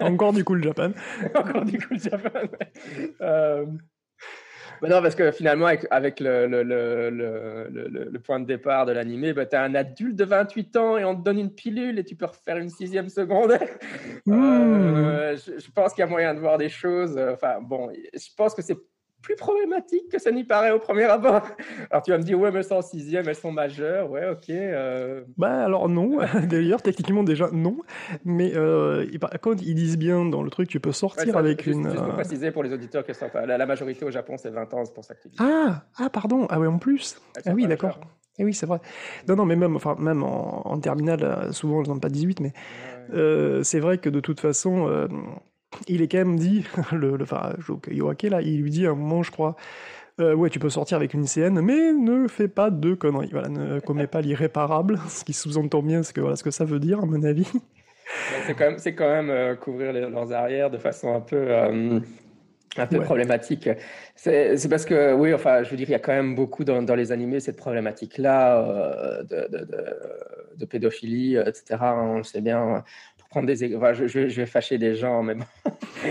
Encore 0.00 0.32
du 0.32 0.44
cool 0.44 0.62
Japan. 0.62 0.92
Encore 1.34 1.64
du 1.64 1.78
cool 1.78 1.98
Japan. 1.98 2.48
Euh... 3.20 3.66
non, 4.82 5.02
parce 5.02 5.16
que 5.16 5.32
finalement, 5.32 5.66
avec, 5.66 5.86
avec 5.90 6.20
le, 6.20 6.46
le, 6.46 6.62
le, 6.62 7.68
le, 7.68 8.18
point 8.20 8.38
de 8.38 8.46
départ 8.46 8.86
de 8.86 8.92
l'animé, 8.92 9.32
bah, 9.32 9.46
tu 9.46 9.56
as 9.56 9.62
un 9.62 9.74
adulte 9.74 10.14
de 10.16 10.24
28 10.24 10.76
ans 10.76 10.96
et 10.96 11.04
on 11.04 11.16
te 11.16 11.22
donne 11.22 11.40
une 11.40 11.52
pilule 11.52 11.98
et 11.98 12.04
tu 12.04 12.14
peux 12.14 12.26
refaire 12.26 12.58
une 12.58 12.70
sixième 12.70 13.08
seconde. 13.08 13.58
Hmm. 14.26 14.32
Euh, 14.32 15.36
je, 15.36 15.58
je, 15.58 15.70
pense 15.72 15.92
qu'il 15.92 16.02
y 16.02 16.04
a 16.04 16.10
moyen 16.10 16.34
de 16.34 16.40
voir 16.40 16.56
des 16.56 16.68
choses. 16.68 17.16
Euh, 17.16 17.32
enfin, 17.34 17.58
bon, 17.60 17.90
je 18.14 18.28
pense 18.36 18.54
que 18.54 18.62
c'est 18.62 18.78
plus 19.26 19.34
problématique 19.34 20.08
que 20.08 20.20
ça 20.20 20.30
n'y 20.30 20.44
paraît 20.44 20.70
au 20.70 20.78
premier 20.78 21.02
abord. 21.02 21.42
Alors 21.90 22.02
tu 22.04 22.12
vas 22.12 22.18
me 22.18 22.22
dire, 22.22 22.38
ouais, 22.38 22.52
mais 22.52 22.58
elles 22.58 22.64
sont 22.64 22.76
en 22.76 22.82
sixième, 22.82 23.28
elles 23.28 23.34
sont 23.34 23.50
majeures, 23.50 24.08
ouais, 24.08 24.28
ok. 24.30 24.50
Euh... 24.50 25.24
Bah 25.36 25.64
alors 25.64 25.88
non, 25.88 26.18
d'ailleurs, 26.48 26.80
techniquement 26.80 27.24
déjà 27.24 27.50
non, 27.50 27.78
mais 28.24 28.52
euh, 28.54 29.04
quand 29.40 29.60
ils 29.60 29.74
disent 29.74 29.98
bien 29.98 30.24
dans 30.24 30.44
le 30.44 30.50
truc, 30.50 30.68
tu 30.68 30.78
peux 30.78 30.92
sortir 30.92 31.36
avec 31.36 31.66
une... 31.66 31.90
Juste 31.90 31.96
pour 31.96 32.04
euh, 32.04 32.12
préciser 32.12 32.52
pour 32.52 32.62
les 32.62 32.72
auditeurs 32.72 33.04
que 33.04 33.12
la, 33.34 33.58
la 33.58 33.66
majorité 33.66 34.04
au 34.04 34.12
Japon, 34.12 34.36
c'est 34.38 34.50
20 34.50 34.74
ans, 34.74 34.84
c'est 34.84 34.94
pour 34.94 35.04
ça 35.04 35.14
que 35.16 35.22
tu 35.22 35.28
dis. 35.28 35.36
Ah, 35.40 35.82
ah 35.98 36.08
pardon, 36.08 36.46
ah 36.48 36.60
ouais, 36.60 36.68
en 36.68 36.78
plus. 36.78 37.20
ah 37.44 37.50
oui, 37.52 37.66
d'accord. 37.66 37.98
Et 38.38 38.44
oui, 38.44 38.54
c'est 38.54 38.66
vrai. 38.66 38.78
Non, 39.28 39.34
non, 39.34 39.44
mais 39.44 39.56
même, 39.56 39.74
enfin, 39.74 39.96
même 39.98 40.22
en, 40.22 40.68
en 40.68 40.78
terminale, 40.78 41.48
souvent, 41.52 41.82
ils 41.82 41.88
n'ont 41.88 41.98
pas 41.98 42.10
18, 42.10 42.40
mais 42.40 42.52
c'est 43.64 43.80
vrai 43.80 43.98
que 43.98 44.08
de 44.08 44.20
toute 44.20 44.38
façon, 44.38 45.08
il 45.88 46.02
est 46.02 46.08
quand 46.08 46.18
même 46.18 46.38
dit, 46.38 46.64
le, 46.92 47.16
le 47.16 47.22
enfin, 47.22 47.52
Yoake, 47.90 48.22
là, 48.22 48.42
il 48.42 48.62
lui 48.62 48.70
dit 48.70 48.86
à 48.86 48.90
un 48.90 48.94
moment, 48.94 49.22
je 49.22 49.30
crois, 49.30 49.56
euh, 50.18 50.34
ouais, 50.34 50.48
tu 50.48 50.58
peux 50.58 50.70
sortir 50.70 50.96
avec 50.96 51.12
une 51.12 51.24
ICN, 51.24 51.60
mais 51.60 51.92
ne 51.92 52.26
fais 52.26 52.48
pas 52.48 52.70
de 52.70 52.94
conneries. 52.94 53.28
Voilà, 53.30 53.48
ne 53.48 53.80
commets 53.80 54.06
pas 54.06 54.22
l'irréparable. 54.22 54.98
Ce 55.08 55.24
qui 55.24 55.32
sous-entend 55.32 55.82
bien 55.82 56.02
ce 56.02 56.12
que, 56.12 56.20
voilà, 56.20 56.36
ce 56.36 56.44
que 56.44 56.50
ça 56.50 56.64
veut 56.64 56.80
dire, 56.80 57.00
à 57.00 57.06
mon 57.06 57.22
avis. 57.22 57.50
C'est 58.46 58.54
quand 58.54 58.64
même, 58.64 58.78
c'est 58.78 58.94
quand 58.94 59.08
même 59.08 59.30
euh, 59.30 59.56
couvrir 59.56 59.92
leurs 59.92 60.32
arrières 60.32 60.70
de 60.70 60.78
façon 60.78 61.14
un 61.14 61.20
peu, 61.20 61.36
euh, 61.36 62.00
un 62.76 62.86
peu 62.86 63.00
problématique. 63.00 63.68
C'est, 64.14 64.56
parce 64.70 64.86
que, 64.86 65.12
oui, 65.12 65.34
enfin, 65.34 65.64
je 65.64 65.70
veux 65.70 65.76
dire, 65.76 65.88
il 65.88 65.92
y 65.92 65.96
a 65.96 65.98
quand 65.98 66.12
même 66.12 66.34
beaucoup 66.34 66.64
dans, 66.64 66.82
dans 66.82 66.94
les 66.94 67.12
animés 67.12 67.40
cette 67.40 67.56
problématique-là 67.56 69.22
de, 69.22 69.48
de, 69.48 69.64
de, 69.64 69.86
de, 70.56 70.64
pédophilie, 70.64 71.36
etc. 71.36 71.78
On 71.82 72.18
le 72.18 72.22
sait 72.22 72.40
bien 72.40 72.84
prendre 73.36 73.46
des. 73.48 73.56
je, 73.56 74.28
je, 74.28 74.40
vais 74.40 74.46
fâcher 74.46 74.78
des 74.78 74.94
gens, 74.94 75.22
mais 75.22 75.34
bon. 75.34 75.44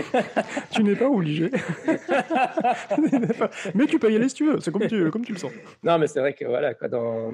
tu 0.70 0.84
n'es 0.84 0.94
pas 0.94 1.08
obligé. 1.08 1.50
mais 3.74 3.86
tu 3.86 3.98
peux 3.98 4.12
y 4.12 4.16
aller 4.16 4.28
si 4.28 4.36
tu 4.36 4.46
veux, 4.46 4.60
c'est 4.60 4.70
comme 4.70 4.86
tu, 4.86 5.10
comme 5.10 5.24
tu 5.24 5.32
le 5.32 5.38
sens. 5.38 5.50
Non, 5.82 5.98
mais 5.98 6.06
c'est 6.06 6.20
vrai 6.20 6.34
que 6.34 6.44
voilà, 6.44 6.74
quoi, 6.74 6.88
dans. 6.88 7.32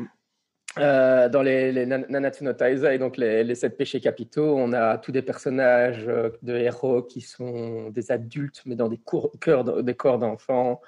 Euh, 0.79 1.29
dans 1.29 1.43
les, 1.43 1.71
les 1.71 1.85
Nanatsu 1.85 2.45
no 2.45 2.55
Taizai, 2.55 2.97
donc 2.97 3.19
les, 3.19 3.45
les, 3.45 3.55
sept 3.55 3.77
péchés 3.77 4.01
capitaux, 4.01 4.57
on 4.57 4.73
a 4.73 4.97
tous 4.97 5.13
des 5.13 5.21
personnages 5.21 6.09
euh, 6.09 6.31
de 6.41 6.57
héros 6.57 7.03
qui 7.03 7.21
sont 7.21 7.91
des 7.91 8.11
adultes, 8.11 8.63
mais 8.65 8.75
dans 8.75 8.89
des, 8.89 8.99
cœurs, 9.39 9.83
des 9.83 9.95
corps 9.95 10.19
d'enfants. 10.19 10.81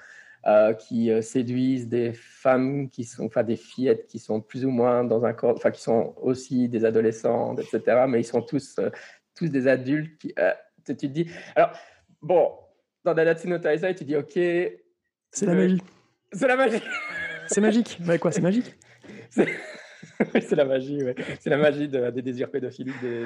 Euh, 0.46 0.74
qui 0.74 1.10
euh, 1.10 1.22
séduisent 1.22 1.88
des 1.88 2.12
femmes 2.12 2.90
qui 2.90 3.04
sont, 3.04 3.24
enfin 3.24 3.42
des 3.42 3.56
fillettes 3.56 4.06
qui 4.06 4.18
sont 4.18 4.42
plus 4.42 4.66
ou 4.66 4.70
moins 4.70 5.02
dans 5.02 5.24
un 5.24 5.32
corps, 5.32 5.54
enfin 5.56 5.70
qui 5.70 5.80
sont 5.80 6.14
aussi 6.20 6.68
des 6.68 6.84
adolescentes, 6.84 7.60
etc. 7.60 8.04
Mais 8.06 8.20
ils 8.20 8.26
sont 8.26 8.42
tous, 8.42 8.76
euh, 8.78 8.90
tous 9.34 9.48
des 9.48 9.66
adultes. 9.66 10.18
Qui, 10.18 10.34
tu 10.84 10.96
te 10.96 11.06
dis, 11.06 11.30
alors 11.56 11.70
bon, 12.20 12.52
dans 13.04 13.14
Nanatsu 13.14 13.48
no 13.48 13.56
Taizai, 13.58 13.94
tu 13.94 14.04
dis 14.04 14.16
ok. 14.16 14.32
C'est 14.34 15.46
la 15.46 15.54
magie. 15.54 15.82
C'est 16.30 16.46
la 16.46 16.56
magie. 16.56 16.82
c'est 17.46 17.60
magique. 17.62 17.98
Mais 18.04 18.18
quoi, 18.18 18.30
c'est 18.30 18.42
magique 18.42 18.74
c'est 20.40 20.56
la 20.56 20.64
magie, 20.64 21.02
ouais. 21.02 21.14
C'est 21.40 21.50
la 21.50 21.56
magie 21.56 21.88
des 21.88 22.22
désirs 22.22 22.50
pédophiliques. 22.50 23.00
Des, 23.00 23.24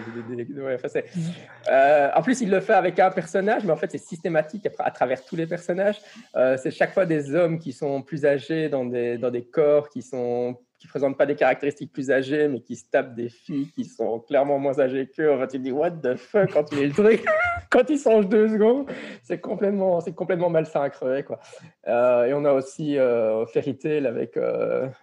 euh, 1.70 2.10
en 2.14 2.22
plus, 2.22 2.40
il 2.40 2.50
le 2.50 2.60
fait 2.60 2.74
avec 2.74 2.98
un 2.98 3.10
personnage, 3.10 3.64
mais 3.64 3.72
en 3.72 3.76
fait, 3.76 3.90
c'est 3.90 3.98
systématique 3.98 4.68
à, 4.78 4.90
travers 4.90 5.24
tous 5.24 5.36
les 5.36 5.46
personnages. 5.46 6.00
Euh, 6.36 6.56
c'est 6.56 6.70
chaque 6.70 6.92
fois 6.92 7.06
des 7.06 7.34
hommes 7.34 7.58
qui 7.58 7.72
sont 7.72 8.02
plus 8.02 8.24
âgés 8.24 8.68
dans 8.68 8.84
des, 8.84 9.18
dans 9.18 9.30
des 9.30 9.44
corps 9.44 9.88
qui 9.88 10.02
sont 10.02 10.58
qui 10.78 10.86
présentent 10.86 11.18
pas 11.18 11.26
des 11.26 11.34
caractéristiques 11.34 11.92
plus 11.92 12.12
âgées, 12.12 12.46
mais 12.46 12.60
qui 12.60 12.76
se 12.76 12.84
tapent 12.88 13.16
des 13.16 13.28
filles 13.28 13.68
qui 13.74 13.84
sont 13.84 14.20
clairement 14.20 14.60
moins 14.60 14.78
âgées 14.78 15.08
qu'eux. 15.08 15.32
En 15.32 15.38
fait, 15.40 15.48
tu 15.48 15.58
te 15.58 15.62
dis, 15.64 15.72
what 15.72 15.90
the 15.90 16.14
fuck, 16.14 16.52
quand 16.52 16.62
tu 16.62 16.76
les 16.76 16.86
le 16.86 16.92
truc, 16.92 17.24
quand 17.68 17.90
ils 17.90 17.98
changent 17.98 18.28
deux 18.28 18.46
secondes, 18.48 18.88
c'est 19.24 19.40
complètement, 19.40 20.00
c'est 20.00 20.14
complètement 20.14 20.50
malsain 20.50 20.82
à 20.82 20.88
crever, 20.88 21.24
quoi. 21.24 21.40
Euh, 21.88 22.26
et 22.26 22.32
on 22.32 22.44
a 22.44 22.52
aussi 22.52 22.96
euh, 22.96 23.44
Fairy 23.46 23.76
Tail 23.76 24.06
avec, 24.06 24.38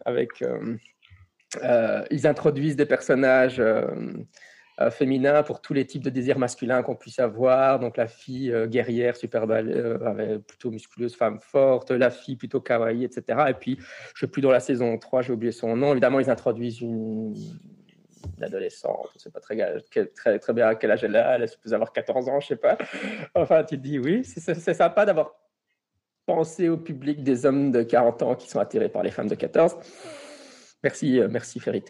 avec 0.06 0.42
ils 2.12 2.28
introduisent 2.28 2.76
des 2.76 2.86
personnages 2.86 3.60
euh, 3.60 3.86
euh, 4.82 4.90
féminins 4.90 5.44
pour 5.44 5.62
tous 5.62 5.74
les 5.74 5.86
types 5.86 6.04
de 6.04 6.10
désirs 6.10 6.38
masculins 6.38 6.84
qu'on 6.84 6.96
puisse 6.96 7.20
avoir. 7.20 7.80
Donc 7.80 7.98
la 7.98 8.08
fille 8.08 8.54
guerrière, 8.68 9.16
super 9.16 9.48
belle, 9.48 10.42
plutôt 10.48 10.72
musculeuse, 10.72 11.16
femme 11.16 11.40
forte, 11.40 11.92
la 11.92 12.10
fille 12.10 12.36
plutôt 12.36 12.62
kawaii, 12.62 13.04
etc. 13.04 13.40
Et 13.50 13.54
puis, 13.54 13.78
je 13.78 13.82
ne 13.82 14.20
sais 14.20 14.28
plus 14.28 14.42
dans 14.42 14.52
la 14.52 14.60
saison 14.60 14.98
3, 14.98 15.22
j'ai 15.22 15.34
oublié 15.34 15.52
son 15.52 15.76
nom. 15.76 15.92
Évidemment, 15.92 16.20
ils 16.20 16.30
introduisent 16.30 16.82
une, 16.82 17.34
adolescente, 18.42 19.08
je 19.12 19.18
ne 19.18 19.20
sais 19.20 19.30
pas 19.30 19.40
très, 19.40 19.56
très, 20.14 20.40
très 20.40 20.54
bien 20.54 20.68
à 20.68 20.76
quel 20.76 20.92
âge 20.92 21.04
elle 21.04 21.16
a, 21.16 21.36
elle 21.36 21.48
peut 21.64 21.74
avoir 21.74 21.94
14 21.94 22.28
ans, 22.28 22.40
je 22.42 22.46
ne 22.46 22.48
sais 22.50 22.56
pas. 22.58 22.78
Enfin, 23.34 23.64
tu 23.64 23.78
te 23.78 23.82
dis 23.82 23.98
oui, 23.98 24.26
c'est 24.26 24.74
sympa 24.74 25.06
d'avoir 25.06 25.36
pensé 26.26 26.70
au 26.70 26.78
public 26.78 27.24
des 27.24 27.46
hommes 27.46 27.72
de 27.72 27.84
40 27.84 28.24
ans 28.24 28.36
qui 28.36 28.50
sont 28.50 28.60
attirés 28.60 28.90
par 28.90 29.04
les 29.04 29.12
femmes 29.12 29.28
de 29.28 29.36
14. 29.36 29.76
Merci, 30.86 31.20
euh, 31.20 31.28
merci 31.32 31.60
Fairy 31.60 31.84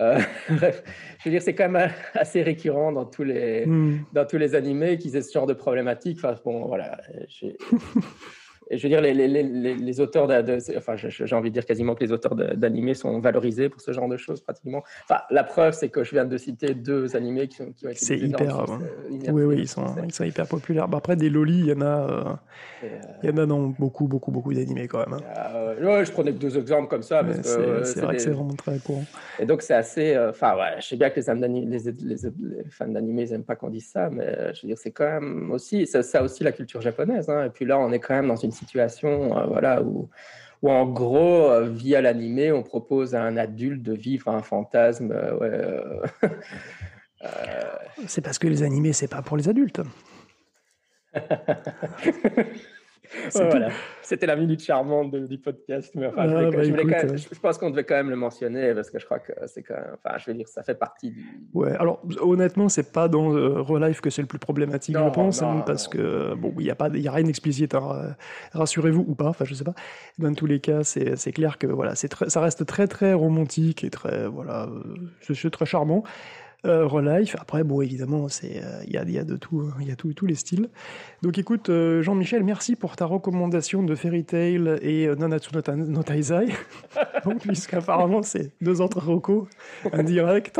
euh, 0.00 0.18
bref, 0.50 0.82
je 1.20 1.24
veux 1.24 1.30
dire, 1.30 1.40
c'est 1.40 1.54
quand 1.54 1.68
même 1.68 1.92
assez 2.14 2.42
récurrent 2.42 2.90
dans 2.90 3.04
tous 3.04 3.22
les, 3.22 3.64
hmm. 3.64 4.00
dans 4.12 4.26
tous 4.26 4.38
les 4.38 4.56
animés 4.56 4.98
qu'ils 4.98 5.14
aient 5.14 5.22
ce 5.22 5.32
genre 5.32 5.46
de 5.46 5.54
problématique. 5.54 6.18
Enfin, 6.18 6.34
bon, 6.44 6.66
voilà. 6.66 7.00
je 8.70 8.82
veux 8.82 8.88
dire, 8.88 9.00
les, 9.00 9.14
les, 9.14 9.28
les, 9.28 9.74
les 9.74 10.00
auteurs, 10.00 10.26
de, 10.26 10.58
enfin, 10.76 10.94
j'ai 10.96 11.34
envie 11.34 11.50
de 11.50 11.54
dire 11.54 11.66
quasiment 11.66 11.94
que 11.94 12.04
les 12.04 12.12
auteurs 12.12 12.34
d'animés 12.34 12.94
sont 12.94 13.20
valorisés 13.20 13.68
pour 13.68 13.80
ce 13.80 13.92
genre 13.92 14.08
de 14.08 14.16
choses, 14.16 14.40
pratiquement. 14.40 14.82
Enfin, 15.04 15.20
la 15.30 15.44
preuve, 15.44 15.74
c'est 15.74 15.88
que 15.88 16.04
je 16.04 16.12
viens 16.12 16.24
de 16.24 16.36
citer 16.36 16.74
deux 16.74 17.16
animés 17.16 17.48
qui, 17.48 17.56
qui 17.74 17.86
ont 17.86 17.90
été. 17.90 18.04
C'est 18.04 18.18
hyper. 18.18 18.60
Hein. 18.60 18.80
oui, 19.10 19.44
oui, 19.44 19.56
ils 19.58 19.68
sont, 19.68 19.84
ils 20.04 20.12
sont 20.12 20.24
hyper 20.24 20.46
populaires. 20.46 20.88
Bah, 20.88 20.98
après, 20.98 21.16
des 21.16 21.30
lolis, 21.30 21.60
il 21.60 21.66
y 21.66 21.72
en 21.72 21.80
a, 21.82 22.38
euh, 22.82 22.88
il 23.22 23.30
y 23.30 23.32
en 23.32 23.36
a 23.36 23.46
dans 23.46 23.68
beaucoup, 23.68 24.06
beaucoup, 24.06 24.30
beaucoup 24.30 24.52
d'animés 24.54 24.88
quand 24.88 25.06
même. 25.06 25.20
Hein. 25.20 25.74
ouais, 25.82 26.04
je 26.04 26.12
prenais 26.12 26.32
que 26.32 26.38
deux 26.38 26.56
exemples 26.56 26.88
comme 26.88 27.02
ça. 27.02 27.22
C'est 27.42 28.00
vrai 28.00 28.16
que 28.16 28.22
c'est 28.22 28.30
vraiment 28.30 28.54
très 28.54 28.78
courant. 28.78 29.04
Et 29.38 29.46
donc, 29.46 29.62
c'est 29.62 29.74
assez. 29.74 30.14
Euh, 30.14 30.30
enfin, 30.30 30.54
ouais, 30.56 30.80
je 30.80 30.88
sais 30.88 30.96
bien 30.96 31.10
que 31.10 31.20
les, 31.20 32.16
fans 32.70 32.88
d'animés 32.88 33.26
n'aiment 33.26 33.44
pas 33.44 33.56
qu'on 33.56 33.70
dise 33.70 33.88
ça, 33.88 34.10
mais 34.10 34.54
je 34.54 34.62
veux 34.62 34.68
dire, 34.68 34.78
c'est 34.78 34.92
quand 34.92 35.04
même 35.04 35.50
aussi. 35.50 35.86
Ça, 35.86 36.02
ça 36.02 36.22
aussi 36.22 36.44
la 36.44 36.52
culture 36.52 36.80
japonaise. 36.80 37.28
Hein. 37.28 37.46
Et 37.46 37.50
puis 37.50 37.64
là, 37.64 37.78
on 37.78 37.92
est 37.92 37.98
quand 37.98 38.14
même 38.14 38.28
dans 38.28 38.36
une 38.36 38.52
situation 38.54 39.36
euh, 39.36 39.46
voilà, 39.46 39.82
où, 39.82 40.08
où, 40.62 40.70
en 40.70 40.86
gros, 40.86 41.50
euh, 41.50 41.68
via 41.68 42.00
l'animé, 42.00 42.52
on 42.52 42.62
propose 42.62 43.14
à 43.14 43.22
un 43.22 43.36
adulte 43.36 43.82
de 43.82 43.92
vivre 43.92 44.28
un 44.28 44.42
fantasme. 44.42 45.12
Euh, 45.12 46.02
c'est 48.06 48.22
parce 48.22 48.38
que 48.38 48.46
les 48.48 48.62
animés, 48.62 48.92
c'est 48.92 49.08
pas 49.08 49.22
pour 49.22 49.36
les 49.36 49.48
adultes. 49.48 49.82
voilà. 53.34 53.68
C'était 54.02 54.26
la 54.26 54.36
minute 54.36 54.62
charmante 54.62 55.14
du 55.14 55.38
podcast. 55.38 55.92
Mais 55.94 56.06
enfin, 56.06 56.28
je, 56.28 56.34
bah, 56.70 57.16
je, 57.16 57.38
pense 57.40 57.58
qu'on 57.58 57.70
devait 57.70 57.84
quand 57.84 57.94
même 57.94 58.10
le 58.10 58.16
mentionner 58.16 58.74
parce 58.74 58.90
que 58.90 58.98
je 58.98 59.06
crois 59.06 59.18
que 59.18 59.32
c'est 59.46 59.62
quand 59.62 59.74
même. 59.74 59.96
Enfin, 60.04 60.18
je 60.18 60.30
veux 60.30 60.36
dire, 60.36 60.48
ça 60.48 60.62
fait 60.62 60.74
partie 60.74 61.10
du. 61.10 61.24
Ouais, 61.54 61.72
alors 61.76 62.02
honnêtement, 62.20 62.68
c'est 62.68 62.92
pas 62.92 63.08
dans 63.08 63.34
euh, 63.34 63.60
Relife 63.60 64.00
que 64.00 64.10
c'est 64.10 64.22
le 64.22 64.28
plus 64.28 64.38
problématique, 64.38 64.96
je 64.96 65.10
pense, 65.10 65.42
hein, 65.42 65.62
parce 65.66 65.88
que 65.88 66.34
bon, 66.34 66.52
il 66.58 66.64
n'y 66.64 66.70
a, 66.70 66.74
pas, 66.74 66.88
y 66.88 67.08
a 67.08 67.12
rien 67.12 67.24
d'explicite, 67.24 67.74
hein, 67.74 68.14
rassurez-vous 68.52 69.04
ou 69.06 69.14
pas, 69.14 69.28
enfin, 69.28 69.44
je 69.44 69.54
sais 69.54 69.64
pas. 69.64 69.74
Dans 70.18 70.34
tous 70.34 70.46
les 70.46 70.60
cas, 70.60 70.84
c'est 70.84 71.32
clair 71.32 71.58
que 71.58 71.66
voilà, 71.66 71.94
ça 71.94 72.40
reste 72.40 72.66
très 72.66 72.86
très 72.86 73.14
romantique 73.14 73.84
et 73.84 73.90
très. 73.90 74.26
Voilà, 74.28 74.64
euh, 74.64 74.94
c'est 75.20 75.50
très 75.50 75.66
charmant. 75.66 76.04
Euh, 76.66 76.86
Relife. 76.86 77.36
Après, 77.38 77.62
bon, 77.62 77.82
évidemment, 77.82 78.28
c'est 78.28 78.62
euh, 78.62 78.82
il 78.86 78.92
y, 78.94 78.96
a, 78.96 79.04
y, 79.04 79.18
a, 79.18 79.24
de 79.24 79.36
tout, 79.36 79.60
hein. 79.60 79.76
il 79.80 79.88
y 79.88 79.90
a 79.90 79.96
tous 79.96 80.26
les 80.26 80.34
styles. 80.34 80.70
Donc, 81.20 81.36
écoute, 81.36 81.68
euh, 81.68 82.00
Jean-Michel, 82.00 82.42
merci 82.42 82.74
pour 82.74 82.96
ta 82.96 83.04
recommandation 83.04 83.82
de 83.82 83.94
Fairy 83.94 84.24
Tail 84.24 84.78
et 84.80 85.08
Nanatsu 85.14 85.50
no, 85.54 86.02
Taizai. 86.02 86.46
Donc, 87.24 87.40
puisqu'apparemment, 87.40 88.22
c'est 88.22 88.52
deux 88.62 88.80
autres 88.80 89.04
recos 89.04 89.46
indirects. 89.92 90.52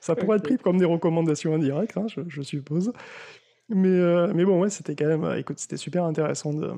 Ça 0.00 0.14
pourrait 0.14 0.36
être 0.36 0.44
pris 0.44 0.58
comme 0.58 0.76
des 0.78 0.84
recommandations 0.84 1.54
indirectes, 1.54 1.96
hein, 1.96 2.06
je, 2.08 2.20
je, 2.28 2.42
suppose. 2.42 2.92
Mais, 3.70 4.32
mais 4.34 4.44
bon, 4.44 4.60
ouais, 4.60 4.70
c'était 4.70 4.94
quand 4.94 5.06
même, 5.06 5.38
écoute, 5.38 5.58
c'était 5.58 5.76
super 5.76 6.04
intéressant 6.04 6.52
de 6.52 6.72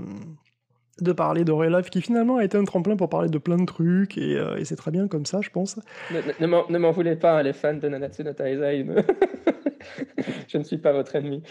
de 1.02 1.12
parler 1.12 1.44
de 1.44 1.52
Real 1.52 1.76
Life, 1.76 1.90
qui 1.90 2.00
finalement 2.00 2.36
a 2.36 2.44
été 2.44 2.56
un 2.56 2.64
tremplin 2.64 2.96
pour 2.96 3.08
parler 3.08 3.28
de 3.28 3.38
plein 3.38 3.56
de 3.56 3.66
trucs, 3.66 4.18
et, 4.18 4.36
euh, 4.36 4.56
et 4.56 4.64
c'est 4.64 4.76
très 4.76 4.90
bien 4.90 5.08
comme 5.08 5.26
ça, 5.26 5.40
je 5.40 5.50
pense. 5.50 5.78
Ne, 6.10 6.46
ne 6.46 6.78
m'en 6.78 6.90
voulez 6.90 7.16
pas, 7.16 7.38
hein, 7.38 7.42
les 7.42 7.52
fans 7.52 7.74
de 7.74 7.88
Nanatsu 7.88 8.24
no 8.24 8.32
Taizai. 8.32 8.86
je 10.48 10.58
ne 10.58 10.64
suis 10.64 10.78
pas 10.78 10.92
votre 10.92 11.16
ennemi. 11.16 11.42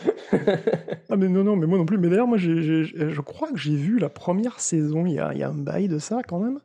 ah 1.10 1.16
mais 1.18 1.28
non, 1.28 1.44
non, 1.44 1.56
mais 1.56 1.68
moi 1.68 1.78
non 1.78 1.86
plus. 1.86 1.98
Mais 1.98 2.10
d'ailleurs, 2.10 2.28
moi, 2.28 2.38
je 2.38 3.22
crois 3.22 3.50
que 3.52 3.58
j'ai 3.58 3.76
vu 3.76 4.00
la 4.00 4.10
première 4.10 4.60
saison, 4.60 5.06
il 5.06 5.14
y 5.14 5.20
a, 5.20 5.34
y 5.34 5.44
a, 5.44 5.50
un 5.50 5.54
bail 5.54 5.88
de 5.88 6.00
ça 6.00 6.22
quand 6.28 6.40
même. 6.40 6.60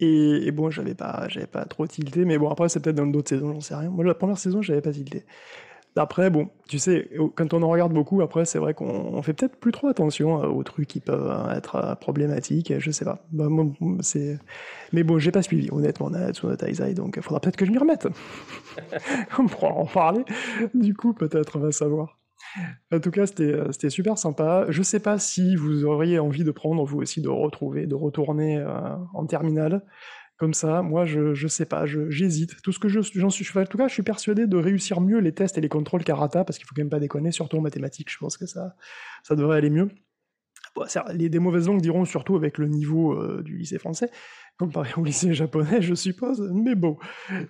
Et, 0.00 0.46
et 0.46 0.50
bon, 0.50 0.70
j'avais 0.70 0.94
pas, 0.94 1.28
pas 1.52 1.64
trop 1.64 1.86
tilté, 1.86 2.24
mais 2.24 2.36
bon, 2.38 2.48
après, 2.50 2.68
c'est 2.68 2.80
peut-être 2.80 2.96
dans 2.96 3.06
d'autres 3.06 3.28
saisons, 3.28 3.52
j'en 3.52 3.60
sais 3.60 3.74
rien. 3.74 3.90
Moi, 3.90 4.04
la 4.04 4.14
première 4.14 4.38
saison, 4.38 4.60
j'avais 4.60 4.80
pas 4.80 4.92
tilté. 4.92 5.24
Après, 5.94 6.30
bon, 6.30 6.48
tu 6.68 6.78
sais, 6.78 7.10
quand 7.34 7.52
on 7.52 7.62
en 7.62 7.68
regarde 7.68 7.92
beaucoup, 7.92 8.22
après, 8.22 8.46
c'est 8.46 8.58
vrai 8.58 8.72
qu'on 8.72 9.20
fait 9.20 9.34
peut-être 9.34 9.56
plus 9.56 9.72
trop 9.72 9.88
attention 9.88 10.42
euh, 10.42 10.46
aux 10.46 10.62
trucs 10.62 10.88
qui 10.88 11.00
peuvent 11.00 11.30
euh, 11.30 11.54
être 11.54 11.76
euh, 11.76 11.94
problématiques, 11.94 12.72
je 12.78 12.90
sais 12.90 13.04
pas. 13.04 13.26
Bah, 13.30 13.48
c'est... 14.00 14.38
Mais 14.94 15.02
bon, 15.02 15.18
j'ai 15.18 15.32
pas 15.32 15.42
suivi, 15.42 15.68
honnêtement, 15.70 16.08
Natsu 16.08 16.46
no 16.46 16.56
Taizai, 16.56 16.94
donc 16.94 17.14
il 17.16 17.22
faudra 17.22 17.40
peut-être 17.40 17.56
que 17.56 17.66
je 17.66 17.72
m'y 17.72 17.78
remette. 17.78 18.08
on 19.38 19.46
pourra 19.46 19.72
en 19.72 19.84
parler, 19.84 20.24
du 20.72 20.94
coup, 20.94 21.12
peut-être, 21.12 21.56
on 21.56 21.60
va 21.60 21.72
savoir. 21.72 22.18
En 22.90 22.98
tout 22.98 23.10
cas, 23.10 23.26
c'était 23.26 23.90
super 23.90 24.16
sympa. 24.16 24.66
Je 24.68 24.82
sais 24.82 25.00
pas 25.00 25.18
si 25.18 25.56
vous 25.56 25.84
auriez 25.84 26.18
envie 26.18 26.44
de 26.44 26.50
prendre, 26.50 26.84
vous 26.84 27.00
aussi, 27.00 27.20
de 27.20 27.28
retrouver, 27.28 27.86
de 27.86 27.94
retourner 27.94 28.62
en 29.14 29.24
terminale 29.24 29.82
comme 30.36 30.54
ça, 30.54 30.82
moi, 30.82 31.04
je, 31.04 31.34
je 31.34 31.46
sais 31.46 31.66
pas, 31.66 31.86
j'hésite. 31.86 32.60
Tout 32.62 32.72
ce 32.72 32.78
que 32.78 32.88
j'en 32.88 33.02
suis, 33.02 33.22
en 33.22 33.64
tout 33.64 33.78
cas, 33.78 33.88
je 33.88 33.92
suis 33.92 34.02
persuadé 34.02 34.46
de 34.46 34.56
réussir 34.56 35.00
mieux 35.00 35.18
les 35.18 35.32
tests 35.32 35.56
et 35.58 35.60
les 35.60 35.68
contrôles 35.68 36.02
Karata, 36.04 36.44
parce 36.44 36.58
qu'il 36.58 36.66
faut 36.66 36.74
quand 36.74 36.82
même 36.82 36.90
pas 36.90 36.98
déconner, 36.98 37.30
surtout 37.30 37.58
en 37.58 37.60
mathématiques, 37.60 38.10
je 38.10 38.18
pense 38.18 38.36
que 38.36 38.46
ça, 38.46 38.74
ça 39.22 39.36
devrait 39.36 39.58
aller 39.58 39.70
mieux. 39.70 39.88
les, 41.12 41.28
des 41.28 41.38
mauvaises 41.38 41.68
langues 41.68 41.80
diront 41.80 42.04
surtout 42.04 42.36
avec 42.36 42.58
le 42.58 42.66
niveau 42.66 43.42
du 43.42 43.56
lycée 43.56 43.78
français, 43.78 44.10
comparé 44.58 44.90
au 44.96 45.04
lycée 45.04 45.34
japonais, 45.34 45.80
je 45.82 45.94
suppose. 45.94 46.40
Mais 46.52 46.74
bon, 46.74 46.98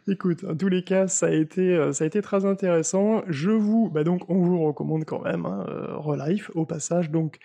écoute, 0.09 0.45
en 0.45 0.57
tous 0.57 0.69
les 0.69 0.85
cas, 0.85 1.09
ça 1.09 1.27
a 1.27 1.31
été, 1.33 1.93
ça 1.93 2.05
a 2.05 2.07
été 2.07 2.21
très 2.21 2.45
intéressant. 2.45 3.23
Je 3.29 3.51
vous, 3.51 3.91
bah 3.91 4.05
donc, 4.05 4.29
on 4.29 4.39
vous 4.43 4.61
recommande 4.65 5.05
quand 5.05 5.23
même 5.23 5.47
hein, 5.47 5.65
Relife 5.97 6.51
au 6.55 6.67
passage. 6.67 7.11
Donc, 7.11 7.39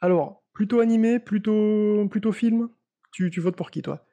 alors, 0.00 0.42
plutôt 0.52 0.80
animé, 0.80 1.18
plutôt, 1.18 2.06
plutôt 2.10 2.32
film? 2.32 2.68
Tu, 3.12 3.30
tu 3.30 3.40
votes 3.40 3.56
pour 3.56 3.70
qui, 3.70 3.82
toi? 3.82 4.06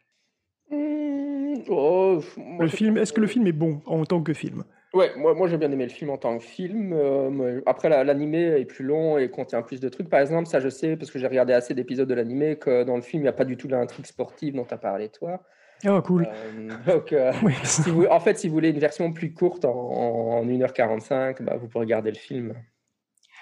Mmh, 0.71 1.63
oh, 1.69 2.21
Le 2.59 2.67
film, 2.67 2.97
est-ce 2.97 3.13
que 3.13 3.21
le 3.21 3.27
film 3.27 3.47
est 3.47 3.51
bon 3.51 3.81
en 3.85 4.05
tant 4.05 4.21
que 4.21 4.33
film? 4.33 4.63
Ouais, 4.93 5.11
moi, 5.15 5.35
moi 5.35 5.47
j'ai 5.47 5.57
bien 5.57 5.71
aimé 5.71 5.83
le 5.83 5.91
film 5.91 6.09
en 6.09 6.17
tant 6.17 6.37
que 6.37 6.43
film. 6.43 6.93
Euh, 6.93 7.61
après, 7.67 7.89
l'animé 7.89 8.39
est 8.59 8.65
plus 8.65 8.83
long 8.83 9.19
et 9.19 9.29
contient 9.29 9.61
plus 9.61 9.79
de 9.79 9.87
trucs. 9.87 10.09
Par 10.09 10.19
exemple, 10.19 10.47
ça 10.47 10.59
je 10.59 10.69
sais, 10.69 10.95
parce 10.97 11.11
que 11.11 11.19
j'ai 11.19 11.27
regardé 11.27 11.53
assez 11.53 11.75
d'épisodes 11.75 12.07
de 12.07 12.13
l'animé, 12.15 12.57
que 12.57 12.83
dans 12.83 12.95
le 12.95 13.03
film, 13.03 13.21
il 13.21 13.25
n'y 13.25 13.29
a 13.29 13.33
pas 13.33 13.45
du 13.45 13.55
tout 13.55 13.67
l'intrigue 13.67 14.07
sportive 14.07 14.55
dont 14.55 14.65
tu 14.65 14.73
as 14.73 14.77
parlé 14.77 15.09
toi. 15.09 15.43
Oh, 15.87 16.01
cool. 16.01 16.27
Euh, 16.27 16.69
donc, 16.91 17.13
euh, 17.13 17.31
si 17.63 17.89
vous, 17.89 18.05
en 18.05 18.19
fait, 18.19 18.37
si 18.37 18.47
vous 18.47 18.53
voulez 18.53 18.69
une 18.69 18.79
version 18.79 19.13
plus 19.13 19.33
courte 19.33 19.63
en, 19.63 20.43
1h45, 20.43 21.43
bah, 21.43 21.55
vous 21.55 21.67
pouvez 21.67 21.85
regarder 21.85 22.09
le 22.09 22.17
film. 22.17 22.53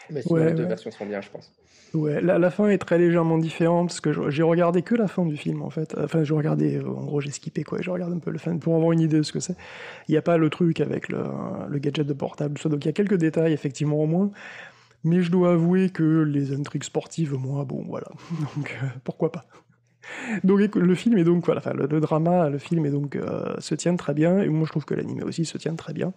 Mais 0.09 0.21
sinon, 0.21 0.45
les 0.45 0.53
deux 0.53 0.65
versions 0.65 0.91
sont 0.91 1.05
bien, 1.05 1.21
je 1.21 1.29
pense. 1.29 1.51
Ouais, 1.93 2.21
la, 2.21 2.51
fin 2.51 2.67
est 2.67 2.77
très 2.77 2.97
légèrement 2.97 3.37
différente 3.37 3.87
parce 3.87 4.01
que 4.01 4.29
j'ai 4.29 4.43
regardé 4.43 4.81
que 4.81 4.93
la 4.93 5.07
fin 5.07 5.25
du 5.25 5.37
film 5.37 5.61
en 5.61 5.69
fait. 5.69 5.95
Enfin, 5.97 6.23
je 6.23 6.33
regardais, 6.33 6.75
euh, 6.75 6.87
en 6.87 7.05
gros, 7.05 7.21
j'ai 7.21 7.31
skippé 7.31 7.63
quoi. 7.63 7.79
Je 7.81 7.89
regarde 7.89 8.11
un 8.11 8.19
peu 8.19 8.29
le 8.29 8.37
fin 8.37 8.57
pour 8.57 8.75
avoir 8.75 8.91
une 8.91 8.99
idée 8.99 9.17
de 9.17 9.23
ce 9.23 9.31
que 9.31 9.39
c'est. 9.39 9.55
Il 10.07 10.11
n'y 10.11 10.17
a 10.17 10.21
pas 10.21 10.37
le 10.37 10.49
truc 10.49 10.81
avec 10.81 11.07
le, 11.07 11.23
gadget 11.79 12.05
de 12.05 12.13
portable, 12.13 12.59
donc 12.65 12.83
il 12.83 12.87
y 12.87 12.89
a 12.89 12.93
quelques 12.93 13.15
détails 13.15 13.53
effectivement 13.53 14.01
au 14.01 14.05
moins. 14.05 14.31
Mais 15.03 15.21
je 15.21 15.31
dois 15.31 15.53
avouer 15.53 15.89
que 15.89 16.23
les 16.23 16.53
intrigues 16.53 16.83
sportives, 16.83 17.33
moi, 17.35 17.63
bon, 17.63 17.83
voilà. 17.87 18.07
Donc 18.55 18.75
euh, 18.83 18.87
pourquoi 19.03 19.31
pas. 19.31 19.45
Donc 20.43 20.75
le 20.75 20.95
film 20.95 21.17
est 21.17 21.23
donc 21.23 21.45
voilà, 21.45 21.59
enfin, 21.59 21.73
le, 21.73 21.99
drama, 21.99 22.49
le 22.49 22.57
film 22.57 22.85
est 22.85 22.91
donc 22.91 23.15
euh, 23.15 23.55
se 23.59 23.75
tient 23.75 23.95
très 23.95 24.13
bien 24.13 24.39
et 24.39 24.49
moi 24.49 24.65
je 24.65 24.71
trouve 24.71 24.85
que 24.85 24.93
l'anime 24.93 25.23
aussi 25.23 25.45
se 25.45 25.57
tient 25.57 25.75
très 25.75 25.93
bien, 25.93 26.13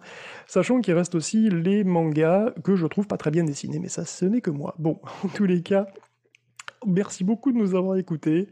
sachant 0.47 0.81
qu'il 0.81 0.93
reste 0.93 1.15
aussi 1.15 1.49
les 1.49 1.83
mangas 1.83 2.51
que 2.63 2.75
je 2.75 2.85
trouve 2.87 3.07
pas 3.07 3.17
très 3.17 3.31
bien 3.31 3.43
dessinés, 3.43 3.79
mais 3.79 3.89
ça 3.89 4.05
ce 4.05 4.25
n'est 4.25 4.41
que 4.41 4.51
moi. 4.51 4.75
Bon, 4.79 4.99
en 5.23 5.27
tous 5.29 5.45
les 5.45 5.61
cas, 5.61 5.87
merci 6.85 7.23
beaucoup 7.23 7.51
de 7.51 7.57
nous 7.57 7.75
avoir 7.75 7.97
écoutés. 7.97 8.49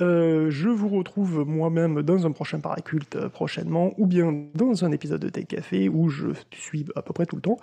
Euh, 0.00 0.48
je 0.50 0.68
vous 0.70 0.88
retrouve 0.88 1.44
moi-même 1.46 2.02
dans 2.02 2.26
un 2.26 2.32
prochain 2.32 2.58
Paraculte 2.58 3.16
euh, 3.16 3.28
prochainement, 3.28 3.92
ou 3.98 4.06
bien 4.06 4.32
dans 4.54 4.84
un 4.84 4.92
épisode 4.92 5.20
de 5.20 5.28
Tech 5.28 5.46
Café 5.46 5.90
où 5.90 6.08
je 6.08 6.28
suis 6.52 6.86
à 6.96 7.02
peu 7.02 7.12
près 7.12 7.26
tout 7.26 7.36
le 7.36 7.42
temps. 7.42 7.58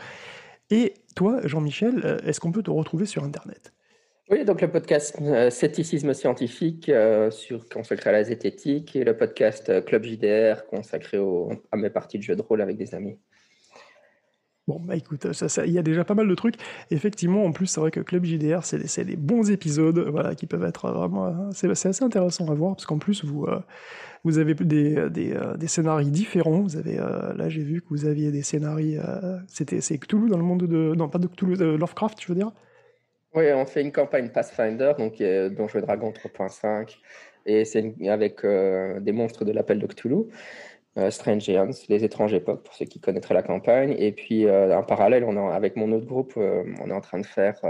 Et 0.70 0.94
toi, 1.16 1.40
Jean-Michel, 1.46 2.20
est-ce 2.24 2.40
qu'on 2.40 2.52
peut 2.52 2.62
te 2.62 2.70
retrouver 2.70 3.06
sur 3.06 3.24
Internet? 3.24 3.74
Oui, 4.30 4.44
donc 4.44 4.60
le 4.60 4.70
podcast 4.70 5.18
euh, 5.22 5.50
Scepticisme 5.50 6.14
scientifique 6.14 6.90
euh, 6.90 7.32
sur, 7.32 7.70
consacré 7.70 8.10
à 8.10 8.14
la 8.14 8.24
zététique 8.26 8.94
et 8.98 9.06
le 9.06 9.16
podcast 9.16 9.70
euh, 9.70 9.82
Club 9.82 10.04
JDR 10.04 10.66
consacré 10.66 11.18
à 11.72 11.78
mes 11.78 11.90
parties 11.90 12.18
de 12.18 12.24
jeux 12.24 12.36
de 12.36 12.42
rôle 12.42 12.62
avec 12.62 12.76
des 12.76 12.94
amis. 12.94 13.18
Bon, 14.68 14.82
bah 14.82 14.98
écoute, 14.98 15.26
il 15.66 15.72
y 15.72 15.80
a 15.80 15.82
déjà 15.82 16.04
pas 16.04 16.14
mal 16.14 16.28
de 16.28 16.36
trucs. 16.36 16.56
Effectivement, 16.92 17.46
en 17.46 17.54
plus, 17.54 17.68
c'est 17.68 17.80
vrai 17.80 17.90
que 17.90 18.02
Club 18.02 18.26
JDR, 18.26 18.66
c'est 18.66 19.06
des, 19.06 19.16
bons 19.16 19.50
épisodes 19.50 19.98
voilà, 20.10 20.36
qui 20.36 20.46
peuvent 20.46 20.66
être 20.66 20.92
vraiment. 20.92 21.50
C'est 21.54 21.70
assez 21.70 22.04
intéressant 22.04 22.52
à 22.52 22.54
voir, 22.54 22.76
parce 22.76 22.86
qu'en 22.86 22.98
plus, 22.98 23.24
vous, 23.24 23.48
vous 24.26 24.40
avez 24.40 24.56
des, 24.56 25.68
scénarios 25.68 26.10
différents. 26.10 26.60
Vous 26.60 26.76
avez, 26.76 26.98
là, 26.98 27.48
j'ai 27.48 27.64
vu 27.64 27.80
que 27.80 27.88
vous 27.92 28.04
aviez 28.04 28.30
des 28.30 28.42
scénarios. 28.42 29.02
C'était 29.48 29.80
c'est 29.80 29.98
Cthulhu 30.00 30.28
dans 30.28 30.38
le 30.38 30.44
monde 30.44 30.64
de. 30.64 30.94
Non, 30.98 31.08
pas 31.08 31.20
de 31.20 31.28
Cthulhu, 31.28 31.56
Lovecraft, 31.56 32.22
je 32.22 32.28
veux 32.28 32.36
dire? 32.36 32.52
Oui, 33.38 33.54
on 33.54 33.66
fait 33.68 33.82
une 33.82 33.92
campagne 33.92 34.30
Pathfinder, 34.30 34.94
donc 34.98 35.22
euh, 35.22 35.50
Donjons 35.50 35.82
Dragon 35.82 36.10
3.5, 36.12 36.98
et 37.46 37.66
c'est 37.66 37.94
avec 38.10 38.44
euh, 38.44 39.00
des 39.00 39.12
monstres 39.12 39.46
de 39.46 39.52
l'appel 39.52 39.78
de 39.78 39.86
Cthulhu, 39.86 40.24
euh, 40.98 41.12
Strange 41.12 41.48
Eons, 41.48 41.70
les 41.88 42.04
étranges 42.04 42.34
époques, 42.34 42.64
pour 42.64 42.74
ceux 42.74 42.86
qui 42.86 43.00
connaîtraient 43.00 43.36
la 43.36 43.44
campagne. 43.44 43.96
Et 44.00 44.12
puis, 44.12 44.50
en 44.50 44.82
parallèle, 44.82 45.24
avec 45.54 45.76
mon 45.76 45.92
autre 45.92 46.08
groupe, 46.08 46.34
on 46.36 46.90
est 46.90 46.94
en 46.94 47.02
train 47.02 47.20
de 47.20 47.28
faire 47.28 47.62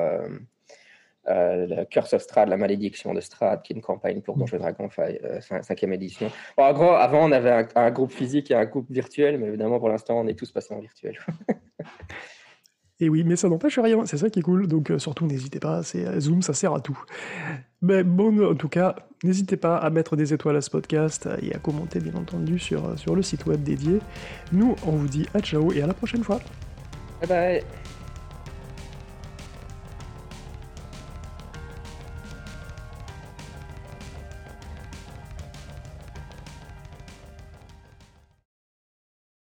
Curse 1.89 2.13
of 2.13 2.22
Strad, 2.22 2.47
la 2.47 2.55
malédiction 2.55 3.13
de 3.13 3.20
Strad, 3.20 3.61
qui 3.61 3.74
est 3.74 3.76
une 3.76 3.82
campagne 3.82 4.22
pour 4.22 4.38
Donjons 4.38 4.59
Dragon 4.59 4.88
5e 4.88 5.91
édition. 5.91 6.32
en 6.55 6.72
gros, 6.72 6.91
avant, 6.91 7.28
on 7.28 7.32
avait 7.34 7.68
un, 7.76 7.91
groupe 7.91 8.13
physique 8.13 8.51
et 8.51 8.55
un 8.55 8.63
groupe 8.63 8.89
virtuel, 8.89 9.38
mais 9.38 9.47
évidemment, 9.47 9.80
pour 9.80 9.89
l'instant, 9.89 10.18
on 10.18 10.28
est 10.28 10.39
tous 10.39 10.53
passés 10.53 10.74
en 10.74 10.80
virtuel. 10.80 11.20
Et 13.00 13.10
oui, 13.10 13.24
mais 13.24 13.36
ça 13.36 13.48
n'empêche 13.48 13.78
rien, 13.78 14.06
c'est 14.06 14.18
ça 14.18 14.30
qui 14.30 14.39
est 14.39 14.43
cool. 14.43 14.68
Donc 14.68 14.89
euh, 14.89 14.98
surtout, 15.00 15.28
n'hésitez 15.28 15.60
pas, 15.60 15.84
c'est 15.84 16.06
euh, 16.06 16.20
Zoom, 16.20 16.41
ça 16.41 16.54
sert 16.54 16.74
à 16.74 16.80
tout. 16.80 17.00
Mais 17.82 18.04
bon, 18.04 18.52
en 18.52 18.56
tout 18.56 18.70
cas, 18.70 18.95
n'hésitez 19.24 19.56
pas 19.58 19.78
à 19.78 19.89
mettre 19.91 20.16
des 20.16 20.34
étoiles 20.34 20.56
à 20.56 20.62
ce 20.62 20.72
podcast 20.72 21.30
et 21.41 21.54
à 21.54 21.60
commenter, 21.60 22.00
bien 22.00 22.16
entendu, 22.16 22.58
sur, 22.58 22.98
sur 22.98 23.16
le 23.16 23.22
site 23.22 23.45
web 23.45 23.62
dédié. 23.62 24.00
Nous, 24.52 24.76
on 24.86 24.91
vous 24.91 25.08
dit 25.08 25.28
à 25.36 25.39
ciao 25.41 25.72
et 25.72 25.82
à 25.82 25.88
la 25.88 25.93
prochaine 25.93 26.24
fois. 26.24 26.39
Bye 27.22 27.30
bye. 27.30 27.87